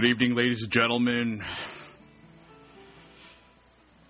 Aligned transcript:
Good 0.00 0.08
evening, 0.08 0.34
ladies 0.34 0.62
and 0.62 0.72
gentlemen. 0.72 1.44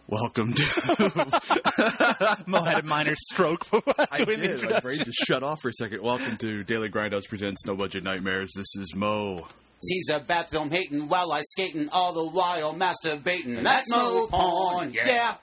Welcome 0.07 0.53
to. 0.53 2.43
Mo 2.47 2.63
had 2.63 2.85
a 2.85 2.87
minor 2.87 3.17
stroke 3.17 3.67
I 3.99 4.23
doing 4.25 4.39
the 4.39 4.47
did. 4.47 4.51
My 4.51 4.53
introduction. 4.53 4.81
brain 4.83 4.99
just 4.99 5.19
shut 5.27 5.43
off 5.43 5.59
for 5.61 5.71
a 5.71 5.73
second. 5.73 6.01
Welcome 6.01 6.37
to 6.37 6.63
Daily 6.63 6.91
Grindhouse 6.91 7.27
presents 7.29 7.67
No 7.67 7.75
Budget 7.75 8.05
Nightmares. 8.05 8.53
This 8.55 8.69
is 8.77 8.95
Mo. 8.95 9.49
He's 9.83 10.09
a 10.11 10.21
bat 10.21 10.51
film 10.51 10.71
hating 10.71 11.09
while 11.09 11.33
I 11.33 11.41
skating 11.41 11.89
all 11.89 12.13
the 12.13 12.25
while 12.25 12.73
masturbating. 12.73 13.65
That's 13.65 13.91
Mo 13.91 14.29
Porn, 14.29 14.93
yeah. 14.93 15.39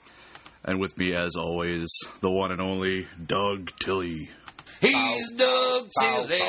And 0.64 0.80
with 0.80 0.96
me, 0.96 1.14
as 1.14 1.36
always, 1.36 1.90
the 2.22 2.30
one 2.30 2.52
and 2.52 2.62
only 2.62 3.06
Doug 3.22 3.68
Tilley. 3.80 4.30
He's 4.80 5.30
Doug 5.32 5.90
Tilley, 6.00 6.40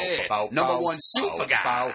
number 0.52 0.78
one 0.80 1.00
super 1.02 1.48
guy. 1.48 1.94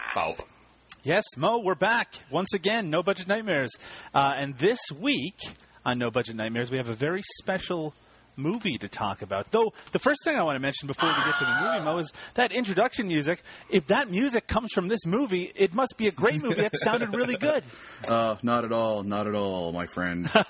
Yes, 1.04 1.24
Mo, 1.36 1.58
we're 1.58 1.74
back 1.74 2.14
once 2.30 2.54
again. 2.54 2.88
No 2.88 3.02
budget 3.02 3.28
nightmares, 3.28 3.72
uh, 4.14 4.34
and 4.38 4.56
this 4.56 4.80
week 4.98 5.38
on 5.84 5.98
No 5.98 6.10
Budget 6.10 6.34
Nightmares, 6.34 6.70
we 6.70 6.78
have 6.78 6.88
a 6.88 6.94
very 6.94 7.20
special 7.42 7.94
movie 8.36 8.78
to 8.78 8.88
talk 8.88 9.20
about. 9.20 9.50
Though 9.50 9.74
the 9.92 9.98
first 9.98 10.24
thing 10.24 10.34
I 10.34 10.42
want 10.44 10.56
to 10.56 10.60
mention 10.62 10.86
before 10.86 11.10
we 11.10 11.14
get 11.16 11.38
to 11.38 11.44
the 11.44 11.60
movie, 11.60 11.84
Mo, 11.84 11.98
is 11.98 12.10
that 12.34 12.52
introduction 12.52 13.06
music. 13.06 13.42
If 13.68 13.88
that 13.88 14.10
music 14.10 14.46
comes 14.46 14.72
from 14.72 14.88
this 14.88 15.04
movie, 15.04 15.52
it 15.54 15.74
must 15.74 15.98
be 15.98 16.08
a 16.08 16.10
great 16.10 16.42
movie. 16.42 16.62
It 16.62 16.74
sounded 16.76 17.12
really 17.12 17.36
good. 17.36 17.64
Uh, 18.08 18.36
not 18.42 18.64
at 18.66 18.72
all, 18.72 19.02
not 19.02 19.26
at 19.26 19.34
all, 19.34 19.72
my 19.72 19.86
friend. 19.86 20.30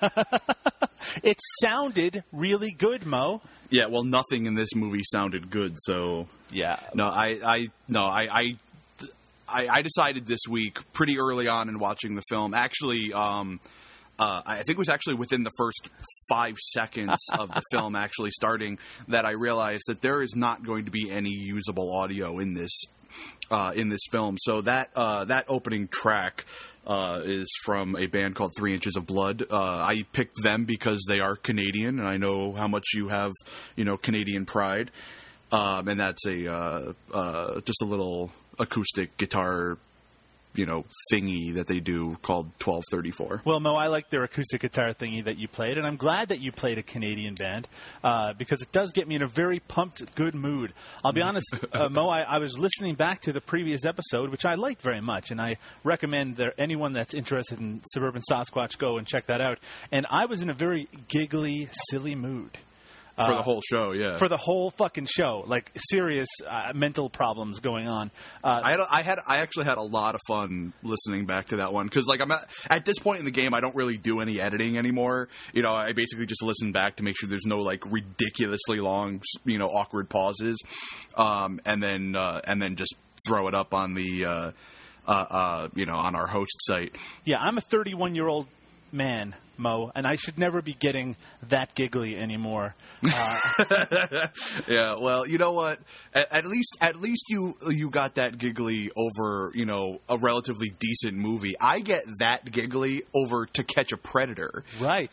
It 1.22 1.38
sounded 1.60 2.24
really 2.32 2.70
good, 2.72 3.04
Mo. 3.04 3.42
yeah, 3.68 3.84
well, 3.90 4.04
nothing 4.04 4.46
in 4.46 4.54
this 4.54 4.74
movie 4.74 5.02
sounded 5.04 5.50
good, 5.50 5.74
so 5.76 6.26
Yeah. 6.50 6.80
no, 6.94 7.04
I, 7.04 7.38
I, 7.44 7.68
no, 7.88 8.04
I, 8.06 8.26
I, 8.30 8.42
I, 9.54 9.68
I 9.68 9.82
decided 9.82 10.26
this 10.26 10.40
week, 10.48 10.78
pretty 10.92 11.18
early 11.18 11.46
on 11.46 11.68
in 11.68 11.78
watching 11.78 12.16
the 12.16 12.22
film, 12.28 12.54
actually, 12.54 13.12
um, 13.14 13.60
uh, 14.18 14.42
I 14.44 14.56
think 14.56 14.70
it 14.70 14.78
was 14.78 14.88
actually 14.88 15.14
within 15.14 15.44
the 15.44 15.52
first 15.56 15.88
five 16.28 16.56
seconds 16.58 17.18
of 17.32 17.48
the 17.48 17.62
film 17.72 17.94
actually 17.94 18.30
starting 18.30 18.78
that 19.08 19.24
I 19.24 19.32
realized 19.32 19.84
that 19.86 20.00
there 20.00 20.22
is 20.22 20.34
not 20.34 20.64
going 20.64 20.86
to 20.86 20.90
be 20.90 21.10
any 21.10 21.30
usable 21.30 21.92
audio 21.96 22.38
in 22.38 22.54
this 22.54 22.72
uh, 23.50 23.72
in 23.76 23.90
this 23.90 24.02
film. 24.10 24.36
So 24.38 24.62
that 24.62 24.90
uh, 24.96 25.26
that 25.26 25.44
opening 25.48 25.88
track 25.88 26.44
uh, 26.86 27.20
is 27.24 27.48
from 27.64 27.96
a 27.96 28.06
band 28.06 28.34
called 28.34 28.52
Three 28.56 28.74
Inches 28.74 28.96
of 28.96 29.06
Blood. 29.06 29.44
Uh, 29.50 29.56
I 29.56 30.04
picked 30.12 30.42
them 30.42 30.64
because 30.64 31.04
they 31.08 31.20
are 31.20 31.36
Canadian, 31.36 31.98
and 32.00 32.08
I 32.08 32.16
know 32.16 32.52
how 32.52 32.66
much 32.66 32.84
you 32.94 33.08
have, 33.08 33.32
you 33.76 33.84
know, 33.84 33.96
Canadian 33.96 34.46
pride. 34.46 34.90
Um, 35.52 35.86
and 35.88 36.00
that's 36.00 36.26
a 36.26 36.52
uh, 36.52 36.92
uh, 37.12 37.60
just 37.60 37.82
a 37.82 37.84
little 37.84 38.32
acoustic 38.58 39.16
guitar, 39.16 39.78
you 40.54 40.66
know, 40.66 40.84
thingy 41.12 41.54
that 41.54 41.66
they 41.66 41.80
do 41.80 42.16
called 42.22 42.50
twelve 42.58 42.84
thirty 42.90 43.10
four. 43.10 43.42
Well, 43.44 43.58
Mo, 43.60 43.74
I 43.74 43.88
like 43.88 44.10
their 44.10 44.22
acoustic 44.22 44.60
guitar 44.60 44.90
thingy 44.90 45.24
that 45.24 45.38
you 45.38 45.48
played, 45.48 45.78
and 45.78 45.86
I'm 45.86 45.96
glad 45.96 46.28
that 46.28 46.40
you 46.40 46.52
played 46.52 46.78
a 46.78 46.82
Canadian 46.82 47.34
band 47.34 47.66
uh, 48.02 48.32
because 48.34 48.62
it 48.62 48.70
does 48.70 48.92
get 48.92 49.08
me 49.08 49.16
in 49.16 49.22
a 49.22 49.26
very 49.26 49.58
pumped, 49.60 50.14
good 50.14 50.34
mood. 50.34 50.72
I'll 51.04 51.12
be 51.12 51.22
honest, 51.30 51.52
uh, 51.72 51.88
Mo, 51.88 52.08
I, 52.08 52.22
I 52.22 52.38
was 52.38 52.58
listening 52.58 52.94
back 52.94 53.20
to 53.22 53.32
the 53.32 53.40
previous 53.40 53.84
episode, 53.84 54.30
which 54.30 54.44
I 54.44 54.54
liked 54.54 54.82
very 54.82 55.00
much, 55.00 55.30
and 55.30 55.40
I 55.40 55.56
recommend 55.82 56.36
that 56.36 56.54
anyone 56.58 56.92
that's 56.92 57.14
interested 57.14 57.58
in 57.58 57.80
Suburban 57.92 58.22
Sasquatch 58.30 58.78
go 58.78 58.98
and 58.98 59.06
check 59.06 59.26
that 59.26 59.40
out. 59.40 59.58
And 59.90 60.06
I 60.10 60.26
was 60.26 60.42
in 60.42 60.50
a 60.50 60.54
very 60.54 60.88
giggly, 61.08 61.68
silly 61.90 62.14
mood. 62.14 62.58
For 63.16 63.22
Uh, 63.22 63.36
the 63.36 63.42
whole 63.42 63.60
show, 63.70 63.92
yeah. 63.92 64.16
For 64.16 64.28
the 64.28 64.36
whole 64.36 64.70
fucking 64.72 65.06
show, 65.06 65.44
like 65.46 65.70
serious 65.76 66.28
uh, 66.48 66.72
mental 66.74 67.08
problems 67.08 67.60
going 67.60 67.86
on. 67.86 68.10
Uh, 68.42 68.60
I 68.64 68.70
had, 68.72 68.80
I 68.90 69.02
had, 69.02 69.18
I 69.26 69.36
actually 69.38 69.66
had 69.66 69.78
a 69.78 69.82
lot 69.82 70.14
of 70.16 70.20
fun 70.26 70.72
listening 70.82 71.24
back 71.24 71.48
to 71.48 71.56
that 71.56 71.72
one 71.72 71.86
because, 71.86 72.06
like, 72.06 72.20
I'm 72.20 72.32
at, 72.32 72.48
at 72.68 72.84
this 72.84 72.98
point 72.98 73.20
in 73.20 73.24
the 73.24 73.30
game, 73.30 73.54
I 73.54 73.60
don't 73.60 73.76
really 73.76 73.98
do 73.98 74.20
any 74.20 74.40
editing 74.40 74.76
anymore. 74.78 75.28
You 75.52 75.62
know, 75.62 75.72
I 75.72 75.92
basically 75.92 76.26
just 76.26 76.42
listen 76.42 76.72
back 76.72 76.96
to 76.96 77.04
make 77.04 77.14
sure 77.18 77.28
there's 77.28 77.46
no 77.46 77.58
like 77.58 77.84
ridiculously 77.90 78.78
long, 78.80 79.22
you 79.44 79.58
know, 79.58 79.66
awkward 79.66 80.08
pauses, 80.08 80.58
um, 81.16 81.60
and 81.64 81.82
then 81.82 82.16
uh, 82.16 82.40
and 82.44 82.60
then 82.60 82.74
just 82.76 82.94
throw 83.28 83.46
it 83.48 83.54
up 83.54 83.74
on 83.74 83.94
the, 83.94 84.24
uh, 84.24 84.50
uh, 85.06 85.10
uh, 85.10 85.68
you 85.74 85.86
know, 85.86 85.94
on 85.94 86.14
our 86.16 86.26
host 86.26 86.56
site. 86.60 86.96
Yeah, 87.24 87.38
I'm 87.40 87.58
a 87.58 87.60
31 87.62 88.14
year 88.14 88.26
old 88.26 88.46
man, 88.94 89.34
Mo, 89.58 89.90
and 89.94 90.06
I 90.06 90.14
should 90.16 90.38
never 90.38 90.62
be 90.62 90.72
getting 90.72 91.16
that 91.48 91.74
giggly 91.74 92.16
anymore. 92.16 92.74
Uh, 93.06 94.26
Yeah, 94.68 94.96
well, 95.00 95.26
you 95.28 95.36
know 95.38 95.52
what? 95.52 95.78
At, 96.14 96.32
at 96.32 96.46
least, 96.46 96.78
at 96.80 96.96
least 96.96 97.24
you 97.28 97.56
you 97.68 97.90
got 97.90 98.14
that 98.14 98.38
giggly 98.38 98.90
over, 98.96 99.50
you 99.54 99.66
know, 99.66 100.00
a 100.08 100.16
relatively 100.16 100.72
decent 100.78 101.14
movie. 101.14 101.54
I 101.60 101.80
get 101.80 102.04
that 102.20 102.50
giggly 102.50 103.02
over 103.14 103.46
To 103.46 103.64
Catch 103.64 103.92
a 103.92 103.96
Predator. 103.96 104.64
right. 104.80 105.12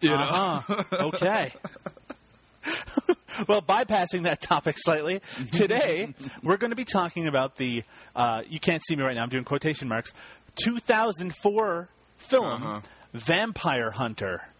You? 0.00 0.12
Uh-huh. 0.14 0.82
Okay. 0.92 1.52
well, 3.48 3.62
bypassing 3.62 4.24
that 4.24 4.40
topic 4.40 4.76
slightly, 4.78 5.20
today 5.52 6.14
we're 6.42 6.56
going 6.56 6.70
to 6.70 6.76
be 6.76 6.84
talking 6.84 7.28
about 7.28 7.56
the, 7.56 7.82
uh, 8.16 8.42
you 8.48 8.58
can't 8.60 8.82
see 8.84 8.96
me 8.96 9.02
right 9.04 9.14
now, 9.14 9.22
I'm 9.22 9.28
doing 9.28 9.44
quotation 9.44 9.88
marks, 9.88 10.12
2004 10.56 11.88
film 12.18 12.44
Uh-huh. 12.46 12.80
Vampire 13.14 13.90
Hunter. 13.90 14.51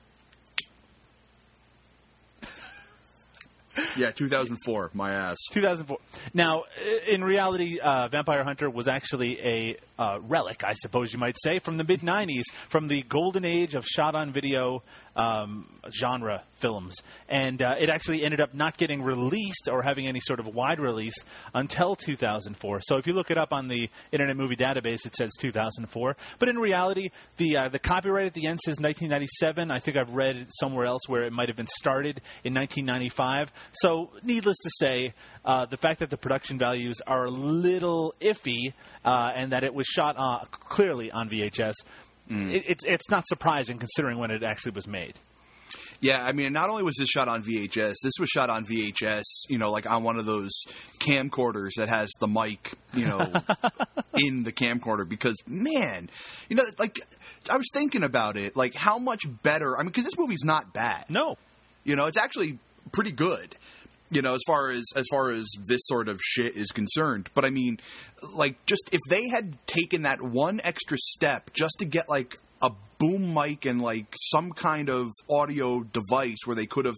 Yeah, 3.96 4.10
2004. 4.10 4.90
My 4.94 5.12
ass. 5.12 5.36
2004. 5.50 5.98
Now, 6.34 6.64
in 7.06 7.22
reality, 7.22 7.78
uh, 7.78 8.08
Vampire 8.08 8.42
Hunter 8.42 8.70
was 8.70 8.88
actually 8.88 9.40
a 9.40 9.76
uh, 9.98 10.18
relic, 10.22 10.64
I 10.64 10.72
suppose 10.74 11.12
you 11.12 11.18
might 11.18 11.36
say, 11.40 11.58
from 11.58 11.76
the 11.76 11.84
mid 11.84 12.00
90s, 12.00 12.44
from 12.68 12.88
the 12.88 13.02
golden 13.02 13.44
age 13.44 13.74
of 13.74 13.86
shot 13.86 14.14
on 14.14 14.32
video 14.32 14.82
um, 15.14 15.68
genre 15.94 16.42
films. 16.54 16.96
And 17.28 17.62
uh, 17.62 17.76
it 17.78 17.88
actually 17.88 18.24
ended 18.24 18.40
up 18.40 18.54
not 18.54 18.76
getting 18.76 19.02
released 19.02 19.68
or 19.70 19.82
having 19.82 20.06
any 20.06 20.20
sort 20.20 20.40
of 20.40 20.48
wide 20.48 20.80
release 20.80 21.14
until 21.54 21.94
2004. 21.94 22.80
So 22.82 22.96
if 22.96 23.06
you 23.06 23.12
look 23.12 23.30
it 23.30 23.38
up 23.38 23.52
on 23.52 23.68
the 23.68 23.90
Internet 24.10 24.36
Movie 24.36 24.56
Database, 24.56 25.06
it 25.06 25.14
says 25.16 25.30
2004. 25.38 26.16
But 26.38 26.48
in 26.48 26.58
reality, 26.58 27.10
the, 27.36 27.56
uh, 27.56 27.68
the 27.68 27.78
copyright 27.78 28.26
at 28.26 28.34
the 28.34 28.46
end 28.46 28.60
says 28.60 28.80
1997. 28.80 29.70
I 29.70 29.78
think 29.78 29.96
I've 29.96 30.14
read 30.14 30.46
somewhere 30.60 30.86
else 30.86 31.02
where 31.06 31.22
it 31.22 31.32
might 31.32 31.48
have 31.48 31.56
been 31.56 31.66
started 31.66 32.20
in 32.42 32.54
1995. 32.54 33.52
So, 33.72 34.10
needless 34.22 34.56
to 34.58 34.70
say, 34.78 35.14
uh, 35.44 35.66
the 35.66 35.76
fact 35.76 36.00
that 36.00 36.10
the 36.10 36.16
production 36.16 36.58
values 36.58 37.00
are 37.06 37.24
a 37.24 37.30
little 37.30 38.14
iffy 38.20 38.72
uh, 39.04 39.32
and 39.34 39.52
that 39.52 39.64
it 39.64 39.74
was 39.74 39.86
shot 39.86 40.16
uh, 40.18 40.40
clearly 40.50 41.10
on 41.10 41.28
VHS, 41.28 41.74
it, 42.28 42.64
it's 42.66 42.84
it's 42.86 43.10
not 43.10 43.26
surprising 43.26 43.78
considering 43.78 44.18
when 44.18 44.30
it 44.30 44.42
actually 44.42 44.72
was 44.72 44.86
made. 44.86 45.14
Yeah, 46.00 46.22
I 46.22 46.32
mean, 46.32 46.52
not 46.52 46.68
only 46.68 46.82
was 46.82 46.96
this 46.98 47.08
shot 47.08 47.28
on 47.28 47.44
VHS, 47.44 47.94
this 48.02 48.12
was 48.18 48.28
shot 48.28 48.50
on 48.50 48.66
VHS, 48.66 49.22
you 49.48 49.58
know, 49.58 49.70
like 49.70 49.88
on 49.88 50.02
one 50.02 50.18
of 50.18 50.26
those 50.26 50.50
camcorders 50.98 51.70
that 51.76 51.88
has 51.88 52.10
the 52.20 52.26
mic, 52.26 52.74
you 52.92 53.06
know, 53.06 53.20
in 54.14 54.42
the 54.42 54.50
camcorder. 54.50 55.08
Because, 55.08 55.36
man, 55.46 56.10
you 56.48 56.56
know, 56.56 56.64
like, 56.78 56.98
I 57.48 57.56
was 57.56 57.66
thinking 57.72 58.02
about 58.02 58.36
it, 58.36 58.56
like, 58.56 58.74
how 58.74 58.98
much 58.98 59.20
better, 59.42 59.76
I 59.76 59.82
mean, 59.82 59.88
because 59.90 60.04
this 60.04 60.18
movie's 60.18 60.44
not 60.44 60.72
bad. 60.72 61.04
No, 61.08 61.36
You 61.84 61.94
know, 61.94 62.06
it's 62.06 62.18
actually 62.18 62.58
pretty 62.90 63.12
good. 63.12 63.56
You 64.10 64.20
know, 64.20 64.34
as 64.34 64.42
far 64.46 64.70
as 64.70 64.84
as 64.94 65.06
far 65.10 65.30
as 65.30 65.46
this 65.66 65.80
sort 65.84 66.08
of 66.08 66.20
shit 66.22 66.54
is 66.54 66.68
concerned. 66.68 67.30
But 67.34 67.46
I 67.46 67.50
mean, 67.50 67.78
like 68.22 68.64
just 68.66 68.90
if 68.92 69.00
they 69.08 69.28
had 69.28 69.56
taken 69.66 70.02
that 70.02 70.20
one 70.20 70.60
extra 70.62 70.98
step 70.98 71.52
just 71.54 71.76
to 71.78 71.86
get 71.86 72.08
like 72.08 72.36
a 72.60 72.70
boom 72.98 73.32
mic 73.32 73.64
and 73.64 73.80
like 73.80 74.14
some 74.32 74.52
kind 74.52 74.90
of 74.90 75.08
audio 75.30 75.82
device 75.82 76.38
where 76.44 76.54
they 76.54 76.66
could 76.66 76.84
have 76.84 76.96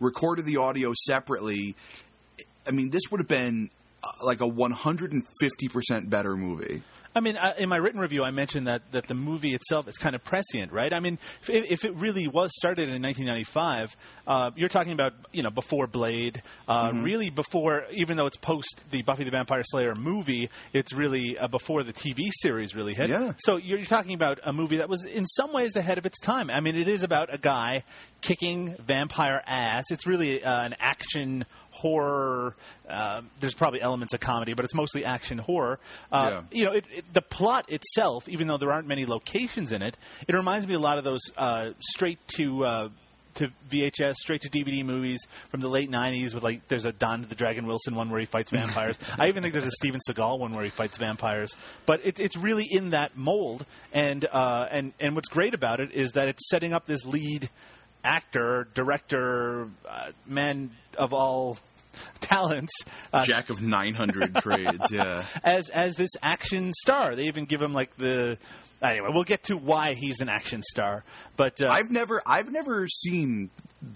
recorded 0.00 0.44
the 0.44 0.58
audio 0.58 0.92
separately, 1.06 1.76
I 2.66 2.72
mean, 2.72 2.90
this 2.90 3.02
would 3.10 3.20
have 3.20 3.28
been 3.28 3.70
uh, 4.02 4.08
like 4.22 4.40
a 4.40 4.48
150% 4.48 6.10
better 6.10 6.36
movie. 6.36 6.82
I 7.14 7.20
mean, 7.20 7.36
in 7.58 7.68
my 7.68 7.76
written 7.76 8.00
review, 8.00 8.22
I 8.22 8.30
mentioned 8.30 8.68
that, 8.68 8.82
that 8.92 9.08
the 9.08 9.14
movie 9.14 9.54
itself 9.54 9.88
is 9.88 9.96
kind 9.96 10.14
of 10.14 10.22
prescient, 10.22 10.72
right? 10.72 10.92
I 10.92 11.00
mean, 11.00 11.18
if, 11.48 11.70
if 11.70 11.84
it 11.84 11.94
really 11.96 12.28
was 12.28 12.50
started 12.56 12.88
in 12.88 13.02
1995, 13.02 13.96
uh, 14.26 14.50
you're 14.54 14.68
talking 14.68 14.92
about 14.92 15.14
you 15.32 15.42
know 15.42 15.50
before 15.50 15.86
Blade, 15.88 16.40
uh, 16.68 16.92
really 16.94 17.30
before, 17.30 17.86
even 17.92 18.16
though 18.16 18.26
it's 18.26 18.36
post 18.36 18.84
the 18.90 19.02
Buffy 19.02 19.24
the 19.24 19.30
Vampire 19.30 19.62
Slayer 19.64 19.94
movie, 19.94 20.50
it's 20.72 20.92
really 20.92 21.36
uh, 21.36 21.48
before 21.48 21.82
the 21.82 21.92
TV 21.92 22.30
series 22.30 22.76
really 22.76 22.94
hit. 22.94 23.10
Yeah. 23.10 23.32
So 23.38 23.56
you're, 23.56 23.78
you're 23.78 23.86
talking 23.86 24.14
about 24.14 24.38
a 24.44 24.52
movie 24.52 24.76
that 24.76 24.88
was 24.88 25.04
in 25.04 25.26
some 25.26 25.52
ways 25.52 25.74
ahead 25.76 25.98
of 25.98 26.06
its 26.06 26.20
time. 26.20 26.48
I 26.48 26.60
mean, 26.60 26.76
it 26.76 26.86
is 26.86 27.02
about 27.02 27.34
a 27.34 27.38
guy 27.38 27.82
kicking 28.20 28.76
vampire 28.86 29.42
ass. 29.46 29.84
It's 29.90 30.06
really 30.06 30.44
uh, 30.44 30.64
an 30.64 30.76
action 30.78 31.44
horror. 31.80 32.54
Uh, 32.88 33.22
there's 33.40 33.54
probably 33.54 33.80
elements 33.80 34.14
of 34.14 34.20
comedy, 34.20 34.54
but 34.54 34.64
it's 34.64 34.74
mostly 34.74 35.04
action 35.04 35.38
horror. 35.38 35.78
Uh, 36.12 36.30
Yeah. 36.30 36.42
You 36.58 36.64
know, 36.64 36.72
it, 36.72 36.84
it, 36.94 37.12
the 37.12 37.22
plot 37.22 37.70
itself, 37.70 38.28
even 38.28 38.46
though 38.48 38.58
there 38.58 38.72
aren't 38.72 38.86
many 38.88 39.06
locations 39.06 39.72
in 39.72 39.82
it, 39.82 39.96
it 40.28 40.34
reminds 40.34 40.66
me 40.66 40.74
a 40.74 40.78
lot 40.78 40.98
of 40.98 41.04
those 41.04 41.22
uh, 41.36 41.70
straight 41.80 42.18
to. 42.36 42.64
Uh, 42.64 42.88
to 43.34 43.48
VHS, 43.70 44.16
straight 44.16 44.40
to 44.40 44.50
DVD 44.50 44.84
movies 44.84 45.20
from 45.50 45.60
the 45.60 45.68
late 45.68 45.88
'90s, 45.88 46.34
with 46.34 46.42
like 46.42 46.66
there's 46.66 46.84
a 46.84 46.90
Don 46.90 47.22
the 47.22 47.36
Dragon 47.36 47.64
Wilson 47.64 47.94
one 47.94 48.10
where 48.10 48.18
he 48.18 48.26
fights 48.26 48.50
vampires. 48.50 48.98
I 49.18 49.28
even 49.28 49.44
think 49.44 49.52
there's 49.52 49.66
a 49.66 49.70
Steven 49.70 50.00
Seagal 50.06 50.40
one 50.40 50.52
where 50.52 50.64
he 50.64 50.68
fights 50.68 50.96
vampires. 50.96 51.54
But 51.86 52.00
it's 52.02 52.18
it's 52.18 52.36
really 52.36 52.66
in 52.68 52.90
that 52.90 53.16
mold, 53.16 53.64
and 53.92 54.26
uh, 54.32 54.66
and 54.72 54.92
and 54.98 55.14
what's 55.14 55.28
great 55.28 55.54
about 55.54 55.78
it 55.78 55.92
is 55.92 56.12
that 56.14 56.26
it's 56.26 56.48
setting 56.50 56.72
up 56.72 56.86
this 56.86 57.04
lead 57.04 57.48
actor, 58.02 58.66
director, 58.74 59.68
uh, 59.88 60.10
man 60.26 60.72
of 60.98 61.12
all 61.14 61.56
talents, 62.20 62.72
uh, 63.12 63.24
Jack 63.24 63.50
of 63.50 63.62
900 63.62 64.34
trades. 64.42 64.90
Yeah. 64.90 65.24
as 65.44 65.70
as 65.70 65.96
this 65.96 66.10
action 66.22 66.72
star. 66.72 67.14
They 67.14 67.24
even 67.24 67.44
give 67.44 67.60
him 67.62 67.72
like 67.72 67.96
the 67.96 68.38
anyway. 68.82 69.08
We'll 69.12 69.24
get 69.24 69.44
to 69.44 69.56
why 69.56 69.94
he's 69.94 70.20
an 70.20 70.28
action 70.28 70.62
star, 70.62 71.04
but 71.36 71.60
uh, 71.60 71.68
I've 71.68 71.90
never 71.90 72.22
I've 72.26 72.50
never 72.50 72.86
seen 72.88 73.50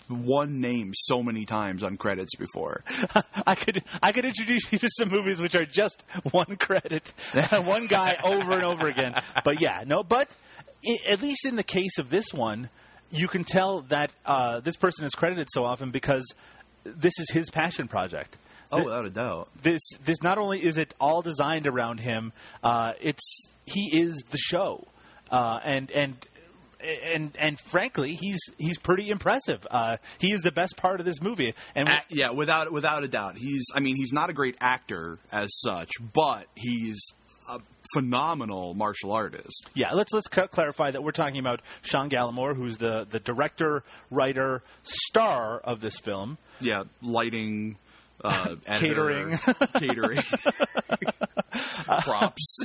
one 0.09 0.61
name 0.61 0.93
so 0.95 1.23
many 1.23 1.45
times 1.45 1.83
on 1.83 1.97
credits 1.97 2.37
before. 2.37 2.83
I 3.47 3.55
could 3.55 3.85
I 4.03 4.13
could 4.13 4.25
introduce 4.25 4.73
you 4.73 4.79
to 4.79 4.89
some 4.91 5.11
movies 5.11 5.41
which 5.41 5.55
are 5.55 5.67
just 5.67 6.03
one 6.31 6.57
credit, 6.57 7.13
one 7.51 7.87
guy 7.87 8.17
over 8.23 8.53
and 8.53 8.65
over 8.65 8.89
again. 8.89 9.15
But 9.45 9.61
yeah, 9.61 9.85
no, 9.87 10.03
but 10.03 10.31
i 10.87 10.99
at 11.09 11.23
least 11.23 11.47
in 11.47 11.57
the 11.57 11.63
case 11.63 11.99
of 11.99 12.11
this 12.11 12.33
one, 12.33 12.71
you 13.11 13.29
can 13.29 13.45
tell 13.45 13.83
that 13.83 14.13
uh, 14.25 14.61
this 14.61 14.77
person 14.77 15.05
is 15.05 15.15
credited 15.15 15.49
so 15.51 15.65
often 15.65 15.91
because 15.91 16.25
this 16.85 17.19
is 17.19 17.31
his 17.31 17.51
passion 17.51 17.89
project. 17.89 18.37
Oh, 18.73 18.77
Th- 18.79 18.87
without 18.87 19.05
a 19.07 19.11
doubt. 19.11 19.49
this 19.63 19.83
this 20.05 20.23
not 20.23 20.39
only 20.39 20.63
is 20.65 20.77
it 20.79 20.95
all 21.01 21.23
designed 21.23 21.67
around 21.67 22.01
him, 22.01 22.33
uh, 22.63 22.95
it's 23.01 23.53
he 23.67 23.91
is 24.01 24.17
the 24.31 24.39
show, 24.39 24.87
uh, 25.31 25.61
and 25.65 25.91
and. 25.93 26.17
And 27.11 27.35
and 27.39 27.59
frankly, 27.59 28.13
he's 28.13 28.39
he's 28.59 28.77
pretty 28.77 29.09
impressive. 29.09 29.67
Uh, 29.71 29.97
he 30.19 30.35
is 30.35 30.43
the 30.43 30.53
best 30.53 30.77
part 30.77 31.01
of 31.01 31.07
this 31.07 31.23
movie. 31.23 31.55
And 31.75 31.89
yeah, 32.11 32.29
without 32.33 32.71
without 32.71 33.05
a 33.05 33.09
doubt. 33.09 33.39
He's 33.39 33.65
I 33.75 33.81
mean, 33.81 33.97
he's 33.97 34.13
not 34.13 34.29
a 34.29 34.35
great 34.35 34.57
actor 34.61 35.19
as 35.33 35.49
such, 35.61 35.89
but 36.13 36.45
he's 36.55 37.01
a 37.49 37.61
phenomenal 37.95 38.75
martial 38.75 39.13
artist. 39.13 39.71
Yeah, 39.75 39.93
let's 39.93 40.13
let's 40.13 40.29
c- 40.33 40.47
clarify 40.49 40.91
that 40.91 41.03
we're 41.03 41.13
talking 41.13 41.39
about 41.39 41.61
Sean 41.83 42.09
Gallimore, 42.09 42.55
who's 42.55 42.79
the 42.79 43.07
the 43.09 43.21
director, 43.21 43.85
writer, 44.11 44.63
star 44.83 45.59
of 45.59 45.81
this 45.81 45.99
film. 45.99 46.39
Yeah, 46.61 46.85
lighting, 47.03 47.77
uh, 48.23 48.57
editor, 48.67 49.37
Catering. 49.37 49.37
catering, 49.79 50.23
props. 52.01 52.57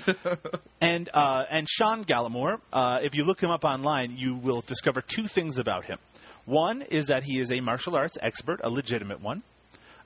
And 0.82 1.10
uh, 1.14 1.46
and 1.50 1.68
Sean 1.70 2.04
Gallimore, 2.06 2.60
uh, 2.72 3.00
if 3.04 3.16
you 3.16 3.24
look 3.24 3.42
him 3.42 3.52
up 3.52 3.66
online, 3.66 4.16
you 4.18 4.36
will 4.36 4.62
discover 4.62 5.02
two 5.02 5.28
things 5.28 5.58
about 5.58 5.86
him. 5.86 5.98
One 6.46 6.82
is 6.82 7.08
that 7.08 7.24
he 7.24 7.40
is 7.40 7.52
a 7.52 7.60
martial 7.60 7.96
arts 7.96 8.18
expert, 8.22 8.62
a 8.64 8.70
legitimate 8.70 9.22
one. 9.22 9.44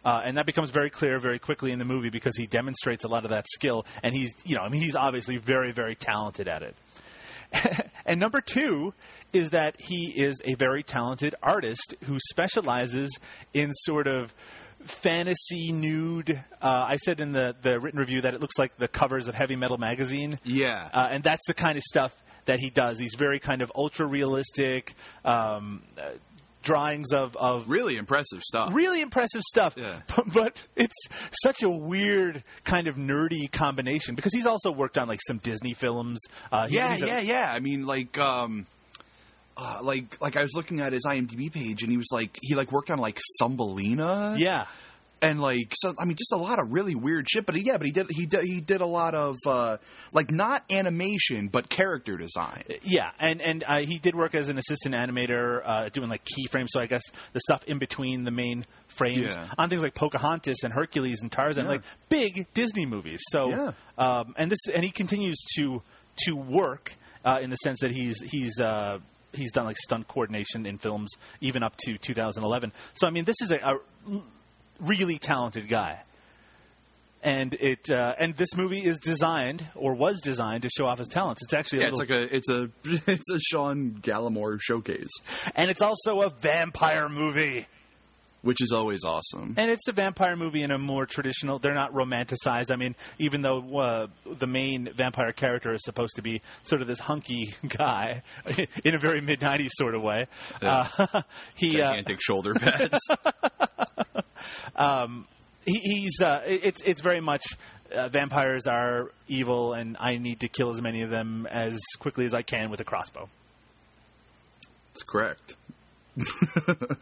Uh, 0.03 0.21
and 0.23 0.37
that 0.37 0.45
becomes 0.45 0.69
very 0.69 0.89
clear 0.89 1.17
very 1.19 1.39
quickly 1.39 1.71
in 1.71 1.79
the 1.79 1.85
movie 1.85 2.09
because 2.09 2.35
he 2.35 2.47
demonstrates 2.47 3.03
a 3.03 3.07
lot 3.07 3.23
of 3.23 3.31
that 3.31 3.45
skill, 3.47 3.85
and 4.01 4.13
he's, 4.13 4.31
you 4.45 4.55
know, 4.55 4.61
I 4.61 4.69
mean, 4.69 4.81
he's 4.81 4.95
obviously 4.95 5.37
very, 5.37 5.71
very 5.71 5.95
talented 5.95 6.47
at 6.47 6.63
it. 6.63 6.75
and 8.05 8.19
number 8.19 8.41
two 8.41 8.93
is 9.31 9.51
that 9.51 9.75
he 9.79 10.11
is 10.15 10.41
a 10.45 10.55
very 10.55 10.83
talented 10.83 11.35
artist 11.41 11.95
who 12.05 12.17
specializes 12.31 13.17
in 13.53 13.71
sort 13.73 14.07
of 14.07 14.33
fantasy 14.81 15.71
nude. 15.71 16.31
Uh, 16.61 16.85
I 16.89 16.97
said 16.97 17.19
in 17.19 17.31
the, 17.31 17.55
the 17.61 17.79
written 17.79 17.99
review 17.99 18.21
that 18.21 18.33
it 18.33 18.41
looks 18.41 18.57
like 18.57 18.75
the 18.75 18.87
covers 18.87 19.27
of 19.27 19.35
Heavy 19.35 19.55
Metal 19.55 19.77
magazine. 19.77 20.39
Yeah. 20.43 20.89
Uh, 20.93 21.07
and 21.11 21.23
that's 21.23 21.45
the 21.47 21.53
kind 21.53 21.77
of 21.77 21.83
stuff 21.83 22.13
that 22.45 22.59
he 22.59 22.69
does. 22.69 22.97
These 22.97 23.15
very 23.15 23.39
kind 23.39 23.61
of 23.61 23.71
ultra 23.75 24.05
realistic 24.05 24.93
um, 25.23 25.83
uh, 25.97 26.11
drawings 26.63 27.11
of, 27.13 27.35
of 27.35 27.69
really 27.69 27.97
impressive 27.97 28.41
stuff. 28.41 28.73
really 28.73 29.01
impressive 29.01 29.41
stuff. 29.43 29.75
Yeah. 29.77 29.99
But, 30.15 30.33
but 30.33 30.57
it's 30.75 30.95
such 31.43 31.61
a 31.61 31.69
weird 31.69 32.43
kind 32.63 32.87
of 32.87 32.95
nerdy 32.95 33.51
combination 33.51 34.15
because 34.15 34.33
he's 34.33 34.47
also 34.47 34.71
worked 34.71 34.97
on 34.97 35.07
like 35.07 35.19
some 35.27 35.37
Disney 35.37 35.73
films. 35.73 36.19
Uh, 36.51 36.67
he- 36.67 36.75
yeah, 36.77 36.93
he's 36.93 37.03
a- 37.03 37.07
yeah, 37.07 37.19
yeah. 37.19 37.51
I 37.53 37.59
mean, 37.59 37.85
like, 37.85 38.17
um, 38.17 38.65
uh, 39.55 39.79
like, 39.83 40.19
like 40.21 40.35
I 40.35 40.41
was 40.41 40.53
looking 40.55 40.79
at 40.79 40.93
his 40.93 41.03
IMDb 41.07 41.51
page, 41.53 41.83
and 41.83 41.91
he 41.91 41.97
was 41.97 42.07
like, 42.11 42.39
he 42.41 42.55
like 42.55 42.71
worked 42.71 42.89
on 42.89 42.97
like 42.97 43.19
Thumbelina, 43.39 44.35
yeah. 44.37 44.65
And 45.23 45.39
like, 45.41 45.73
so 45.81 45.95
I 45.97 46.05
mean, 46.05 46.15
just 46.17 46.31
a 46.33 46.37
lot 46.37 46.59
of 46.59 46.71
really 46.71 46.93
weird 46.95 47.27
shit. 47.29 47.45
But 47.45 47.55
yeah, 47.63 47.77
but 47.77 47.85
he 47.87 47.91
did, 47.91 48.07
he 48.09 48.25
did, 48.27 48.43
he 48.43 48.59
did 48.61 48.81
a 48.81 48.85
lot 48.85 49.15
of 49.15 49.37
uh, 49.47 49.77
like 50.13 50.29
not 50.31 50.63
animation, 50.69 51.47
but 51.47 51.69
character 51.69 52.17
design. 52.17 52.63
Yeah, 52.83 53.09
and 53.19 53.41
and 53.41 53.63
uh, 53.67 53.77
he 53.79 53.97
did 53.97 54.13
work 54.15 54.35
as 54.35 54.49
an 54.49 54.57
assistant 54.57 54.93
animator, 54.93 55.61
uh, 55.63 55.89
doing 55.89 56.09
like 56.09 56.23
keyframes. 56.25 56.67
So 56.69 56.79
I 56.79 56.85
guess 56.85 57.03
the 57.31 57.39
stuff 57.39 57.63
in 57.63 57.79
between 57.79 58.23
the 58.23 58.31
main 58.31 58.65
frames 58.87 59.35
Yeah. 59.35 59.47
on 59.57 59.69
things 59.69 59.81
like 59.81 59.95
Pocahontas 59.95 60.57
and 60.63 60.71
Hercules 60.73 61.21
and 61.21 61.31
Tarzan, 61.31 61.65
Yeah. 61.65 61.71
like 61.71 61.81
big 62.09 62.45
Disney 62.53 62.85
movies. 62.85 63.21
So, 63.31 63.49
Yeah. 63.49 63.71
um, 63.97 64.35
and 64.37 64.51
this 64.51 64.59
and 64.73 64.83
he 64.83 64.91
continues 64.91 65.37
to 65.55 65.81
to 66.25 66.33
work 66.35 66.93
uh, 67.25 67.39
in 67.41 67.49
the 67.49 67.55
sense 67.57 67.79
that 67.79 67.91
he's 67.91 68.21
he's. 68.21 68.59
Uh, 68.59 68.99
He's 69.35 69.51
done 69.51 69.65
like 69.65 69.77
stunt 69.79 70.07
coordination 70.07 70.67
in 70.67 70.77
films 70.77 71.09
even 71.41 71.63
up 71.63 71.75
to 71.85 71.97
2011. 71.97 72.71
So 72.93 73.07
I 73.07 73.09
mean, 73.09 73.25
this 73.25 73.37
is 73.41 73.51
a, 73.51 73.55
a 73.55 73.77
really 74.79 75.17
talented 75.17 75.67
guy 75.67 76.01
and 77.21 77.53
it 77.53 77.89
uh, 77.89 78.13
and 78.19 78.35
this 78.35 78.53
movie 78.55 78.83
is 78.83 78.99
designed 78.99 79.63
or 79.75 79.93
was 79.95 80.19
designed 80.19 80.63
to 80.63 80.69
show 80.69 80.85
off 80.85 80.99
his 80.99 81.07
talents. 81.07 81.41
It's 81.43 81.53
actually 81.53 81.79
Yeah, 81.79 81.85
a 81.85 81.89
it's 81.89 81.97
little, 81.99 82.15
like 82.21 82.31
a, 82.31 82.35
it's 82.35 82.49
a, 82.49 82.69
it's 83.11 83.29
a 83.31 83.39
Sean 83.39 83.97
Gallimore 84.01 84.57
showcase, 84.59 85.07
and 85.55 85.71
it's 85.71 85.81
also 85.81 86.21
a 86.21 86.29
vampire 86.29 87.07
movie. 87.07 87.65
which 88.41 88.61
is 88.61 88.73
always 88.73 89.05
awesome. 89.05 89.53
And 89.55 89.71
it's 89.71 89.87
a 89.87 89.93
vampire 89.93 90.35
movie 90.35 90.63
in 90.63 90.71
a 90.71 90.77
more 90.77 91.05
traditional. 91.05 91.59
They're 91.59 91.73
not 91.73 91.93
romanticized. 91.93 92.71
I 92.71 92.75
mean, 92.75 92.93
even 93.19 93.41
though 93.41 93.77
uh, 93.77 94.07
the 94.25 94.47
main 94.47 94.89
vampire 94.93 95.31
character 95.31 95.71
is 95.73 95.81
supposed 95.85 96.17
to 96.17 96.21
be 96.21 96.41
sort 96.63 96.81
of 96.81 96.87
this 96.89 96.99
hunky 96.99 97.53
guy 97.69 98.21
in 98.83 98.95
a 98.95 98.99
very 98.99 99.21
mid 99.21 99.39
'90s 99.39 99.69
sort 99.75 99.95
of 99.95 100.01
way, 100.03 100.27
Yeah. 100.61 100.87
uh, 100.97 101.21
he 101.55 101.81
uh, 101.81 101.91
Gigantic 101.91 102.19
shoulder 102.21 102.53
pads. 102.53 102.99
He, 105.65 105.79
he's 105.79 106.21
uh, 106.21 106.41
it's 106.45 106.81
it's 106.81 107.01
very 107.01 107.21
much 107.21 107.43
uh, 107.91 108.09
vampires 108.09 108.67
are 108.67 109.11
evil, 109.27 109.73
and 109.73 109.97
I 109.99 110.17
need 110.17 110.41
to 110.41 110.47
kill 110.47 110.69
as 110.69 110.81
many 110.81 111.01
of 111.01 111.09
them 111.09 111.47
as 111.49 111.79
quickly 111.99 112.25
as 112.25 112.33
I 112.33 112.41
can 112.41 112.69
with 112.69 112.79
a 112.79 112.83
crossbow. 112.83 113.29
That's 114.93 115.03
correct. 115.03 115.55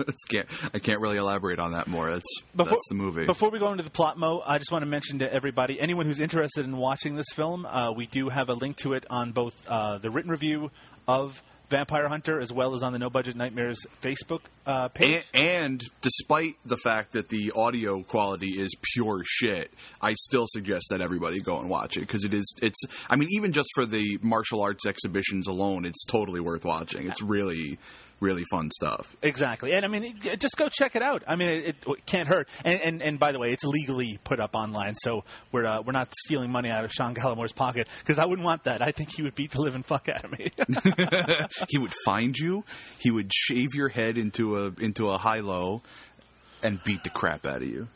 It's 0.08 0.24
can't, 0.24 0.48
I 0.74 0.80
can't 0.80 1.00
really 1.00 1.18
elaborate 1.18 1.60
on 1.60 1.74
that 1.74 1.88
more. 1.88 2.10
That's 2.10 2.42
that's 2.56 2.88
the 2.90 2.96
movie. 2.96 3.26
Before 3.26 3.50
we 3.50 3.60
go 3.60 3.72
into 3.72 3.84
the 3.84 3.90
plot, 3.90 4.18
Mo, 4.18 4.42
I 4.46 4.58
just 4.58 4.72
want 4.72 4.84
to 4.84 4.90
mention 4.90 5.20
to 5.20 5.32
everybody, 5.32 5.80
anyone 5.80 6.06
who's 6.06 6.20
interested 6.20 6.66
in 6.66 6.78
watching 6.78 7.16
this 7.16 7.28
film, 7.34 7.66
uh, 7.66 7.92
we 7.92 8.08
do 8.08 8.30
have 8.30 8.50
a 8.50 8.54
link 8.54 8.78
to 8.78 8.94
it 8.94 9.06
on 9.10 9.32
both 9.32 9.54
uh, 9.68 9.98
the 9.98 10.10
written 10.10 10.32
review 10.32 10.72
of 11.08 11.42
Vampire 11.72 12.08
Hunter 12.08 12.40
as 12.40 12.52
well 12.54 12.76
as 12.76 12.84
on 12.84 12.94
the 12.94 13.00
No 13.00 13.10
Budget 13.10 13.36
Nightmares 13.36 13.88
Facebook 14.02 14.42
uh, 14.66 14.90
page. 14.90 15.24
and, 15.34 15.44
and 15.44 15.84
despite 16.02 16.56
the 16.66 16.78
fact 16.78 17.14
that 17.14 17.30
the 17.30 17.54
audio 17.56 18.04
quality 18.04 18.60
is 18.60 18.76
pure 18.94 19.24
shit, 19.26 19.72
I 20.02 20.14
still 20.14 20.46
suggest 20.48 20.88
that 20.92 21.02
everybody 21.02 21.40
go 21.40 21.60
and 21.60 21.70
watch 21.70 21.98
it 21.98 22.02
because 22.02 22.26
it 22.26 22.34
is. 22.34 22.54
It's. 22.62 22.80
I 23.10 23.16
mean, 23.16 23.30
even 23.32 23.54
just 23.54 23.70
for 23.74 23.86
the 23.86 24.20
martial 24.22 24.62
arts 24.62 24.86
exhibitions 24.86 25.48
alone, 25.48 25.86
it's 25.86 26.06
totally 26.06 26.42
worth 26.42 26.66
watching. 26.66 27.08
It's 27.08 27.22
really, 27.22 27.80
really 28.22 28.44
fun 28.50 28.70
stuff. 28.72 29.16
Exactly, 29.22 29.74
and 29.74 29.84
I 29.84 29.90
mean, 29.90 30.20
just 30.38 30.56
go 30.56 30.70
check 30.70 30.96
it 30.96 31.02
out. 31.02 31.24
I 31.28 31.36
mean, 31.36 31.50
it, 31.50 31.76
it 31.86 32.06
can't 32.06 32.28
hurt. 32.28 32.48
And, 32.64 32.82
and 32.82 33.02
and 33.02 33.20
by 33.20 33.32
the 33.34 33.40
way, 33.40 33.52
it's 33.52 33.66
legally 33.66 34.20
put 34.24 34.40
up 34.40 34.56
online, 34.56 34.96
so 34.96 35.26
we're 35.52 35.66
uh, 35.66 35.82
we're 35.82 35.92
not 35.92 36.14
stealing 36.26 36.52
money 36.52 36.70
out 36.70 36.86
of 36.86 36.92
Sean 36.92 37.14
Gallimore's 37.14 37.52
pocket 37.52 37.90
because 38.00 38.20
I 38.20 38.26
wouldn't 38.26 38.46
want 38.46 38.64
that. 38.64 38.82
I 38.82 38.92
think 38.92 39.10
he 39.14 39.24
would 39.24 39.36
beat 39.36 39.52
the 39.52 39.62
living 39.62 39.84
fuck 39.84 40.08
out 40.08 40.24
of 40.24 40.32
me. 40.32 40.52
he 41.68 41.80
would 41.80 41.94
find 42.06 42.38
you. 42.38 42.64
He 43.00 43.12
would 43.12 43.32
shave 43.34 43.70
your 43.74 43.90
head 43.90 44.18
into 44.18 44.58
a 44.58 44.72
into 44.80 45.10
a 45.10 45.18
high 45.18 45.40
low. 45.42 45.82
and 46.64 46.84
beat 46.84 47.04
the 47.04 47.10
crap 47.10 47.46
out 47.48 47.64
of 47.64 47.68
you. 47.68 47.88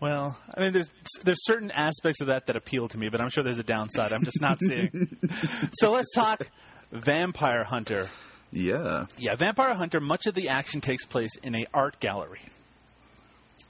Well, 0.00 0.36
I 0.52 0.60
mean, 0.60 0.72
there's 0.72 0.90
there's 1.24 1.44
certain 1.44 1.70
aspects 1.70 2.20
of 2.20 2.26
that 2.28 2.46
that 2.46 2.56
appeal 2.56 2.88
to 2.88 2.98
me, 2.98 3.08
but 3.08 3.20
I'm 3.20 3.30
sure 3.30 3.44
there's 3.44 3.58
a 3.58 3.64
downside 3.64 4.12
I'm 4.12 4.24
just 4.24 4.40
not 4.40 4.58
seeing. 4.60 5.18
so 5.72 5.92
let's 5.92 6.12
talk 6.14 6.48
Vampire 6.92 7.64
Hunter. 7.64 8.08
Yeah. 8.52 9.06
Yeah, 9.18 9.36
Vampire 9.36 9.74
Hunter. 9.74 10.00
Much 10.00 10.26
of 10.26 10.34
the 10.34 10.48
action 10.48 10.80
takes 10.80 11.04
place 11.04 11.36
in 11.42 11.54
a 11.54 11.66
art 11.74 12.00
gallery. 12.00 12.40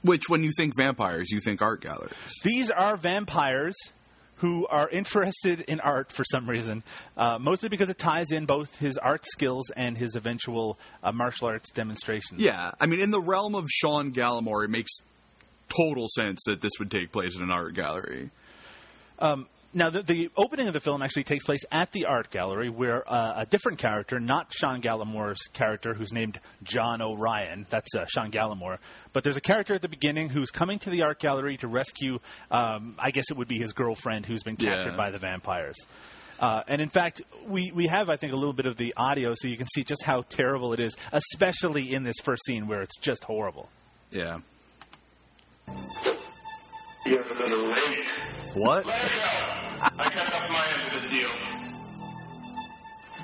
Which, 0.01 0.23
when 0.29 0.43
you 0.43 0.51
think 0.55 0.75
vampires, 0.77 1.29
you 1.31 1.41
think 1.41 1.61
art 1.61 1.81
galleries. 1.81 2.13
These 2.43 2.71
are 2.71 2.95
vampires 2.95 3.75
who 4.37 4.65
are 4.67 4.87
interested 4.89 5.59
in 5.61 5.81
art 5.81 6.11
for 6.13 6.23
some 6.23 6.49
reason, 6.49 6.81
uh, 7.17 7.37
mostly 7.39 7.67
because 7.67 7.89
it 7.89 7.97
ties 7.97 8.31
in 8.31 8.45
both 8.45 8.79
his 8.79 8.97
art 8.97 9.25
skills 9.25 9.69
and 9.75 9.97
his 9.97 10.15
eventual 10.15 10.79
uh, 11.03 11.11
martial 11.11 11.49
arts 11.49 11.69
demonstrations. 11.71 12.39
Yeah, 12.39 12.71
I 12.79 12.85
mean, 12.85 13.01
in 13.01 13.11
the 13.11 13.19
realm 13.19 13.53
of 13.55 13.67
Sean 13.69 14.13
Gallimore, 14.13 14.63
it 14.63 14.69
makes 14.69 14.91
total 15.67 16.07
sense 16.07 16.39
that 16.45 16.61
this 16.61 16.71
would 16.79 16.89
take 16.89 17.11
place 17.11 17.35
in 17.35 17.43
an 17.43 17.51
art 17.51 17.73
gallery. 17.75 18.29
Now, 19.71 19.91
the, 19.91 20.01
the 20.01 20.31
opening 20.35 20.67
of 20.67 20.73
the 20.73 20.79
film 20.79 21.03
actually 21.03 21.25
takes 21.25 21.43
place 21.45 21.63
at 21.71 21.91
the 21.91 22.05
art 22.05 22.31
gallery, 22.31 22.69
where 22.71 23.03
uh, 23.07 23.41
a 23.41 23.45
different 23.45 23.77
character, 23.77 24.19
not 24.19 24.51
Sean 24.51 24.81
Gallimore's 24.81 25.45
character, 25.53 25.93
who's 25.93 26.11
named 26.11 26.39
John 26.63 27.03
O'Ryan, 27.03 27.67
that's 27.69 27.93
uh, 27.93 28.05
Sean 28.07 28.31
Gallimore, 28.31 28.79
but 29.13 29.23
there's 29.23 29.37
a 29.37 29.41
character 29.41 29.75
at 29.75 29.83
the 29.83 29.87
beginning 29.87 30.29
who's 30.29 30.49
coming 30.49 30.79
to 30.79 30.89
the 30.89 31.03
art 31.03 31.19
gallery 31.19 31.57
to 31.57 31.67
rescue, 31.67 32.17
um, 32.49 32.95
I 32.97 33.11
guess 33.11 33.25
it 33.29 33.37
would 33.37 33.47
be 33.47 33.59
his 33.59 33.73
girlfriend 33.73 34.25
who's 34.25 34.41
been 34.41 34.55
captured 34.55 34.91
Yeah. 34.91 34.97
by 34.97 35.11
the 35.11 35.19
vampires. 35.19 35.77
Uh, 36.39 36.63
and 36.67 36.81
in 36.81 36.89
fact, 36.89 37.21
we, 37.45 37.71
we 37.71 37.85
have, 37.87 38.09
I 38.09 38.15
think, 38.15 38.33
a 38.33 38.37
little 38.37 38.53
bit 38.53 38.65
of 38.65 38.75
the 38.75 38.95
audio 38.97 39.33
so 39.35 39.47
you 39.47 39.57
can 39.57 39.67
see 39.67 39.83
just 39.83 40.03
how 40.03 40.23
terrible 40.29 40.73
it 40.73 40.79
is, 40.79 40.95
especially 41.11 41.93
in 41.93 42.03
this 42.03 42.15
first 42.23 42.43
scene 42.45 42.65
where 42.67 42.81
it's 42.81 42.97
just 42.97 43.23
horrible. 43.23 43.69
Yeah. 44.09 44.39
You're 47.05 47.21
a 47.21 47.33
little 47.39 47.67
late. 47.67 48.05
What? 48.55 48.85
Let 49.81 49.91
her 49.91 49.97
go. 49.97 50.03
I 50.03 50.09
kept 50.09 50.33
up 50.33 50.49
my 50.49 50.67
end 50.73 50.95
of 50.95 51.01
the 51.01 51.07
deal. 51.15 51.29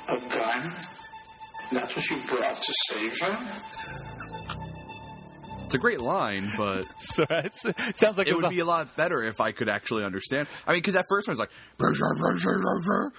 A 0.07 0.17
gun? 0.29 0.75
That's 1.71 1.95
what 1.95 2.09
you 2.09 2.17
brought 2.27 2.62
to 2.62 2.74
save 2.91 3.19
her? 3.21 3.62
It's 5.65 5.74
a 5.74 5.79
great 5.79 6.00
line, 6.00 6.47
but 6.55 6.83
So 7.00 7.25
it's, 7.29 7.65
it 7.65 7.97
sounds 7.97 8.17
like 8.19 8.27
it 8.27 8.33
was 8.33 8.43
would 8.43 8.51
a- 8.51 8.55
be 8.55 8.59
a 8.59 8.65
lot 8.65 8.95
better 8.95 9.24
if 9.24 9.41
I 9.41 9.51
could 9.51 9.67
actually 9.67 10.03
understand. 10.03 10.47
I 10.67 10.71
mean, 10.74 10.79
because 10.81 10.93
that 10.93 11.05
first 11.09 11.27
one's 11.27 11.39
like, 11.39 11.50
yeah, 11.81 13.09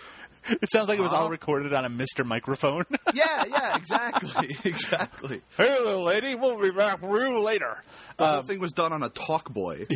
it 0.48 0.70
sounds 0.70 0.88
like 0.88 0.98
it 0.98 1.02
was 1.02 1.12
all 1.12 1.28
recorded 1.28 1.72
on 1.72 1.84
a 1.84 1.88
Mister 1.88 2.22
microphone. 2.22 2.84
yeah, 3.14 3.44
yeah, 3.48 3.76
exactly, 3.76 4.56
exactly. 4.64 5.40
hey, 5.56 5.78
little 5.80 6.04
lady, 6.04 6.36
we'll 6.36 6.60
be 6.60 6.70
back 6.70 7.00
real 7.02 7.42
later. 7.42 7.82
The 8.16 8.26
whole 8.26 8.38
um, 8.40 8.46
thing 8.46 8.60
was 8.60 8.72
done 8.72 8.92
on 8.92 9.02
a 9.02 9.10
Talkboy. 9.10 9.86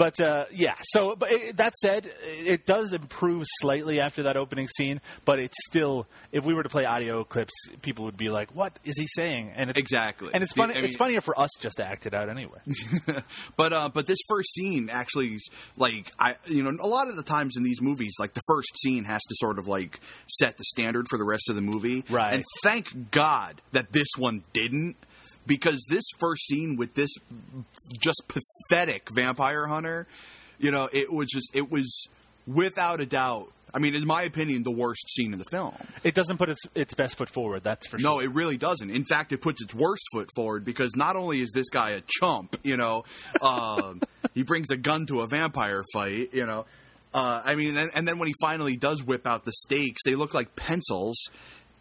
But 0.00 0.18
uh, 0.18 0.46
yeah, 0.50 0.76
so 0.80 1.14
but 1.14 1.30
it, 1.30 1.58
that 1.58 1.76
said, 1.76 2.10
it 2.24 2.64
does 2.64 2.94
improve 2.94 3.44
slightly 3.60 4.00
after 4.00 4.22
that 4.22 4.38
opening 4.38 4.66
scene. 4.66 5.02
But 5.26 5.40
it's 5.40 5.58
still, 5.68 6.06
if 6.32 6.42
we 6.42 6.54
were 6.54 6.62
to 6.62 6.70
play 6.70 6.86
audio 6.86 7.22
clips, 7.22 7.52
people 7.82 8.06
would 8.06 8.16
be 8.16 8.30
like, 8.30 8.54
"What 8.54 8.78
is 8.82 8.98
he 8.98 9.06
saying?" 9.06 9.52
And 9.54 9.68
it's, 9.68 9.78
Exactly. 9.78 10.30
and 10.32 10.42
it's 10.42 10.54
funny. 10.54 10.72
I 10.72 10.76
mean- 10.76 10.86
it's 10.86 10.96
funnier 10.96 11.20
for 11.20 11.38
us 11.38 11.50
just 11.60 11.76
to 11.76 11.84
act 11.84 12.06
it 12.06 12.14
out 12.14 12.30
anyway. 12.30 12.60
but 13.58 13.74
uh, 13.74 13.90
but 13.92 14.06
this 14.06 14.16
first 14.26 14.54
scene 14.54 14.88
actually, 14.90 15.36
like 15.76 16.10
I, 16.18 16.36
you 16.46 16.62
know, 16.62 16.70
a 16.80 16.88
lot 16.88 17.08
of 17.08 17.16
the 17.16 17.22
times 17.22 17.58
in 17.58 17.62
these 17.62 17.82
movies, 17.82 18.14
like 18.18 18.32
the 18.32 18.40
first 18.46 18.70
scene 18.82 19.04
has 19.04 19.20
to 19.20 19.34
sort 19.34 19.58
of 19.58 19.68
like 19.68 20.00
set 20.28 20.56
the 20.56 20.64
standard 20.64 21.08
for 21.10 21.18
the 21.18 21.24
rest 21.26 21.50
of 21.50 21.56
the 21.56 21.60
movie. 21.60 22.04
Right. 22.08 22.32
And 22.32 22.44
thank 22.62 23.10
God 23.10 23.60
that 23.72 23.92
this 23.92 24.08
one 24.16 24.44
didn't, 24.54 24.96
because 25.46 25.84
this 25.88 26.04
first 26.18 26.46
scene 26.46 26.76
with 26.76 26.94
this 26.94 27.10
just 27.98 28.22
pathetic 28.28 29.08
vampire 29.12 29.66
hunter, 29.66 30.06
you 30.58 30.70
know, 30.70 30.88
it 30.92 31.12
was 31.12 31.28
just 31.28 31.50
it 31.54 31.70
was 31.70 32.08
without 32.46 33.00
a 33.00 33.06
doubt. 33.06 33.52
I 33.72 33.78
mean, 33.78 33.94
in 33.94 34.04
my 34.04 34.22
opinion, 34.22 34.64
the 34.64 34.72
worst 34.72 35.08
scene 35.14 35.32
in 35.32 35.38
the 35.38 35.44
film. 35.44 35.74
It 36.02 36.14
doesn't 36.14 36.38
put 36.38 36.48
its 36.48 36.62
its 36.74 36.94
best 36.94 37.16
foot 37.16 37.28
forward. 37.28 37.62
That's 37.62 37.86
for 37.86 37.98
sure. 37.98 38.10
No, 38.10 38.20
it 38.20 38.34
really 38.34 38.56
doesn't. 38.56 38.90
In 38.90 39.04
fact, 39.04 39.32
it 39.32 39.40
puts 39.40 39.62
its 39.62 39.74
worst 39.74 40.02
foot 40.12 40.28
forward 40.34 40.64
because 40.64 40.96
not 40.96 41.16
only 41.16 41.40
is 41.40 41.52
this 41.52 41.70
guy 41.70 41.92
a 41.92 42.02
chump, 42.20 42.56
you 42.64 42.76
know, 42.76 43.04
um, 43.40 44.00
he 44.34 44.42
brings 44.42 44.70
a 44.70 44.76
gun 44.76 45.06
to 45.06 45.20
a 45.20 45.28
vampire 45.28 45.84
fight, 45.92 46.30
you 46.32 46.46
know. 46.46 46.66
Uh, 47.12 47.42
I 47.44 47.56
mean, 47.56 47.76
and, 47.76 47.90
and 47.94 48.06
then 48.06 48.18
when 48.18 48.28
he 48.28 48.34
finally 48.40 48.76
does 48.76 49.02
whip 49.02 49.26
out 49.26 49.44
the 49.44 49.52
stakes, 49.52 50.02
they 50.04 50.14
look 50.14 50.32
like 50.32 50.54
pencils, 50.54 51.28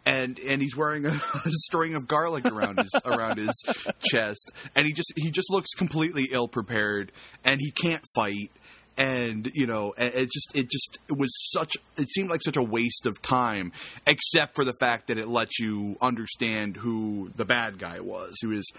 and 0.06 0.39
and 0.39 0.62
he's 0.62 0.75
wearing 0.75 1.06
a, 1.06 1.20
string 1.46 1.96
of 1.96 2.08
garlic 2.08 2.46
around 2.46 2.79
his 2.79 2.91
around 3.06 3.38
his 3.38 3.63
chest, 4.01 4.51
and 4.75 4.86
he 4.86 4.94
just 4.94 5.13
he 5.15 5.32
just 5.32 5.51
looks 5.51 5.72
completely 5.72 6.29
ill 6.32 6.48
prepared, 6.48 7.12
and 7.44 7.60
he 7.60 7.72
can't 7.72 8.03
fight. 8.15 8.51
And 8.98 9.50
you 9.53 9.65
know 9.65 9.94
it 9.98 10.29
just 10.29 10.51
it 10.53 10.70
just 10.70 10.98
it 11.08 11.18
was 11.18 11.29
such 11.53 11.72
it 11.96 12.10
seemed 12.10 12.29
like 12.29 12.41
such 12.44 12.58
a 12.58 12.62
waste 12.62 13.06
of 13.06 13.22
time 13.22 13.72
except 14.06 14.56
for 14.56 14.65
the 14.65 14.74
fact 14.77 15.08
that 15.08 15.18
it 15.18 15.29
lets 15.29 15.58
you 15.58 15.96
understand 16.01 16.75
who 16.75 17.32
the 17.38 17.46
bad 17.46 17.79
guy 17.79 18.01
was 18.01 18.36
who 18.41 18.51
is 18.51 18.70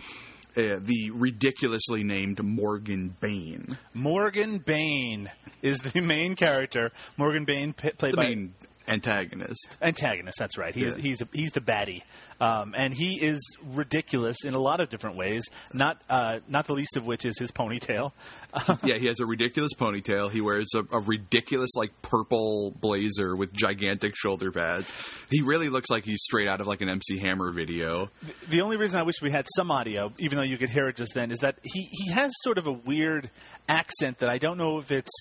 uh, 0.57 0.77
the 0.81 1.11
ridiculously 1.15 2.03
named 2.03 2.43
Morgan 2.43 3.17
Bain. 3.21 3.79
Morgan 3.95 4.59
Bain 4.59 5.31
is 5.63 5.79
the 5.79 6.01
main 6.01 6.35
character. 6.35 6.91
Morgan 7.17 7.45
Bain, 7.45 7.73
p- 7.73 7.91
played 7.91 8.13
the 8.13 8.17
by 8.17 8.27
main 8.27 8.55
antagonist 8.91 9.69
antagonist. 9.81 10.39
That's 10.39 10.59
right. 10.59 10.75
He 10.75 10.85
is, 10.85 10.97
Yeah. 10.97 11.03
he's 11.03 11.23
he's 11.33 11.53
the 11.53 11.61
baddie, 11.61 12.03
um, 12.41 12.75
and 12.77 12.93
he 12.93 13.15
is 13.25 13.41
ridiculous 13.75 14.45
in 14.45 14.55
a 14.55 14.59
lot 14.59 14.81
of 14.81 14.89
different 14.89 15.17
ways. 15.17 15.45
Not 15.73 16.01
uh, 16.11 16.41
not 16.49 16.67
the 16.67 16.75
least 16.75 16.97
of 16.97 17.07
which 17.07 17.25
is 17.25 17.39
his 17.39 17.51
ponytail. 17.51 18.13
yeah 18.83 18.99
he 18.99 19.07
has 19.07 19.21
a 19.21 19.27
ridiculous 19.27 19.73
ponytail 19.79 20.31
he 20.31 20.41
wears 20.41 20.69
a, 20.75 20.81
a 20.97 21.01
ridiculous 21.01 21.71
like 21.77 21.91
purple 22.03 22.73
blazer 22.81 23.37
with 23.37 23.53
gigantic 23.53 24.15
shoulder 24.17 24.51
pads 24.51 24.91
he 25.31 25.41
really 25.43 25.69
looks 25.69 25.89
like 25.89 26.05
he's 26.05 26.21
straight 26.23 26.49
out 26.49 26.61
of 26.61 26.67
like 26.67 26.81
an 26.81 26.89
MC 26.89 27.21
Hammer 27.21 27.53
video 27.53 28.11
The 28.49 28.61
only 28.63 28.77
reason 28.77 28.99
I 28.99 29.05
wish 29.05 29.23
we 29.23 29.31
had 29.31 29.47
some 29.55 29.71
audio, 29.71 30.13
even 30.19 30.37
though 30.37 30.43
you 30.45 30.59
could 30.59 30.71
hear 30.71 30.89
it 30.89 30.97
just 30.97 31.15
then, 31.15 31.31
is 31.31 31.39
that 31.41 31.59
he, 31.63 31.89
he 31.93 32.11
has 32.11 32.33
sort 32.43 32.59
of 32.59 32.67
a 32.67 32.73
weird 32.73 33.31
accent 33.69 34.19
that 34.19 34.29
I 34.29 34.39
don't 34.39 34.59
know 34.59 34.79
if 34.79 34.91
it's 34.91 35.13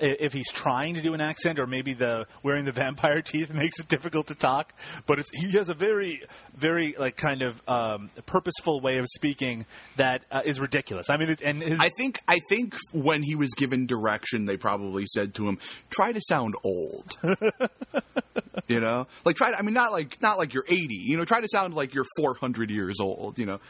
if 0.00 0.32
he's 0.32 0.50
trying 0.50 0.94
to 0.94 1.02
do 1.02 1.14
an 1.14 1.20
accent 1.20 1.58
or 1.58 1.66
maybe 1.66 1.94
the 1.94 2.26
wearing 2.42 2.64
the 2.64 2.72
vampire 2.72 3.22
teeth 3.22 3.52
makes 3.52 3.78
it 3.78 3.88
difficult 3.88 4.28
to 4.28 4.34
talk. 4.34 4.72
But 5.06 5.20
it's, 5.20 5.30
he 5.32 5.52
has 5.52 5.68
a 5.68 5.74
very 5.74 6.22
very 6.54 6.94
like 6.98 7.16
kind 7.16 7.42
of 7.42 7.60
um, 7.68 8.10
purposeful 8.26 8.80
way 8.80 8.98
of 8.98 9.06
speaking 9.08 9.66
that 9.96 10.24
uh, 10.30 10.42
is 10.44 10.60
ridiculous. 10.60 11.10
I 11.10 11.16
mean, 11.16 11.30
it, 11.30 11.42
and 11.42 11.62
his, 11.62 11.80
I 11.80 11.90
think 11.96 12.20
I 12.26 12.40
think 12.48 12.74
when 12.92 13.22
he 13.22 13.34
was 13.34 13.50
given 13.56 13.86
direction, 13.86 14.44
they 14.44 14.56
probably 14.56 15.04
said 15.06 15.34
to 15.34 15.48
him, 15.48 15.58
"Try 15.90 16.12
to 16.12 16.20
sound 16.20 16.54
old." 16.64 17.12
you 18.68 18.80
know, 18.80 19.06
like 19.24 19.36
try. 19.36 19.50
To, 19.50 19.58
I 19.58 19.62
mean, 19.62 19.74
not 19.74 19.92
like 19.92 20.20
not 20.20 20.38
like 20.38 20.54
you're 20.54 20.66
80. 20.66 20.86
You 20.90 21.16
know, 21.16 21.24
try 21.24 21.40
to 21.40 21.48
sound 21.48 21.74
like 21.74 21.94
you're 21.94 22.06
400 22.16 22.70
years 22.70 22.96
old. 23.00 23.38
You 23.38 23.46
know, 23.46 23.60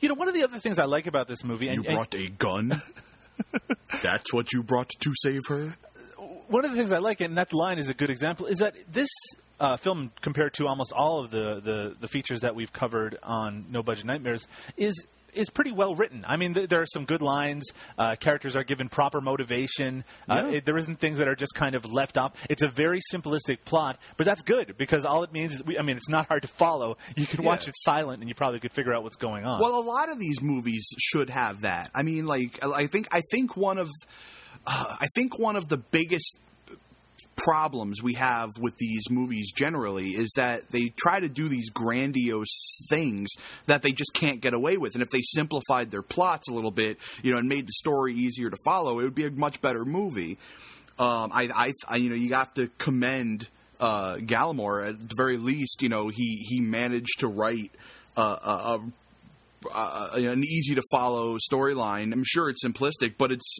you 0.00 0.08
know 0.08 0.14
one 0.14 0.28
of 0.28 0.34
the 0.34 0.44
other 0.44 0.58
things 0.58 0.78
I 0.78 0.84
like 0.84 1.06
about 1.06 1.28
this 1.28 1.44
movie, 1.44 1.68
and, 1.68 1.76
you 1.76 1.88
and 1.88 1.94
brought 1.96 2.14
a 2.14 2.28
gun. 2.28 2.82
That's 4.02 4.32
what 4.32 4.52
you 4.52 4.62
brought 4.62 4.90
to 5.00 5.12
save 5.22 5.40
her. 5.48 5.74
one 6.48 6.64
of 6.64 6.70
the 6.70 6.76
things 6.76 6.92
I 6.92 6.98
like, 6.98 7.20
and 7.20 7.36
that 7.38 7.52
line 7.52 7.78
is 7.78 7.88
a 7.88 7.94
good 7.94 8.10
example, 8.10 8.46
is 8.46 8.58
that 8.58 8.74
this 8.90 9.10
uh, 9.60 9.76
film, 9.76 10.10
compared 10.20 10.54
to 10.54 10.66
almost 10.66 10.92
all 10.92 11.24
of 11.24 11.30
the, 11.30 11.60
the, 11.60 11.96
the 12.00 12.08
features 12.08 12.40
that 12.40 12.54
we've 12.54 12.72
covered 12.72 13.18
on 13.22 13.66
No 13.70 13.82
Budget 13.82 14.04
Nightmares, 14.04 14.48
is 14.76 15.06
is 15.34 15.50
pretty 15.50 15.72
well 15.72 15.94
written. 15.94 16.24
I 16.28 16.36
mean, 16.36 16.54
th- 16.54 16.68
there 16.68 16.80
are 16.82 16.86
some 16.86 17.04
good 17.04 17.22
lines. 17.22 17.64
Uh, 17.98 18.16
characters 18.16 18.54
are 18.56 18.64
given 18.64 18.88
proper 18.88 19.20
motivation. 19.20 20.04
Uh, 20.28 20.44
Yeah. 20.46 20.56
it, 20.58 20.64
there 20.66 20.76
isn't 20.78 20.98
things 20.98 21.18
that 21.18 21.28
are 21.28 21.34
just 21.34 21.54
kind 21.54 21.74
of 21.74 21.84
left 21.86 22.16
up. 22.18 22.36
It's 22.50 22.62
a 22.62 22.68
very 22.68 23.00
simplistic 23.12 23.58
plot, 23.64 23.98
but 24.16 24.26
that's 24.26 24.42
good 24.42 24.76
because 24.76 25.04
all 25.04 25.22
it 25.22 25.32
means 25.32 25.54
is, 25.54 25.64
we, 25.64 25.78
I 25.78 25.82
mean, 25.82 25.96
it's 25.96 26.08
not 26.08 26.26
hard 26.28 26.42
to 26.42 26.48
follow. 26.48 26.96
You 27.16 27.26
can 27.26 27.44
watch 27.44 27.68
it 27.68 27.74
silent, 27.76 28.20
and 28.20 28.28
you 28.28 28.34
probably 28.34 28.60
could 28.60 28.72
figure 28.72 28.92
out 28.92 29.02
what's 29.02 29.16
going 29.16 29.44
on. 29.44 29.60
Well, 29.60 29.78
a 29.78 29.84
lot 29.86 30.10
of 30.10 30.18
these 30.18 30.40
movies 30.40 30.84
should 30.98 31.30
have 31.30 31.62
that. 31.62 31.90
I 31.94 32.02
mean, 32.02 32.26
like 32.26 32.62
I 32.64 32.86
think 32.86 33.08
I 33.12 33.22
think 33.30 33.56
one 33.56 33.78
of 33.78 33.88
uh, 34.66 34.96
I 35.00 35.06
think 35.14 35.38
one 35.38 35.56
of 35.56 35.68
the 35.68 35.76
biggest 35.78 36.38
problems 37.36 38.02
we 38.02 38.14
have 38.14 38.50
with 38.60 38.76
these 38.76 39.10
movies 39.10 39.52
generally 39.52 40.10
is 40.10 40.32
that 40.36 40.70
they 40.70 40.92
try 40.96 41.20
to 41.20 41.28
do 41.28 41.48
these 41.48 41.70
grandiose 41.70 42.76
things 42.88 43.30
that 43.66 43.82
they 43.82 43.90
just 43.90 44.12
can't 44.14 44.40
get 44.40 44.54
away 44.54 44.76
with. 44.76 44.94
And 44.94 45.02
if 45.02 45.08
they 45.10 45.20
simplified 45.22 45.90
their 45.90 46.02
plots 46.02 46.48
a 46.48 46.52
little 46.52 46.70
bit, 46.70 46.98
you 47.22 47.32
know, 47.32 47.38
and 47.38 47.48
made 47.48 47.66
the 47.66 47.72
story 47.72 48.14
easier 48.14 48.50
to 48.50 48.56
follow, 48.64 49.00
it 49.00 49.04
would 49.04 49.14
be 49.14 49.26
a 49.26 49.30
much 49.30 49.60
better 49.60 49.84
movie. 49.84 50.38
Um, 50.98 51.30
I, 51.32 51.48
I, 51.54 51.72
I, 51.88 51.96
you 51.96 52.10
know, 52.10 52.16
you 52.16 52.34
have 52.34 52.52
to 52.54 52.68
commend 52.78 53.48
uh, 53.80 54.16
Gallimore 54.16 54.88
at 54.88 55.08
the 55.08 55.14
very 55.16 55.38
least. 55.38 55.82
You 55.82 55.88
know, 55.88 56.08
he 56.08 56.44
he 56.48 56.60
managed 56.60 57.20
to 57.20 57.28
write 57.28 57.72
uh, 58.16 58.36
a, 58.42 58.50
a 58.50 58.92
uh, 59.70 60.10
an 60.14 60.44
easy 60.44 60.74
to 60.74 60.82
follow 60.90 61.36
storyline. 61.38 62.12
I'm 62.12 62.24
sure 62.24 62.48
it's 62.48 62.64
simplistic, 62.64 63.14
but 63.18 63.32
it's 63.32 63.58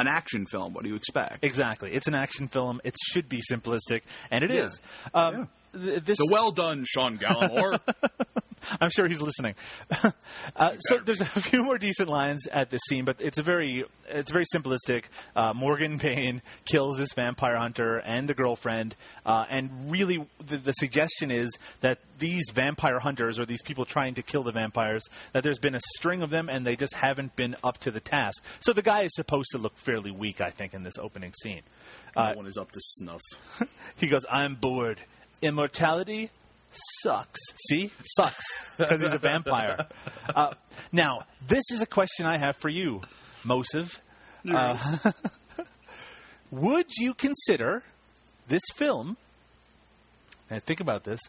an 0.00 0.08
action 0.08 0.46
film. 0.46 0.72
What 0.72 0.82
do 0.84 0.90
you 0.90 0.96
expect? 0.96 1.44
exactly, 1.44 1.92
it's 1.92 2.08
an 2.08 2.14
action 2.14 2.48
film. 2.48 2.80
It 2.84 2.94
should 3.12 3.28
be 3.28 3.40
simplistic, 3.50 4.02
and 4.30 4.42
it 4.44 4.50
Yeah. 4.50 4.64
is. 4.66 4.80
Um, 5.14 5.48
th- 5.72 6.02
this 6.02 6.18
So 6.18 6.24
well 6.30 6.50
done, 6.50 6.84
Sean 6.86 7.18
Gallimore. 7.18 7.78
I'm 8.80 8.90
sure 8.90 9.08
he's 9.08 9.20
listening. 9.20 9.54
uh, 10.56 10.76
so 10.78 10.98
there's 10.98 11.20
a 11.20 11.24
few 11.40 11.62
more 11.62 11.78
decent 11.78 12.08
lines 12.08 12.46
at 12.46 12.70
this 12.70 12.80
scene, 12.88 13.04
but 13.04 13.20
it's 13.20 13.38
a 13.38 13.42
very 13.42 13.84
it's 14.08 14.30
very 14.30 14.44
simplistic. 14.54 15.04
Uh, 15.36 15.52
Morgan 15.54 15.96
Bain 15.96 16.42
kills 16.64 16.98
this 16.98 17.12
vampire 17.12 17.56
hunter 17.56 17.98
and 17.98 18.28
the 18.28 18.34
girlfriend, 18.34 18.96
uh, 19.24 19.46
and 19.48 19.90
really 19.90 20.26
the, 20.44 20.56
the 20.58 20.72
suggestion 20.72 21.30
is 21.30 21.56
that 21.80 21.98
these 22.18 22.44
vampire 22.52 22.98
hunters 22.98 23.38
or 23.38 23.46
these 23.46 23.62
people 23.62 23.84
trying 23.84 24.14
to 24.14 24.22
kill 24.22 24.42
the 24.42 24.52
vampires 24.52 25.02
that 25.32 25.42
there's 25.42 25.58
been 25.58 25.74
a 25.74 25.80
string 25.96 26.22
of 26.22 26.30
them 26.30 26.48
and 26.48 26.66
they 26.66 26.76
just 26.76 26.94
haven't 26.94 27.34
been 27.36 27.56
up 27.64 27.78
to 27.78 27.90
the 27.90 28.00
task. 28.00 28.42
So 28.60 28.72
the 28.72 28.82
guy 28.82 29.02
is 29.02 29.14
supposed 29.14 29.48
to 29.52 29.58
look 29.58 29.76
fairly 29.76 30.10
weak, 30.10 30.40
I 30.40 30.50
think, 30.50 30.74
in 30.74 30.82
this 30.82 30.98
opening 30.98 31.32
scene. 31.40 31.62
no 32.16 32.34
one 32.34 32.46
is 32.46 32.58
up 32.58 32.72
to 32.72 32.80
snuff. 32.82 33.20
He 33.96 34.08
goes, 34.08 34.26
"I'm 34.30 34.54
bored. 34.54 35.00
Immortality." 35.42 36.30
Sucks. 36.70 37.40
See, 37.68 37.90
sucks 38.04 38.74
because 38.78 39.00
he's 39.02 39.12
a 39.12 39.18
vampire. 39.18 39.86
Uh, 40.34 40.54
now, 40.92 41.20
this 41.46 41.64
is 41.72 41.82
a 41.82 41.86
question 41.86 42.26
I 42.26 42.38
have 42.38 42.56
for 42.56 42.68
you, 42.68 43.00
Mosiv. 43.44 43.98
Uh, 44.48 44.78
would 46.50 46.86
you 46.96 47.14
consider 47.14 47.82
this 48.48 48.62
film? 48.74 49.16
And 50.48 50.62
think 50.62 50.80
about 50.80 51.04
this: 51.04 51.20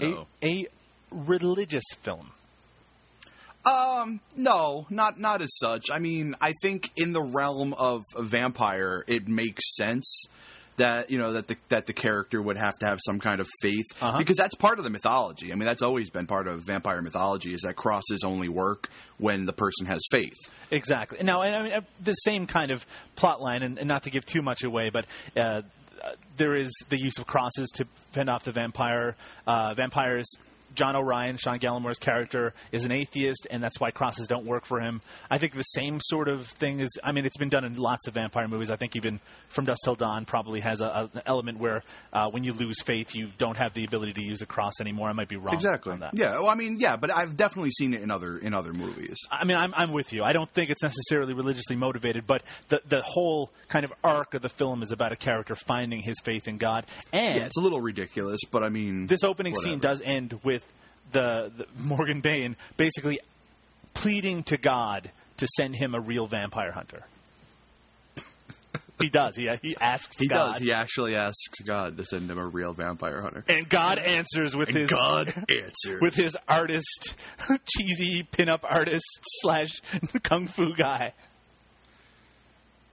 a, 0.00 0.24
a 0.42 0.66
religious 1.10 1.84
film. 2.02 2.30
Um, 3.64 4.20
no, 4.36 4.86
not 4.88 5.18
not 5.18 5.42
as 5.42 5.50
such. 5.58 5.90
I 5.90 5.98
mean, 5.98 6.36
I 6.40 6.54
think 6.62 6.90
in 6.96 7.12
the 7.12 7.22
realm 7.22 7.74
of 7.74 8.02
a 8.14 8.22
vampire, 8.22 9.04
it 9.06 9.26
makes 9.28 9.76
sense 9.76 10.26
that 10.78 11.10
you 11.10 11.18
know 11.18 11.34
that 11.34 11.46
the 11.46 11.56
that 11.68 11.86
the 11.86 11.92
character 11.92 12.40
would 12.42 12.56
have 12.56 12.76
to 12.78 12.86
have 12.86 12.98
some 13.06 13.20
kind 13.20 13.40
of 13.40 13.48
faith 13.62 13.84
Uh-huh. 14.00 14.18
because 14.18 14.36
that's 14.36 14.54
part 14.56 14.78
of 14.78 14.84
the 14.84 14.90
mythology. 14.90 15.52
I 15.52 15.54
mean, 15.54 15.66
that's 15.66 15.82
always 15.82 16.10
been 16.10 16.26
part 16.26 16.48
of 16.48 16.62
vampire 16.62 17.00
mythology 17.02 17.52
is 17.52 17.60
that 17.60 17.74
crosses 17.76 18.24
only 18.24 18.48
work 18.48 18.88
when 19.18 19.44
the 19.46 19.52
person 19.52 19.86
has 19.86 20.00
faith. 20.10 20.34
Exactly. 20.70 21.18
Now, 21.22 21.42
and 21.42 21.54
I 21.54 21.62
mean 21.62 21.72
uh, 21.72 21.80
the 22.02 22.14
same 22.14 22.46
kind 22.46 22.70
of 22.70 22.84
plot 23.16 23.40
line, 23.40 23.62
and, 23.62 23.78
and 23.78 23.86
not 23.86 24.02
to 24.04 24.10
give 24.10 24.24
too 24.26 24.42
much 24.42 24.64
away, 24.64 24.90
but 24.90 25.06
uh, 25.36 25.40
uh, 26.02 26.12
there 26.36 26.54
is 26.54 26.70
the 26.88 26.98
use 26.98 27.18
of 27.18 27.26
crosses 27.26 27.68
to 27.76 27.86
fend 28.12 28.28
off 28.30 28.44
the 28.44 28.52
vampire. 28.52 29.16
Uh, 29.46 29.74
vampires. 29.74 30.26
John 30.74 30.96
O'Ryan, 30.96 31.36
Sean 31.36 31.58
Gallimore's 31.58 31.98
character, 31.98 32.54
is 32.72 32.84
an 32.84 32.92
atheist, 32.92 33.46
and 33.50 33.62
that's 33.62 33.80
why 33.80 33.90
crosses 33.90 34.26
don't 34.26 34.46
work 34.46 34.64
for 34.64 34.80
him. 34.80 35.00
I 35.30 35.38
think 35.38 35.54
the 35.54 35.62
same 35.62 35.98
sort 36.00 36.28
of 36.28 36.46
thing 36.46 36.80
is. 36.80 36.88
I 37.02 37.12
mean, 37.12 37.26
it's 37.26 37.36
been 37.36 37.48
done 37.48 37.64
in 37.64 37.76
lots 37.76 38.06
of 38.06 38.14
vampire 38.14 38.48
movies. 38.48 38.70
I 38.70 38.76
think 38.76 38.96
even 38.96 39.20
From 39.48 39.64
Dusk 39.64 39.80
Till 39.84 39.94
Dawn 39.94 40.24
probably 40.24 40.60
has 40.60 40.80
a, 40.80 40.84
a, 40.84 41.10
an 41.14 41.22
element 41.26 41.58
where 41.58 41.82
uh, 42.12 42.28
when 42.30 42.44
you 42.44 42.52
lose 42.52 42.80
faith, 42.82 43.14
you 43.14 43.28
don't 43.38 43.56
have 43.56 43.74
the 43.74 43.84
ability 43.84 44.12
to 44.14 44.22
use 44.22 44.42
a 44.42 44.46
cross 44.46 44.74
anymore. 44.80 45.08
I 45.08 45.12
might 45.12 45.28
be 45.28 45.36
wrong 45.36 45.54
Exactly 45.54 45.92
on 45.92 46.00
that. 46.00 46.12
Yeah. 46.14 46.38
Well, 46.38 46.48
I 46.48 46.54
mean, 46.54 46.78
yeah, 46.78 46.96
but 46.96 47.14
I've 47.14 47.36
definitely 47.36 47.70
seen 47.70 47.94
it 47.94 48.02
in 48.02 48.10
other 48.10 48.38
in 48.38 48.54
other 48.54 48.72
movies. 48.72 49.16
I 49.30 49.44
mean, 49.44 49.56
I'm, 49.56 49.72
I'm 49.76 49.92
with 49.92 50.12
you. 50.12 50.22
I 50.24 50.32
don't 50.32 50.50
think 50.50 50.70
it's 50.70 50.82
necessarily 50.82 51.34
religiously 51.34 51.76
motivated, 51.76 52.26
but 52.26 52.42
the 52.68 52.80
the 52.86 53.02
whole 53.02 53.50
kind 53.68 53.84
of 53.84 53.92
arc 54.04 54.34
of 54.34 54.42
the 54.42 54.48
film 54.48 54.82
is 54.82 54.92
about 54.92 55.12
a 55.12 55.16
character 55.16 55.54
finding 55.54 56.00
his 56.00 56.16
faith 56.24 56.48
in 56.48 56.58
God. 56.58 56.86
And 57.12 57.36
Yeah, 57.36 57.46
it's 57.46 57.56
a 57.56 57.60
little 57.60 57.80
ridiculous, 57.80 58.40
but 58.50 58.62
I 58.62 58.68
mean, 58.68 59.06
this 59.06 59.24
opening 59.24 59.52
whatever. 59.54 59.70
scene 59.70 59.78
does 59.78 60.02
end 60.04 60.38
with 60.44 60.57
the, 61.12 61.50
the 61.56 61.66
Morgan 61.78 62.20
Bain 62.20 62.56
basically 62.76 63.20
pleading 63.94 64.42
to 64.44 64.56
God 64.56 65.10
to 65.38 65.46
send 65.56 65.76
him 65.76 65.94
a 65.94 66.00
real 66.00 66.26
vampire 66.26 66.72
hunter. 66.72 67.04
he 69.00 69.08
does. 69.08 69.36
He 69.36 69.48
uh, 69.48 69.56
he 69.62 69.76
asks 69.80 70.16
He 70.18 70.26
God, 70.28 70.54
does. 70.54 70.62
He 70.62 70.72
actually 70.72 71.14
asks 71.14 71.60
God 71.64 71.96
to 71.96 72.04
send 72.04 72.30
him 72.30 72.38
a 72.38 72.46
real 72.46 72.72
vampire 72.74 73.20
hunter. 73.22 73.44
and 73.48 73.68
God 73.68 73.98
answers 73.98 74.56
with 74.56 74.68
his 74.68 74.88
God 74.90 75.28
answers 75.50 76.00
with 76.00 76.14
his 76.14 76.36
artist, 76.48 77.14
cheesy 77.66 78.24
pinup 78.24 78.60
artist 78.64 79.04
slash 79.42 79.70
kung 80.22 80.46
fu 80.48 80.74
guy. 80.74 81.12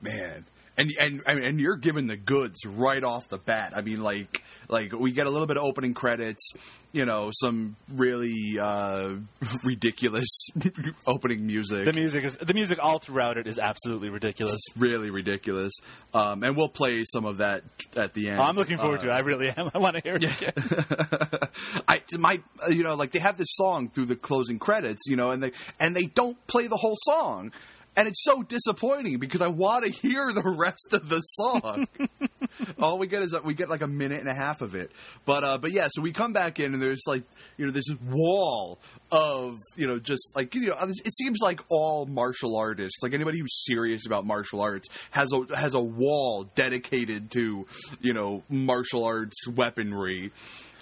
man. 0.02 0.46
And 0.78 0.92
and 1.00 1.22
and 1.26 1.60
you're 1.60 1.78
given 1.78 2.08
the 2.08 2.18
goods 2.18 2.66
right 2.66 3.04
off 3.04 3.30
the 3.30 3.38
bat. 3.38 3.74
I 3.76 3.82
mean, 3.82 4.02
like 4.02 4.44
like 4.68 4.92
we 4.94 5.12
get 5.12 5.28
a 5.28 5.30
little 5.30 5.48
bit 5.48 5.58
of 5.58 5.64
opening 5.64 5.94
credits, 5.94 6.52
you 6.92 7.06
know, 7.06 7.32
some 7.34 7.76
really 7.94 8.58
uh, 8.60 9.16
ridiculous 9.64 10.50
opening 11.08 11.46
music. 11.46 11.86
The 11.86 11.94
music 11.94 12.24
is 12.24 12.38
the 12.38 12.54
music 12.54 12.80
all 12.82 13.00
throughout 13.00 13.38
it 13.38 13.48
is 13.48 13.60
absolutely 13.60 14.10
ridiculous. 14.10 14.54
it's 14.54 14.78
really 14.78 15.10
ridiculous. 15.10 15.74
Um, 16.14 16.44
and 16.44 16.58
we'll 16.58 16.70
play 16.70 17.04
some 17.06 17.26
of 17.26 17.38
that 17.38 17.64
at 17.96 18.14
the 18.14 18.30
end. 18.30 18.40
Oh, 18.40 18.44
I'm 18.44 18.56
looking 18.56 18.78
forward 18.78 19.02
to 19.02 19.10
it. 19.10 19.12
I 19.12 19.20
really 19.20 19.50
am. 19.50 19.72
I 19.76 19.78
want 19.78 19.96
to 19.96 20.02
hear 20.02 20.16
it 20.16 20.24
again. 20.24 21.84
I 21.88 22.02
my 22.18 22.42
you 22.70 22.84
know 22.84 22.96
like 22.96 23.12
they 23.12 23.20
have 23.20 23.38
this 23.38 23.50
song 23.52 23.90
through 23.90 24.06
the 24.06 24.16
closing 24.16 24.60
credits, 24.60 25.04
you 25.08 25.16
know, 25.16 25.32
and 25.32 25.42
they 25.42 25.52
and 25.80 25.96
they 25.96 26.06
don't 26.06 26.38
play 26.48 26.68
the 26.68 26.78
whole 26.78 26.98
song. 27.02 27.52
And 27.98 28.08
it's 28.08 28.24
so 28.24 28.44
disappointing 28.44 29.20
because 29.20 29.42
I 29.42 29.48
want 29.48 29.86
to 29.86 29.92
hear 29.92 30.32
the 30.32 30.44
rest 30.44 30.94
of 30.94 31.08
the 31.08 31.22
song. 31.22 31.88
All 32.80 32.98
we 32.98 33.08
get 33.08 33.24
is 33.24 33.36
we 33.44 33.54
get 33.54 33.70
like 33.70 33.82
a 33.82 33.88
minute 33.88 34.20
and 34.20 34.30
a 34.30 34.34
half 34.34 34.62
of 34.62 34.76
it. 34.76 34.92
But 35.26 35.44
uh, 35.44 35.58
but 35.58 35.72
yeah, 35.72 35.88
so 35.90 36.02
we 36.02 36.12
come 36.12 36.34
back 36.34 36.60
in 36.60 36.74
and 36.74 36.82
there's 36.82 37.04
like 37.08 37.24
you 37.58 37.66
know 37.66 37.72
this 37.72 37.90
wall 38.10 38.80
of 39.12 39.60
you 39.76 39.88
know 39.88 40.00
just 40.00 40.36
like 40.36 40.54
you 40.56 40.68
know 40.68 40.76
it 40.80 41.14
seems 41.14 41.40
like 41.42 41.62
all 41.70 42.06
martial 42.06 42.58
artists, 42.58 43.02
like 43.02 43.14
anybody 43.14 43.40
who's 43.40 43.66
serious 43.66 44.06
about 44.06 44.26
martial 44.26 44.62
arts, 44.62 44.88
has 45.12 45.32
a 45.34 45.56
has 45.56 45.74
a 45.74 45.82
wall 45.82 46.50
dedicated 46.56 47.32
to 47.32 47.66
you 48.02 48.14
know 48.14 48.44
martial 48.50 49.06
arts 49.06 49.48
weaponry. 49.48 50.32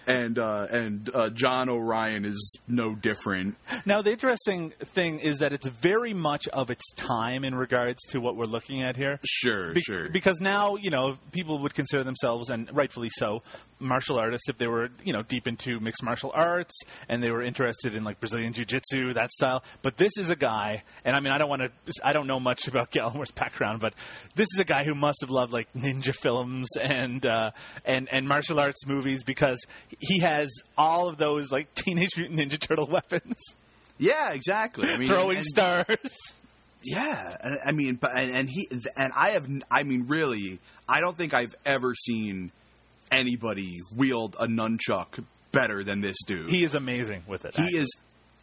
And 0.06 0.38
uh, 0.38 0.68
and 0.70 1.10
uh, 1.14 1.30
John 1.30 1.70
O'Ryan 1.70 2.26
is 2.26 2.58
no 2.68 2.94
different. 2.96 3.56
Now, 3.86 4.02
the 4.02 4.12
interesting 4.12 4.72
thing 4.72 5.20
is 5.20 5.40
that 5.40 5.54
it's 5.54 5.68
very 5.68 6.14
much 6.14 6.48
of 6.50 6.70
its 6.70 6.84
time 6.96 7.46
in 7.46 7.56
regards 7.56 8.02
to 8.10 8.20
what 8.20 8.36
we're 8.36 8.46
looking 8.46 8.82
at 8.84 8.96
here. 8.96 9.20
Sure, 9.26 9.74
Be- 9.74 9.82
sure. 9.82 10.10
Because 10.10 10.42
now, 10.42 10.76
you 10.76 10.90
know, 10.90 11.18
people 11.32 11.60
would 11.60 11.74
consider 11.74 12.04
themselves, 12.04 12.50
and 12.50 12.70
rightfully 12.76 13.10
so, 13.10 13.44
martial 13.80 14.18
artists 14.18 14.50
if 14.50 14.58
they 14.58 14.68
were, 14.68 14.90
you 15.04 15.14
know, 15.14 15.22
deep 15.24 15.48
into 15.48 15.80
mixed 15.80 16.04
martial 16.04 16.32
arts 16.34 16.80
and 17.10 17.22
they 17.22 17.32
were 17.32 17.42
interested 17.42 17.96
in 17.96 18.04
like 18.04 18.20
Brazilian 18.20 18.54
jiu-jitsu, 18.54 19.14
that 19.14 19.32
style. 19.32 19.64
But 19.82 19.98
this 19.98 20.18
is 20.18 20.30
a 20.30 20.36
guy, 20.36 20.84
and 21.06 21.16
I 21.16 21.20
mean, 21.20 21.32
I 21.34 21.38
don't 21.38 21.50
want 21.50 21.62
to, 21.62 21.72
I 22.04 22.14
don't 22.14 22.28
know 22.28 22.40
much 22.40 22.68
about 22.68 22.92
Gallimore's 22.92 23.32
background, 23.32 23.82
but 23.82 23.94
this 24.36 24.48
is 24.54 24.60
a 24.60 24.66
guy 24.66 24.84
who 24.84 24.96
must 24.96 25.20
have 25.22 25.30
loved 25.30 25.54
like 25.54 25.72
ninja 25.74 26.16
films 26.16 26.70
and 26.82 27.26
uh, 27.26 27.52
and 27.86 28.08
and 28.12 28.28
martial 28.28 28.60
arts 28.60 28.86
movies 28.88 29.24
because 29.24 29.64
he 30.00 30.20
has 30.20 30.50
all 30.78 31.08
of 31.08 31.18
those 31.18 31.52
like 31.52 31.74
Teenage 31.76 32.18
Mutant 32.18 32.40
Ninja 32.40 32.60
Turtle 32.60 32.88
weapons, 32.88 33.38
yeah, 33.98 34.32
exactly. 34.32 34.90
I 34.90 34.98
mean, 34.98 35.08
throwing 35.08 35.38
and- 35.38 35.46
stars. 35.46 36.34
Yeah, 36.86 37.38
I 37.66 37.72
mean, 37.72 37.96
but 37.96 38.12
and, 38.14 38.36
and 38.36 38.50
he 38.50 38.68
and 38.98 39.14
I 39.16 39.30
have, 39.30 39.48
I 39.72 39.84
mean, 39.84 40.06
really, 40.10 40.60
I 40.88 41.00
don't 41.00 41.16
think 41.16 41.34
I've 41.34 41.56
ever 41.66 41.96
seen 41.96 42.52
anybody 43.10 43.78
wield 43.96 44.36
a 44.38 44.48
nunchuck 44.48 45.24
better 45.54 45.84
than 45.86 46.02
this 46.02 46.18
dude. 46.28 46.50
He 46.50 46.66
is 46.66 46.76
amazing 46.76 47.24
with 47.26 47.46
it. 47.46 47.56
He 47.56 47.64
actually. 47.64 47.80
is 47.80 47.96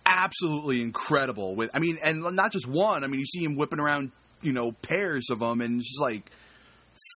absolutely 0.07 0.81
incredible 0.81 1.55
with. 1.55 1.69
I 1.75 1.81
mean, 1.81 1.99
and 2.03 2.23
not 2.35 2.51
just 2.53 2.67
one. 2.67 3.05
I 3.05 3.09
mean, 3.09 3.21
you 3.21 3.27
see 3.27 3.45
him 3.45 3.57
whipping 3.57 3.79
around, 3.79 4.11
you 4.41 4.53
know, 4.53 4.73
pairs 4.73 5.27
of 5.31 5.41
them, 5.41 5.61
and 5.61 5.81
it's 5.81 5.89
just 5.91 6.01
like, 6.01 6.23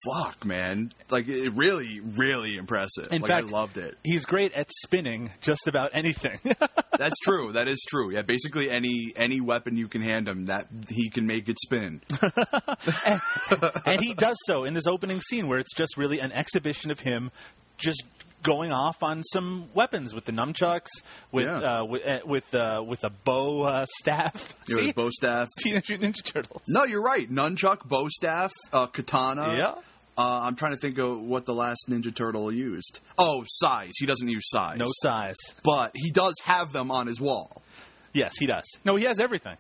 fuck, 0.05 0.45
man, 0.45 0.93
like 1.11 1.29
it 1.29 1.53
really, 1.55 2.01
really 2.01 2.57
impressive. 2.57 3.09
In 3.11 3.23
like, 3.23 3.31
fact, 3.31 3.51
I 3.51 3.57
loved 3.57 3.79
it. 3.79 3.97
He's 4.05 4.25
great 4.25 4.53
at 4.55 4.71
spinning 4.73 5.31
just 5.41 5.67
about 5.69 5.91
anything. 5.95 6.39
That's 6.99 7.19
true. 7.25 7.53
That 7.53 7.69
is 7.69 7.81
true. 7.89 8.13
Yeah, 8.13 8.23
basically 8.23 8.71
any 8.71 9.13
any 9.17 9.41
weapon 9.41 9.77
you 9.77 9.89
can 9.89 10.03
hand 10.03 10.29
him, 10.29 10.47
that 10.47 10.69
he 10.89 11.11
can 11.11 11.27
make 11.27 11.49
it 11.49 11.57
spin. 11.61 12.01
and 13.87 14.01
he 14.01 14.15
does 14.15 14.37
so 14.47 14.65
in 14.65 14.75
this 14.75 14.87
opening 14.87 15.21
scene 15.21 15.49
where 15.49 15.59
it's 15.59 15.75
just 15.75 15.97
really 15.97 16.21
an 16.21 16.33
exhibition 16.33 16.91
of 16.91 17.01
him 17.01 17.31
just 17.79 18.03
going 18.43 18.73
off 18.73 19.03
on 19.03 19.23
some 19.25 19.69
weapons 19.75 20.15
with 20.15 20.27
the 20.27 20.33
nunchucks, 20.33 20.91
with 21.33 21.47
Yeah. 21.47 21.81
uh, 21.81 21.85
with 21.85 22.05
uh, 22.07 22.21
with, 22.27 22.55
uh, 22.55 22.85
with 22.87 23.05
a 23.05 23.11
bow 23.11 23.63
uh, 23.63 23.87
staff. 24.01 24.55
Know, 24.69 24.77
See? 24.77 24.93
bow 24.93 25.11
staff. 25.11 25.49
Teenage 25.59 25.89
Mutant 25.89 26.17
Ninja 26.17 26.23
Turtles. 26.33 26.63
No, 26.69 26.85
you're 26.85 27.03
right. 27.03 27.31
Nunchuck, 27.31 27.89
bow 27.89 28.09
staff, 28.09 28.53
uh, 28.73 28.87
katana. 28.87 29.55
Yeah. 29.57 29.75
Uh, 30.17 30.41
I'm 30.43 30.55
trying 30.55 30.73
to 30.73 30.79
think 30.79 30.99
of 30.99 31.21
what 31.21 31.45
the 31.45 31.55
last 31.55 31.87
Ninja 31.89 32.15
Turtle 32.15 32.53
used. 32.53 33.01
Oh, 33.19 33.45
sais. 33.47 33.93
He 33.99 34.07
doesn't 34.07 34.29
use 34.29 34.45
sais. 34.47 34.77
No 34.79 34.87
sais. 35.03 35.37
But 35.65 35.93
he 35.95 36.11
does 36.11 36.35
have 36.45 36.73
them 36.73 36.91
on 36.91 37.07
his 37.07 37.21
wall. 37.21 37.63
Yes, 38.13 38.35
he 38.39 38.47
does. 38.47 38.65
No, 38.85 38.95
he 38.97 39.05
has 39.05 39.19
everything. 39.19 39.57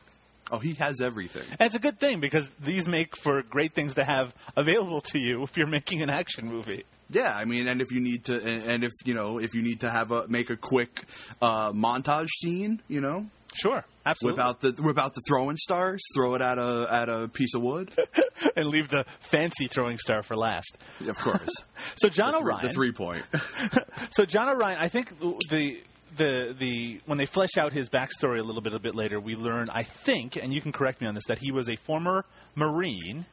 Oh, 0.52 0.58
he 0.58 0.74
has 0.74 1.00
everything. 1.00 1.42
And 1.58 1.66
it's 1.66 1.74
a 1.74 1.80
good 1.80 1.98
thing 1.98 2.20
because 2.20 2.48
these 2.60 2.86
make 2.86 3.16
for 3.16 3.42
great 3.42 3.72
things 3.72 3.94
to 3.94 4.04
have 4.04 4.34
available 4.56 5.00
to 5.00 5.18
you 5.18 5.42
if 5.42 5.56
you're 5.56 5.66
making 5.66 6.02
an 6.02 6.10
action 6.10 6.46
movie. 6.46 6.84
Yeah, 7.10 7.34
I 7.34 7.44
mean, 7.44 7.68
and 7.68 7.80
if 7.80 7.90
you 7.90 8.00
need 8.00 8.26
to, 8.26 8.34
and, 8.34 8.62
and 8.70 8.84
if 8.84 8.92
you 9.04 9.14
know, 9.14 9.38
if 9.38 9.54
you 9.54 9.62
need 9.62 9.80
to 9.80 9.90
have 9.90 10.10
a 10.10 10.26
make 10.28 10.50
a 10.50 10.56
quick 10.56 11.04
uh, 11.42 11.72
montage 11.72 12.28
scene, 12.42 12.80
you 12.88 13.00
know, 13.00 13.26
Sure, 13.54 13.84
absolutely. 14.04 14.38
whip 14.38 14.46
out 14.46 14.60
the 14.60 14.72
whip 14.82 14.98
out 14.98 15.14
the 15.14 15.22
throwing 15.26 15.56
stars, 15.56 16.02
throw 16.14 16.34
it 16.34 16.40
at 16.40 16.58
a 16.58 16.86
at 16.90 17.08
a 17.08 17.28
piece 17.28 17.54
of 17.54 17.62
wood. 17.62 17.92
and 18.56 18.66
leave 18.66 18.88
the 18.88 19.04
fancy 19.20 19.66
throwing 19.66 19.98
star 19.98 20.22
for 20.22 20.36
last. 20.36 20.76
of 21.06 21.16
course, 21.16 21.48
So 21.96 22.08
John 22.08 22.32
the, 22.32 22.38
O'Ryan, 22.38 22.66
the 22.66 22.72
three 22.72 22.92
point. 22.92 23.24
So 24.10 24.24
John 24.24 24.48
O'Ryan, 24.48 24.78
I 24.78 24.88
think 24.88 25.18
the 25.18 25.78
the 26.16 26.54
the 26.58 27.00
when 27.06 27.18
they 27.18 27.26
flesh 27.26 27.56
out 27.58 27.72
his 27.72 27.88
backstory 27.88 28.38
a 28.38 28.42
little 28.42 28.62
bit 28.62 28.74
a 28.74 28.78
bit 28.78 28.94
later, 28.94 29.18
we 29.20 29.34
learn, 29.36 29.70
I 29.70 29.82
think, 29.82 30.36
and 30.36 30.52
you 30.52 30.60
can 30.60 30.72
correct 30.72 31.00
me 31.00 31.06
on 31.06 31.14
this, 31.14 31.24
that 31.26 31.38
he 31.38 31.52
was 31.52 31.68
a 31.68 31.76
former 31.76 32.24
Marine 32.54 33.26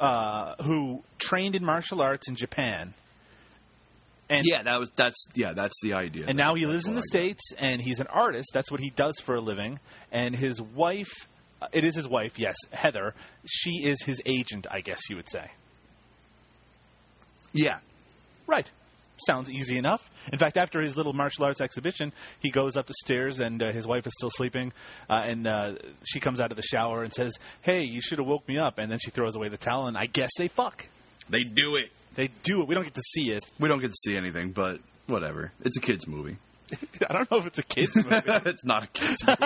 uh, 0.00 0.54
who 0.62 1.02
trained 1.18 1.54
in 1.54 1.64
martial 1.64 2.00
arts 2.00 2.28
in 2.28 2.36
Japan. 2.36 2.94
And 4.30 4.44
Yeah, 4.46 4.62
that 4.62 4.78
was 4.78 4.90
that's 4.94 5.26
yeah, 5.34 5.52
that's 5.54 5.80
the 5.82 5.94
idea. 5.94 6.26
and 6.28 6.36
now 6.36 6.54
he 6.54 6.66
lives 6.66 6.86
in 6.86 6.94
the 6.94 7.00
what 7.00 7.04
I 7.14 7.18
got. 7.18 7.22
states 7.24 7.52
and 7.58 7.80
he's 7.80 8.00
an 8.00 8.08
artist. 8.08 8.50
That's 8.52 8.70
what 8.70 8.80
he 8.80 8.90
does 8.90 9.18
for 9.20 9.36
a 9.36 9.40
living. 9.40 9.80
And 10.12 10.34
his 10.36 10.60
wife 10.60 11.28
it 11.72 11.82
is 11.84 11.96
his 11.96 12.06
wife 12.06 12.38
yes 12.38 12.56
heather. 12.70 13.14
She 13.46 13.84
is 13.84 14.02
his 14.02 14.20
agent 14.26 14.66
i 14.70 14.80
guess 14.80 15.00
you 15.10 15.16
would 15.16 15.28
say. 15.28 15.46
Yeah, 17.52 17.78
right. 18.46 18.70
Sounds 19.26 19.50
easy 19.50 19.78
enough. 19.78 20.08
In 20.32 20.38
fact 20.38 20.56
after 20.56 20.80
his 20.80 20.96
little 20.96 21.12
martial 21.12 21.44
arts 21.44 21.60
exhibition 21.60 22.12
he 22.38 22.50
goes 22.50 22.76
up 22.76 22.86
the 22.86 22.94
stairs 23.02 23.40
and 23.40 23.60
uh, 23.62 23.72
his 23.72 23.86
wife 23.86 24.06
is 24.06 24.12
still 24.16 24.30
sleeping 24.30 24.72
uh, 25.10 25.24
and 25.26 25.46
uh, 25.46 25.74
she 26.04 26.20
comes 26.20 26.38
out 26.40 26.50
of 26.52 26.56
the 26.56 26.62
shower 26.62 27.02
and 27.02 27.12
says 27.12 27.32
hey 27.62 27.82
you 27.82 28.00
should 28.00 28.18
have 28.18 28.26
woke 28.28 28.46
me 28.46 28.58
up. 28.58 28.78
And 28.78 28.92
then 28.92 28.98
she 29.02 29.10
throws 29.10 29.34
away 29.34 29.48
the 29.48 29.56
towel 29.56 29.86
and 29.86 29.96
i 29.96 30.06
guess 30.06 30.30
they 30.38 30.48
fuck. 30.48 30.86
They 31.30 31.42
do 31.42 31.76
it. 31.76 31.90
They 32.14 32.30
do 32.42 32.62
it 32.62 32.68
we 32.68 32.74
don't 32.74 32.84
get 32.84 32.94
to 32.94 33.02
see 33.02 33.30
it 33.30 33.44
We 33.58 33.68
don't 33.68 33.80
get 33.80 33.92
to 33.92 33.98
see 33.98 34.16
anything, 34.16 34.52
but 34.52 34.80
whatever. 35.06 35.52
It's 35.62 35.76
a 35.76 35.80
kids 35.80 36.06
movie. 36.06 36.36
i 37.08 37.12
don't 37.14 37.30
know 37.30 37.38
if 37.38 37.46
it's 37.46 37.58
a 37.58 37.62
kids 37.62 37.96
movie 37.96 38.10
it's 38.26 38.64
not 38.64 38.82
a 38.84 38.86
kids 38.88 39.16
movie. 39.26 39.40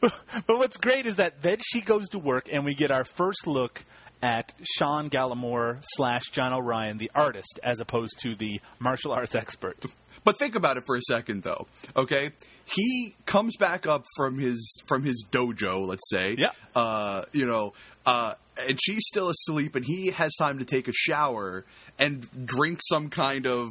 but 0.46 0.58
what's 0.58 0.76
great 0.76 1.06
is 1.06 1.16
that 1.16 1.42
then 1.42 1.58
she 1.64 1.80
goes 1.80 2.08
to 2.10 2.18
work 2.18 2.48
and 2.52 2.64
we 2.64 2.74
get 2.74 2.90
our 2.90 3.04
first 3.04 3.46
look 3.46 3.84
at 4.22 4.52
Sean 4.62 5.10
Gallimore 5.10 5.78
slash 5.82 6.22
John 6.32 6.52
O'Ryan, 6.54 6.96
the 6.96 7.10
artist, 7.14 7.60
as 7.62 7.80
opposed 7.80 8.18
to 8.20 8.34
the 8.34 8.60
martial 8.78 9.12
arts 9.12 9.34
expert. 9.34 9.76
But 10.24 10.38
think 10.38 10.54
about 10.54 10.78
it 10.78 10.86
for 10.86 10.96
a 10.96 11.02
second, 11.02 11.42
though. 11.42 11.66
Okay, 11.94 12.32
he 12.64 13.14
comes 13.26 13.56
back 13.58 13.86
up 13.86 14.04
from 14.16 14.38
his 14.38 14.80
from 14.86 15.04
his 15.04 15.26
dojo, 15.30 15.86
let's 15.86 16.08
say. 16.10 16.36
Yeah. 16.38 16.52
Uh, 16.74 17.24
you 17.32 17.44
know, 17.46 17.74
uh, 18.06 18.34
and 18.56 18.78
she's 18.82 19.04
still 19.06 19.30
asleep, 19.30 19.74
and 19.74 19.84
he 19.84 20.10
has 20.10 20.34
time 20.36 20.58
to 20.58 20.64
take 20.64 20.88
a 20.88 20.92
shower 20.92 21.64
and 21.98 22.26
drink 22.46 22.80
some 22.88 23.10
kind 23.10 23.46
of, 23.46 23.68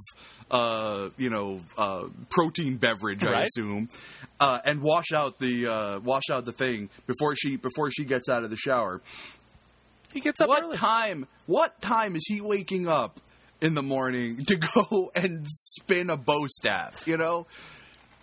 uh, 0.52 1.10
you 1.18 1.30
know, 1.30 1.62
uh, 1.78 2.06
protein 2.30 2.78
beverage, 2.78 3.24
I 3.24 3.46
assume, 3.46 3.90
uh, 4.40 4.60
and 4.66 4.82
wash 4.82 5.12
out 5.14 5.40
the 5.40 5.68
uh, 5.68 6.00
wash 6.00 6.24
out 6.32 6.46
the 6.46 6.52
thing 6.52 6.90
before 7.08 7.36
she 7.36 7.56
before 7.56 7.90
she 7.92 8.06
gets 8.06 8.30
out 8.30 8.44
of 8.44 8.50
the 8.50 8.58
shower. 8.58 9.02
He 10.14 10.20
gets 10.20 10.42
up 10.42 10.50
what 10.50 10.64
early. 10.64 10.78
time? 10.78 11.28
What 11.48 11.82
time 11.82 12.16
is 12.16 12.24
he 12.28 12.40
waking 12.40 12.88
up 12.88 13.20
in 13.62 13.74
the 13.74 13.82
morning 13.82 14.46
to 14.46 14.56
go 14.76 15.12
and 15.16 15.46
spin 15.48 16.10
a 16.10 16.18
bow 16.18 16.46
staff? 16.48 17.08
You 17.08 17.18
know, 17.18 17.48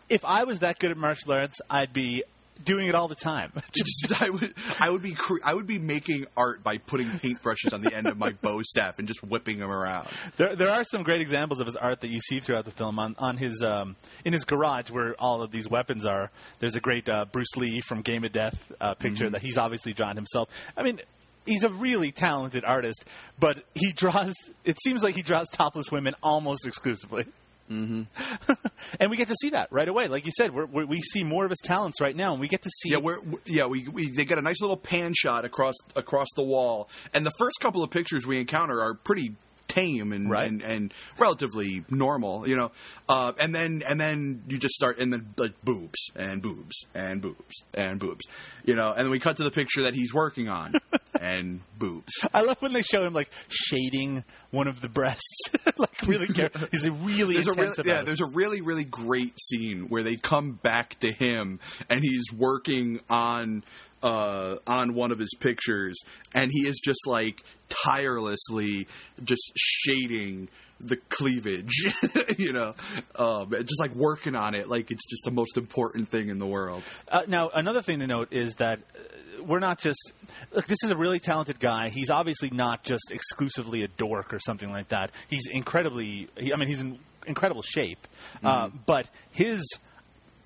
If 0.08 0.24
I 0.24 0.44
was 0.44 0.60
that 0.60 0.78
good 0.78 0.90
at 0.90 0.96
martial 0.96 1.32
arts, 1.32 1.60
I'd 1.68 1.92
be 1.92 2.22
doing 2.64 2.86
it 2.86 2.94
all 2.94 3.08
the 3.08 3.14
time. 3.14 3.52
just 3.72 4.22
I 4.22 4.30
would 4.30 4.54
I 4.78 4.90
would 4.90 5.02
be 5.02 5.12
cre- 5.12 5.42
I 5.44 5.54
would 5.54 5.66
be 5.66 5.78
making 5.78 6.26
art 6.36 6.62
by 6.62 6.78
putting 6.78 7.06
paintbrushes 7.06 7.72
on 7.72 7.82
the 7.82 7.94
end 7.94 8.06
of 8.06 8.18
my 8.18 8.32
bow 8.32 8.62
staff 8.62 8.98
and 8.98 9.08
just 9.08 9.22
whipping 9.22 9.58
them 9.58 9.70
around. 9.70 10.08
There, 10.36 10.56
there 10.56 10.70
are 10.70 10.84
some 10.84 11.02
great 11.02 11.20
examples 11.20 11.60
of 11.60 11.66
his 11.66 11.76
art 11.76 12.00
that 12.00 12.08
you 12.08 12.20
see 12.20 12.40
throughout 12.40 12.64
the 12.64 12.70
film 12.70 12.98
on, 12.98 13.16
on 13.18 13.36
his 13.36 13.62
um, 13.62 13.96
in 14.24 14.32
his 14.32 14.44
garage 14.44 14.90
where 14.90 15.14
all 15.18 15.42
of 15.42 15.50
these 15.50 15.68
weapons 15.68 16.04
are. 16.04 16.30
There's 16.58 16.76
a 16.76 16.80
great 16.80 17.08
uh, 17.08 17.26
Bruce 17.26 17.56
Lee 17.56 17.80
from 17.80 18.02
Game 18.02 18.24
of 18.24 18.32
Death 18.32 18.72
uh, 18.80 18.94
picture 18.94 19.28
that 19.30 19.42
he's 19.42 19.58
obviously 19.58 19.92
drawn 19.92 20.16
himself. 20.16 20.48
I 20.76 20.82
mean, 20.82 21.00
he's 21.46 21.64
a 21.64 21.70
really 21.70 22.12
talented 22.12 22.64
artist, 22.64 23.04
but 23.38 23.64
he 23.74 23.92
draws. 23.92 24.34
It 24.64 24.78
seems 24.82 25.02
like 25.02 25.14
he 25.14 25.22
draws 25.22 25.48
topless 25.48 25.90
women 25.90 26.14
almost 26.22 26.66
exclusively. 26.66 27.26
Mm-hmm. 27.70 28.52
and 29.00 29.10
we 29.10 29.16
get 29.16 29.28
to 29.28 29.36
see 29.40 29.50
that 29.50 29.68
right 29.70 29.88
away. 29.88 30.08
Like 30.08 30.26
you 30.26 30.32
said, 30.36 30.52
we're, 30.52 30.66
we 30.66 30.84
we 30.84 31.00
see 31.00 31.22
more 31.22 31.44
of 31.44 31.50
his 31.50 31.60
talents 31.60 32.00
right 32.00 32.16
now, 32.16 32.32
and 32.32 32.40
we 32.40 32.48
get 32.48 32.62
to 32.62 32.70
see. 32.70 32.90
Yeah, 32.90 32.98
we're, 32.98 33.20
yeah, 33.46 33.66
we, 33.66 33.86
we 33.86 34.10
they 34.10 34.24
get 34.24 34.38
a 34.38 34.42
nice 34.42 34.60
little 34.60 34.76
pan 34.76 35.12
shot 35.14 35.44
across 35.44 35.74
across 35.94 36.28
the 36.34 36.42
wall, 36.42 36.88
and 37.14 37.24
the 37.24 37.32
first 37.38 37.58
couple 37.60 37.82
of 37.82 37.90
pictures 37.90 38.26
we 38.26 38.40
encounter 38.40 38.80
are 38.80 38.94
pretty 38.94 39.34
tame 39.70 40.12
and 40.12 40.30
Right. 40.30 40.48
and, 40.48 40.62
and 40.62 40.94
relatively 41.18 41.84
normal, 41.90 42.46
you 42.48 42.56
know. 42.56 42.70
Uh, 43.08 43.32
and 43.38 43.54
then 43.54 43.82
and 43.88 44.00
then 44.00 44.42
you 44.48 44.58
just 44.58 44.74
start 44.74 44.98
and 44.98 45.12
then 45.12 45.32
like 45.36 45.54
boobs 45.62 46.10
and 46.14 46.42
boobs 46.42 46.84
and 46.94 47.20
boobs 47.22 47.64
and 47.74 47.98
boobs, 47.98 48.24
you 48.64 48.74
know. 48.74 48.90
And 48.90 49.06
then 49.06 49.10
we 49.10 49.18
cut 49.20 49.36
to 49.36 49.44
the 49.44 49.50
picture 49.50 49.82
that 49.84 49.94
he's 49.94 50.12
working 50.12 50.48
on, 50.48 50.74
and 51.20 51.60
boobs. 51.78 52.12
I 52.34 52.42
love 52.42 52.60
when 52.60 52.72
they 52.72 52.82
show 52.82 53.02
him 53.04 53.12
like 53.12 53.30
shading 53.48 54.24
one 54.50 54.68
of 54.68 54.80
the 54.80 54.88
breasts, 54.88 55.50
like 55.78 56.02
really 56.06 56.26
careful. 56.26 56.68
He's 56.70 56.88
really 56.88 57.34
There's 57.34 57.48
a 57.48 57.52
really, 57.52 57.74
yeah, 57.84 58.00
it. 58.00 58.06
there's 58.06 58.20
a 58.20 58.30
really 58.34 58.60
really 58.60 58.84
great 58.84 59.38
scene 59.40 59.86
where 59.88 60.02
they 60.02 60.16
come 60.16 60.52
back 60.62 60.98
to 61.00 61.12
him 61.12 61.60
and 61.88 62.00
he's 62.02 62.24
working 62.36 63.00
on 63.08 63.64
uh, 64.02 64.56
on 64.66 64.94
one 64.94 65.12
of 65.12 65.18
his 65.18 65.34
pictures 65.38 65.98
and 66.34 66.50
he 66.52 66.66
is 66.68 66.78
just 66.82 67.06
like 67.06 67.42
tirelessly 67.68 68.86
just 69.24 69.52
shading 69.56 70.48
the 70.82 70.96
cleavage, 70.96 71.86
you 72.38 72.54
know, 72.54 72.74
um, 73.16 73.50
just 73.50 73.78
like 73.80 73.94
working 73.94 74.34
on 74.34 74.54
it 74.54 74.66
like 74.68 74.90
it's 74.90 75.06
just 75.10 75.24
the 75.24 75.30
most 75.30 75.58
important 75.58 76.08
thing 76.08 76.30
in 76.30 76.38
the 76.38 76.46
world. 76.46 76.82
Uh, 77.08 77.22
now, 77.28 77.50
another 77.50 77.82
thing 77.82 77.98
to 78.00 78.06
note 78.06 78.28
is 78.32 78.54
that 78.54 78.78
uh, 78.78 79.42
we're 79.44 79.58
not 79.58 79.78
just 79.78 80.12
look. 80.52 80.66
This 80.66 80.82
is 80.82 80.88
a 80.90 80.96
really 80.96 81.18
talented 81.18 81.60
guy. 81.60 81.90
He's 81.90 82.08
obviously 82.08 82.48
not 82.50 82.82
just 82.82 83.10
exclusively 83.10 83.82
a 83.82 83.88
dork 83.88 84.32
or 84.32 84.38
something 84.38 84.70
like 84.70 84.88
that. 84.88 85.10
He's 85.28 85.46
incredibly. 85.50 86.28
He, 86.38 86.50
I 86.52 86.56
mean, 86.56 86.68
he's 86.68 86.80
in 86.80 86.98
incredible 87.26 87.62
shape. 87.62 88.06
Uh, 88.42 88.68
Mm-hmm. 88.68 88.78
but 88.86 89.08
his 89.32 89.62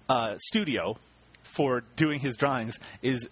uh, 0.08 0.34
studio 0.38 0.96
for 1.44 1.82
doing 1.94 2.18
his 2.18 2.36
drawings 2.36 2.78
is 3.02 3.28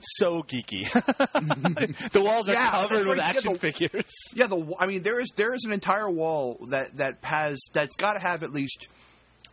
so 0.00 0.42
geeky. 0.42 0.82
the 2.12 2.20
walls 2.22 2.48
are 2.48 2.52
Yeah, 2.52 2.70
covered 2.70 2.96
that's 2.96 3.08
with 3.08 3.08
right. 3.08 3.16
Yeah, 3.18 3.24
action 3.38 3.52
the- 3.54 3.58
figures. 3.58 4.12
Yeah, 4.34 4.46
the 4.46 4.74
I 4.78 4.86
mean 4.86 5.02
there 5.02 5.20
is 5.20 5.28
there 5.36 5.54
is 5.54 5.64
an 5.64 5.72
entire 5.72 6.10
wall 6.10 6.66
that 6.68 6.96
that 6.98 7.18
has 7.22 7.58
that's 7.72 7.96
got 7.96 8.14
to 8.14 8.20
have 8.20 8.42
at 8.42 8.52
least 8.52 8.86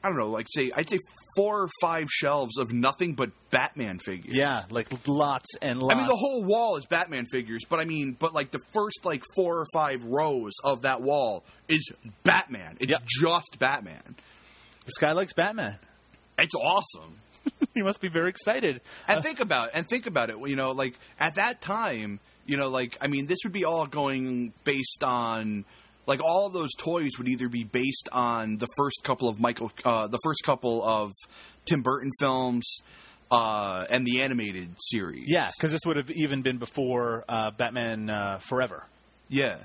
I 0.04 0.10
don't 0.10 0.18
know 0.18 0.30
like 0.30 0.48
say 0.50 0.72
I'd 0.76 0.90
say 0.90 1.00
four 1.36 1.64
or 1.64 1.70
five 1.82 2.10
shelves 2.12 2.60
of 2.60 2.72
nothing 2.72 3.16
but 3.16 3.32
Batman 3.50 3.98
figures. 3.98 4.36
Yeah, 4.36 4.64
like 4.70 4.88
lots 5.08 5.56
and 5.62 5.82
lots. 5.82 5.96
I 5.96 5.98
mean 5.98 6.08
the 6.08 6.16
whole 6.16 6.44
wall 6.44 6.76
is 6.76 6.86
Batman 6.86 7.26
figures, 7.32 7.62
but 7.70 7.80
I 7.80 7.86
mean 7.86 8.16
but 8.20 8.34
like 8.34 8.52
the 8.52 8.60
first 8.74 9.04
like 9.06 9.24
four 9.36 9.60
or 9.60 9.66
five 9.74 10.04
rows 10.04 10.52
of 10.64 10.82
that 10.84 11.02
wall 11.02 11.44
is 11.68 11.92
Batman. 12.24 12.78
It's 12.80 12.92
Yep. 12.92 13.02
just 13.08 13.58
Batman. 13.60 14.16
this 14.86 14.98
guy 14.98 15.14
likes 15.14 15.34
Batman. 15.34 15.78
It's 16.38 16.54
awesome. 16.56 17.18
he 17.74 17.82
must 17.82 18.02
be 18.02 18.08
very 18.08 18.30
excited. 18.30 18.82
And 19.08 19.24
think 19.24 19.40
about 19.40 19.70
it, 19.70 19.72
and 19.76 19.88
think 19.88 20.06
about 20.06 20.30
it. 20.30 20.38
You 20.40 20.56
know, 20.56 20.72
like 20.72 20.96
at 21.20 21.36
that 21.36 21.62
time, 21.62 22.20
you 22.46 22.58
know, 22.58 22.70
like 22.70 22.98
I 23.02 23.08
mean, 23.08 23.26
this 23.26 23.40
would 23.44 23.54
be 23.54 23.66
all 23.66 23.86
going 23.88 24.54
based 24.64 25.04
on 25.04 25.66
like 26.06 26.22
all 26.24 26.46
of 26.46 26.54
those 26.54 26.72
toys 26.78 27.12
would 27.18 27.28
either 27.28 27.50
be 27.50 27.64
based 27.64 28.10
on 28.12 28.58
the 28.58 28.68
first 28.78 29.04
couple 29.04 29.30
of 29.30 29.40
Michael, 29.40 29.72
uh, 29.86 30.08
the 30.08 30.20
first 30.24 30.44
couple 30.46 30.84
of 30.84 31.12
Tim 31.66 31.82
Burton 31.82 32.12
films, 32.20 32.82
uh, 33.32 33.86
and 33.90 34.06
the 34.06 34.22
animated 34.22 34.70
series. 34.80 35.26
Yeah, 35.28 35.50
because 35.56 35.72
this 35.72 35.82
would 35.86 35.98
have 35.98 36.12
even 36.12 36.42
been 36.42 36.58
before 36.58 37.24
uh, 37.28 37.52
Batman 37.52 38.10
uh, 38.10 38.40
Forever. 38.40 38.84
yeah. 39.30 39.58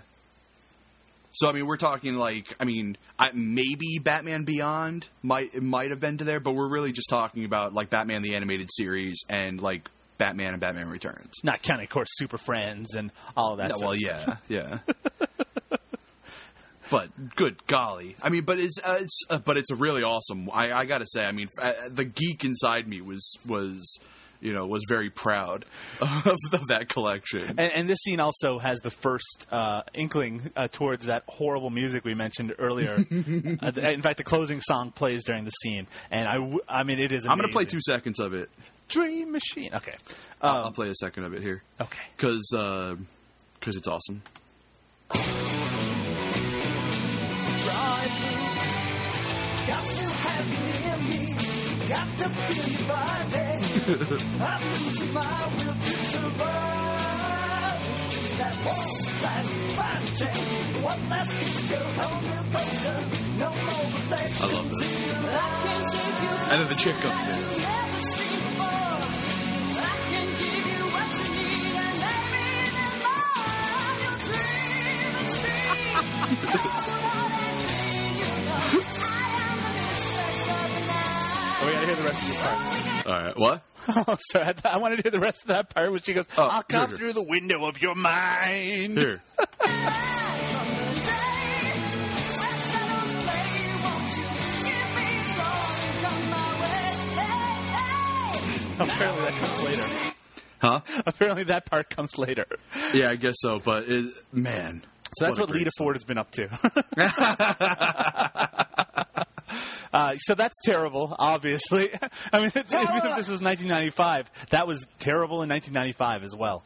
So 1.38 1.48
I 1.48 1.53
mean, 1.53 1.66
we're 1.66 1.77
talking 1.77 2.16
like 2.16 2.53
I 2.59 2.64
mean, 2.64 2.96
I, 3.16 3.31
maybe 3.33 4.01
Batman 4.03 4.42
Beyond 4.42 5.07
might 5.22 5.55
might 5.62 5.90
have 5.90 6.01
been 6.01 6.18
to 6.18 6.24
there, 6.24 6.40
but 6.40 6.53
we're 6.57 6.68
really 6.68 6.90
just 6.90 7.09
talking 7.09 7.44
about 7.44 7.72
like 7.72 7.90
Batman 7.90 8.22
the 8.22 8.35
animated 8.35 8.70
series 8.72 9.20
and 9.29 9.61
like 9.61 9.88
Batman 10.18 10.48
and 10.48 10.61
Batman 10.61 10.88
Returns. 10.88 11.33
Not 11.44 11.62
counting, 11.62 11.85
of 11.85 11.90
course, 11.90 12.09
Super 12.11 12.38
Friends 12.38 12.96
and 12.96 13.12
all 13.37 13.53
of 13.53 13.59
that. 13.59 13.77
Sort 13.77 13.87
well, 13.87 13.96
yeah, 13.96 14.18
stuff. 14.18 14.44
yeah. 14.48 14.79
but 16.90 17.37
good 17.37 17.64
golly, 17.68 18.16
I 18.20 18.31
mean, 18.31 18.42
but 18.42 18.59
it's 18.59 18.79
uh, 18.83 18.98
it's 19.01 19.20
uh, 19.31 19.38
but 19.38 19.57
it's 19.57 19.70
a 19.70 19.77
really 19.77 20.03
awesome. 20.03 20.51
I, 20.53 20.72
I 20.72 20.87
got 20.87 20.98
to 20.98 21.07
say, 21.07 21.24
I 21.24 21.31
mean, 21.31 21.51
uh, 21.62 21.72
the 21.88 22.05
geek 22.05 22.42
inside 22.44 22.88
me 22.88 23.01
was 23.01 23.37
was 23.46 24.01
you 24.40 24.53
know 24.53 24.66
was 24.66 24.83
very 24.88 25.11
proud 25.11 25.64
of, 26.01 26.27
of 26.53 26.66
that 26.68 26.88
collection. 26.88 27.42
And, 27.59 27.61
and 27.61 27.88
this 27.88 27.98
scene 28.05 28.20
also 28.20 28.59
has 28.59 28.79
the 28.81 28.90
first 28.90 29.46
uh, 29.51 29.83
inkling 29.94 30.51
uh, 30.57 30.68
towards 30.68 31.07
that 31.07 31.24
horrible 31.29 31.70
music 31.70 32.05
we 32.05 32.14
mentioned 32.14 32.55
earlier. 32.59 32.94
uh, 33.11 33.72
in 33.77 34.03
fact, 34.03 34.16
the 34.18 34.24
closing 34.24 34.61
song 34.61 34.90
plays 34.92 35.24
during 35.24 35.44
the 35.44 35.51
scene, 35.51 35.87
and 36.11 36.29
I, 36.29 36.35
w- 36.35 36.61
I 36.68 36.83
mean, 36.85 36.98
it 36.98 37.12
is. 37.12 37.27
I'm 37.27 37.37
going 37.38 37.48
to 37.48 37.53
play 37.53 37.64
two 37.64 37.81
seconds 37.81 38.20
of 38.20 38.35
it. 38.35 38.48
Dream 38.88 39.33
Machine. 39.33 39.70
Okay. 39.74 39.94
I'll 40.40 40.66
Um, 40.68 40.72
play 40.72 40.88
a 40.88 40.94
second 40.94 41.24
of 41.24 41.35
it 41.35 41.42
here 41.42 41.62
okay. 41.81 41.98
because 42.16 42.48
because 42.51 43.77
it's 43.77 43.88
awesome. 43.88 44.22
Got 49.68 49.85
to 49.85 50.09
have 50.24 50.48
you 50.53 50.62
near 50.81 50.98
me. 51.11 51.88
Got 51.88 52.18
to 52.18 52.29
feel 52.29 52.68
your 52.79 52.88
body. 52.88 53.48
I'm 53.88 53.94
losing 54.68 55.12
my 55.14 55.48
will 55.57 55.72
to 55.72 55.90
survive. 56.12 57.81
That 58.38 58.55
won't 58.66 59.22
last 59.22 59.53
fighting 59.77 60.14
chance. 60.18 60.44
One 60.85 61.03
last 61.09 61.33
kiss, 61.38 61.70
girl, 61.70 61.90
hold 61.96 62.22
me 62.22 62.29
closer. 62.51 62.98
No 63.38 63.48
more. 63.48 63.88
I 64.11 64.46
love 64.53 64.68
this. 64.68 64.92
I 65.24 65.40
can't 65.64 65.88
take 65.88 66.20
you 66.22 66.29
And 66.53 66.57
then 66.61 66.68
the 66.68 66.74
chick 66.74 66.96
comes 66.96 67.29
in. 67.29 67.33
never 67.33 68.01
seen. 68.12 68.61
I 68.61 69.96
can 70.11 70.27
give 70.37 70.66
you 70.68 70.83
what 70.92 71.11
you 71.16 71.27
need, 71.38 71.77
and 71.81 71.96
maybe 72.05 72.44
even 72.68 72.92
more. 73.09 74.05
Your 74.05 74.16
dream 74.29 75.12
is 75.24 75.33
free. 75.40 76.68
Oh, 81.61 81.66
we 81.66 81.72
gotta 81.72 81.87
hear 81.87 81.96
the 81.96 82.03
rest 82.03 82.20
of 82.22 82.29
this 82.29 82.38
part. 82.44 82.98
All 83.09 83.14
right, 83.14 83.38
what? 83.38 83.62
Oh, 83.88 84.18
sorry. 84.33 84.44
I, 84.49 84.53
th- 84.53 84.64
I 84.66 84.77
wanted 84.77 84.97
to 84.97 85.03
hear 85.03 85.11
the 85.12 85.18
rest 85.18 85.40
of 85.42 85.49
that 85.49 85.75
part 85.75 85.90
where 85.90 86.01
she 86.03 86.12
goes, 86.12 86.27
Oh, 86.37 86.42
I'll 86.42 86.62
come 86.62 86.81
sure, 86.81 86.88
sure. 86.88 86.99
through 86.99 87.12
the 87.14 87.23
window 87.23 87.64
of 87.64 87.81
your 87.81 87.94
mind. 87.94 88.99
Here. 88.99 89.23
Apparently 98.81 99.23
that 99.25 99.35
comes 99.35 99.62
later. 99.64 100.12
Huh? 100.61 100.81
Apparently 101.07 101.44
that 101.44 101.66
part 101.66 101.90
comes 101.90 102.16
later. 102.16 102.47
Yeah, 102.94 103.11
I 103.11 103.16
guess 103.16 103.35
so. 103.38 103.59
But 103.59 103.85
it, 103.88 104.14
man, 104.33 104.83
So 105.18 105.25
that's 105.27 105.38
what, 105.38 105.49
great 105.49 105.61
Lita 105.61 105.71
song. 105.77 105.87
Ford 105.87 105.97
has 105.97 106.05
been 106.05 106.18
up 106.18 106.31
to. 106.33 106.49
uh, 109.92 110.16
so 110.16 110.35
that's 110.35 110.57
terrible, 110.64 111.14
obviously. 111.18 111.90
I 112.33 112.40
mean, 112.40 112.53
it's, 112.55 112.72
even 112.74 112.96
if 112.96 113.16
this 113.16 113.29
was 113.29 113.42
1995, 113.42 114.31
that 114.51 114.66
was 114.66 114.87
terrible 114.98 115.42
in 115.42 115.48
1995 115.48 116.24
as 116.24 116.35
well. 116.37 116.62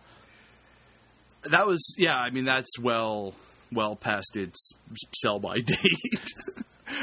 That 1.50 1.66
was 1.66 1.94
yeah. 1.98 2.16
I 2.16 2.30
mean, 2.30 2.44
that's 2.44 2.78
well 2.78 3.34
well 3.72 3.96
past 3.96 4.36
its 4.36 4.72
sell 5.16 5.38
by 5.40 5.56
date. 5.64 5.78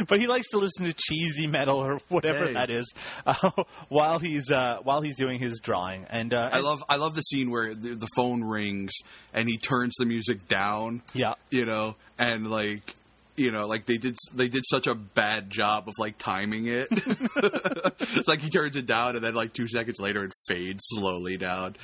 But 0.07 0.19
he 0.19 0.27
likes 0.27 0.49
to 0.49 0.59
listen 0.59 0.85
to 0.85 0.93
cheesy 0.93 1.47
metal 1.47 1.77
or 1.79 1.97
whatever 2.09 2.45
Hey. 2.45 2.53
that 2.53 2.69
is 2.69 2.93
uh, 3.25 3.49
while 3.89 4.19
he's 4.19 4.51
uh, 4.51 4.77
while 4.83 5.01
he's 5.01 5.15
doing 5.15 5.39
his 5.39 5.59
drawing. 5.61 6.05
And 6.09 6.33
uh, 6.33 6.49
I 6.53 6.59
love 6.59 6.83
I 6.87 6.97
love 6.97 7.15
the 7.15 7.21
scene 7.23 7.49
where 7.49 7.73
the, 7.73 7.95
the 7.95 8.07
phone 8.15 8.43
rings 8.43 8.91
and 9.33 9.49
he 9.49 9.57
turns 9.57 9.95
the 9.97 10.05
music 10.05 10.47
down. 10.47 11.01
yeah. 11.13 11.33
You 11.49 11.65
know, 11.65 11.95
and 12.19 12.47
like 12.49 12.93
you 13.39 13.51
know, 13.51 13.65
like 13.65 13.85
they 13.85 13.97
did 13.97 14.17
they 14.33 14.47
did 14.47 14.63
such 14.69 14.87
a 14.87 14.93
bad 14.93 15.49
job 15.49 15.87
of 15.87 15.95
like 15.97 16.17
timing 16.17 16.67
it. 16.67 16.87
it's 16.91 18.27
like 18.27 18.41
he 18.41 18.49
turns 18.49 18.75
it 18.75 18.85
down 18.85 19.15
and 19.15 19.23
then 19.23 19.33
like 19.33 19.53
two 19.53 19.67
seconds 19.67 19.99
later 19.99 20.25
it 20.25 20.33
fades 20.47 20.81
slowly 20.83 21.37
down. 21.37 21.75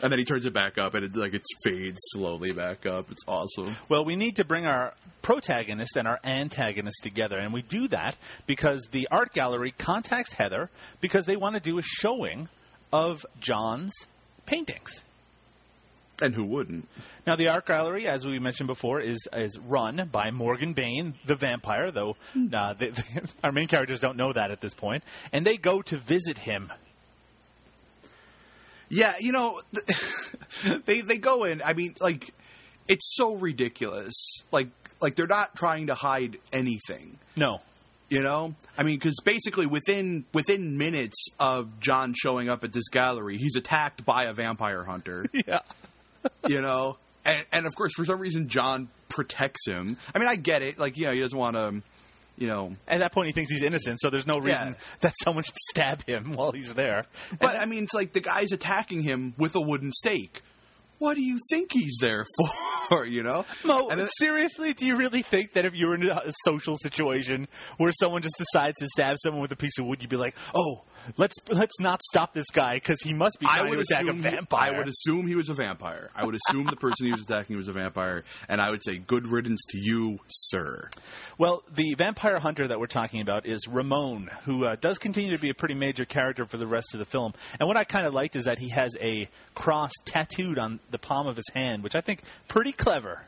And 0.00 0.12
then 0.12 0.20
he 0.20 0.24
turns 0.24 0.46
it 0.46 0.52
back 0.52 0.78
up 0.78 0.94
and 0.94 1.04
it 1.04 1.16
like 1.16 1.34
it 1.34 1.42
fades 1.64 1.98
slowly 2.12 2.52
back 2.52 2.86
up. 2.86 3.10
It's 3.10 3.24
awesome. 3.26 3.74
Well, 3.88 4.04
we 4.04 4.14
need 4.14 4.36
to 4.36 4.44
bring 4.44 4.66
our 4.66 4.94
protagonist 5.22 5.96
and 5.96 6.06
our 6.06 6.20
antagonist 6.22 7.02
together, 7.02 7.36
and 7.38 7.52
we 7.52 7.62
do 7.62 7.88
that 7.88 8.16
because 8.46 8.88
the 8.92 9.08
art 9.10 9.32
gallery 9.32 9.72
contacts 9.76 10.32
Heather 10.32 10.70
because 11.00 11.26
they 11.26 11.36
want 11.36 11.56
to 11.56 11.60
do 11.60 11.78
a 11.78 11.82
showing 11.82 12.48
of 12.92 13.26
John's 13.40 13.92
paintings. 14.46 15.02
And 16.20 16.34
who 16.34 16.44
wouldn't? 16.44 16.88
Now, 17.26 17.36
the 17.36 17.48
art 17.48 17.66
gallery, 17.66 18.08
as 18.08 18.26
we 18.26 18.38
mentioned 18.40 18.66
before, 18.66 19.00
is 19.00 19.28
is 19.32 19.56
run 19.58 20.08
by 20.10 20.30
Morgan 20.32 20.72
Bain, 20.72 21.14
the 21.26 21.36
vampire. 21.36 21.90
Though 21.92 22.16
uh, 22.52 22.74
they, 22.74 22.92
our 23.44 23.52
main 23.52 23.68
characters 23.68 24.00
don't 24.00 24.16
know 24.16 24.32
that 24.32 24.50
at 24.50 24.60
this 24.60 24.74
point, 24.74 25.04
and 25.32 25.46
they 25.46 25.56
go 25.56 25.80
to 25.82 25.96
visit 25.96 26.36
him. 26.38 26.72
Yeah, 28.88 29.14
you 29.20 29.32
know, 29.32 29.60
they 30.86 31.02
they 31.02 31.18
go 31.18 31.44
in. 31.44 31.62
I 31.62 31.74
mean, 31.74 31.94
like 32.00 32.32
it's 32.88 33.14
so 33.14 33.34
ridiculous. 33.34 34.14
Like 34.50 34.68
like 35.00 35.14
they're 35.14 35.26
not 35.26 35.54
trying 35.54 35.88
to 35.88 35.94
hide 35.94 36.38
anything. 36.52 37.18
No, 37.36 37.60
You 38.08 38.22
know, 38.22 38.54
I 38.76 38.82
mean, 38.82 38.96
because 38.96 39.16
basically 39.24 39.66
within 39.66 40.24
within 40.32 40.78
minutes 40.78 41.26
of 41.38 41.78
John 41.80 42.14
showing 42.16 42.48
up 42.48 42.64
at 42.64 42.72
this 42.72 42.88
gallery, 42.88 43.36
he's 43.36 43.56
attacked 43.56 44.04
by 44.04 44.24
a 44.24 44.32
vampire 44.32 44.82
hunter. 44.84 45.26
yeah, 45.46 45.60
you 46.48 46.60
know, 46.60 46.96
and 47.24 47.44
and 47.52 47.66
of 47.66 47.74
course, 47.74 47.92
for 47.94 48.04
some 48.04 48.18
reason, 48.20 48.48
John 48.48 48.88
protects 49.08 49.66
him. 49.66 49.96
I 50.14 50.18
mean, 50.18 50.28
I 50.28 50.36
get 50.36 50.62
it. 50.62 50.78
Like, 50.78 50.96
you 50.96 51.06
know, 51.06 51.12
he 51.12 51.20
doesn't 51.20 51.36
want 51.38 51.56
to, 51.56 51.82
you 52.36 52.46
know, 52.48 52.74
at 52.86 53.00
that 53.00 53.12
point 53.12 53.26
he 53.26 53.32
thinks 53.32 53.50
he's 53.50 53.62
innocent, 53.62 53.98
so 54.00 54.10
there's 54.10 54.26
no 54.26 54.38
reason 54.38 54.68
Yeah. 54.68 54.84
that 55.00 55.14
someone 55.22 55.44
should 55.44 55.56
stab 55.70 56.04
him 56.06 56.32
while 56.36 56.52
he's 56.52 56.74
there. 56.74 57.04
but 57.40 57.56
I 57.56 57.64
mean, 57.66 57.84
it's 57.84 57.94
like 57.94 58.12
the 58.12 58.20
guy's 58.20 58.52
attacking 58.52 59.02
him 59.02 59.34
with 59.38 59.54
a 59.56 59.60
wooden 59.60 59.92
stake. 59.92 60.42
What 60.98 61.14
do 61.14 61.22
you 61.22 61.38
think 61.48 61.70
he's 61.72 61.96
there 62.00 62.26
for? 62.88 63.04
You 63.06 63.22
know, 63.22 63.44
Mo, 63.64 63.88
And 63.88 64.00
then- 64.00 64.08
seriously, 64.18 64.72
do 64.72 64.84
you 64.84 64.96
really 64.96 65.22
think 65.22 65.52
that 65.52 65.64
if 65.64 65.72
you 65.74 65.86
were 65.86 65.94
in 65.94 66.02
a 66.08 66.32
social 66.44 66.76
situation 66.76 67.46
where 67.76 67.92
someone 67.92 68.20
just 68.22 68.34
decides 68.36 68.76
to 68.78 68.88
stab 68.88 69.16
someone 69.22 69.40
with 69.42 69.52
a 69.52 69.56
piece 69.56 69.78
of 69.78 69.86
wood, 69.86 70.02
you'd 70.02 70.10
be 70.10 70.16
like, 70.16 70.36
"Oh, 70.56 70.82
let's 71.16 71.34
let's 71.48 71.78
not 71.80 72.02
stop 72.02 72.32
this 72.34 72.50
guy 72.52 72.74
because 72.76 73.00
he 73.02 73.12
must 73.12 73.38
be 73.40 73.46
I 73.46 73.58
trying 73.58 73.70
would 73.70 73.76
to 73.76 73.82
attack 73.82 74.04
a 74.04 74.10
assume 74.10 74.22
he- 74.22 74.38
I 74.52 74.70
would 74.78 74.88
assume 74.88 75.26
he 75.26 75.34
was 75.34 75.48
a 75.48 75.54
vampire. 75.54 76.10
I 76.14 76.24
would 76.26 76.36
assume 76.36 76.66
the 76.66 76.76
person 76.76 77.06
he 77.06 77.12
was 77.12 77.22
attacking 77.22 77.56
was 77.56 77.68
a 77.68 77.72
vampire, 77.72 78.24
and 78.48 78.60
I 78.60 78.70
would 78.70 78.84
say, 78.84 78.96
"Good 78.98 79.26
riddance 79.26 79.60
to 79.70 79.78
you, 79.80 80.18
sir." 80.28 80.88
Well, 81.38 81.62
the 81.74 81.94
vampire 81.94 82.38
hunter 82.38 82.66
that 82.68 82.80
we're 82.80 82.86
talking 82.86 83.20
about 83.20 83.46
is 83.46 83.66
Ramon, 83.68 84.28
who 84.44 84.64
uh, 84.64 84.76
does 84.76 84.98
continue 84.98 85.34
to 85.36 85.40
be 85.40 85.50
a 85.50 85.54
pretty 85.54 85.74
major 85.74 86.04
character 86.04 86.44
for 86.46 86.56
the 86.56 86.66
rest 86.66 86.88
of 86.94 86.98
the 86.98 87.04
film. 87.06 87.32
And 87.58 87.68
what 87.68 87.76
I 87.76 87.84
kind 87.84 88.06
of 88.06 88.14
liked 88.14 88.36
is 88.36 88.44
that 88.44 88.58
he 88.58 88.70
has 88.70 88.96
a 89.00 89.28
cross 89.54 89.92
tattooed 90.04 90.58
on 90.58 90.80
the 90.90 90.98
palm 90.98 91.26
of 91.26 91.36
his 91.36 91.48
hand, 91.54 91.82
which 91.82 91.94
I 91.94 92.00
think 92.00 92.22
pretty 92.48 92.72
clever. 92.72 93.22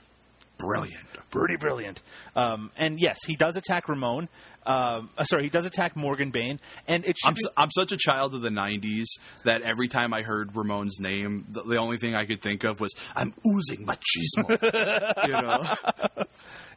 Brilliant. 0.59 1.07
Pretty 1.31 1.57
brilliant. 1.57 2.03
Um, 2.37 2.71
and 2.77 3.01
yes, 3.01 3.19
he 3.27 3.37
does 3.37 3.57
attack 3.57 3.89
Ramon. 3.89 4.29
Um, 4.67 5.11
uh, 5.17 5.25
sorry, 5.25 5.45
he 5.45 5.49
does 5.49 5.65
attack 5.65 5.97
Morgan 5.97 6.31
Bain, 6.31 6.61
and 6.87 7.05
it 7.07 7.17
I'm, 7.25 7.35
be, 7.35 7.41
su- 7.41 7.51
I'm 7.57 7.71
such 7.75 7.93
a 7.93 7.97
child 7.97 8.35
of 8.35 8.43
the 8.43 8.51
'90s 8.51 9.07
that 9.45 9.63
every 9.63 9.89
time 9.89 10.13
I 10.13 10.23
heard 10.23 10.55
Ramon's 10.55 10.99
name, 11.01 11.47
the, 11.49 11.63
the 11.63 11.77
only 11.79 11.97
thing 11.97 12.15
I 12.15 12.27
could 12.27 12.43
think 12.43 12.65
of 12.65 12.79
was, 12.79 12.93
"I'm 13.17 13.33
oozing 13.47 13.87
machismo." 13.87 15.27
you 15.27 15.33
know, 15.33 16.25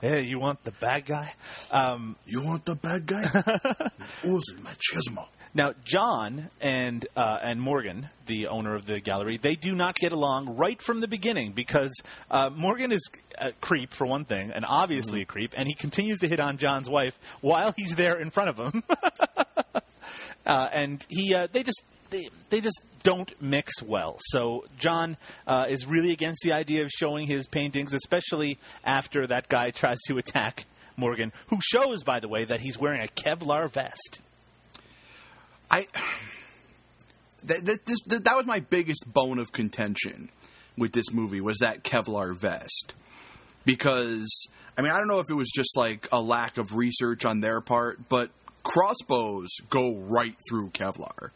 hey, 0.01 0.21
you 0.21 0.39
want 0.39 0.63
the 0.63 0.71
bad 0.71 1.05
guy? 1.05 1.33
Um, 1.71 2.15
you 2.25 2.41
want 2.41 2.63
the 2.63 2.75
bad 2.75 3.05
guy? 3.05 3.23
oozing 4.25 4.63
machismo. 4.63 5.27
Now, 5.55 5.73
John 5.85 6.49
and 6.61 7.05
uh, 7.15 7.39
and 7.43 7.61
Morgan, 7.61 8.09
the 8.25 8.47
owner 8.47 8.73
of 8.73 8.85
the 8.85 8.99
gallery, 8.99 9.37
they 9.37 9.55
do 9.55 9.75
not 9.75 9.95
get 9.95 10.11
along 10.11 10.57
right 10.57 10.81
from 10.81 10.99
the 10.99 11.07
beginning 11.07 11.51
because 11.51 11.93
uh, 12.31 12.49
Morgan 12.55 12.91
is 12.91 13.07
a 13.37 13.51
creep 13.53 13.93
for 13.93 14.07
one 14.07 14.25
thing, 14.25 14.51
and 14.51 14.65
obviously 14.67 15.21
a 15.21 15.25
creep, 15.25 15.53
and 15.55 15.67
he 15.67 15.75
continues 15.75 16.19
to 16.19 16.27
hit 16.27 16.39
on 16.39 16.57
John's 16.57 16.89
wife 16.89 17.17
while 17.41 17.71
he's 17.77 17.93
there 17.95 18.19
in 18.19 18.31
front 18.31 18.49
of 18.49 18.73
him. 18.73 18.83
uh, 20.45 20.69
and 20.71 21.05
he, 21.09 21.33
uh, 21.35 21.47
they 21.51 21.63
just. 21.63 21.81
They, 22.09 22.29
they 22.51 22.61
just 22.61 22.79
don't 23.01 23.33
mix 23.41 23.81
well. 23.81 24.17
So 24.19 24.65
John 24.77 25.17
uh, 25.47 25.65
is 25.67 25.87
really 25.87 26.11
against 26.11 26.43
the 26.43 26.53
idea 26.53 26.83
of 26.83 26.91
showing 26.91 27.25
his 27.25 27.47
paintings, 27.47 27.91
especially 27.95 28.59
after 28.83 29.25
that 29.25 29.49
guy 29.49 29.71
tries 29.71 29.97
to 30.09 30.19
attack 30.19 30.65
Morgan, 30.95 31.33
who 31.47 31.57
shows, 31.59 32.03
by 32.03 32.19
the 32.19 32.27
way, 32.27 32.45
that 32.45 32.59
he's 32.59 32.77
wearing 32.77 33.01
a 33.01 33.07
Kevlar 33.07 33.67
vest. 33.67 34.19
I 35.73 35.88
that, 37.43 37.65
that, 37.65 37.86
this, 37.86 37.99
that 38.07 38.23
that 38.25 38.36
was 38.38 38.45
my 38.45 38.59
biggest 38.59 39.03
bone 39.12 39.39
of 39.39 39.51
contention 39.51 40.29
with 40.77 40.91
this 40.93 41.12
movie 41.12 41.41
was 41.41 41.57
that 41.59 41.83
Kevlar 41.83 42.36
vest 42.36 42.93
because 43.65 44.47
I 44.77 44.81
mean 44.81 44.91
I 44.91 44.97
don't 44.97 45.07
know 45.07 45.19
if 45.19 45.29
it 45.29 45.36
was 45.36 45.49
just 45.53 45.75
like 45.77 46.07
a 46.12 46.21
lack 46.21 46.57
of 46.57 46.73
research 46.73 47.25
on 47.25 47.39
their 47.39 47.62
part, 47.62 47.99
but 48.09 48.29
crossbows 48.63 49.49
go 49.69 49.95
right 49.95 50.36
through 50.49 50.69
Kevlar. 50.69 51.29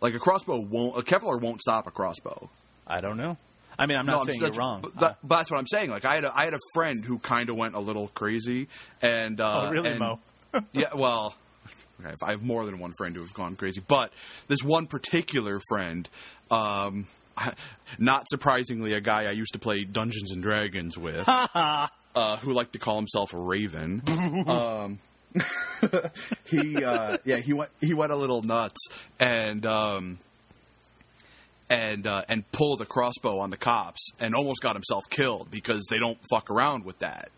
Like 0.00 0.14
a 0.14 0.18
crossbow 0.18 0.60
won't 0.60 0.98
a 0.98 1.02
Kevlar 1.02 1.40
won't 1.40 1.60
stop 1.62 1.86
a 1.86 1.90
crossbow. 1.90 2.50
I 2.86 3.00
don't 3.00 3.16
know. 3.16 3.36
I 3.78 3.86
mean, 3.86 3.98
I'm 3.98 4.06
No, 4.06 4.12
not 4.12 4.20
I'm 4.20 4.26
saying 4.26 4.40
just- 4.40 4.54
you're 4.54 4.60
wrong. 4.62 4.80
But, 4.82 4.98
that- 5.00 5.18
but 5.22 5.36
that's 5.36 5.50
what 5.50 5.58
I'm 5.58 5.66
saying. 5.66 5.90
Like 5.90 6.04
I 6.04 6.14
had 6.14 6.24
a, 6.24 6.32
I 6.34 6.44
had 6.44 6.54
a 6.54 6.58
friend 6.74 7.04
who 7.04 7.18
kind 7.18 7.50
of 7.50 7.56
went 7.56 7.74
a 7.74 7.80
little 7.80 8.08
crazy, 8.08 8.68
and 9.02 9.40
uh, 9.40 9.64
oh, 9.66 9.70
really, 9.70 9.90
and- 9.90 9.98
Mo? 9.98 10.20
yeah, 10.72 10.90
well, 10.94 11.34
okay, 12.00 12.14
I 12.22 12.32
have 12.32 12.42
more 12.42 12.64
than 12.64 12.78
one 12.78 12.92
friend 12.96 13.14
who 13.14 13.22
have 13.22 13.34
gone 13.34 13.56
crazy, 13.56 13.82
but 13.86 14.12
this 14.48 14.62
one 14.62 14.86
particular 14.86 15.60
friend, 15.68 16.08
um, 16.50 17.06
not 17.98 18.26
surprisingly, 18.30 18.92
a 18.92 19.00
guy 19.00 19.24
I 19.24 19.32
used 19.32 19.52
to 19.52 19.58
play 19.58 19.84
Dungeons 19.84 20.32
and 20.32 20.42
Dragons 20.42 20.96
with, 20.96 21.24
uh, 21.28 21.88
who 22.40 22.52
liked 22.52 22.72
to 22.74 22.78
call 22.78 22.96
himself 22.96 23.32
a 23.32 23.38
Raven. 23.38 24.02
um, 24.46 24.98
he, 26.46 26.82
uh, 26.82 27.18
yeah, 27.24 27.36
he 27.36 27.52
went 27.52 27.70
he 27.80 27.92
went 27.92 28.12
a 28.12 28.16
little 28.16 28.42
nuts 28.42 28.88
and. 29.20 29.64
Um, 29.66 30.18
and 31.68 32.06
uh, 32.06 32.22
and 32.28 32.48
pulled 32.52 32.80
a 32.80 32.84
crossbow 32.84 33.40
on 33.40 33.50
the 33.50 33.56
cops 33.56 34.10
and 34.20 34.36
almost 34.36 34.62
got 34.62 34.76
himself 34.76 35.02
killed 35.10 35.50
because 35.50 35.84
they 35.90 35.98
don't 35.98 36.18
fuck 36.30 36.48
around 36.48 36.84
with 36.84 36.96
that. 37.00 37.30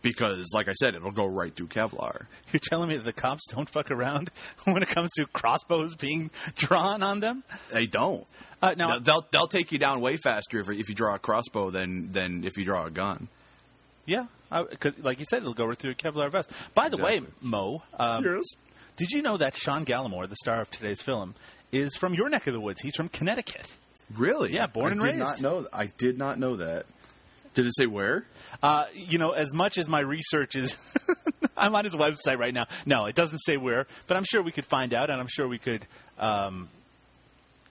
Because, 0.00 0.46
like 0.54 0.68
I 0.68 0.74
said, 0.74 0.94
it'll 0.94 1.10
go 1.10 1.26
right 1.26 1.54
through 1.54 1.66
Kevlar. 1.68 2.26
You're 2.52 2.60
telling 2.62 2.88
me 2.88 2.96
that 2.96 3.02
the 3.02 3.12
cops 3.12 3.42
don't 3.52 3.68
fuck 3.68 3.90
around 3.90 4.30
when 4.64 4.80
it 4.82 4.88
comes 4.88 5.10
to 5.16 5.26
crossbows 5.26 5.96
being 5.96 6.30
drawn 6.54 7.02
on 7.02 7.18
them? 7.20 7.42
They 7.72 7.86
don't. 7.86 8.24
Uh, 8.62 8.74
now, 8.76 8.90
They'll, 8.92 9.00
they'll 9.00 9.26
they'll 9.32 9.48
take 9.48 9.72
you 9.72 9.78
down 9.78 10.00
way 10.00 10.16
faster 10.16 10.60
if, 10.60 10.68
if 10.70 10.88
you 10.88 10.94
draw 10.94 11.14
a 11.16 11.18
crossbow 11.18 11.70
than 11.70 12.12
than 12.12 12.44
if 12.44 12.56
you 12.56 12.64
draw 12.64 12.86
a 12.86 12.90
gun. 12.90 13.26
Yeah, 14.06 14.26
I, 14.50 14.62
'cause 14.64 14.98
like 15.00 15.18
you 15.18 15.26
said, 15.28 15.42
it'll 15.42 15.52
go 15.54 15.66
right 15.66 15.76
through 15.76 15.90
a 15.90 15.94
Kevlar 15.94 16.30
vest. 16.30 16.50
By 16.74 16.88
the 16.88 16.96
way, 16.96 17.16
Exactly. 17.16 17.34
Mo, 17.42 17.82
um, 17.98 18.24
did 18.96 19.10
you 19.10 19.22
know 19.22 19.36
that 19.36 19.56
Sean 19.56 19.84
Gallimore, 19.84 20.28
the 20.28 20.36
star 20.36 20.60
of 20.60 20.70
today's 20.70 21.02
film, 21.02 21.34
is 21.72 21.94
from 21.96 22.14
your 22.14 22.28
neck 22.28 22.46
of 22.46 22.52
the 22.54 22.60
woods? 22.60 22.80
He's 22.80 22.94
from 22.96 23.08
Connecticut. 23.08 23.66
Really? 24.16 24.52
Yeah, 24.54 24.66
born 24.68 24.86
I 24.88 24.90
and 24.92 25.00
did 25.00 25.06
raised. 25.06 25.18
Not 25.18 25.40
know. 25.42 25.66
I 25.72 25.86
did 25.98 26.16
not 26.18 26.38
know 26.38 26.56
that. 26.56 26.86
Did 27.58 27.66
it 27.66 27.74
say 27.76 27.86
where? 27.86 28.24
Uh, 28.62 28.84
you 28.94 29.18
know, 29.18 29.32
as 29.32 29.52
much 29.52 29.78
as 29.78 29.88
my 29.88 29.98
research 29.98 30.54
is, 30.54 30.76
I'm 31.56 31.74
on 31.74 31.82
his 31.82 31.92
website 31.96 32.38
right 32.38 32.54
now. 32.54 32.66
No, 32.86 33.06
it 33.06 33.16
doesn't 33.16 33.38
say 33.38 33.56
where, 33.56 33.88
but 34.06 34.16
I'm 34.16 34.22
sure 34.22 34.40
we 34.44 34.52
could 34.52 34.64
find 34.64 34.94
out, 34.94 35.10
and 35.10 35.20
I'm 35.20 35.26
sure 35.26 35.48
we 35.48 35.58
could 35.58 35.84
um, 36.20 36.68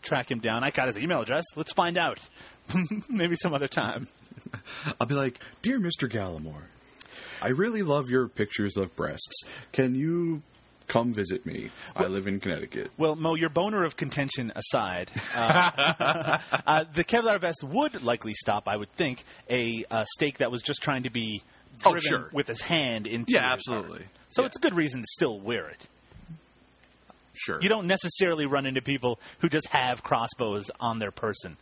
track 0.02 0.30
him 0.30 0.40
down. 0.40 0.66
I 0.66 0.72
got 0.72 0.88
his 0.88 0.98
email 0.98 1.22
address. 1.22 1.46
Let's 1.56 1.72
find 1.72 1.98
out. 1.98 2.20
Maybe 3.10 3.38
some 3.38 3.54
other 3.54 3.70
time. 3.70 4.10
I'll 5.00 5.08
be 5.08 5.16
like, 5.16 5.40
dear 5.62 5.80
Mr. 5.80 6.12
Gallimore, 6.12 6.66
I 7.42 7.52
really 7.52 7.82
love 7.82 8.10
your 8.10 8.28
pictures 8.28 8.76
of 8.76 8.94
breasts. 8.98 9.44
Can 9.72 9.96
you 9.96 10.42
come 10.88 11.14
visit 11.14 11.46
me? 11.46 11.70
I 11.96 12.06
live 12.06 12.28
in 12.28 12.40
Connecticut. 12.40 12.92
Well, 12.98 13.16
Mo, 13.16 13.36
your 13.36 13.50
boner 13.50 13.84
of 13.84 13.96
contention 13.98 14.52
aside, 14.56 15.10
uh, 15.36 16.40
uh, 16.66 16.86
the 16.94 17.04
Kevlar 17.04 17.40
vest 17.40 17.64
would 17.64 18.04
likely 18.04 18.34
stop, 18.34 18.68
I 18.68 18.76
would 18.78 18.92
think, 18.94 19.24
a 19.50 19.86
uh, 19.92 20.06
stake 20.16 20.40
that 20.40 20.52
was 20.52 20.62
just 20.62 20.82
trying 20.82 21.04
to 21.04 21.10
be 21.12 21.42
Oh, 21.86 21.92
driven 21.92 22.08
sure. 22.10 22.30
with 22.34 22.48
his 22.48 22.60
hand 22.62 23.06
into. 23.06 23.34
Yeah, 23.36 23.52
absolutely. 23.54 24.00
heart. 24.00 24.10
So 24.30 24.42
Yeah. 24.42 24.48
it's 24.48 24.58
a 24.58 24.60
good 24.62 24.74
reason 24.76 25.02
to 25.02 25.08
still 25.08 25.40
wear 25.40 25.70
it. 25.70 25.88
Sure. 27.36 27.60
You 27.62 27.70
don't 27.70 27.86
necessarily 27.86 28.48
run 28.48 28.66
into 28.66 28.82
people 28.82 29.20
who 29.40 29.50
just 29.50 29.68
have 29.68 30.02
crossbows 30.04 30.72
on 30.80 30.98
their 30.98 31.12
person. 31.12 31.56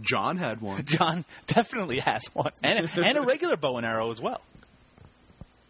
John 0.00 0.36
had 0.38 0.60
one. 0.60 0.84
John 0.86 1.24
definitely 1.46 2.00
has 2.00 2.22
one, 2.32 2.50
and 2.64 2.90
and 2.96 3.16
a 3.16 3.22
regular 3.22 3.56
bow 3.56 3.76
and 3.76 3.86
arrow 3.86 4.10
as 4.10 4.20
well. 4.20 4.40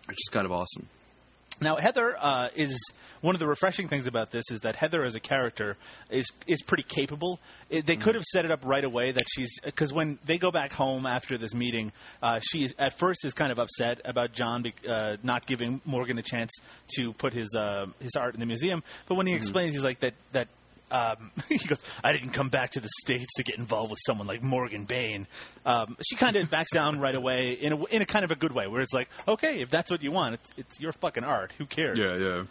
Which 0.07 0.17
is 0.19 0.29
kind 0.31 0.47
of 0.47 0.53
awesome. 0.53 0.89
Now, 1.61 1.77
Heather 1.77 2.17
uh, 2.19 2.49
is 2.55 2.79
one 3.21 3.35
of 3.35 3.41
the 3.41 3.47
refreshing 3.47 3.89
things 3.89 4.07
about 4.07 4.31
this 4.31 4.45
is 4.51 4.61
that 4.61 4.77
Heather, 4.77 5.03
as 5.05 5.15
a 5.15 5.21
character, 5.21 5.77
is 6.09 6.31
is 6.47 6.63
pretty 6.63 6.85
capable. 6.85 7.41
It, 7.69 7.85
they 7.87 7.97
could 7.97 8.15
have 8.15 8.25
set 8.25 8.45
it 8.45 8.51
up 8.51 8.61
right 8.65 8.85
away 8.85 9.13
that 9.13 9.25
she's 9.29 9.59
because 9.61 9.93
when 9.93 10.19
they 10.25 10.39
go 10.39 10.51
back 10.51 10.73
home 10.73 11.05
after 11.05 11.37
this 11.37 11.55
meeting, 11.55 11.93
uh, 12.23 12.41
she 12.43 12.71
at 12.79 12.99
first 12.99 13.25
is 13.25 13.35
kind 13.35 13.51
of 13.51 13.59
upset 13.59 14.01
about 14.05 14.33
John 14.33 14.65
uh, 14.89 15.17
not 15.23 15.47
giving 15.47 15.81
Morgan 15.85 16.19
a 16.19 16.23
chance 16.23 16.53
to 16.97 17.13
put 17.13 17.33
his 17.33 17.55
uh, 17.57 17.87
his 18.01 18.13
art 18.17 18.35
in 18.35 18.41
the 18.41 18.47
museum. 18.47 18.83
But 19.09 19.17
when 19.17 19.27
he 19.27 19.35
explains, 19.35 19.75
he's 19.75 19.85
like 19.85 20.01
that 20.01 20.15
that. 20.33 20.49
Um, 20.91 21.31
he 21.49 21.59
goes, 21.59 21.81
I 22.03 22.13
didn't 22.13 22.31
come 22.31 22.49
back 22.49 22.73
to 22.73 22.81
the 22.81 22.89
States 23.03 23.35
to 23.37 23.43
get 23.43 23.59
involved 23.59 23.91
with 23.91 24.01
someone 24.07 24.27
like 24.27 24.43
Morgan 24.43 24.85
Bain. 24.85 25.27
Um, 25.67 25.97
she 26.07 26.17
kind 26.17 26.37
of 26.37 26.51
backs 26.51 26.71
down 26.73 27.01
right 27.01 27.15
away 27.15 27.53
in 27.53 27.73
a, 27.73 27.85
in 27.87 28.03
a 28.03 28.07
kind 28.07 28.25
of 28.25 28.31
a 28.31 28.37
good 28.37 28.53
way, 28.53 28.67
where 28.67 28.81
it's 28.81 28.95
like, 28.95 29.09
okay, 29.27 29.61
if 29.61 29.71
that's 29.71 29.91
what 29.91 30.03
you 30.03 30.13
want, 30.13 30.35
it's, 30.35 30.51
it's 30.57 30.81
your 30.81 30.93
fucking 30.93 31.25
art. 31.25 31.53
Who 31.59 31.67
cares? 31.67 31.99
Yeah, 31.99 32.17
yeah. 32.17 32.45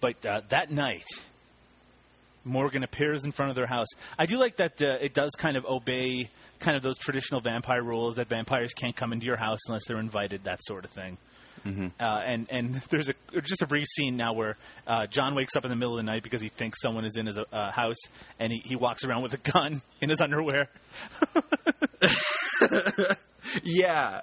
But 0.00 0.24
uh, 0.24 0.42
that 0.48 0.70
night, 0.70 1.06
Morgan 2.44 2.82
appears 2.82 3.24
in 3.24 3.32
front 3.32 3.50
of 3.50 3.56
their 3.56 3.66
house. 3.66 3.88
I 4.18 4.26
do 4.26 4.38
like 4.38 4.56
that 4.56 4.80
uh, 4.80 4.98
it 5.00 5.14
does 5.14 5.30
kind 5.38 5.56
of 5.56 5.64
obey 5.66 6.28
kind 6.58 6.76
of 6.76 6.82
those 6.82 6.98
traditional 6.98 7.40
vampire 7.40 7.82
rules 7.82 8.16
that 8.16 8.28
vampires 8.28 8.72
can't 8.72 8.96
come 8.96 9.12
into 9.12 9.26
your 9.26 9.36
house 9.36 9.60
unless 9.66 9.82
they're 9.86 9.98
invited, 9.98 10.44
that 10.44 10.60
sort 10.62 10.84
of 10.84 10.90
thing. 10.90 11.18
Mm-hmm. 11.66 11.88
Uh, 11.98 12.22
and 12.24 12.46
and 12.50 12.74
there's 12.90 13.08
a 13.08 13.14
just 13.42 13.62
a 13.62 13.66
brief 13.66 13.86
scene 13.88 14.16
now 14.16 14.32
where 14.32 14.56
uh, 14.86 15.06
John 15.06 15.34
wakes 15.34 15.56
up 15.56 15.64
in 15.64 15.70
the 15.70 15.76
middle 15.76 15.94
of 15.94 15.98
the 15.98 16.10
night 16.10 16.22
because 16.22 16.40
he 16.40 16.48
thinks 16.48 16.80
someone 16.80 17.04
is 17.04 17.16
in 17.16 17.26
his 17.26 17.38
uh, 17.38 17.70
house, 17.70 17.98
and 18.38 18.52
he, 18.52 18.58
he 18.58 18.76
walks 18.76 19.04
around 19.04 19.22
with 19.22 19.34
a 19.34 19.50
gun 19.50 19.82
in 20.00 20.08
his 20.10 20.20
underwear. 20.20 20.68
Yeah. 23.64 24.20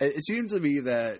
it 0.00 0.24
seems 0.24 0.52
to 0.52 0.60
me 0.60 0.80
that 0.80 1.18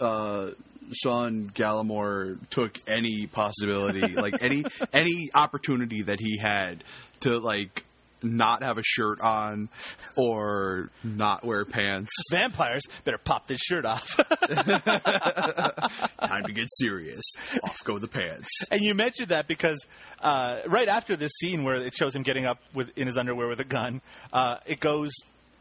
uh, 0.00 0.50
Sean 0.92 1.44
Gallimore 1.44 2.38
took 2.50 2.76
any 2.86 3.26
possibility, 3.26 4.14
like 4.14 4.42
any 4.42 4.64
any 4.92 5.30
opportunity 5.34 6.02
that 6.02 6.18
he 6.20 6.38
had 6.38 6.84
to 7.20 7.38
like 7.38 7.84
not 8.22 8.62
have 8.62 8.78
a 8.78 8.82
shirt 8.84 9.20
on 9.20 9.68
or 10.16 10.90
not 11.04 11.44
wear 11.44 11.64
pants. 11.64 12.10
Vampires 12.30 12.82
better 13.04 13.18
pop 13.18 13.46
this 13.46 13.60
shirt 13.60 13.84
off. 13.84 14.16
Time 16.20 16.44
to 16.44 16.52
get 16.52 16.66
serious. 16.70 17.24
Off 17.64 17.78
go 17.84 17.98
the 17.98 18.08
pants. 18.08 18.48
And 18.70 18.80
you 18.82 18.94
mentioned 18.94 19.28
that 19.28 19.46
because 19.48 19.84
uh, 20.20 20.60
right 20.66 20.88
after 20.88 21.16
this 21.16 21.32
scene 21.32 21.64
where 21.64 21.76
it 21.76 21.94
shows 21.94 22.14
him 22.14 22.22
getting 22.22 22.46
up 22.46 22.58
with 22.74 22.90
in 22.96 23.06
his 23.06 23.16
underwear 23.16 23.48
with 23.48 23.60
a 23.60 23.64
gun, 23.64 24.00
uh, 24.32 24.56
it 24.66 24.80
goes 24.80 25.12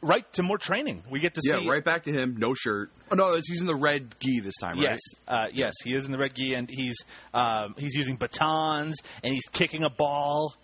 right 0.01 0.31
to 0.33 0.43
more 0.43 0.57
training. 0.57 1.03
We 1.09 1.19
get 1.19 1.35
to 1.35 1.41
Yeah, 1.43 1.59
see 1.59 1.69
right 1.69 1.83
back 1.83 2.03
to 2.03 2.11
him. 2.11 2.37
No 2.37 2.53
shirt. 2.53 2.89
Oh 3.11 3.15
no, 3.15 3.35
he's 3.35 3.61
in 3.61 3.67
the 3.67 3.75
red 3.75 4.15
gi 4.19 4.39
this 4.39 4.55
time, 4.59 4.75
right? 4.77 4.83
Yes, 4.91 4.99
uh, 5.27 5.47
yes, 5.51 5.73
he 5.83 5.93
is 5.93 6.05
in 6.05 6.11
the 6.11 6.17
red 6.17 6.33
gi, 6.33 6.53
and 6.53 6.69
he's 6.69 6.95
um, 7.33 7.75
he's 7.77 7.95
using 7.95 8.15
batons, 8.15 8.95
and 9.23 9.33
he's 9.33 9.45
kicking 9.51 9.83
a 9.83 9.89
ball, 9.89 10.55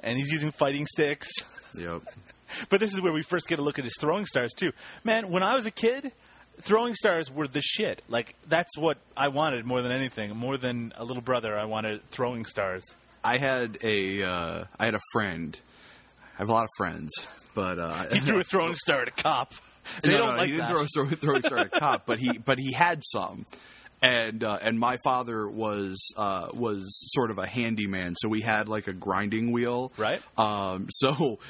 and 0.00 0.18
he's 0.18 0.30
using 0.30 0.50
fighting 0.50 0.86
sticks. 0.86 1.30
Yep. 1.76 2.02
but 2.70 2.80
this 2.80 2.92
is 2.92 3.00
where 3.00 3.12
we 3.12 3.22
first 3.22 3.48
get 3.48 3.58
a 3.58 3.62
look 3.62 3.78
at 3.78 3.84
his 3.84 3.96
throwing 4.00 4.26
stars 4.26 4.52
too. 4.54 4.72
Man, 5.04 5.30
when 5.30 5.42
I 5.42 5.56
was 5.56 5.66
a 5.66 5.70
kid, 5.70 6.12
throwing 6.60 6.94
stars 6.94 7.30
were 7.30 7.48
the 7.48 7.62
shit. 7.62 8.02
Like 8.08 8.34
that's 8.46 8.76
what 8.76 8.98
I 9.16 9.28
wanted 9.28 9.64
more 9.64 9.82
than 9.82 9.92
anything. 9.92 10.36
More 10.36 10.56
than 10.56 10.92
a 10.96 11.04
little 11.04 11.22
brother, 11.22 11.56
I 11.56 11.64
wanted 11.64 12.08
throwing 12.10 12.44
stars. 12.44 12.84
I 13.24 13.38
had 13.38 13.78
a 13.82 14.22
uh, 14.22 14.64
I 14.78 14.84
had 14.84 14.94
a 14.94 15.00
friend. 15.12 15.58
I 16.34 16.42
have 16.42 16.48
a 16.48 16.52
lot 16.52 16.64
of 16.64 16.70
friends, 16.76 17.10
but 17.54 17.78
uh, 17.78 18.08
He 18.12 18.20
threw 18.20 18.38
a 18.38 18.44
throwing 18.44 18.76
star 18.76 19.02
at 19.02 19.08
a 19.08 19.22
cop. 19.22 19.54
They 20.02 20.12
no, 20.12 20.18
don't 20.18 20.28
no, 20.28 20.36
like 20.36 20.50
he 20.50 20.56
didn't 20.56 20.68
throw 20.68 21.06
a 21.06 21.16
throwing 21.16 21.42
star 21.42 21.58
at 21.58 21.66
a 21.66 21.80
cop, 21.80 22.06
but 22.06 22.18
he 22.18 22.38
but 22.38 22.58
he 22.58 22.72
had 22.72 23.02
some. 23.04 23.46
And 24.00 24.44
uh, 24.44 24.58
and 24.62 24.78
my 24.78 24.96
father 25.02 25.48
was 25.48 25.96
uh, 26.16 26.48
was 26.54 26.84
sort 27.12 27.30
of 27.32 27.38
a 27.38 27.46
handyman, 27.46 28.14
so 28.16 28.28
we 28.28 28.40
had 28.42 28.68
like 28.68 28.86
a 28.86 28.92
grinding 28.92 29.50
wheel, 29.50 29.92
Right. 29.96 30.20
Um, 30.36 30.86
so 30.90 31.40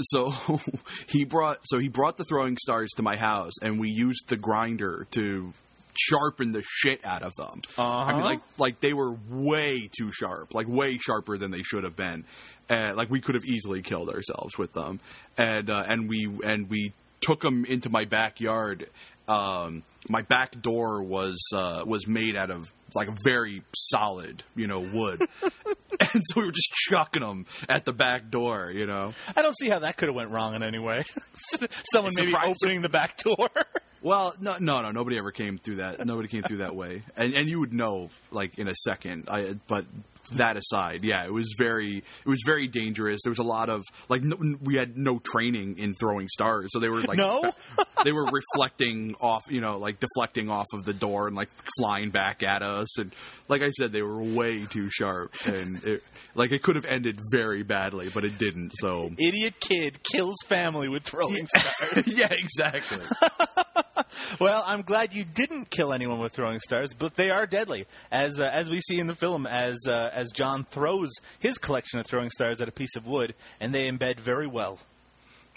so 0.00 0.30
he 1.08 1.24
brought 1.24 1.60
so 1.64 1.78
he 1.78 1.88
brought 1.88 2.18
the 2.18 2.24
throwing 2.24 2.56
stars 2.58 2.90
to 2.96 3.02
my 3.02 3.16
house, 3.16 3.54
and 3.62 3.80
we 3.80 3.88
used 3.90 4.28
the 4.28 4.36
grinder 4.36 5.06
to 5.12 5.52
sharpen 5.98 6.52
the 6.52 6.62
shit 6.62 7.02
out 7.06 7.22
of 7.22 7.32
them. 7.38 7.60
I 7.78 8.12
mean, 8.12 8.16
Uh-huh. 8.16 8.24
like 8.24 8.40
like 8.58 8.80
they 8.80 8.92
were 8.92 9.16
way 9.30 9.88
too 9.98 10.12
sharp, 10.12 10.52
like 10.52 10.68
way 10.68 10.98
sharper 10.98 11.38
than 11.38 11.50
they 11.50 11.62
should 11.62 11.84
have 11.84 11.96
been. 11.96 12.24
And 12.68 12.94
like 12.96 13.08
we 13.08 13.22
could 13.22 13.36
have 13.36 13.44
easily 13.46 13.80
killed 13.80 14.10
ourselves 14.10 14.58
with 14.58 14.74
them. 14.74 15.00
And 15.38 15.70
uh, 15.70 15.84
and 15.88 16.10
we 16.10 16.28
and 16.44 16.68
we 16.68 16.92
took 17.22 17.40
them 17.40 17.64
into 17.64 17.88
my 17.88 18.04
backyard. 18.04 18.90
Um, 19.28 19.82
my 20.08 20.22
back 20.22 20.60
door 20.60 21.02
was 21.02 21.38
uh, 21.54 21.82
was 21.86 22.06
made 22.06 22.36
out 22.36 22.50
of 22.50 22.72
like 22.94 23.08
very 23.24 23.62
solid, 23.76 24.42
you 24.54 24.66
know, 24.66 24.80
wood. 24.80 25.20
and 26.00 26.22
so 26.24 26.40
we 26.40 26.46
were 26.46 26.52
just 26.52 26.70
chucking 26.72 27.22
them 27.22 27.46
at 27.68 27.84
the 27.84 27.92
back 27.92 28.30
door, 28.30 28.70
you 28.72 28.86
know. 28.86 29.12
I 29.36 29.42
don't 29.42 29.56
see 29.56 29.68
how 29.68 29.80
that 29.80 29.96
could 29.96 30.08
have 30.08 30.16
went 30.16 30.30
wrong 30.30 30.54
in 30.54 30.62
any 30.62 30.78
way. 30.78 31.02
Someone 31.92 32.12
maybe 32.16 32.34
opening 32.34 32.82
the 32.82 32.88
back 32.88 33.18
door. 33.18 33.48
Well, 34.02 34.36
no, 34.38 34.58
no, 34.60 34.82
no. 34.82 34.92
Nobody 34.92 35.18
ever 35.18 35.32
came 35.32 35.58
through 35.58 35.76
that. 35.76 36.04
Nobody 36.04 36.28
came 36.28 36.42
through 36.42 36.58
that 36.58 36.76
way, 36.76 37.02
and 37.16 37.34
and 37.34 37.48
you 37.48 37.58
would 37.58 37.72
know 37.72 38.10
like 38.30 38.56
in 38.56 38.68
a 38.68 38.74
second. 38.74 39.24
I, 39.28 39.56
but 39.66 39.84
that 40.32 40.56
aside, 40.56 41.00
yeah, 41.02 41.24
it 41.24 41.32
was 41.32 41.54
very, 41.58 41.98
it 41.98 42.28
was 42.28 42.40
very 42.44 42.68
dangerous. 42.68 43.20
There 43.24 43.30
was 43.30 43.38
a 43.38 43.44
lot 43.44 43.68
of 43.68 43.82
like 44.08 44.22
no, 44.22 44.36
we 44.60 44.76
had 44.76 44.96
no 44.96 45.18
training 45.18 45.78
in 45.78 45.94
throwing 45.94 46.28
stars, 46.28 46.70
so 46.72 46.80
they 46.80 46.88
were 46.88 47.00
like 47.02 47.18
No? 47.18 47.52
they 48.04 48.12
were 48.12 48.26
reflecting 48.26 49.14
off, 49.20 49.42
you 49.48 49.60
know, 49.60 49.78
like 49.78 50.00
deflecting 50.00 50.50
off 50.50 50.66
of 50.72 50.84
the 50.84 50.92
door 50.92 51.26
and 51.26 51.36
like 51.36 51.48
flying 51.78 52.10
back 52.10 52.42
at 52.42 52.62
us, 52.62 52.98
and 52.98 53.14
like 53.48 53.62
I 53.62 53.70
said, 53.70 53.92
they 53.92 54.02
were 54.02 54.22
way 54.22 54.66
too 54.66 54.90
sharp, 54.90 55.34
and 55.46 55.82
it, 55.84 56.02
like 56.34 56.52
it 56.52 56.62
could 56.62 56.76
have 56.76 56.86
ended 56.86 57.20
very 57.30 57.62
badly, 57.62 58.08
but 58.12 58.24
it 58.24 58.38
didn't. 58.38 58.72
So 58.74 59.10
Idiot 59.18 59.60
kid 59.60 60.02
kills 60.02 60.36
family 60.46 60.88
with 60.88 61.02
throwing 61.04 61.46
stars. 61.56 62.06
yeah, 62.06 62.32
exactly. 62.32 63.04
well, 64.40 64.62
I'm 64.66 64.82
glad 64.82 65.14
you 65.14 65.24
didn't 65.24 65.70
kill 65.70 65.92
anyone 65.92 66.18
with 66.18 66.32
throwing 66.32 66.60
stars, 66.60 66.94
but 66.94 67.14
they 67.14 67.30
are 67.30 67.46
deadly, 67.46 67.86
as 68.10 68.40
uh, 68.40 68.50
as 68.52 68.68
we 68.68 68.80
see 68.80 68.98
in 68.98 69.06
the 69.06 69.14
film, 69.14 69.46
as 69.46 69.78
uh, 69.88 70.10
as 70.12 70.30
John 70.32 70.64
throws 70.64 71.10
his 71.38 71.58
collection 71.58 71.98
of 71.98 72.06
throwing 72.06 72.30
stars 72.30 72.60
at 72.60 72.68
a 72.68 72.72
piece 72.72 72.96
of 72.96 73.06
wood, 73.06 73.34
and 73.60 73.74
they 73.74 73.90
embed 73.90 74.18
very 74.18 74.46
well. 74.46 74.78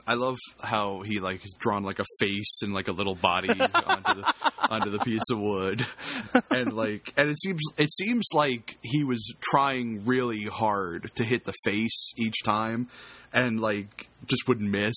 I 0.08 0.16
love 0.16 0.38
how 0.60 1.02
he 1.02 1.20
like 1.20 1.42
has 1.42 1.54
drawn 1.60 1.84
like 1.84 2.00
a 2.00 2.06
face 2.20 2.62
and 2.64 2.74
like 2.74 2.88
a 2.88 2.92
little 2.92 3.16
body 3.16 3.50
onto 3.50 4.22
the 4.22 4.34
onto 4.58 4.90
the 4.90 5.00
piece 5.00 5.30
of 5.32 5.40
wood, 5.40 5.86
and 6.50 6.74
like 6.74 7.14
and 7.18 7.30
it 7.30 7.40
seems 7.40 7.62
it 7.78 7.92
seems 7.92 8.26
like 8.34 8.78
he 8.82 9.04
was 9.04 9.34
trying 9.40 10.06
really 10.06 10.46
hard 10.46 11.12
to 11.16 11.24
hit 11.24 11.46
the 11.46 11.54
face 11.64 12.14
each 12.18 12.44
time, 12.44 12.88
and 13.34 13.60
like 13.60 14.10
just 14.26 14.48
would 14.48 14.62
miss. 14.62 14.96